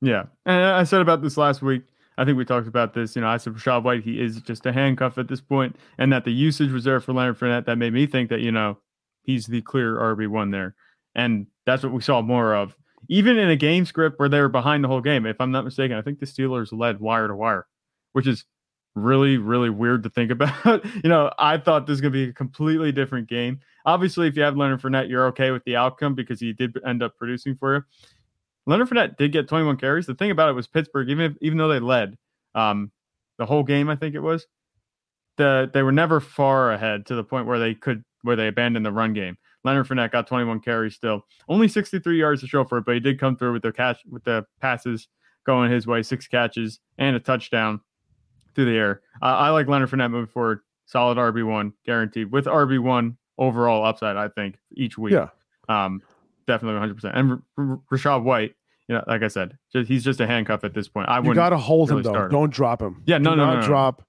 Yeah. 0.00 0.26
And 0.46 0.62
I 0.62 0.84
said 0.84 1.00
about 1.00 1.22
this 1.22 1.36
last 1.36 1.60
week. 1.60 1.82
I 2.16 2.24
think 2.24 2.38
we 2.38 2.44
talked 2.44 2.68
about 2.68 2.94
this. 2.94 3.16
You 3.16 3.22
know, 3.22 3.28
I 3.28 3.36
said 3.36 3.54
Rachaad 3.54 3.82
White, 3.82 4.04
he 4.04 4.20
is 4.20 4.40
just 4.42 4.64
a 4.64 4.72
handcuff 4.72 5.18
at 5.18 5.26
this 5.26 5.40
point, 5.40 5.74
and 5.98 6.12
that 6.12 6.24
the 6.24 6.32
usage 6.32 6.70
reserved 6.70 7.04
for 7.04 7.12
Leonard 7.12 7.38
Fournette, 7.38 7.66
that 7.66 7.78
made 7.78 7.92
me 7.92 8.06
think 8.06 8.30
that, 8.30 8.40
you 8.40 8.52
know, 8.52 8.78
he's 9.22 9.46
the 9.46 9.62
clear 9.62 9.96
RB1 9.96 10.52
there. 10.52 10.76
And 11.16 11.48
that's 11.66 11.82
what 11.82 11.92
we 11.92 12.00
saw 12.00 12.22
more 12.22 12.54
of. 12.54 12.76
Even 13.08 13.38
in 13.38 13.48
a 13.50 13.56
game 13.56 13.84
script 13.86 14.20
where 14.20 14.28
they 14.28 14.40
were 14.40 14.48
behind 14.48 14.84
the 14.84 14.88
whole 14.88 15.00
game, 15.00 15.26
if 15.26 15.40
I'm 15.40 15.50
not 15.50 15.64
mistaken, 15.64 15.96
I 15.96 16.02
think 16.02 16.20
the 16.20 16.26
Steelers 16.26 16.68
led 16.72 17.00
wire 17.00 17.26
to 17.26 17.34
wire, 17.34 17.66
which 18.12 18.28
is 18.28 18.44
really, 19.02 19.38
really 19.38 19.70
weird 19.70 20.02
to 20.04 20.10
think 20.10 20.30
about. 20.30 20.84
you 21.02 21.08
know, 21.08 21.32
I 21.38 21.58
thought 21.58 21.86
this 21.86 21.94
was 21.94 22.00
going 22.00 22.12
to 22.12 22.26
be 22.26 22.30
a 22.30 22.32
completely 22.32 22.92
different 22.92 23.28
game. 23.28 23.60
Obviously, 23.84 24.26
if 24.26 24.36
you 24.36 24.42
have 24.42 24.56
Leonard 24.56 24.82
Fournette, 24.82 25.08
you're 25.08 25.26
okay 25.28 25.50
with 25.50 25.64
the 25.64 25.76
outcome 25.76 26.14
because 26.14 26.40
he 26.40 26.52
did 26.52 26.78
end 26.86 27.02
up 27.02 27.16
producing 27.16 27.56
for 27.56 27.74
you. 27.74 27.82
Leonard 28.66 28.88
Fournette 28.88 29.16
did 29.16 29.32
get 29.32 29.48
21 29.48 29.76
carries. 29.78 30.06
The 30.06 30.14
thing 30.14 30.30
about 30.30 30.50
it 30.50 30.54
was 30.54 30.66
Pittsburgh, 30.66 31.08
even 31.08 31.32
if, 31.32 31.36
even 31.40 31.58
though 31.58 31.68
they 31.68 31.80
led 31.80 32.16
um, 32.54 32.92
the 33.38 33.46
whole 33.46 33.62
game, 33.62 33.88
I 33.88 33.96
think 33.96 34.14
it 34.14 34.20
was, 34.20 34.46
the 35.36 35.70
they 35.72 35.82
were 35.82 35.92
never 35.92 36.20
far 36.20 36.72
ahead 36.72 37.06
to 37.06 37.14
the 37.14 37.24
point 37.24 37.46
where 37.46 37.58
they 37.58 37.74
could 37.74 38.04
where 38.22 38.36
they 38.36 38.48
abandoned 38.48 38.84
the 38.84 38.92
run 38.92 39.14
game. 39.14 39.38
Leonard 39.64 39.88
Fournette 39.88 40.12
got 40.12 40.26
21 40.26 40.60
carries 40.60 40.94
still, 40.94 41.24
only 41.48 41.68
63 41.68 42.18
yards 42.18 42.40
to 42.42 42.46
show 42.46 42.64
for 42.64 42.78
it, 42.78 42.84
but 42.84 42.94
he 42.94 43.00
did 43.00 43.18
come 43.18 43.36
through 43.36 43.54
with 43.54 43.62
the 43.62 43.72
catch 43.72 43.98
with 44.08 44.24
the 44.24 44.44
passes 44.60 45.08
going 45.46 45.70
his 45.70 45.86
way, 45.86 46.02
six 46.02 46.26
catches 46.26 46.80
and 46.98 47.16
a 47.16 47.20
touchdown 47.20 47.80
through 48.60 48.72
the 48.72 48.78
air. 48.78 49.00
Uh, 49.22 49.26
I 49.26 49.50
like 49.50 49.66
Leonard 49.68 49.90
Fournette 49.90 50.10
moving 50.10 50.26
forward. 50.26 50.60
Solid 50.86 51.18
RB 51.18 51.46
one 51.46 51.72
guaranteed 51.86 52.32
with 52.32 52.46
RB 52.46 52.78
one 52.80 53.16
overall 53.38 53.84
upside. 53.84 54.16
I 54.16 54.28
think 54.28 54.56
each 54.72 54.98
week. 54.98 55.12
Yeah. 55.14 55.28
Um, 55.68 56.02
definitely 56.46 56.74
100. 56.80 56.94
percent 56.94 57.16
And 57.16 57.30
R- 57.30 57.42
R- 57.58 57.80
Rachaad 57.92 58.24
White, 58.24 58.54
you 58.88 58.96
know, 58.96 59.04
like 59.06 59.22
I 59.22 59.28
said, 59.28 59.56
just, 59.72 59.88
he's 59.88 60.02
just 60.02 60.20
a 60.20 60.26
handcuff 60.26 60.64
at 60.64 60.74
this 60.74 60.88
point. 60.88 61.08
I 61.08 61.16
You 61.16 61.22
wouldn't. 61.22 61.36
got 61.36 61.50
to 61.50 61.58
hold 61.58 61.90
really 61.90 62.00
him 62.04 62.12
though. 62.12 62.28
Don't 62.28 62.52
drop 62.52 62.82
him. 62.82 63.02
Yeah, 63.06 63.18
no, 63.18 63.30
do 63.30 63.36
no, 63.36 63.46
not 63.46 63.54
no, 63.54 63.60
no. 63.60 63.66
drop. 63.66 64.02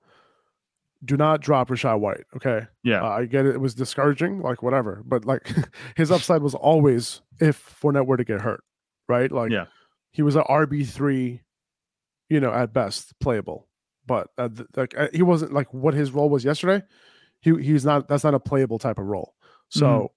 Do 1.06 1.18
not 1.18 1.42
drop 1.42 1.70
Rachaad 1.70 2.00
White. 2.00 2.26
Okay. 2.36 2.66
Yeah. 2.84 3.04
Uh, 3.04 3.10
I 3.10 3.26
get 3.26 3.46
it. 3.46 3.56
It 3.56 3.62
was 3.62 3.74
discouraging, 3.76 4.42
like 4.42 4.62
whatever. 4.64 5.02
But 5.06 5.26
like 5.26 5.52
his 5.96 6.12
upside 6.12 6.42
was 6.42 6.56
always 6.56 7.22
if 7.40 7.80
Fournette 7.82 8.06
were 8.08 8.18
to 8.18 8.24
get 8.24 8.42
hurt, 8.42 8.64
right? 9.08 9.32
Like 9.32 9.52
Yeah. 9.52 9.66
he 10.12 10.22
was 10.24 10.36
an 10.36 10.44
RB 10.50 10.88
three, 10.88 11.42
you 12.30 12.40
know, 12.40 12.52
at 12.52 12.72
best 12.74 13.14
playable. 13.20 13.68
But 14.12 14.28
uh, 14.38 14.50
th- 14.50 14.68
like 14.76 14.94
uh, 14.98 15.08
he 15.14 15.22
wasn't 15.22 15.54
like 15.54 15.74
what 15.74 15.94
his 15.94 16.12
role 16.12 16.30
was 16.30 16.44
yesterday. 16.44 16.84
He 17.40 17.52
he's 17.64 17.86
not. 17.86 18.10
That's 18.10 18.26
not 18.26 18.34
a 18.34 18.40
playable 18.42 18.78
type 18.78 19.00
of 19.00 19.06
role. 19.06 19.36
So 19.70 20.12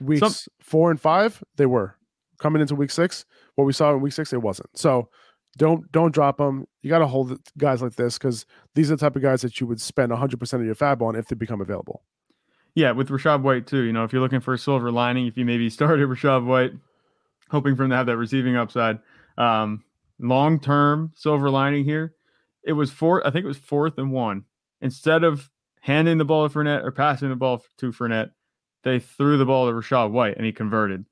weeks 0.00 0.22
Mm-hmm. 0.22 0.28
Some- 0.32 0.52
four 0.60 0.90
and 0.90 0.98
five, 0.98 1.44
they 1.56 1.66
were 1.66 1.96
coming 2.38 2.62
into 2.62 2.74
week 2.74 2.90
six. 2.90 3.26
What 3.56 3.66
we 3.66 3.74
saw 3.74 3.92
in 3.92 4.00
week 4.00 4.14
six, 4.14 4.32
it 4.32 4.40
wasn't. 4.40 4.70
So 4.74 5.10
don't 5.58 5.90
don't 5.92 6.14
drop 6.14 6.38
them. 6.38 6.64
You 6.80 6.88
got 6.88 7.00
to 7.00 7.06
hold 7.06 7.38
guys 7.58 7.82
like 7.82 7.96
this 7.96 8.16
because 8.16 8.46
these 8.74 8.90
are 8.90 8.96
the 8.96 9.00
type 9.00 9.16
of 9.16 9.22
guys 9.22 9.42
that 9.42 9.60
you 9.60 9.66
would 9.66 9.82
spend 9.82 10.10
100 10.10 10.40
percent 10.40 10.62
of 10.62 10.66
your 10.66 10.74
fab 10.74 11.02
on 11.02 11.14
if 11.14 11.26
they 11.26 11.36
become 11.36 11.60
available. 11.60 12.02
Yeah, 12.74 12.92
with 12.92 13.08
Rachaad 13.10 13.42
White 13.42 13.66
too. 13.66 13.82
You 13.82 13.92
know, 13.92 14.04
if 14.04 14.12
you're 14.14 14.22
looking 14.22 14.40
for 14.40 14.54
a 14.54 14.58
silver 14.58 14.90
lining, 14.90 15.26
if 15.26 15.36
you 15.36 15.44
maybe 15.44 15.68
started 15.68 16.08
Rachaad 16.08 16.46
White, 16.46 16.72
hoping 17.50 17.76
for 17.76 17.82
him 17.82 17.90
to 17.90 17.96
have 17.96 18.06
that 18.06 18.16
receiving 18.16 18.56
upside, 18.56 18.98
um, 19.36 19.84
long 20.18 20.58
term 20.60 21.12
silver 21.16 21.50
lining 21.50 21.84
here, 21.84 22.14
it 22.64 22.72
was 22.74 22.90
four. 22.90 23.26
I 23.26 23.30
think 23.30 23.44
it 23.44 23.48
was 23.48 23.58
fourth 23.58 23.98
and 23.98 24.12
one. 24.12 24.44
Instead 24.80 25.24
of 25.24 25.50
handing 25.80 26.18
the 26.18 26.24
ball 26.24 26.48
to 26.48 26.54
Fournette 26.54 26.84
or 26.84 26.90
passing 26.90 27.28
the 27.28 27.36
ball 27.36 27.62
to 27.78 27.92
Fournette, 27.92 28.30
they 28.84 28.98
threw 28.98 29.36
the 29.38 29.46
ball 29.46 29.66
to 29.66 29.72
Rachaad 29.72 30.10
White 30.10 30.36
and 30.36 30.44
he 30.46 30.52
converted. 30.52 31.04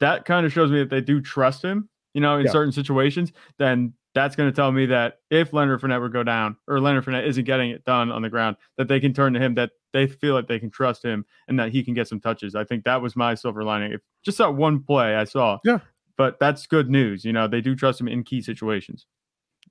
That 0.00 0.24
kind 0.24 0.44
of 0.46 0.52
shows 0.52 0.70
me 0.70 0.78
that 0.80 0.90
they 0.90 1.00
do 1.00 1.20
trust 1.20 1.62
him. 1.64 1.88
You 2.14 2.20
know, 2.20 2.36
in 2.38 2.44
Yeah. 2.46 2.52
certain 2.52 2.72
situations, 2.72 3.32
then 3.58 3.94
that's 4.14 4.36
going 4.36 4.50
to 4.50 4.54
tell 4.54 4.70
me 4.70 4.84
that 4.86 5.20
if 5.30 5.52
Leonard 5.54 5.80
Fournette 5.80 6.00
would 6.02 6.12
go 6.12 6.22
down 6.22 6.56
or 6.68 6.78
Leonard 6.80 7.04
Fournette 7.04 7.26
isn't 7.26 7.44
getting 7.44 7.70
it 7.70 7.84
done 7.84 8.12
on 8.12 8.20
the 8.20 8.28
ground, 8.28 8.56
that 8.76 8.86
they 8.88 9.00
can 9.00 9.14
turn 9.14 9.32
to 9.32 9.40
him, 9.40 9.54
that 9.54 9.70
they 9.94 10.06
feel 10.06 10.34
like 10.34 10.46
they 10.46 10.58
can 10.58 10.70
trust 10.70 11.02
him 11.02 11.24
and 11.48 11.58
that 11.58 11.70
he 11.72 11.82
can 11.82 11.94
get 11.94 12.08
some 12.08 12.20
touches. 12.20 12.54
I 12.54 12.64
think 12.64 12.84
that 12.84 13.00
was 13.00 13.16
my 13.16 13.34
silver 13.34 13.64
lining. 13.64 13.92
If 13.92 14.02
just 14.22 14.36
that 14.38 14.54
one 14.54 14.80
play 14.82 15.14
I 15.16 15.24
saw. 15.24 15.58
Yeah. 15.64 15.78
But 16.18 16.38
that's 16.38 16.66
good 16.66 16.90
news. 16.90 17.24
You 17.24 17.32
know, 17.32 17.48
they 17.48 17.62
do 17.62 17.74
trust 17.74 17.98
him 18.00 18.08
in 18.08 18.22
key 18.24 18.42
situations. 18.42 19.06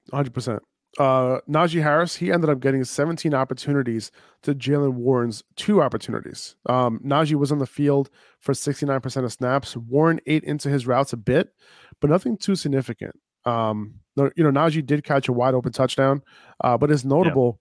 100 0.10 0.34
percent. 0.34 0.64
Uh, 1.00 1.40
Najee 1.50 1.82
Harris, 1.82 2.16
he 2.16 2.32
ended 2.32 2.50
up 2.50 2.60
getting 2.60 2.84
17 2.84 3.34
opportunities 3.34 4.12
to 4.44 4.54
Jaylen 4.54 4.94
Warren's 4.94 5.42
two 5.56 5.82
opportunities. 5.82 6.56
Um, 6.68 7.00
Najee 7.00 7.36
was 7.36 7.52
on 7.52 7.60
the 7.60 7.66
field 7.66 8.10
for 8.40 8.54
69% 8.54 9.24
of 9.24 9.32
snaps. 9.32 9.78
Warren 9.78 10.20
ate 10.26 10.44
into 10.44 10.70
his 10.70 10.86
routes 10.86 11.14
a 11.14 11.18
bit, 11.18 11.54
but 12.02 12.10
nothing 12.10 12.36
too 12.38 12.56
significant. 12.56 13.16
Um, 13.46 14.02
you 14.18 14.44
know, 14.44 14.52
Najee 14.52 14.86
did 14.86 15.04
catch 15.06 15.30
a 15.30 15.34
wide 15.34 15.54
open 15.54 15.72
touchdown, 15.72 16.22
uh, 16.64 16.78
but 16.78 16.92
it's 16.92 17.06
notable 17.06 17.60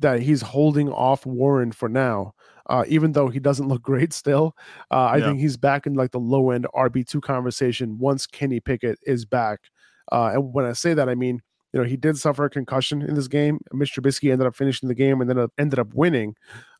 that 0.00 0.20
he's 0.20 0.42
holding 0.42 0.90
off 0.90 1.24
Warren 1.24 1.70
for 1.70 1.88
now. 1.88 2.34
Uh, 2.68 2.84
even 2.88 3.12
though 3.12 3.28
he 3.28 3.38
doesn't 3.38 3.68
look 3.68 3.82
great 3.82 4.12
still, 4.12 4.56
uh, 4.90 4.96
I 4.96 5.18
Yeah. 5.18 5.26
think 5.26 5.38
he's 5.40 5.56
back 5.56 5.86
in 5.86 5.94
like 5.94 6.10
the 6.10 6.18
low 6.18 6.50
end 6.50 6.66
RB2 6.74 7.20
conversation 7.22 7.98
once 7.98 8.26
Kenny 8.26 8.58
Pickett 8.58 8.98
is 9.06 9.24
back. 9.24 9.60
Uh, 10.10 10.32
and 10.34 10.52
when 10.52 10.64
I 10.64 10.72
say 10.72 10.94
that, 10.94 11.08
I 11.08 11.14
mean, 11.14 11.40
you 11.72 11.80
know, 11.80 11.86
he 11.86 11.96
did 11.96 12.16
suffer 12.18 12.44
a 12.44 12.50
concussion 12.50 13.02
in 13.02 13.14
this 13.14 13.28
game. 13.28 13.60
Mr. 13.72 14.00
Trubisky 14.00 14.30
ended 14.32 14.46
up 14.46 14.54
finishing 14.56 14.88
the 14.88 14.94
game 14.94 15.20
and 15.20 15.28
then 15.30 15.38
uh, 15.38 15.48
ended 15.58 15.78
up 15.78 15.94
winning. 15.94 16.34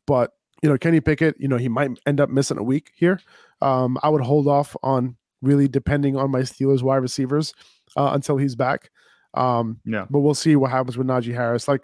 But, 0.05 0.31
you 0.61 0.69
know, 0.69 0.77
Kenny 0.77 1.01
Pickett, 1.01 1.35
you 1.39 1.47
know, 1.47 1.57
he 1.57 1.69
might 1.69 1.91
end 2.05 2.19
up 2.21 2.29
missing 2.29 2.57
a 2.57 2.63
week 2.63 2.91
here. 2.95 3.19
Um, 3.61 3.97
I 4.03 4.09
would 4.09 4.21
hold 4.21 4.47
off 4.47 4.75
on 4.83 5.17
really 5.41 5.67
depending 5.67 6.15
on 6.15 6.31
my 6.31 6.41
Steelers 6.41 6.81
wide 6.83 6.97
receivers 6.97 7.53
uh, 7.97 8.11
until 8.13 8.37
he's 8.37 8.55
back. 8.55 8.89
Um, 9.33 9.79
Yeah. 9.85 10.05
but 10.09 10.19
we'll 10.19 10.35
see 10.35 10.55
what 10.55 10.71
happens 10.71 10.97
with 10.97 11.07
Najee 11.07 11.33
Harris. 11.33 11.67
Like, 11.67 11.81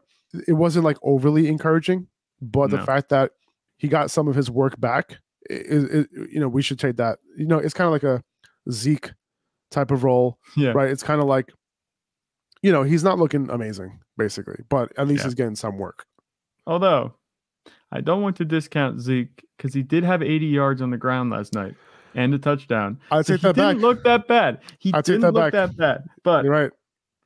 it 0.48 0.54
wasn't 0.54 0.86
like 0.86 0.98
overly 1.02 1.48
encouraging, 1.48 2.08
but 2.42 2.70
the 2.70 2.78
fact 2.86 3.10
that 3.10 3.32
he 3.78 3.88
got 3.88 4.12
some 4.12 4.28
of 4.28 4.36
his 4.36 4.52
work 4.52 4.80
back, 4.80 5.18
is, 5.50 6.06
you 6.32 6.40
know, 6.40 6.48
we 6.48 6.62
should 6.62 6.78
take 6.78 6.98
that. 6.98 7.18
You 7.36 7.48
know, 7.48 7.58
it's 7.58 7.74
kind 7.74 7.88
of 7.88 7.92
like 7.92 8.04
a 8.04 8.22
Zeke 8.72 9.12
type 9.72 9.90
of 9.90 10.04
role 10.04 10.38
Yeah. 10.56 10.72
right? 10.74 10.90
It's 10.92 11.02
kind 11.02 11.20
of 11.22 11.28
like, 11.28 11.52
you 12.62 12.72
know, 12.72 12.84
he's 12.84 13.04
not 13.04 13.18
looking 13.20 13.50
amazing, 13.50 14.00
basically, 14.18 14.64
but 14.70 14.92
at 14.98 15.08
least 15.08 15.22
Yeah. 15.22 15.26
he's 15.28 15.34
getting 15.36 15.56
some 15.56 15.78
work. 15.78 16.06
Although 16.68 17.14
I 17.92 18.02
don't 18.02 18.22
want 18.22 18.36
to 18.38 18.46
discount 18.46 19.00
Zeke 19.02 19.44
because 19.58 19.74
he 19.74 19.82
did 19.84 20.04
have 20.04 20.22
80 20.22 20.46
yards 20.48 20.82
on 20.82 20.90
the 20.92 20.98
ground 20.98 21.32
last 21.32 21.54
night 21.54 21.76
and 22.16 22.34
a 22.34 22.40
touchdown. 22.40 23.00
I 23.12 23.22
So 23.22 23.34
take 23.34 23.42
he 23.42 23.48
that 23.48 23.56
didn't 23.56 23.80
look 23.82 24.04
that 24.04 24.28
bad. 24.28 24.60
He 24.80 24.92
I 24.94 25.02
didn't 25.02 25.22
that 25.22 25.34
look 25.34 25.52
back. 25.52 25.54
that 25.54 25.78
bad. 25.78 26.04
But 26.24 26.44
You're 26.46 26.54
right. 26.54 26.72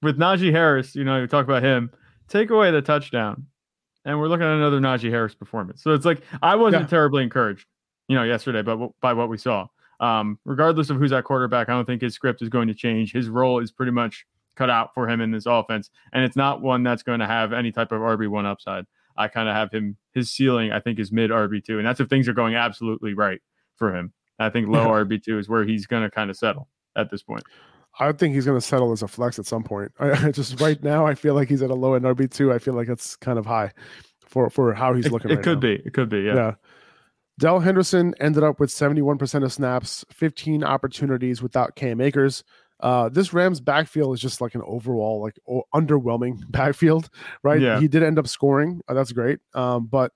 with 0.01 0.17
Najee 0.17 0.51
Harris, 0.51 0.95
you 0.95 1.03
know, 1.03 1.19
you 1.19 1.27
talk 1.27 1.45
about 1.45 1.63
him, 1.63 1.91
take 2.29 2.49
away 2.49 2.71
the 2.71 2.81
touchdown, 2.81 3.47
and 4.05 4.19
we're 4.19 4.27
looking 4.27 4.45
at 4.45 4.53
another 4.53 4.79
Najee 4.79 5.09
Harris 5.09 5.35
performance. 5.35 5.83
So 5.83 5.91
it's 5.91 6.05
like 6.05 6.21
I 6.41 6.55
wasn't 6.55 6.83
Yeah. 6.83 6.87
terribly 6.87 7.23
encouraged, 7.23 7.67
you 8.07 8.15
know, 8.15 8.23
yesterday, 8.23 8.61
but 8.61 8.91
by 9.01 9.13
what 9.13 9.29
we 9.29 9.37
saw. 9.37 9.67
Um, 9.99 10.37
regardless 10.45 10.89
of 10.89 10.97
who's 10.97 11.11
at 11.13 11.23
quarterback, 11.23 11.69
I 11.69 11.73
don't 11.73 11.85
think 11.85 12.01
his 12.01 12.13
script 12.13 12.41
is 12.41 12.49
going 12.49 12.67
to 12.67 12.73
change. 12.73 13.13
His 13.13 13.29
role 13.29 13.59
is 13.59 13.71
pretty 13.71 13.91
much 13.91 14.25
cut 14.55 14.69
out 14.69 14.93
for 14.93 15.09
him 15.09 15.21
in 15.21 15.31
this 15.31 15.45
offense, 15.45 15.89
and 16.11 16.23
it's 16.23 16.35
not 16.35 16.61
one 16.61 16.83
that's 16.83 17.03
going 17.03 17.19
to 17.19 17.27
have 17.27 17.53
any 17.53 17.71
type 17.71 17.91
of 17.91 18.01
RB 18.01 18.27
one 18.27 18.45
upside. 18.45 18.85
I 19.15 19.27
kind 19.27 19.47
of 19.47 19.55
have 19.55 19.71
him 19.71 19.97
his 20.13 20.31
ceiling. 20.31 20.71
I 20.71 20.79
think 20.79 20.99
is 20.99 21.11
mid 21.11 21.29
RB 21.31 21.63
two, 21.63 21.77
and 21.77 21.87
that's 21.87 21.99
if 21.99 22.09
things 22.09 22.27
are 22.27 22.33
going 22.33 22.55
absolutely 22.55 23.13
right 23.13 23.41
for 23.75 23.95
him. 23.95 24.13
I 24.39 24.49
think 24.49 24.67
low 24.67 24.87
RB 24.87 25.21
two 25.23 25.37
is 25.37 25.47
where 25.47 25.63
he's 25.63 25.85
going 25.85 26.03
to 26.03 26.09
kind 26.09 26.29
of 26.29 26.35
settle 26.37 26.67
at 26.95 27.09
this 27.11 27.21
point. 27.23 27.43
I 27.99 28.11
think 28.11 28.33
he's 28.33 28.45
going 28.45 28.59
to 28.59 28.65
settle 28.65 28.91
as 28.91 29.03
a 29.03 29.07
flex 29.07 29.37
at 29.37 29.45
some 29.45 29.63
point. 29.63 29.91
I, 29.99 30.27
I 30.27 30.31
just 30.31 30.59
right 30.59 30.81
now, 30.83 31.05
I 31.05 31.13
feel 31.13 31.35
like 31.35 31.47
he's 31.49 31.61
at 31.61 31.69
a 31.69 31.75
low 31.75 31.93
end 31.93 32.05
RB 32.05 32.29
two. 32.31 32.51
I 32.51 32.57
feel 32.59 32.73
like 32.73 32.89
it's 32.89 33.15
kind 33.15 33.37
of 33.37 33.45
high 33.45 33.71
for 34.25 34.49
for 34.49 34.73
how 34.73 34.93
he's 34.95 35.05
It, 35.05 35.11
looking. 35.11 35.29
it 35.31 35.35
right 35.35 35.43
could 35.43 35.57
now. 35.57 35.61
be. 35.61 35.73
It 35.85 35.93
could 35.93 36.09
be. 36.09 36.21
Yeah. 36.21 36.33
Yeah. 36.35 36.53
Darrell 37.39 37.59
Henderson 37.61 38.13
ended 38.19 38.43
up 38.43 38.59
with 38.59 38.69
71% 38.69 39.43
of 39.43 39.51
snaps, 39.51 40.05
15 40.11 40.63
opportunities 40.63 41.41
without 41.41 41.75
Cam 41.75 41.99
Akers. 41.99 42.43
Uh, 42.83 43.07
this 43.09 43.33
Rams 43.33 43.61
backfield 43.61 44.13
is 44.13 44.19
just 44.21 44.41
like 44.41 44.53
an 44.55 44.61
overall 44.65 45.21
like 45.21 45.39
o- 45.49 45.63
underwhelming 45.73 46.39
backfield, 46.51 47.09
right? 47.41 47.59
Yeah. 47.61 47.79
He 47.79 47.87
did 47.87 48.03
end 48.03 48.19
up 48.19 48.27
scoring. 48.27 48.81
Uh, 48.87 48.93
that's 48.93 49.11
great. 49.11 49.39
Um, 49.55 49.87
but 49.87 50.11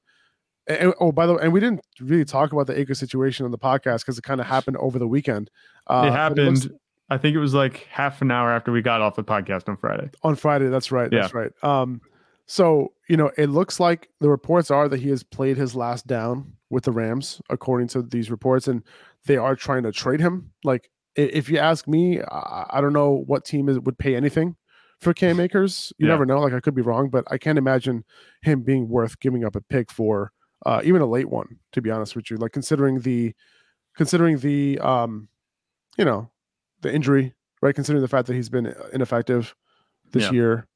and, 0.68 0.93
oh, 0.99 1.13
by 1.13 1.26
the 1.26 1.34
way, 1.36 1.39
and 1.43 1.53
we 1.53 1.61
didn't 1.61 1.80
really 2.01 2.26
talk 2.26 2.51
about 2.51 2.68
the 2.68 2.78
Akers 2.78 2.99
situation 2.99 3.45
on 3.45 3.51
the 3.51 3.57
podcast 3.57 4.01
because 4.01 4.18
it 4.18 4.24
kind 4.24 4.41
of 4.41 4.47
happened 4.47 4.76
over 4.78 4.99
the 4.99 5.07
weekend. 5.07 5.49
Uh, 5.88 6.03
it 6.07 6.11
happened. 6.11 6.63
looks- 6.63 6.68
I 7.09 7.18
think 7.18 7.36
it 7.38 7.39
was 7.39 7.53
like 7.53 7.88
half 7.89 8.22
an 8.22 8.32
hour 8.32 8.51
after 8.51 8.70
we 8.74 8.82
got 8.82 8.99
off 8.99 9.15
the 9.15 9.24
podcast 9.24 9.70
on 9.70 9.78
Friday. 9.78 10.09
on 10.24 10.36
Friday. 10.36 10.68
That's 10.68 10.91
right. 10.91 11.09
Yeah. 11.09 11.22
That's 11.22 11.34
right. 11.34 11.51
Um, 11.63 12.01
so 12.47 12.91
you 13.07 13.15
know, 13.15 13.32
it 13.38 13.47
looks 13.47 13.80
like 13.80 14.09
the 14.20 14.30
reports 14.30 14.70
are 14.72 14.89
that 14.89 14.99
he 14.99 15.07
has 15.09 15.24
played 15.24 15.55
his 15.55 15.74
last 15.74 16.05
down 16.05 16.51
with 16.70 16.84
the 16.84 16.91
Rams, 16.91 17.41
according 17.49 17.88
to 17.89 18.01
these 18.01 18.30
reports, 18.30 18.68
and 18.68 18.84
they 19.26 19.38
are 19.38 19.55
trying 19.55 19.84
to 19.84 19.93
trade 19.93 20.20
him. 20.20 20.51
Like 20.65 20.89
if 21.18 21.49
you 21.49 21.57
ask 21.57 21.88
me, 21.88 22.22
I, 22.22 22.65
I 22.70 22.82
don't 22.82 22.93
know 22.93 23.24
what 23.28 23.43
team 23.45 23.70
is, 23.70 23.80
would 23.80 23.97
pay 23.97 24.15
anything 24.15 24.55
for 25.01 25.13
Cam 25.13 25.39
Akers. 25.41 25.91
You 25.97 26.07
Yeah. 26.07 26.13
never 26.13 26.26
know. 26.26 26.39
Like 26.39 26.53
I 26.53 26.59
could 26.59 26.76
be 26.76 26.82
wrong, 26.82 27.09
but 27.09 27.26
I 27.30 27.38
can't 27.38 27.57
imagine 27.57 28.05
him 28.41 28.61
being 28.63 28.88
worth 28.89 29.20
giving 29.20 29.43
up 29.43 29.55
a 29.55 29.61
pick 29.61 29.91
for 29.91 30.32
uh, 30.65 30.82
even 30.84 31.01
a 31.01 31.05
late 31.05 31.30
one. 31.30 31.57
To 31.74 31.82
be 31.82 31.91
honest 31.91 32.15
with 32.15 32.30
you, 32.32 32.38
like 32.38 32.51
considering 32.51 32.99
the 33.01 33.34
considering 33.95 34.38
the 34.39 34.80
um, 34.80 35.28
you 35.97 36.05
know, 36.05 36.30
the 36.82 36.93
injury, 36.93 37.34
right? 37.61 37.74
Considering 37.76 38.01
the 38.01 38.07
fact 38.07 38.28
that 38.28 38.34
he's 38.36 38.49
been 38.49 38.74
ineffective 38.93 39.55
this 40.11 40.24
Yeah. 40.26 40.32
year. 40.32 40.68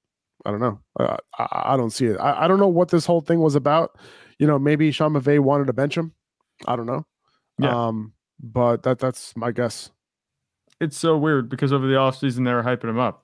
I 0.43 0.49
don't 0.49 0.59
know. 0.59 0.79
Uh, 0.99 1.17
I, 1.37 1.73
I 1.73 1.77
don't 1.77 1.91
see 1.91 2.07
it. 2.07 2.17
I, 2.17 2.45
I 2.45 2.47
don't 2.47 2.59
know 2.59 2.67
what 2.67 2.89
this 2.89 3.05
whole 3.05 3.21
thing 3.21 3.39
was 3.39 3.53
about. 3.53 3.99
You 4.39 4.47
know, 4.47 4.57
maybe 4.57 4.91
Sean 4.91 5.13
McVay 5.13 5.39
wanted 5.39 5.67
to 5.67 5.73
bench 5.73 5.95
him. 5.95 6.13
I 6.65 6.75
don't 6.75 6.87
know. 6.87 7.05
Yeah. 7.59 7.87
Um, 7.87 8.13
but 8.39 8.81
that 8.83 8.97
that's 8.97 9.35
my 9.37 9.51
guess. 9.51 9.91
It's 10.81 10.97
so 10.97 11.15
weird 11.15 11.47
because 11.47 11.71
over 11.71 11.87
the 11.87 11.93
offseason 11.93 12.43
they 12.43 12.53
were 12.53 12.63
hyping 12.63 12.89
him 12.89 12.99
up. 12.99 13.23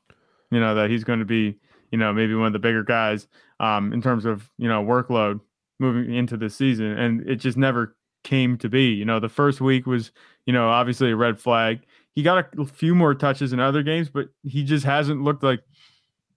You 0.51 0.62
know, 0.62 0.76
that 0.76 0.89
he's 0.89 1.03
going 1.03 1.20
to 1.20 1.26
be, 1.26 1.58
you 1.91 1.97
know, 1.97 2.14
maybe 2.14 2.34
one 2.34 2.47
of 2.47 2.53
the 2.53 2.60
bigger 2.60 2.84
guys 2.84 3.28
um 3.60 3.91
in 3.91 4.01
terms 4.01 4.24
of, 4.24 4.49
you 4.58 4.70
know, 4.70 4.84
workload 4.84 5.41
moving 5.80 6.14
into 6.14 6.38
the 6.38 6.49
season. 6.49 6.86
And 6.97 7.28
it 7.28 7.38
just 7.38 7.58
never 7.58 7.97
came 8.24 8.58
to 8.60 8.70
be. 8.70 8.86
You 8.86 9.03
know, 9.03 9.20
the 9.20 9.30
first 9.30 9.60
week 9.60 9.86
was, 9.86 10.12
you 10.45 10.53
know, 10.53 10.70
obviously 10.70 11.12
a 11.12 11.16
red 11.16 11.39
flag. 11.39 11.82
He 12.14 12.24
got 12.24 12.47
a 12.58 12.66
few 12.66 12.95
more 12.95 13.14
touches 13.14 13.51
in 13.53 13.60
other 13.60 13.84
games, 13.84 14.10
but 14.10 14.30
he 14.43 14.64
just 14.64 14.86
hasn't 14.86 15.24
looked 15.24 15.43
like 15.43 15.62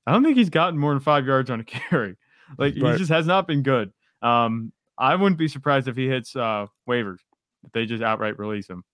I 0.07 0.13
don't 0.13 0.25
think 0.25 0.37
he's 0.37 0.51
gotten 0.51 0.79
more 0.79 0.93
than 0.93 1.01
five 1.01 1.27
yards 1.27 1.51
on 1.51 1.61
a 1.61 1.65
carry. 1.91 2.17
Like 2.59 2.75
he 2.75 2.81
just 2.97 3.11
has 3.11 3.27
not 3.27 3.47
been 3.47 3.63
good. 3.63 3.93
Um, 4.23 4.73
I 4.99 5.15
wouldn't 5.15 5.39
be 5.39 5.49
surprised 5.49 5.87
if 5.87 5.97
he 5.97 6.09
hits 6.09 6.35
uh 6.35 6.67
waivers. 6.89 7.19
If 7.65 7.73
they 7.73 7.85
just 7.85 8.03
outright 8.03 8.39
release 8.39 8.69
him. 8.69 8.85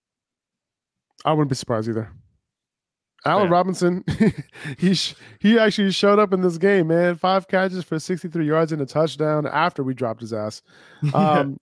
I 1.25 1.31
wouldn't 1.33 1.49
be 1.49 1.55
surprised 1.55 1.89
either. 1.89 2.11
Allen 3.25 3.45
Yeah. 3.47 3.51
Robinson, 3.51 4.03
he 4.77 4.93
sh- 4.93 5.15
he 5.39 5.57
actually 5.59 5.91
showed 5.91 6.19
up 6.19 6.33
in 6.33 6.41
this 6.41 6.57
game, 6.57 6.87
man. 6.87 7.15
Five 7.15 7.47
catches 7.47 7.83
for 7.83 7.99
63 7.99 8.45
yards 8.47 8.71
and 8.71 8.81
a 8.81 8.85
touchdown 8.85 9.47
after 9.47 9.83
we 9.83 9.93
dropped 9.93 10.21
his 10.21 10.33
ass. 10.33 10.61
Um, 11.13 11.57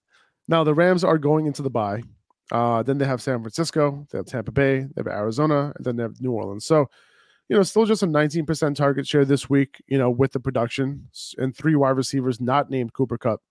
now 0.47 0.63
the 0.63 0.73
Rams 0.75 1.03
are 1.03 1.17
going 1.17 1.47
into 1.47 1.61
the 1.61 1.69
bye. 1.69 2.03
Uh, 2.51 2.83
then 2.83 2.99
they 2.99 3.05
have 3.05 3.21
San 3.21 3.39
Francisco, 3.41 4.05
they 4.11 4.19
have 4.19 4.27
Tampa 4.27 4.51
Bay, 4.51 4.81
they 4.81 4.99
have 4.99 5.07
Arizona, 5.07 5.73
and 5.75 5.83
then 5.85 5.95
they 5.95 6.03
have 6.03 6.21
New 6.21 6.31
Orleans. 6.31 6.63
So, 6.65 6.87
you 7.49 7.55
know, 7.55 7.63
still 7.63 7.85
just 7.85 8.03
a 8.03 8.07
19% 8.07 8.75
target 8.75 9.07
share 9.07 9.25
this 9.25 9.49
week, 9.49 9.81
you 9.87 9.97
know, 9.97 10.11
with 10.11 10.33
the 10.33 10.39
production 10.39 11.09
and 11.39 11.55
three 11.55 11.75
wide 11.75 11.97
receivers 11.97 12.39
not 12.39 12.69
named 12.69 12.93
Cooper 12.93 13.17
Kupp 13.17 13.41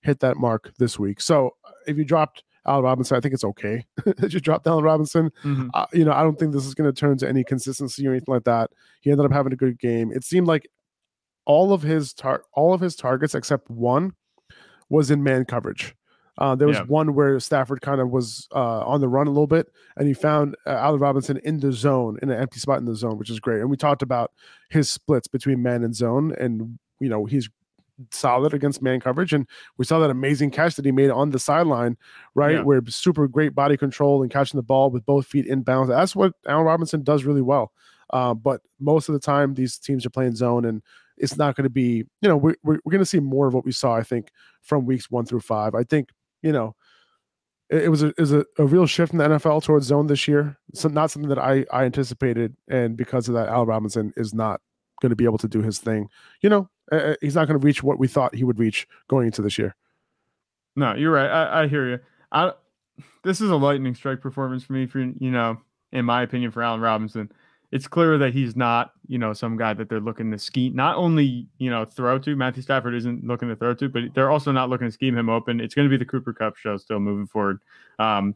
hit 0.00 0.20
that 0.20 0.38
mark 0.38 0.72
this 0.78 0.98
week. 0.98 1.20
So 1.20 1.50
if 1.86 1.98
you 1.98 2.04
dropped 2.04 2.42
Allen 2.66 2.84
Robinson, 2.84 3.16
I 3.16 3.20
think 3.20 3.34
it's 3.34 3.44
okay 3.44 3.84
that 4.04 4.32
you 4.32 4.40
dropped 4.40 4.66
Allen 4.66 4.84
Robinson. 4.84 5.30
Mhm. 5.44 5.70
Uh, 5.74 5.86
you 5.92 6.04
know, 6.04 6.12
I 6.12 6.22
don't 6.22 6.38
think 6.38 6.52
this 6.52 6.66
is 6.66 6.74
going 6.74 6.92
to 6.92 6.98
turn 6.98 7.16
to 7.18 7.28
any 7.28 7.44
consistency 7.44 8.06
or 8.06 8.10
anything 8.10 8.32
like 8.34 8.44
that. 8.44 8.70
He 9.00 9.10
ended 9.10 9.26
up 9.26 9.32
having 9.32 9.52
a 9.52 9.56
good 9.56 9.78
game. 9.78 10.12
It 10.12 10.24
seemed 10.24 10.46
like 10.46 10.68
all 11.46 11.72
of 11.72 11.82
his 11.82 12.12
tar- 12.12 12.42
all 12.52 12.74
of 12.74 12.80
his 12.80 12.94
targets 12.96 13.34
except 13.34 13.70
one 13.70 14.12
was 14.90 15.10
in 15.10 15.22
man 15.22 15.44
coverage. 15.44 15.94
Uh, 16.36 16.54
there 16.54 16.68
was 16.68 16.76
Yeah. 16.76 16.84
one 16.84 17.14
where 17.14 17.40
Stafford 17.40 17.80
kind 17.80 18.00
of 18.00 18.10
was 18.10 18.46
uh, 18.54 18.80
on 18.86 19.00
the 19.00 19.08
run 19.08 19.26
a 19.26 19.30
little 19.30 19.48
bit, 19.48 19.66
and 19.96 20.06
he 20.06 20.14
found 20.14 20.54
uh, 20.66 20.70
Allen 20.70 21.00
Robinson 21.00 21.38
in 21.38 21.58
the 21.58 21.72
zone, 21.72 22.16
in 22.22 22.30
an 22.30 22.38
empty 22.40 22.60
spot 22.60 22.78
in 22.78 22.84
the 22.84 22.94
zone, 22.94 23.18
which 23.18 23.28
is 23.28 23.40
great. 23.40 23.60
And 23.60 23.68
we 23.70 23.76
talked 23.76 24.02
about 24.02 24.30
his 24.70 24.88
splits 24.88 25.26
between 25.26 25.62
man 25.62 25.82
and 25.82 25.96
zone, 25.96 26.34
and 26.38 26.78
you 27.00 27.08
know 27.08 27.24
he's 27.24 27.48
solid 28.10 28.54
against 28.54 28.82
man 28.82 29.00
coverage. 29.00 29.32
And 29.32 29.46
we 29.76 29.84
saw 29.84 29.98
that 29.98 30.10
amazing 30.10 30.50
catch 30.50 30.76
that 30.76 30.84
he 30.84 30.92
made 30.92 31.10
on 31.10 31.30
the 31.30 31.38
sideline, 31.38 31.96
right? 32.34 32.56
Yeah. 32.56 32.62
Where 32.62 32.82
super 32.88 33.28
great 33.28 33.54
body 33.54 33.76
control 33.76 34.22
and 34.22 34.30
catching 34.30 34.58
the 34.58 34.62
ball 34.62 34.90
with 34.90 35.04
both 35.04 35.26
feet 35.26 35.46
in 35.46 35.62
bounds. 35.62 35.88
That's 35.88 36.16
what 36.16 36.32
Allen 36.46 36.64
Robinson 36.64 37.02
does 37.02 37.24
really 37.24 37.42
well. 37.42 37.72
Uh, 38.10 38.34
but 38.34 38.62
most 38.80 39.08
of 39.08 39.12
the 39.12 39.20
time, 39.20 39.54
these 39.54 39.78
teams 39.78 40.06
are 40.06 40.10
playing 40.10 40.34
zone, 40.34 40.64
and 40.64 40.82
it's 41.18 41.36
not 41.36 41.56
going 41.56 41.64
to 41.64 41.70
be, 41.70 42.04
you 42.22 42.28
know, 42.28 42.36
we're, 42.36 42.56
we're, 42.62 42.78
we're 42.84 42.92
going 42.92 43.00
to 43.00 43.06
see 43.06 43.20
more 43.20 43.46
of 43.46 43.54
what 43.54 43.64
we 43.64 43.72
saw, 43.72 43.94
I 43.94 44.02
think, 44.02 44.30
from 44.62 44.86
weeks 44.86 45.10
one 45.10 45.26
through 45.26 45.40
five. 45.40 45.74
I 45.74 45.82
think, 45.82 46.08
you 46.42 46.52
know, 46.52 46.74
it, 47.68 47.84
it 47.84 47.88
was 47.88 48.02
a, 48.02 48.08
it 48.08 48.18
was 48.18 48.32
a, 48.32 48.44
a 48.58 48.64
real 48.64 48.86
shift 48.86 49.12
in 49.12 49.18
the 49.18 49.28
NFL 49.28 49.62
towards 49.62 49.86
zone 49.86 50.06
this 50.06 50.26
year. 50.26 50.58
So 50.74 50.88
not 50.88 51.10
something 51.10 51.28
that 51.28 51.38
I, 51.38 51.66
I 51.72 51.84
anticipated. 51.84 52.56
And 52.68 52.96
because 52.96 53.28
of 53.28 53.34
that, 53.34 53.48
Al 53.48 53.66
Robinson 53.66 54.12
is 54.16 54.32
not 54.32 54.60
going 55.02 55.10
to 55.10 55.16
be 55.16 55.24
able 55.24 55.38
to 55.38 55.48
do 55.48 55.62
his 55.62 55.78
thing. 55.78 56.08
You 56.40 56.48
know, 56.48 56.70
uh, 56.92 57.14
he's 57.20 57.34
not 57.34 57.46
going 57.46 57.58
to 57.58 57.64
reach 57.64 57.82
what 57.82 57.98
we 57.98 58.08
thought 58.08 58.34
he 58.34 58.44
would 58.44 58.58
reach 58.58 58.86
going 59.08 59.26
into 59.26 59.42
this 59.42 59.58
year. 59.58 59.74
No, 60.76 60.94
you're 60.94 61.12
right. 61.12 61.28
I, 61.28 61.62
I 61.62 61.68
hear 61.68 61.88
you. 61.88 61.98
I 62.32 62.52
this 63.24 63.40
is 63.40 63.50
a 63.50 63.56
lightning 63.56 63.94
strike 63.94 64.20
performance 64.20 64.64
for 64.64 64.72
me. 64.72 64.86
For 64.86 65.00
you 65.00 65.30
know, 65.30 65.58
in 65.92 66.04
my 66.04 66.22
opinion, 66.22 66.50
for 66.50 66.62
Allen 66.62 66.80
Robinson, 66.80 67.30
it's 67.72 67.86
clear 67.86 68.18
that 68.18 68.32
he's 68.32 68.56
not 68.56 68.92
you 69.06 69.18
know 69.18 69.32
some 69.32 69.56
guy 69.56 69.74
that 69.74 69.88
they're 69.88 70.00
looking 70.00 70.30
to 70.30 70.38
scheme. 70.38 70.74
Not 70.74 70.96
only 70.96 71.48
you 71.58 71.70
know 71.70 71.84
throw 71.84 72.18
to 72.20 72.36
Matthew 72.36 72.62
Stafford 72.62 72.94
isn't 72.94 73.24
looking 73.24 73.48
to 73.48 73.56
throw 73.56 73.74
to, 73.74 73.88
but 73.88 74.02
they're 74.14 74.30
also 74.30 74.52
not 74.52 74.70
looking 74.70 74.86
to 74.86 74.92
scheme 74.92 75.16
him 75.16 75.28
open. 75.28 75.60
It's 75.60 75.74
going 75.74 75.88
to 75.88 75.90
be 75.90 75.96
the 76.02 76.08
Cooper 76.08 76.32
Kupp 76.32 76.56
show 76.56 76.76
still 76.76 77.00
moving 77.00 77.26
forward. 77.26 77.60
Um, 77.98 78.34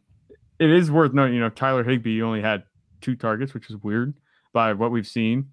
it 0.59 0.71
is 0.71 0.91
worth 0.91 1.13
noting, 1.13 1.35
you 1.35 1.41
know, 1.41 1.49
Tyler 1.49 1.83
Higbee 1.83 2.23
only 2.23 2.41
had 2.41 2.63
two 3.01 3.17
targets, 3.17 3.53
which 3.53 3.69
is 3.69 3.77
weird 3.77 4.15
by 4.53 4.73
what 4.73 4.91
we've 4.91 5.07
seen. 5.07 5.49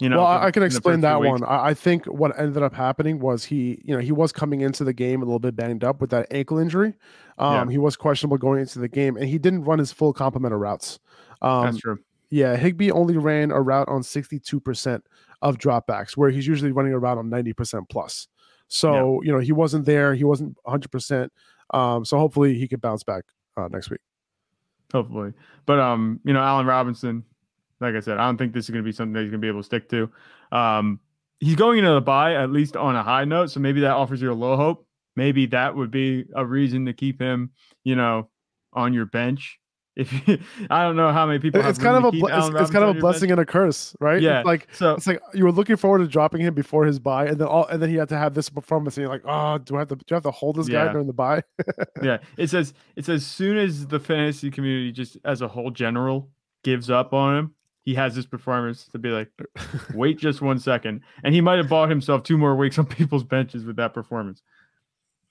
You 0.00 0.10
know, 0.10 0.18
well, 0.18 0.26
I, 0.26 0.50
can 0.50 0.62
in 0.62 0.68
the 0.68 0.74
first 0.74 0.76
explain 0.76 1.00
that 1.00 1.20
one. 1.20 1.42
I, 1.42 1.68
I 1.68 1.74
think 1.74 2.04
what 2.04 2.38
ended 2.38 2.62
up 2.62 2.74
happening 2.74 3.18
was 3.18 3.44
he, 3.46 3.80
you 3.82 3.94
know, 3.94 4.00
he 4.00 4.12
was 4.12 4.30
coming 4.30 4.60
into 4.60 4.84
the 4.84 4.92
game 4.92 5.22
a 5.22 5.24
little 5.24 5.38
bit 5.38 5.56
banged 5.56 5.84
up 5.84 6.02
with 6.02 6.10
that 6.10 6.26
ankle 6.30 6.58
injury. 6.58 6.94
Um, 7.38 7.68
Yeah. 7.68 7.72
He 7.72 7.78
was 7.78 7.96
questionable 7.96 8.36
going 8.36 8.60
into 8.60 8.78
the 8.78 8.88
game, 8.88 9.16
and 9.16 9.26
he 9.26 9.38
didn't 9.38 9.64
run 9.64 9.78
his 9.78 9.92
full 9.92 10.12
complement 10.12 10.52
of 10.52 10.60
routes. 10.60 10.98
Um, 11.40 11.64
That's 11.64 11.78
true. 11.78 11.98
Yeah, 12.28 12.56
Higbee 12.56 12.90
only 12.90 13.16
ran 13.16 13.50
a 13.50 13.60
route 13.62 13.88
on 13.88 14.02
62% 14.02 15.00
of 15.42 15.58
dropbacks, 15.58 16.16
where 16.16 16.28
he's 16.28 16.46
usually 16.46 16.72
running 16.72 16.92
a 16.92 16.98
route 16.98 17.18
on 17.18 17.30
90% 17.30 17.88
plus. 17.88 18.28
So, 18.68 19.22
you 19.22 19.32
know, 19.32 19.38
he 19.38 19.52
wasn't 19.52 19.86
there. 19.86 20.14
He 20.14 20.24
wasn't 20.24 20.58
100%. 20.66 21.28
Um, 21.72 22.04
so 22.04 22.18
hopefully 22.18 22.58
he 22.58 22.66
could 22.68 22.80
bounce 22.80 23.04
back 23.04 23.24
uh, 23.56 23.68
next 23.68 23.90
week. 23.90 24.00
hopefully. 24.92 25.32
But 25.66 25.78
um, 25.78 26.20
you 26.24 26.32
know, 26.32 26.40
Allen 26.40 26.66
Robinson, 26.66 27.24
like 27.80 27.94
I 27.94 28.00
said, 28.00 28.18
I 28.18 28.24
don't 28.26 28.38
think 28.38 28.52
this 28.52 28.64
is 28.64 28.70
going 28.70 28.82
to 28.84 28.88
be 28.88 28.92
something 28.92 29.12
that 29.14 29.20
he's 29.22 29.30
going 29.30 29.40
to 29.40 29.44
be 29.44 29.48
able 29.48 29.60
to 29.60 29.66
stick 29.66 29.88
to. 29.90 30.10
Um, 30.52 31.00
he's 31.40 31.56
going 31.56 31.78
into 31.78 31.92
the 31.92 32.00
bye 32.00 32.34
at 32.34 32.50
least 32.50 32.76
on 32.76 32.96
a 32.96 33.02
high 33.02 33.24
note, 33.24 33.50
so 33.50 33.60
maybe 33.60 33.80
that 33.82 33.92
offers 33.92 34.20
you 34.22 34.30
a 34.30 34.34
little 34.34 34.56
hope. 34.56 34.86
Maybe 35.16 35.46
that 35.46 35.74
would 35.74 35.90
be 35.90 36.24
a 36.34 36.44
reason 36.44 36.86
to 36.86 36.92
keep 36.92 37.20
him, 37.20 37.50
you 37.84 37.96
know, 37.96 38.28
on 38.72 38.92
your 38.92 39.06
bench. 39.06 39.58
If 39.98 40.12
you, 40.28 40.38
I 40.68 40.82
don't 40.82 40.94
know 40.96 41.10
how 41.10 41.24
many 41.24 41.38
people, 41.38 41.62
It's 41.64 41.78
kind 41.78 41.96
of 41.96 42.12
a 42.12 42.14
it's, 42.14 42.48
it's 42.60 42.70
kind 42.70 42.84
of 42.84 42.94
a 42.94 43.00
blessing 43.00 43.28
bench. 43.30 43.38
and 43.38 43.40
a 43.40 43.46
curse, 43.46 43.96
right? 43.98 44.20
Yeah, 44.20 44.40
It's 44.40 44.46
like 44.46 44.68
so- 44.74 44.92
it's 44.92 45.06
like 45.06 45.22
you 45.32 45.42
were 45.44 45.52
looking 45.52 45.76
forward 45.76 46.00
to 46.00 46.06
dropping 46.06 46.42
him 46.42 46.52
before 46.52 46.84
his 46.84 46.98
bye, 46.98 47.24
and 47.28 47.38
then 47.38 47.48
all 47.48 47.64
and 47.68 47.80
then 47.80 47.88
he 47.88 47.94
had 47.96 48.10
to 48.10 48.18
have 48.18 48.34
this 48.34 48.50
performance, 48.50 48.98
and 48.98 49.04
you're 49.04 49.10
like, 49.10 49.22
oh, 49.24 49.56
do 49.56 49.74
I 49.76 49.78
have 49.78 49.88
to 49.88 49.96
do 49.96 50.04
I 50.10 50.16
have 50.16 50.22
to 50.24 50.30
hold 50.32 50.56
this 50.56 50.68
guy 50.68 50.92
during 50.92 51.06
the 51.06 51.14
bye? 51.14 51.42
yeah, 52.02 52.18
it 52.36 52.50
says 52.50 52.74
it's 52.94 53.08
as 53.08 53.24
soon 53.24 53.56
as 53.56 53.86
the 53.86 53.98
fantasy 53.98 54.50
community 54.50 54.92
just 54.92 55.16
as 55.24 55.40
a 55.40 55.48
whole 55.48 55.70
general 55.70 56.28
gives 56.62 56.90
up 56.90 57.14
on 57.14 57.38
him, 57.38 57.54
he 57.86 57.94
has 57.94 58.14
this 58.14 58.26
performance 58.26 58.88
to 58.88 58.98
be 58.98 59.08
like, 59.10 59.30
wait 59.94 60.18
just 60.18 60.42
one 60.42 60.58
second, 60.58 61.00
and 61.24 61.32
he 61.34 61.40
might 61.40 61.56
have 61.56 61.68
bought 61.70 61.88
himself 61.88 62.22
two 62.24 62.36
more 62.36 62.54
weeks 62.54 62.78
on 62.78 62.84
people's 62.98 63.24
benches 63.24 63.64
with 63.64 63.76
that 63.76 63.94
performance. 63.94 64.42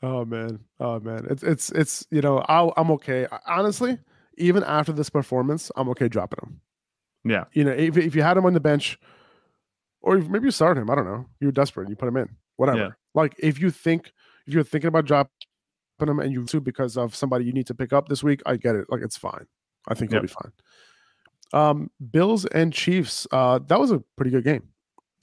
Oh 0.01 0.25
man, 0.25 0.59
oh 0.79 0.99
man, 0.99 1.27
it's 1.29 1.43
it's 1.43 1.71
it's 1.73 2.07
you 2.11 2.21
know 2.21 2.39
I'll, 2.47 2.73
I'm 2.77 2.89
okay. 2.91 3.27
Honestly, 3.45 3.97
even 4.37 4.63
after 4.63 4.91
this 4.91 5.09
performance, 5.09 5.71
I'm 5.75 5.89
okay 5.89 6.07
dropping 6.07 6.39
him. 6.43 6.61
Yeah, 7.27 7.45
You 7.53 7.63
know, 7.65 7.71
if 7.71 7.97
if 7.97 8.15
you 8.15 8.21
had 8.21 8.37
him 8.37 8.45
on 8.45 8.53
the 8.53 8.59
bench, 8.59 8.99
or 10.01 10.17
maybe 10.17 10.45
you 10.45 10.51
started 10.51 10.81
him, 10.81 10.89
I 10.89 10.95
don't 10.95 11.05
know. 11.05 11.25
You 11.39 11.47
were 11.47 11.51
desperate, 11.51 11.89
you 11.89 11.95
put 11.95 12.07
him 12.07 12.17
in, 12.17 12.29
whatever. 12.55 12.77
Yeah. 12.79 12.89
Like 13.13 13.35
if 13.39 13.59
you 13.59 13.69
think 13.71 14.11
if 14.47 14.53
you're 14.53 14.63
thinking 14.63 14.87
about 14.89 15.05
dropping 15.05 15.31
him 15.99 16.19
and 16.19 16.31
you 16.31 16.45
too 16.45 16.61
because 16.61 16.97
of 16.97 17.15
somebody 17.15 17.45
you 17.45 17.51
need 17.53 17.67
to 17.67 17.73
pick 17.73 17.91
up 17.93 18.07
this 18.07 18.23
week, 18.23 18.41
I 18.45 18.57
get 18.57 18.75
it. 18.75 18.85
Like 18.89 19.01
it's 19.01 19.17
fine. 19.17 19.47
I 19.87 19.93
think 19.95 20.11
Yep. 20.11 20.21
he'll 20.21 20.27
be 20.27 20.33
fine. 20.33 20.51
Um, 21.53 21.89
Bills 22.11 22.45
and 22.45 22.73
Chiefs. 22.73 23.27
Uh, 23.31 23.59
that 23.67 23.79
was 23.79 23.91
a 23.91 23.99
pretty 24.17 24.31
good 24.31 24.43
game. 24.43 24.63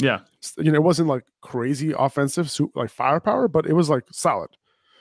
yeah, 0.00 0.20
You 0.58 0.70
know, 0.72 0.76
it 0.76 0.82
wasn't 0.82 1.08
like 1.08 1.24
crazy 1.42 1.92
offensive, 1.96 2.50
like 2.74 2.90
firepower, 2.90 3.48
but 3.48 3.66
it 3.66 3.74
was 3.74 3.88
like 3.90 4.04
solid. 4.12 4.50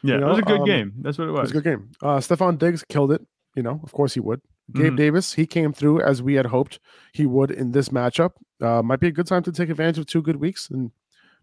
yeah. 0.03 0.17
You 0.17 0.25
it 0.25 0.29
was 0.29 0.39
a 0.39 0.41
good 0.43 0.59
um, 0.61 0.65
game. 0.65 0.93
That's 0.99 1.17
what 1.17 1.25
it 1.25 1.29
It 1.29 1.33
was. 1.33 1.41
was 1.41 1.51
a 1.51 1.53
good 1.53 1.63
game. 1.63 1.91
Uh, 2.01 2.17
Stefon 2.17 2.57
Diggs 2.57 2.83
killed 2.89 3.11
it. 3.11 3.21
You 3.55 3.63
know, 3.63 3.79
of 3.83 3.91
course 3.91 4.13
he 4.13 4.19
would. 4.19 4.41
Gabe 4.73 4.93
Mhm. 4.93 4.97
Davis, 4.97 5.33
he 5.33 5.45
came 5.45 5.73
through 5.73 6.01
as 6.01 6.23
we 6.23 6.35
had 6.35 6.45
hoped 6.45 6.79
he 7.13 7.25
would 7.25 7.51
in 7.51 7.71
this 7.71 7.89
matchup. 7.89 8.31
Uh, 8.61 8.81
might 8.81 8.99
be 9.01 9.07
a 9.07 9.11
good 9.11 9.27
time 9.27 9.43
to 9.43 9.51
take 9.51 9.69
advantage 9.69 9.97
of 9.99 10.05
two 10.05 10.21
good 10.21 10.37
weeks 10.37 10.69
and 10.69 10.91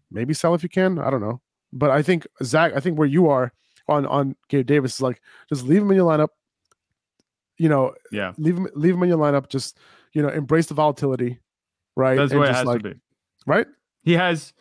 maybe 0.09 0.33
sell 0.33 0.55
if 0.55 0.63
you 0.63 0.69
can. 0.69 0.97
I 0.97 1.09
don't 1.11 1.21
know, 1.21 1.39
but 1.71 1.91
I 1.91 2.01
think 2.01 2.25
Zach, 2.43 2.73
I 2.75 2.79
think 2.79 2.97
where 2.97 3.07
you 3.07 3.27
are 3.29 3.51
on 3.87 4.05
on 4.07 4.35
Gabe 4.47 4.65
Davis 4.65 4.95
is 4.95 5.01
like 5.01 5.21
just 5.49 5.63
leave 5.65 5.81
him 5.83 5.91
in 5.91 5.97
your 5.97 6.09
lineup. 6.09 6.29
You 7.59 7.69
know, 7.69 7.93
Yeah, 8.11 8.33
leave 8.37 8.57
him 8.57 8.67
leave 8.73 8.95
him 8.95 9.03
in 9.03 9.09
your 9.09 9.19
lineup. 9.19 9.49
Just 9.49 9.77
you 10.13 10.23
know, 10.23 10.29
embrace 10.29 10.65
the 10.65 10.73
volatility, 10.73 11.39
right? 11.95 12.17
that's 12.17 12.31
And 12.31 12.41
way 12.41 12.49
it 12.49 12.55
has 12.55 12.65
like 12.65 12.81
to 12.81 12.89
be. 12.95 12.99
right. 13.45 13.67
He 14.01 14.13
has 14.13 14.53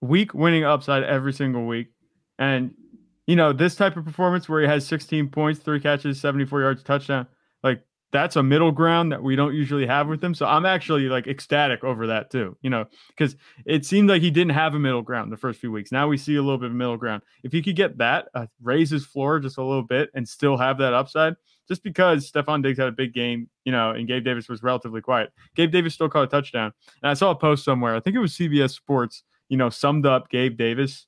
week 0.00 0.34
winning 0.34 0.64
upside 0.64 1.04
every 1.04 1.32
single 1.32 1.66
week, 1.66 1.88
and 2.38 2.74
you 3.26 3.36
know 3.36 3.52
this 3.52 3.76
type 3.76 3.96
of 3.96 4.04
performance 4.04 4.48
where 4.48 4.60
he 4.60 4.66
has 4.66 4.86
16 4.86 5.28
points, 5.28 5.60
three 5.60 5.78
catches, 5.78 6.20
74 6.20 6.62
yards, 6.62 6.82
touchdown. 6.82 7.26
Like 7.62 7.82
that's 8.10 8.36
a 8.36 8.42
middle 8.42 8.72
ground 8.72 9.12
that 9.12 9.22
we 9.22 9.36
don't 9.36 9.54
usually 9.54 9.86
have 9.86 10.08
with 10.08 10.22
him. 10.24 10.34
So 10.34 10.46
I'm 10.46 10.64
actually 10.64 11.08
like 11.08 11.26
ecstatic 11.26 11.84
over 11.84 12.06
that 12.06 12.30
too, 12.30 12.56
you 12.62 12.70
know, 12.70 12.86
because 13.08 13.36
it 13.66 13.84
seemed 13.84 14.08
like 14.08 14.22
he 14.22 14.30
didn't 14.30 14.54
have 14.54 14.74
a 14.74 14.78
middle 14.78 15.02
ground 15.02 15.30
the 15.30 15.36
first 15.36 15.60
few 15.60 15.70
weeks. 15.70 15.92
Now 15.92 16.08
we 16.08 16.16
see 16.16 16.36
a 16.36 16.42
little 16.42 16.58
bit 16.58 16.70
of 16.70 16.76
middle 16.76 16.96
ground. 16.96 17.22
If 17.42 17.52
he 17.52 17.62
could 17.62 17.76
get 17.76 17.98
that, 17.98 18.28
uh, 18.34 18.46
raise 18.62 18.88
his 18.90 19.04
floor 19.04 19.40
just 19.40 19.58
a 19.58 19.62
little 19.62 19.82
bit 19.82 20.10
and 20.14 20.26
still 20.26 20.56
have 20.56 20.78
that 20.78 20.94
upside, 20.94 21.34
just 21.68 21.82
because 21.82 22.30
Stefon 22.30 22.62
Diggs 22.62 22.78
had 22.78 22.88
a 22.88 22.92
big 22.92 23.12
game, 23.12 23.50
you 23.64 23.72
know, 23.72 23.90
and 23.90 24.08
Gabe 24.08 24.24
Davis 24.24 24.48
was 24.48 24.62
relatively 24.62 25.02
quiet. 25.02 25.30
Gabe 25.54 25.70
Davis 25.70 25.92
still 25.92 26.08
caught 26.08 26.24
a 26.24 26.28
touchdown. 26.28 26.72
And 27.02 27.10
I 27.10 27.14
saw 27.14 27.30
a 27.30 27.36
post 27.36 27.64
somewhere, 27.64 27.94
I 27.94 28.00
think 28.00 28.16
it 28.16 28.20
was 28.20 28.32
CBS 28.32 28.70
Sports, 28.70 29.22
you 29.50 29.58
know, 29.58 29.68
summed 29.68 30.06
up 30.06 30.30
Gabe 30.30 30.56
Davis 30.56 31.06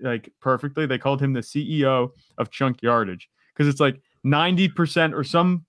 like 0.00 0.30
perfectly. 0.40 0.84
They 0.84 0.98
called 0.98 1.22
him 1.22 1.32
the 1.32 1.40
CEO 1.40 2.10
of 2.36 2.50
chunk 2.50 2.82
yardage 2.82 3.30
because 3.54 3.68
it's 3.68 3.80
like 3.80 4.00
90% 4.26 5.14
or 5.14 5.24
some 5.24 5.64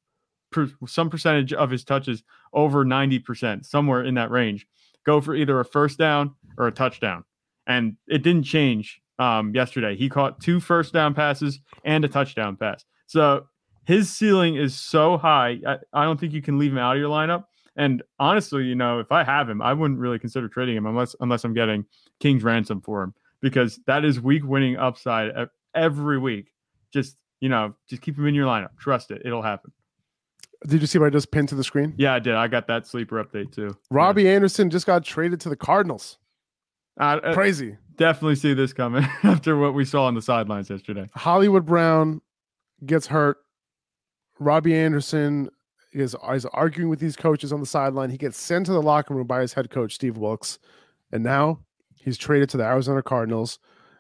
per, 0.56 0.70
some 0.88 1.10
percentage 1.10 1.54
of 1.54 1.70
his 1.70 1.84
touches 1.84 2.24
over 2.54 2.86
90%, 2.86 3.66
somewhere 3.66 4.04
in 4.04 4.16
that 4.16 4.32
range, 4.32 4.66
go 5.06 5.22
for 5.22 5.36
either 5.36 5.60
a 5.60 5.66
first 5.66 6.00
down 6.00 6.34
or 6.58 6.68
a 6.68 6.72
touchdown. 6.72 7.24
And 7.68 7.98
it 8.08 8.24
didn't 8.24 8.44
change 8.44 9.02
um, 9.20 9.54
yesterday. 9.54 9.96
He 9.96 10.10
caught 10.10 10.42
two 10.42 10.60
first 10.60 10.94
down 10.94 11.14
passes 11.14 11.60
and 11.84 12.04
a 12.06 12.08
touchdown 12.08 12.56
pass. 12.56 12.86
So 13.08 13.48
his 13.86 14.12
ceiling 14.12 14.56
is 14.56 14.76
so 14.76 15.18
high. 15.18 15.60
I, 15.66 15.78
I 15.94 16.04
don't 16.06 16.20
think 16.20 16.34
you 16.34 16.42
can 16.42 16.58
leave 16.58 16.72
him 16.72 16.78
out 16.78 16.96
of 16.96 17.00
your 17.00 17.10
lineup. 17.10 17.46
And 17.76 18.04
honestly, 18.20 18.64
you 18.64 18.76
know, 18.76 19.00
if 19.00 19.12
I 19.12 19.24
have 19.24 19.50
him, 19.50 19.62
I 19.62 19.74
wouldn't 19.74 20.00
really 20.00 20.20
consider 20.20 20.48
trading 20.48 20.78
him 20.78 20.86
unless 20.86 21.14
unless 21.20 21.44
I'm 21.44 21.54
getting 21.54 21.86
King's 22.22 22.44
ransom 22.44 22.82
for 22.82 23.04
him 23.04 23.14
because 23.42 23.80
that 23.86 24.06
is 24.06 24.20
week 24.20 24.46
winning 24.46 24.78
upside 24.78 25.32
every 25.76 26.18
week. 26.18 26.54
Just 26.94 27.18
you 27.42 27.50
know, 27.50 27.76
just 27.90 28.02
keep 28.02 28.18
him 28.18 28.28
in 28.28 28.34
your 28.34 28.48
lineup. 28.48 28.78
Trust 28.80 29.12
it; 29.12 29.24
it'll 29.26 29.42
happen. 29.42 29.74
Did 30.68 30.82
you 30.82 30.88
see 30.88 31.00
what 31.00 31.08
I 31.08 31.10
just 31.10 31.32
pinned 31.32 31.50
to 31.50 31.56
the 31.56 31.64
screen? 31.64 31.94
Yeah, 31.98 32.14
I 32.14 32.20
did. 32.20 32.36
I 32.36 32.48
got 32.48 32.68
that 32.68 32.88
sleeper 32.88 33.24
update 33.24 33.52
too. 33.52 33.78
Robbie 33.90 34.24
yeah. 34.24 34.32
Anderson 34.32 34.70
just 34.70 34.86
got 34.86 35.04
traded 35.04 35.40
to 35.42 35.50
the 35.50 35.56
Cardinals. 35.56 36.18
Uh, 37.00 37.34
Crazy. 37.34 37.78
Definitely 37.98 38.36
see 38.36 38.54
this 38.54 38.74
coming 38.74 39.04
after 39.24 39.58
what 39.58 39.74
we 39.74 39.86
saw 39.86 40.06
on 40.06 40.16
the 40.16 40.22
sidelines 40.22 40.70
yesterday. 40.70 41.10
Hollywood 41.14 41.66
Brown 41.66 42.22
gets 42.86 43.08
hurt. 43.08 43.38
Robbie 44.40 44.76
Anderson 44.76 45.50
is, 45.94 46.16
is 46.34 46.46
arguing 46.46 46.90
with 46.90 47.00
these 47.00 47.16
coaches 47.16 47.54
on 47.54 47.60
the 47.60 47.66
sideline. 47.66 48.10
He 48.10 48.18
gets 48.18 48.38
sent 48.38 48.66
to 48.66 48.74
the 48.74 48.82
locker 48.82 49.14
room 49.14 49.28
by 49.28 49.42
his 49.42 49.54
head 49.54 49.70
coach, 49.70 49.96
Steve 49.96 50.18
Wilks. 50.18 50.60
And 51.12 51.24
now 51.24 51.60
he's 51.96 52.18
traded 52.18 52.50
to 52.50 52.58
the 52.58 52.66
Arizona 52.66 53.02
Cardinals. 53.02 53.60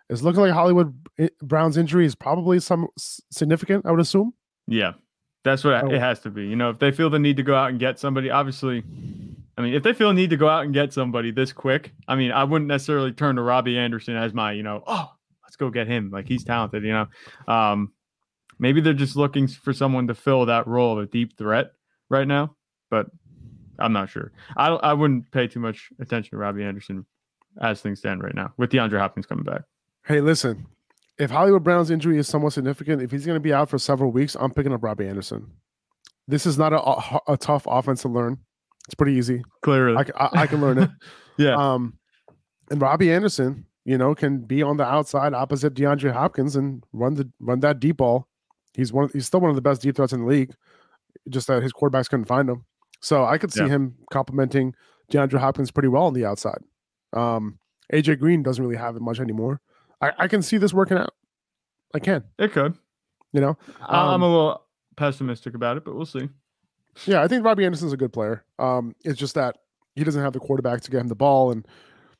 It's 0.10 0.22
looking 0.22 0.42
like 0.42 0.52
Hollywood 0.52 0.94
eh, 1.18 1.30
Brown's 1.42 1.78
injury 1.78 2.06
is 2.06 2.16
probably 2.16 2.60
some 2.60 2.88
significant, 2.98 3.86
I 3.86 3.92
would 3.92 4.00
assume. 4.00 4.34
Yeah. 4.68 4.94
That's 5.46 5.64
what 5.64 5.76
oh. 5.76 5.92
it 5.92 6.00
has 6.00 6.20
to 6.22 6.32
be. 6.32 6.48
You 6.48 6.56
know, 6.56 6.72
if 6.72 6.80
they 6.80 6.92
feel 6.92 7.12
the 7.12 7.20
need 7.20 7.38
to 7.38 7.44
go 7.44 7.56
out 7.56 7.70
and 7.70 7.80
get 7.80 8.00
somebody, 8.00 8.32
obviously, 8.32 8.84
I 9.56 9.62
mean, 9.62 9.76
if 9.76 9.84
they 9.84 9.94
feel 9.94 10.08
the 10.08 10.16
need 10.16 10.32
to 10.32 10.38
go 10.38 10.50
out 10.50 10.66
and 10.66 10.74
get 10.74 10.92
somebody 10.92 11.30
this 11.30 11.54
quick, 11.54 11.94
I 12.08 12.16
mean, 12.16 12.32
I 12.32 12.44
wouldn't 12.44 12.68
necessarily 12.68 13.12
turn 13.12 13.36
to 13.36 13.44
Robbie 13.44 13.78
Anderson 13.78 14.18
as 14.18 14.34
my, 14.34 14.54
you 14.54 14.64
know, 14.64 14.84
oh, 14.88 15.12
let's 15.44 15.56
go 15.56 15.70
get 15.70 15.86
him. 15.86 16.10
Like 16.10 16.28
he's 16.28 16.44
talented, 16.44 16.84
you 16.84 16.94
know. 16.94 17.08
Um, 17.48 17.92
maybe 18.58 18.82
they're 18.82 18.94
just 18.94 19.16
looking 19.16 19.48
for 19.48 19.72
someone 19.72 20.08
to 20.08 20.16
fill 20.16 20.48
that 20.48 20.66
role 20.66 20.94
of 20.94 21.04
a 21.04 21.06
deep 21.06 21.38
threat 21.38 21.74
right 22.10 22.28
now, 22.28 22.56
but 22.90 23.06
I'm 23.78 23.94
not 23.94 24.10
sure. 24.10 24.32
I 24.58 24.70
I 24.70 24.94
wouldn't 24.94 25.32
pay 25.32 25.46
too 25.48 25.60
much 25.60 25.90
attention 26.00 26.32
to 26.32 26.38
Robbie 26.38 26.64
Anderson 26.64 27.06
as 27.62 27.82
things 27.82 28.00
stand 28.00 28.24
right 28.24 28.34
now 28.34 28.52
with 28.58 28.72
DeAndre 28.72 28.98
Hopkins 28.98 29.28
coming 29.28 29.46
back. 29.46 29.62
Hey, 30.08 30.22
listen, 30.22 30.66
if 31.18 31.32
Hollywood 31.32 31.64
Brown's 31.64 31.92
injury 31.92 32.18
is 32.18 32.28
somewhat 32.28 32.54
significant, 32.54 33.02
if 33.02 33.12
he's 33.12 33.26
going 33.26 33.36
to 33.36 33.42
be 33.42 33.54
out 33.54 33.70
for 33.70 33.78
several 33.78 34.12
weeks, 34.12 34.36
I'm 34.40 34.52
picking 34.52 34.74
up 34.74 34.84
Robbie 34.84 35.08
Anderson. 35.08 35.52
This 36.28 36.46
is 36.46 36.58
not 36.58 36.74
a, 36.74 36.82
a, 36.82 37.20
a 37.30 37.38
tough 37.38 37.66
offense 37.70 38.02
to 38.02 38.10
learn. 38.10 38.40
It's 38.88 38.96
pretty 38.96 39.14
easy. 39.14 39.44
Clearly, 39.62 39.98
I, 39.98 40.26
I, 40.26 40.42
I 40.42 40.48
can 40.48 40.62
learn 40.62 40.78
it. 40.78 40.90
yeah. 41.38 41.56
Um, 41.56 41.98
and 42.70 42.82
Robbie 42.82 43.12
Anderson, 43.12 43.66
you 43.84 43.98
know, 43.98 44.16
can 44.16 44.40
be 44.40 44.62
on 44.62 44.78
the 44.78 44.86
outside 44.86 45.34
opposite 45.34 45.74
DeAndre 45.74 46.12
Hopkins 46.12 46.56
and 46.56 46.84
run 46.94 47.16
the 47.16 47.30
run 47.40 47.60
that 47.62 47.80
deep 47.80 47.98
ball. 47.98 48.28
He's 48.74 48.92
one. 48.92 49.10
He's 49.14 49.28
still 49.28 49.40
one 49.40 49.50
of 49.50 49.56
the 49.56 49.62
best 49.62 49.82
deep 49.82 49.96
threats 49.96 50.14
in 50.14 50.22
the 50.22 50.28
league. 50.28 50.54
Just 51.30 51.48
that 51.48 51.64
his 51.64 51.74
quarterbacks 51.74 52.10
couldn't 52.10 52.26
find 52.26 52.50
him. 52.50 52.66
So 53.02 53.26
I 53.26 53.38
could 53.38 53.54
see 53.54 53.62
yeah. 53.62 53.70
him 53.70 53.96
complementing 54.12 54.74
DeAndre 55.12 55.40
Hopkins 55.40 55.72
pretty 55.72 55.88
well 55.90 56.04
on 56.04 56.14
the 56.14 56.26
outside. 56.26 56.60
Um, 57.14 57.60
AJ 57.94 58.20
Green 58.20 58.44
doesn't 58.44 58.64
really 58.64 58.78
have 58.78 58.96
it 58.96 59.02
much 59.02 59.20
anymore. 59.20 59.62
I, 60.02 60.12
I 60.20 60.28
can 60.28 60.42
see 60.42 60.58
this 60.58 60.74
working 60.74 60.98
out. 60.98 61.14
I 61.94 62.00
can. 62.00 62.24
It 62.38 62.52
could. 62.52 62.76
You 63.32 63.42
know, 63.42 63.58
um, 63.82 64.10
I'm 64.10 64.22
a 64.22 64.28
little 64.28 64.62
pessimistic 64.96 65.56
about 65.56 65.78
it, 65.78 65.84
but 65.84 65.96
we'll 65.96 66.06
see. 66.06 66.30
Yeah, 67.06 67.22
I 67.22 67.28
think 67.28 67.44
Robbie 67.44 67.66
Anderson's 67.66 67.92
a 67.92 67.98
good 67.98 68.14
player. 68.14 68.46
Um, 68.60 68.96
it's 69.04 69.20
just 69.20 69.36
that 69.36 69.58
he 69.96 70.04
doesn't 70.04 70.22
have 70.22 70.34
the 70.34 70.40
quarterback 70.40 70.82
to 70.82 70.92
get 70.92 71.02
him 71.02 71.08
the 71.08 71.16
ball, 71.16 71.52
and 71.52 71.68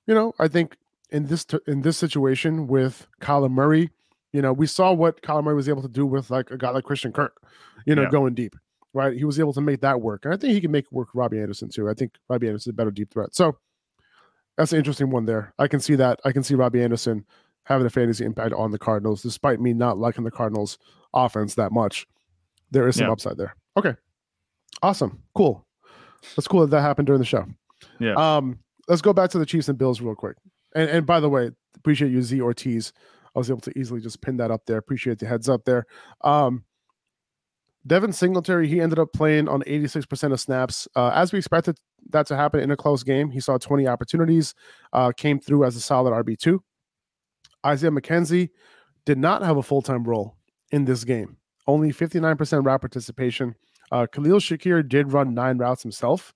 you 0.08 0.14
know, 0.14 0.34
I 0.40 0.48
think 0.48 0.76
in 1.10 1.28
this 1.28 1.46
t- 1.46 1.60
in 1.68 1.82
this 1.82 1.98
situation 1.98 2.68
with 2.68 3.08
Kyler 3.22 3.50
Murray, 3.50 3.92
you 4.34 4.42
know, 4.42 4.52
we 4.52 4.68
saw 4.68 4.92
what 4.92 5.22
Kyler 5.22 5.44
Murray 5.44 5.56
was 5.56 5.70
able 5.70 5.82
to 5.82 5.88
do 5.88 6.06
with 6.06 6.30
like 6.30 6.52
a 6.52 6.58
guy 6.58 6.72
like 6.72 6.84
Christian 6.84 7.14
Kirk, 7.14 7.42
you 7.86 7.96
know, 7.96 8.04
yeah. 8.04 8.10
going 8.10 8.34
deep, 8.34 8.56
right? 8.94 9.16
He 9.16 9.24
was 9.24 9.40
able 9.40 9.54
to 9.54 9.62
make 9.62 9.82
that 9.82 10.02
work, 10.02 10.26
and 10.26 10.34
I 10.34 10.38
think 10.38 10.54
he 10.54 10.62
can 10.62 10.72
make 10.72 10.92
work 10.92 11.10
Robbie 11.14 11.40
Anderson 11.40 11.70
too. 11.70 11.90
I 11.90 11.94
think 11.94 12.16
Robbie 12.28 12.48
Anderson 12.48 12.72
is 12.72 12.74
a 12.74 12.76
better 12.76 12.92
deep 12.92 13.12
threat. 13.12 13.34
So 13.34 13.58
that's 14.58 14.74
an 14.74 14.78
interesting 14.78 15.10
one 15.10 15.26
there. 15.26 15.54
I 15.58 15.68
can 15.68 15.80
see 15.80 15.96
that. 15.96 16.20
I 16.26 16.32
can 16.32 16.44
see 16.44 16.56
Robbie 16.56 16.84
Anderson 16.84 17.26
having 17.66 17.86
a 17.86 17.90
fantasy 17.90 18.26
impact 18.26 18.54
on 18.54 18.72
the 18.72 18.80
Cardinals, 18.80 19.22
despite 19.22 19.60
me 19.60 19.74
not 19.74 19.98
liking 19.98 20.24
the 20.24 20.32
Cardinals 20.32 20.78
offense 21.14 21.56
that 21.56 21.72
much. 21.72 22.08
There 22.72 22.88
is 22.88 22.96
some 22.96 23.08
yeah. 23.08 23.12
upside 23.12 23.38
there. 23.38 23.56
Okay. 23.78 23.96
Awesome. 24.82 25.22
Cool. 25.36 25.66
That's 26.36 26.48
cool 26.48 26.62
that 26.62 26.72
that 26.72 26.82
happened 26.82 27.08
during 27.08 27.20
the 27.20 27.26
show. 27.26 27.46
Yeah. 28.00 28.14
Um, 28.14 28.60
let's 28.88 29.02
go 29.02 29.14
back 29.14 29.30
to 29.32 29.40
the 29.40 29.46
Chiefs 29.46 29.70
and 29.70 29.78
Bills 29.78 30.02
real 30.02 30.16
quick. 30.16 30.38
And 30.74 30.90
and 30.90 31.06
by 31.06 31.20
the 31.20 31.30
way, 31.30 31.52
appreciate 31.76 32.12
you, 32.12 32.22
Z 32.22 32.42
Ortiz. 32.42 32.94
I 33.36 33.40
was 33.40 33.50
able 33.50 33.62
to 33.62 33.78
easily 33.78 34.00
just 34.00 34.22
pin 34.22 34.38
that 34.38 34.52
up 34.52 34.66
there. 34.66 34.78
Appreciate 34.78 35.20
the 35.20 35.28
heads 35.28 35.50
up 35.50 35.66
there. 35.66 35.86
Um, 36.22 36.64
Devin 37.88 38.14
Singletary, 38.14 38.68
he 38.68 38.82
ended 38.82 38.98
up 38.98 39.14
playing 39.14 39.48
on 39.48 39.62
86% 39.64 40.32
of 40.32 40.40
snaps. 40.40 40.88
Uh, 40.96 41.12
as 41.14 41.32
we 41.32 41.38
expected 41.38 41.78
that 42.10 42.26
to 42.28 42.36
happen 42.36 42.62
in 42.62 42.72
a 42.72 42.78
close 42.78 43.04
game, 43.04 43.30
he 43.30 43.40
saw 43.40 43.58
20 43.58 43.88
opportunities, 43.88 44.56
uh, 44.94 45.12
came 45.12 45.40
through 45.40 45.66
as 45.66 45.76
a 45.76 45.82
solid 45.82 46.12
RB2. 46.12 46.60
Isaiah 47.66 47.92
McKenzie 47.92 48.50
did 49.06 49.18
not 49.18 49.44
have 49.44 49.58
a 49.58 49.64
full 49.64 49.82
time 49.82 50.04
role 50.04 50.36
in 50.72 50.86
this 50.86 51.04
game, 51.04 51.38
only 51.68 51.92
59% 51.92 52.66
route 52.66 52.82
participation. 52.82 53.56
Uh, 53.92 54.08
Khalil 54.08 54.40
Shakir 54.40 54.88
did 54.88 55.14
run 55.14 55.34
nine 55.34 55.58
routes 55.58 55.84
himself, 55.84 56.34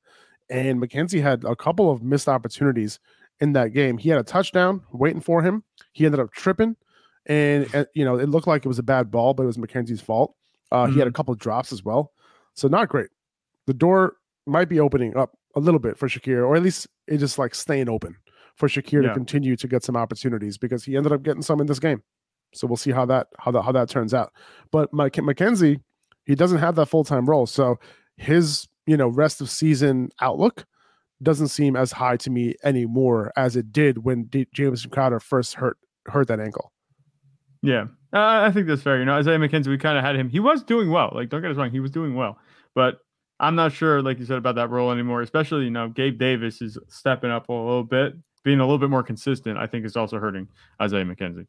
and 0.50 0.82
McKenzie 0.82 1.22
had 1.22 1.44
a 1.44 1.56
couple 1.56 1.92
of 1.92 2.04
missed 2.04 2.28
opportunities 2.28 3.00
in 3.40 3.54
that 3.54 3.70
game. 3.70 3.98
He 3.98 4.10
had 4.10 4.20
a 4.20 4.24
touchdown 4.24 4.82
waiting 4.92 5.22
for 5.22 5.42
him. 5.42 5.64
He 5.94 6.06
ended 6.06 6.20
up 6.20 6.32
tripping, 6.32 6.76
and, 7.26 7.68
and 7.74 7.88
you 7.94 8.06
know 8.06 8.18
it 8.18 8.30
looked 8.30 8.48
like 8.48 8.66
it 8.66 8.68
was 8.68 8.80
a 8.80 8.84
bad 8.84 9.12
ball, 9.12 9.34
but 9.34 9.44
it 9.44 9.48
was 9.48 9.58
McKenzie's 9.58 10.02
fault. 10.02 10.36
Uh, 10.72 10.84
mm-hmm. 10.84 10.94
He 10.94 11.00
had 11.00 11.08
a 11.08 11.10
mm-hmm. 11.10 11.16
couple 11.16 11.34
of 11.34 11.40
drops 11.40 11.72
as 11.72 11.84
well, 11.84 12.12
so 12.54 12.68
not 12.68 12.90
great. 12.90 13.10
The 13.66 13.74
door 13.74 14.18
might 14.46 14.70
be 14.70 14.80
opening 14.80 15.16
up 15.18 15.38
a 15.56 15.60
little 15.60 15.80
bit 15.80 15.98
for 15.98 16.08
Shakir, 16.08 16.46
or 16.48 16.56
at 16.56 16.64
least 16.64 16.88
it 17.08 17.18
just 17.18 17.38
like 17.40 17.56
staying 17.56 17.90
open 17.90 18.16
for 18.60 18.68
Shakir 18.68 19.02
yeah. 19.02 19.10
to 19.10 19.14
continue 19.14 19.56
to 19.56 19.68
get 19.68 19.84
some 19.84 19.96
opportunities 19.96 20.58
because 20.58 20.84
he 20.84 20.98
ended 20.98 21.14
up 21.14 21.24
getting 21.24 21.42
some 21.42 21.62
in 21.62 21.68
this 21.68 21.80
game. 21.80 22.04
So 22.54 22.68
we'll 22.68 22.78
see 22.78 22.92
how 22.92 23.06
that 23.06 23.28
how 23.40 23.52
that 23.52 23.62
how 23.62 23.72
that 23.72 23.90
turns 23.90 24.14
out. 24.14 24.34
But 24.72 24.92
Mike 24.92 25.14
McKenzie, 25.14 25.82
he 26.26 26.36
doesn't 26.36 26.58
have 26.58 26.76
that 26.76 26.88
full 26.88 27.04
time 27.04 27.28
role, 27.28 27.46
so 27.46 27.80
his 28.18 28.68
you 28.86 28.98
know 28.98 29.08
rest 29.08 29.40
of 29.40 29.50
season 29.50 30.10
outlook 30.20 30.66
doesn't 31.22 31.50
seem 31.50 31.76
as 31.76 31.92
high 31.92 32.18
to 32.18 32.30
me 32.30 32.56
anymore 32.64 33.32
as 33.36 33.56
it 33.56 33.72
did 33.72 34.04
when 34.04 34.24
D- 34.26 34.48
Jameson 34.54 34.90
Crowder 34.90 35.20
first 35.20 35.56
hurt 35.56 35.78
hurt 36.08 36.28
that 36.28 36.40
ankle. 36.40 36.74
Yeah, 37.62 37.84
uh, 38.14 38.42
I 38.48 38.52
think 38.52 38.68
that's 38.68 38.82
fair. 38.82 39.00
You 39.00 39.06
know, 39.06 39.14
Isaiah 39.14 39.38
McKenzie, 39.38 39.68
we 39.68 39.78
kind 39.78 39.98
of 39.98 40.04
had 40.04 40.16
him. 40.16 40.30
He 40.30 40.40
was 40.40 40.64
doing 40.64 40.90
well. 40.90 41.12
Like, 41.14 41.30
don't 41.30 41.42
get 41.42 41.52
us 41.52 41.58
wrong, 41.58 41.72
he 41.72 41.80
was 41.80 41.92
doing 41.92 42.16
well, 42.16 42.38
but 42.74 43.00
I'm 43.40 43.56
not 43.56 43.74
sure, 43.74 44.02
like 44.02 44.18
you 44.20 44.26
said, 44.26 44.38
about 44.38 44.56
that 44.56 44.70
role 44.70 44.92
anymore. 44.92 45.22
Especially, 45.22 45.66
you 45.66 45.72
know, 45.72 45.88
Gabe 45.88 46.18
Davis 46.18 46.62
is 46.62 46.78
stepping 46.88 47.30
up 47.30 47.48
a 47.48 47.54
little 47.54 47.84
bit 47.84 48.16
being 48.44 48.60
a 48.60 48.64
little 48.64 48.78
bit 48.78 48.90
more 48.90 49.04
consistent, 49.04 49.58
I 49.58 49.68
think 49.68 49.86
is 49.86 49.96
also 49.96 50.18
hurting 50.20 50.48
Isaiah 50.82 51.06
McKenzie. 51.06 51.48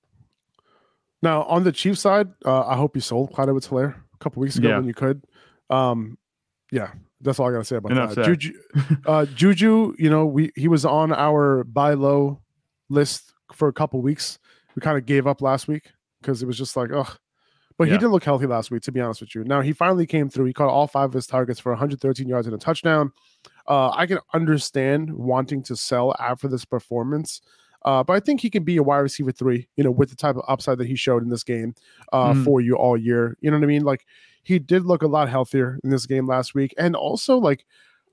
Now, 1.22 1.42
on 1.44 1.64
the 1.64 1.72
Chiefs 1.72 2.00
side, 2.00 2.28
uh, 2.44 2.66
I 2.66 2.76
hope 2.76 2.94
you 2.94 3.02
sold 3.02 3.32
Clyde 3.32 3.48
Edwards 3.48 3.68
Helaire 3.68 3.94
a 3.94 4.18
couple 4.18 4.40
weeks 4.40 4.56
ago 4.56 4.68
yeah. 4.68 4.78
when 4.78 4.86
you 4.86 4.94
could. 4.94 5.22
Um, 5.68 6.16
yeah, 6.72 6.92
that's 7.20 7.38
all 7.38 7.48
I 7.48 7.52
got 7.52 7.58
to 7.58 7.64
say 7.64 7.76
about 7.76 7.92
Enough 7.92 8.14
that. 8.14 8.24
Juju, 8.24 8.52
uh, 9.06 9.26
Juju, 9.26 9.94
you 9.98 10.08
know, 10.08 10.24
we 10.26 10.50
he 10.54 10.68
was 10.68 10.84
on 10.84 11.12
our 11.12 11.64
buy 11.64 11.94
low 11.94 12.40
list 12.88 13.32
for 13.52 13.68
a 13.68 13.72
couple 13.72 14.00
weeks. 14.00 14.38
We 14.74 14.80
kind 14.80 14.96
of 14.96 15.04
gave 15.04 15.26
up 15.26 15.42
last 15.42 15.68
week 15.68 15.90
because 16.20 16.42
it 16.42 16.46
was 16.46 16.56
just 16.56 16.76
like, 16.76 16.90
oh, 16.92 17.12
but 17.80 17.88
yeah. 17.88 17.94
he 17.94 17.98
didn't 17.98 18.12
look 18.12 18.24
healthy 18.24 18.44
last 18.44 18.70
week, 18.70 18.82
to 18.82 18.92
be 18.92 19.00
honest 19.00 19.22
with 19.22 19.34
you. 19.34 19.42
Now 19.42 19.62
he 19.62 19.72
finally 19.72 20.06
came 20.06 20.28
through. 20.28 20.44
He 20.44 20.52
caught 20.52 20.68
all 20.68 20.86
five 20.86 21.08
of 21.08 21.14
his 21.14 21.26
targets 21.26 21.58
for 21.58 21.72
113 21.72 22.28
yards 22.28 22.46
and 22.46 22.54
a 22.54 22.58
touchdown. 22.58 23.10
Uh, 23.66 23.88
I 23.88 24.04
can 24.04 24.18
understand 24.34 25.10
wanting 25.10 25.62
to 25.62 25.74
sell 25.74 26.14
after 26.18 26.46
this 26.46 26.66
performance. 26.66 27.40
Uh, 27.82 28.04
but 28.04 28.12
I 28.12 28.20
think 28.20 28.42
he 28.42 28.50
can 28.50 28.64
be 28.64 28.76
a 28.76 28.82
wide 28.82 28.98
receiver 28.98 29.32
three, 29.32 29.66
you 29.76 29.82
know, 29.82 29.90
with 29.90 30.10
the 30.10 30.16
type 30.16 30.36
of 30.36 30.42
upside 30.46 30.76
that 30.76 30.88
he 30.88 30.94
showed 30.94 31.22
in 31.22 31.30
this 31.30 31.42
game 31.42 31.74
uh, 32.12 32.34
mm. 32.34 32.44
for 32.44 32.60
you 32.60 32.76
all 32.76 32.98
year. 32.98 33.38
You 33.40 33.50
know 33.50 33.56
what 33.56 33.64
I 33.64 33.68
mean? 33.68 33.84
Like 33.84 34.04
he 34.42 34.58
did 34.58 34.84
look 34.84 35.02
a 35.02 35.06
lot 35.06 35.30
healthier 35.30 35.78
in 35.82 35.88
this 35.88 36.04
game 36.04 36.26
last 36.26 36.54
week. 36.54 36.74
And 36.76 36.94
also, 36.94 37.38
like, 37.38 37.64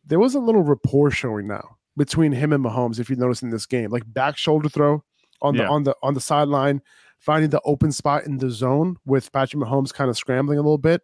there 0.06 0.20
was 0.20 0.34
a 0.34 0.40
little 0.40 0.64
rapport 0.64 1.12
showing 1.12 1.46
now 1.46 1.76
between 1.98 2.32
him 2.32 2.54
and 2.54 2.64
Mahomes, 2.64 3.02
if 3.02 3.10
you 3.10 3.18
notice 3.18 3.42
in 3.42 3.50
this 3.50 3.66
game. 3.66 3.90
Like 3.90 4.04
back 4.14 4.38
shoulder 4.38 4.70
throw 4.70 5.04
on 5.42 5.58
the 5.58 5.68
on 5.68 5.84
the 5.84 5.94
on 6.02 6.14
the 6.14 6.22
sideline, 6.22 6.82
finding 7.20 7.50
the 7.50 7.62
open 7.66 7.92
spot 7.92 8.26
in 8.26 8.38
the 8.38 8.50
zone 8.50 8.98
with 9.06 9.32
Patrick 9.32 9.62
Mahomes 9.62 9.94
kind 9.94 10.10
of 10.10 10.18
scrambling 10.18 10.58
a 10.60 10.62
little 10.62 10.78
bit. 10.78 11.02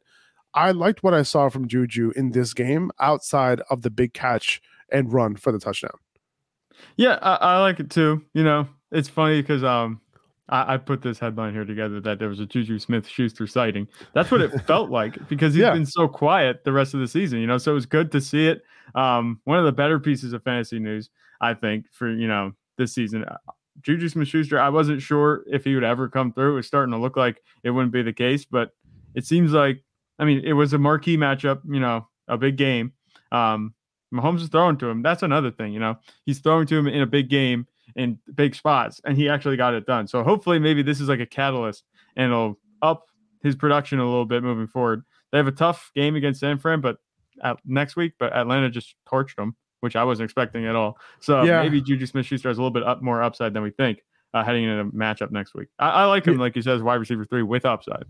I 0.54 0.72
liked 0.72 1.02
what 1.04 1.14
I 1.14 1.24
saw 1.24 1.50
from 1.50 1.68
Juju 1.68 2.12
in 2.16 2.32
this 2.32 2.54
game 2.54 2.92
outside 3.00 3.62
of 3.70 3.82
the 3.82 3.90
big 3.90 4.14
catch 4.14 4.62
and 4.92 5.12
run 5.12 5.36
for 5.36 5.52
the 5.52 5.60
touchdown. 5.60 5.96
Yeah, 6.98 7.18
I, 7.22 7.36
I 7.36 7.60
like 7.60 7.80
it 7.80 7.90
too. 7.90 8.24
You 8.34 8.44
know, 8.44 8.68
it's 8.92 9.10
funny 9.10 9.42
because 9.42 9.64
um, 9.64 10.00
I, 10.50 10.76
I 10.76 10.78
put 10.78 11.02
this 11.02 11.18
headline 11.18 11.54
here 11.54 11.66
together 11.66 12.00
that 12.02 12.20
there 12.20 12.30
was 12.30 12.40
a 12.40 12.46
Juju 12.46 12.78
Smith 12.80 13.08
Schuster 13.08 13.48
sighting. 13.48 13.88
That's 14.14 14.30
what 14.30 14.42
it 14.42 14.52
felt 14.68 14.90
like 14.92 15.28
because 15.28 15.54
he's 15.56 15.62
Yeah. 15.64 15.74
been 15.74 15.86
so 15.86 16.08
quiet 16.08 16.64
the 16.64 16.72
rest 16.72 16.94
of 16.94 17.00
the 17.00 17.08
season. 17.08 17.40
You 17.40 17.48
know, 17.48 17.58
so 17.58 17.72
it 17.72 17.76
was 17.76 17.86
good 17.88 18.12
to 18.12 18.22
see 18.22 18.48
it. 18.48 18.62
Um, 18.96 19.40
one 19.46 19.58
of 19.58 19.66
the 19.66 19.72
better 19.72 20.00
pieces 20.00 20.34
of 20.34 20.44
fantasy 20.44 20.78
news, 20.80 21.10
I 21.42 21.54
think, 21.56 21.86
for 21.92 22.12
you 22.12 22.28
know 22.28 22.52
this 22.78 22.94
season. 22.94 23.26
Juju 23.82 24.10
Smith 24.10 24.28
Schuster, 24.28 24.60
I 24.60 24.70
wasn't 24.70 25.02
sure 25.02 25.44
if 25.48 25.64
he 25.64 25.76
would 25.76 25.84
ever 25.84 26.08
come 26.08 26.32
through. 26.32 26.54
It 26.54 26.56
was 26.56 26.68
starting 26.68 26.92
to 26.94 27.00
look 27.00 27.18
like 27.18 27.42
it 27.64 27.72
wouldn't 27.72 27.94
be 27.94 28.02
the 28.02 28.14
case, 28.14 28.46
but 28.46 28.72
it 29.16 29.26
seems 29.26 29.52
like, 29.52 29.84
I 30.20 30.26
mean, 30.26 30.42
it 30.44 30.54
was 30.54 30.74
a 30.74 30.78
marquee 30.78 31.18
matchup, 31.18 31.62
you 31.68 31.80
know, 31.80 32.08
a 32.28 32.38
big 32.38 32.58
game. 32.58 32.94
Um, 33.32 33.74
Mahomes 34.14 34.42
is 34.42 34.50
throwing 34.50 34.78
to 34.78 34.88
him. 34.88 35.02
That's 35.02 35.24
another 35.24 35.52
thing, 35.52 35.74
you 35.74 35.80
know, 35.80 35.98
he's 36.26 36.40
throwing 36.40 36.68
to 36.68 36.78
him 36.78 36.88
in 36.88 37.02
a 37.02 37.08
big 37.08 37.30
game 37.30 37.68
in 37.96 38.20
big 38.36 38.56
spots, 38.56 39.02
and 39.06 39.18
he 39.18 39.30
actually 39.30 39.58
got 39.58 39.74
it 39.74 39.86
done. 39.86 40.08
So 40.08 40.24
hopefully, 40.24 40.60
maybe 40.60 40.84
this 40.84 41.00
is 41.00 41.10
like 41.10 41.20
a 41.20 41.26
catalyst 41.26 41.84
and 42.16 42.32
it'll 42.32 42.60
up 42.82 43.08
his 43.42 43.56
production 43.56 44.00
a 44.00 44.06
little 44.06 44.26
bit 44.26 44.44
moving 44.44 44.68
forward. 44.68 45.04
They 45.32 45.38
have 45.38 45.48
a 45.48 45.52
tough 45.52 45.92
game 45.96 46.16
against 46.16 46.40
San 46.40 46.58
Fran, 46.58 46.82
but 46.82 46.98
at, 47.42 47.58
next 47.66 47.96
week, 47.96 48.14
but 48.20 48.36
Atlanta 48.36 48.70
just 48.70 48.96
torched 49.08 49.36
them, 49.36 49.56
which 49.84 49.96
I 49.98 50.04
wasn't 50.06 50.26
expecting 50.26 50.66
at 50.66 50.76
all. 50.76 50.98
So 51.20 51.44
Yeah. 51.44 51.62
maybe 51.62 51.82
Juju 51.82 52.06
Smith 52.06 52.26
Schuster 52.26 52.48
has 52.48 52.58
a 52.58 52.62
little 52.62 52.72
bit 52.72 52.84
up 52.84 53.02
more 53.02 53.22
upside 53.22 53.54
than 53.54 53.64
we 53.64 53.72
think 53.72 54.00
uh, 54.34 54.44
heading 54.44 54.64
into 54.64 54.84
the 54.86 54.90
matchup 54.98 55.30
next 55.32 55.54
week. 55.54 55.68
I, 55.78 55.90
I 55.90 56.06
like 56.06 56.26
him, 56.26 56.38
like 56.38 56.56
you 56.56 56.62
said, 56.62 56.76
as 56.76 56.82
wide 56.82 56.96
receiver 56.96 57.26
three 57.26 57.44
with 57.44 57.66
upside. 57.66 58.06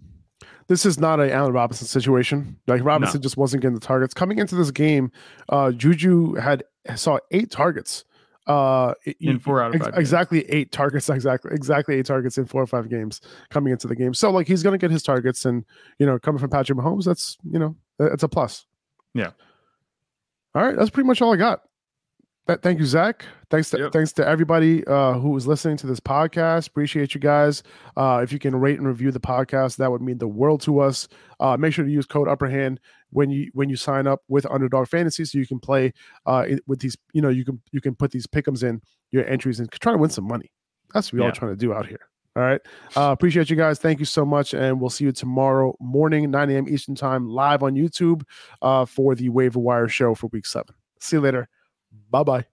this 0.67 0.85
is 0.85 0.99
not 0.99 1.19
a 1.19 1.33
Allen 1.33 1.51
Robinson 1.51 1.87
situation. 1.87 2.57
Like 2.67 2.83
Robinson 2.83 3.21
just 3.21 3.37
wasn't 3.37 3.61
getting 3.63 3.73
the 3.73 3.81
targets 3.81 4.13
coming 4.13 4.37
into 4.37 4.55
this 4.55 4.69
game. 4.71 5.11
Uh, 5.49 5.71
Juju 5.71 6.35
had 6.35 6.63
saw 6.95 7.17
eight 7.31 7.49
targets. 7.49 8.05
Uh, 8.45 8.93
In 9.21 9.39
four 9.39 9.61
out 9.63 9.69
of 9.69 9.75
ex- 9.75 9.85
five 9.85 9.93
games. 9.93 10.01
exactly 10.01 10.49
eight 10.51 10.71
targets. 10.71 11.09
Exactly, 11.09 11.51
exactly 11.53 11.95
eight 11.95 12.05
targets 12.05 12.37
in 12.37 12.45
four 12.45 12.61
or 12.61 12.67
five 12.67 12.89
games 12.89 13.21
coming 13.49 13.71
into 13.71 13.87
the 13.87 13.95
game. 13.95 14.13
So 14.13 14.31
like 14.31 14.47
he's 14.47 14.61
gonna 14.61 14.77
get 14.77 14.91
his 14.91 15.01
targets, 15.01 15.45
and 15.45 15.63
you 15.97 16.05
know, 16.05 16.19
coming 16.19 16.39
from 16.39 16.49
Patrick 16.49 16.77
Mahomes, 16.77 17.05
that's 17.05 17.37
you 17.49 17.57
know, 17.57 17.75
that's 17.97 18.21
a 18.23 18.27
plus. 18.27 18.65
Yeah. 19.13 19.31
All 20.55 20.63
right, 20.63 20.75
that's 20.75 20.89
pretty 20.89 21.07
much 21.07 21.21
all 21.21 21.33
I 21.33 21.37
got. 21.37 21.61
Th- 22.47 22.59
Thank 22.59 22.79
you, 22.79 22.85
Zach. 22.85 23.25
Thanks 23.49 23.69
to 23.69 23.89
thanks 23.91 24.11
to 24.13 24.27
everybody 24.27 24.85
uh, 24.85 25.13
who 25.13 25.29
was 25.29 25.47
listening 25.47 25.77
to 25.77 25.87
this 25.87 25.99
podcast. 25.99 26.67
Appreciate 26.67 27.13
you 27.13 27.21
guys. 27.21 27.63
Uh, 27.95 28.19
if 28.23 28.33
you 28.33 28.39
can 28.39 28.55
rate 28.55 28.77
and 28.77 28.87
review 28.87 29.11
the 29.11 29.19
podcast, 29.19 29.77
that 29.77 29.89
would 29.89 30.01
mean 30.01 30.17
the 30.17 30.27
world 30.27 30.61
to 30.61 30.79
us. 30.79 31.07
Uh, 31.39 31.55
make 31.55 31.73
sure 31.73 31.85
to 31.85 31.91
use 31.91 32.05
code 32.05 32.27
Upper 32.27 32.49
Hand 32.49 32.79
when 33.11 33.29
you 33.29 33.49
when 33.53 33.69
you 33.69 33.77
sign 33.77 34.07
up 34.07 34.21
with 34.27 34.45
Underdog 34.51 34.87
Fantasy, 34.87 35.23
so 35.23 35.37
you 35.37 35.47
can 35.47 35.59
play 35.59 35.93
uh, 36.25 36.45
with 36.67 36.79
these. 36.79 36.97
You 37.13 37.21
know, 37.21 37.29
you 37.29 37.45
can 37.45 37.61
you 37.71 37.79
can 37.79 37.95
put 37.95 38.11
these 38.11 38.27
Pick'Ems 38.27 38.63
in 38.63 38.81
your 39.11 39.25
entries 39.25 39.59
and 39.59 39.71
try 39.71 39.93
to 39.93 39.97
win 39.97 40.09
some 40.09 40.27
money. 40.27 40.51
That's 40.93 41.13
what 41.13 41.19
we 41.19 41.25
all 41.25 41.31
trying 41.31 41.51
to 41.51 41.57
do 41.57 41.73
out 41.73 41.85
here. 41.87 42.09
All 42.35 42.41
right. 42.41 42.61
Uh, 42.95 43.11
appreciate 43.11 43.49
you 43.49 43.55
guys. 43.55 43.77
Thank 43.77 43.99
you 43.99 44.05
so 44.05 44.25
much. 44.25 44.53
And 44.53 44.81
we'll 44.81 44.89
see 44.89 45.05
you 45.05 45.11
tomorrow 45.11 45.75
morning, 45.79 46.31
9 46.31 46.49
a.m. 46.49 46.67
Eastern 46.67 46.95
Time, 46.95 47.27
live 47.27 47.61
on 47.61 47.75
YouTube 47.75 48.23
uh, 48.61 48.85
for 48.85 49.13
the 49.13 49.29
Waiver 49.29 49.59
Wire 49.59 49.87
show 49.87 50.15
for 50.15 50.27
week 50.27 50.45
seven. 50.47 50.73
See 50.99 51.17
you 51.17 51.21
later. 51.21 51.47
Bye 52.09 52.23
bye. 52.23 52.52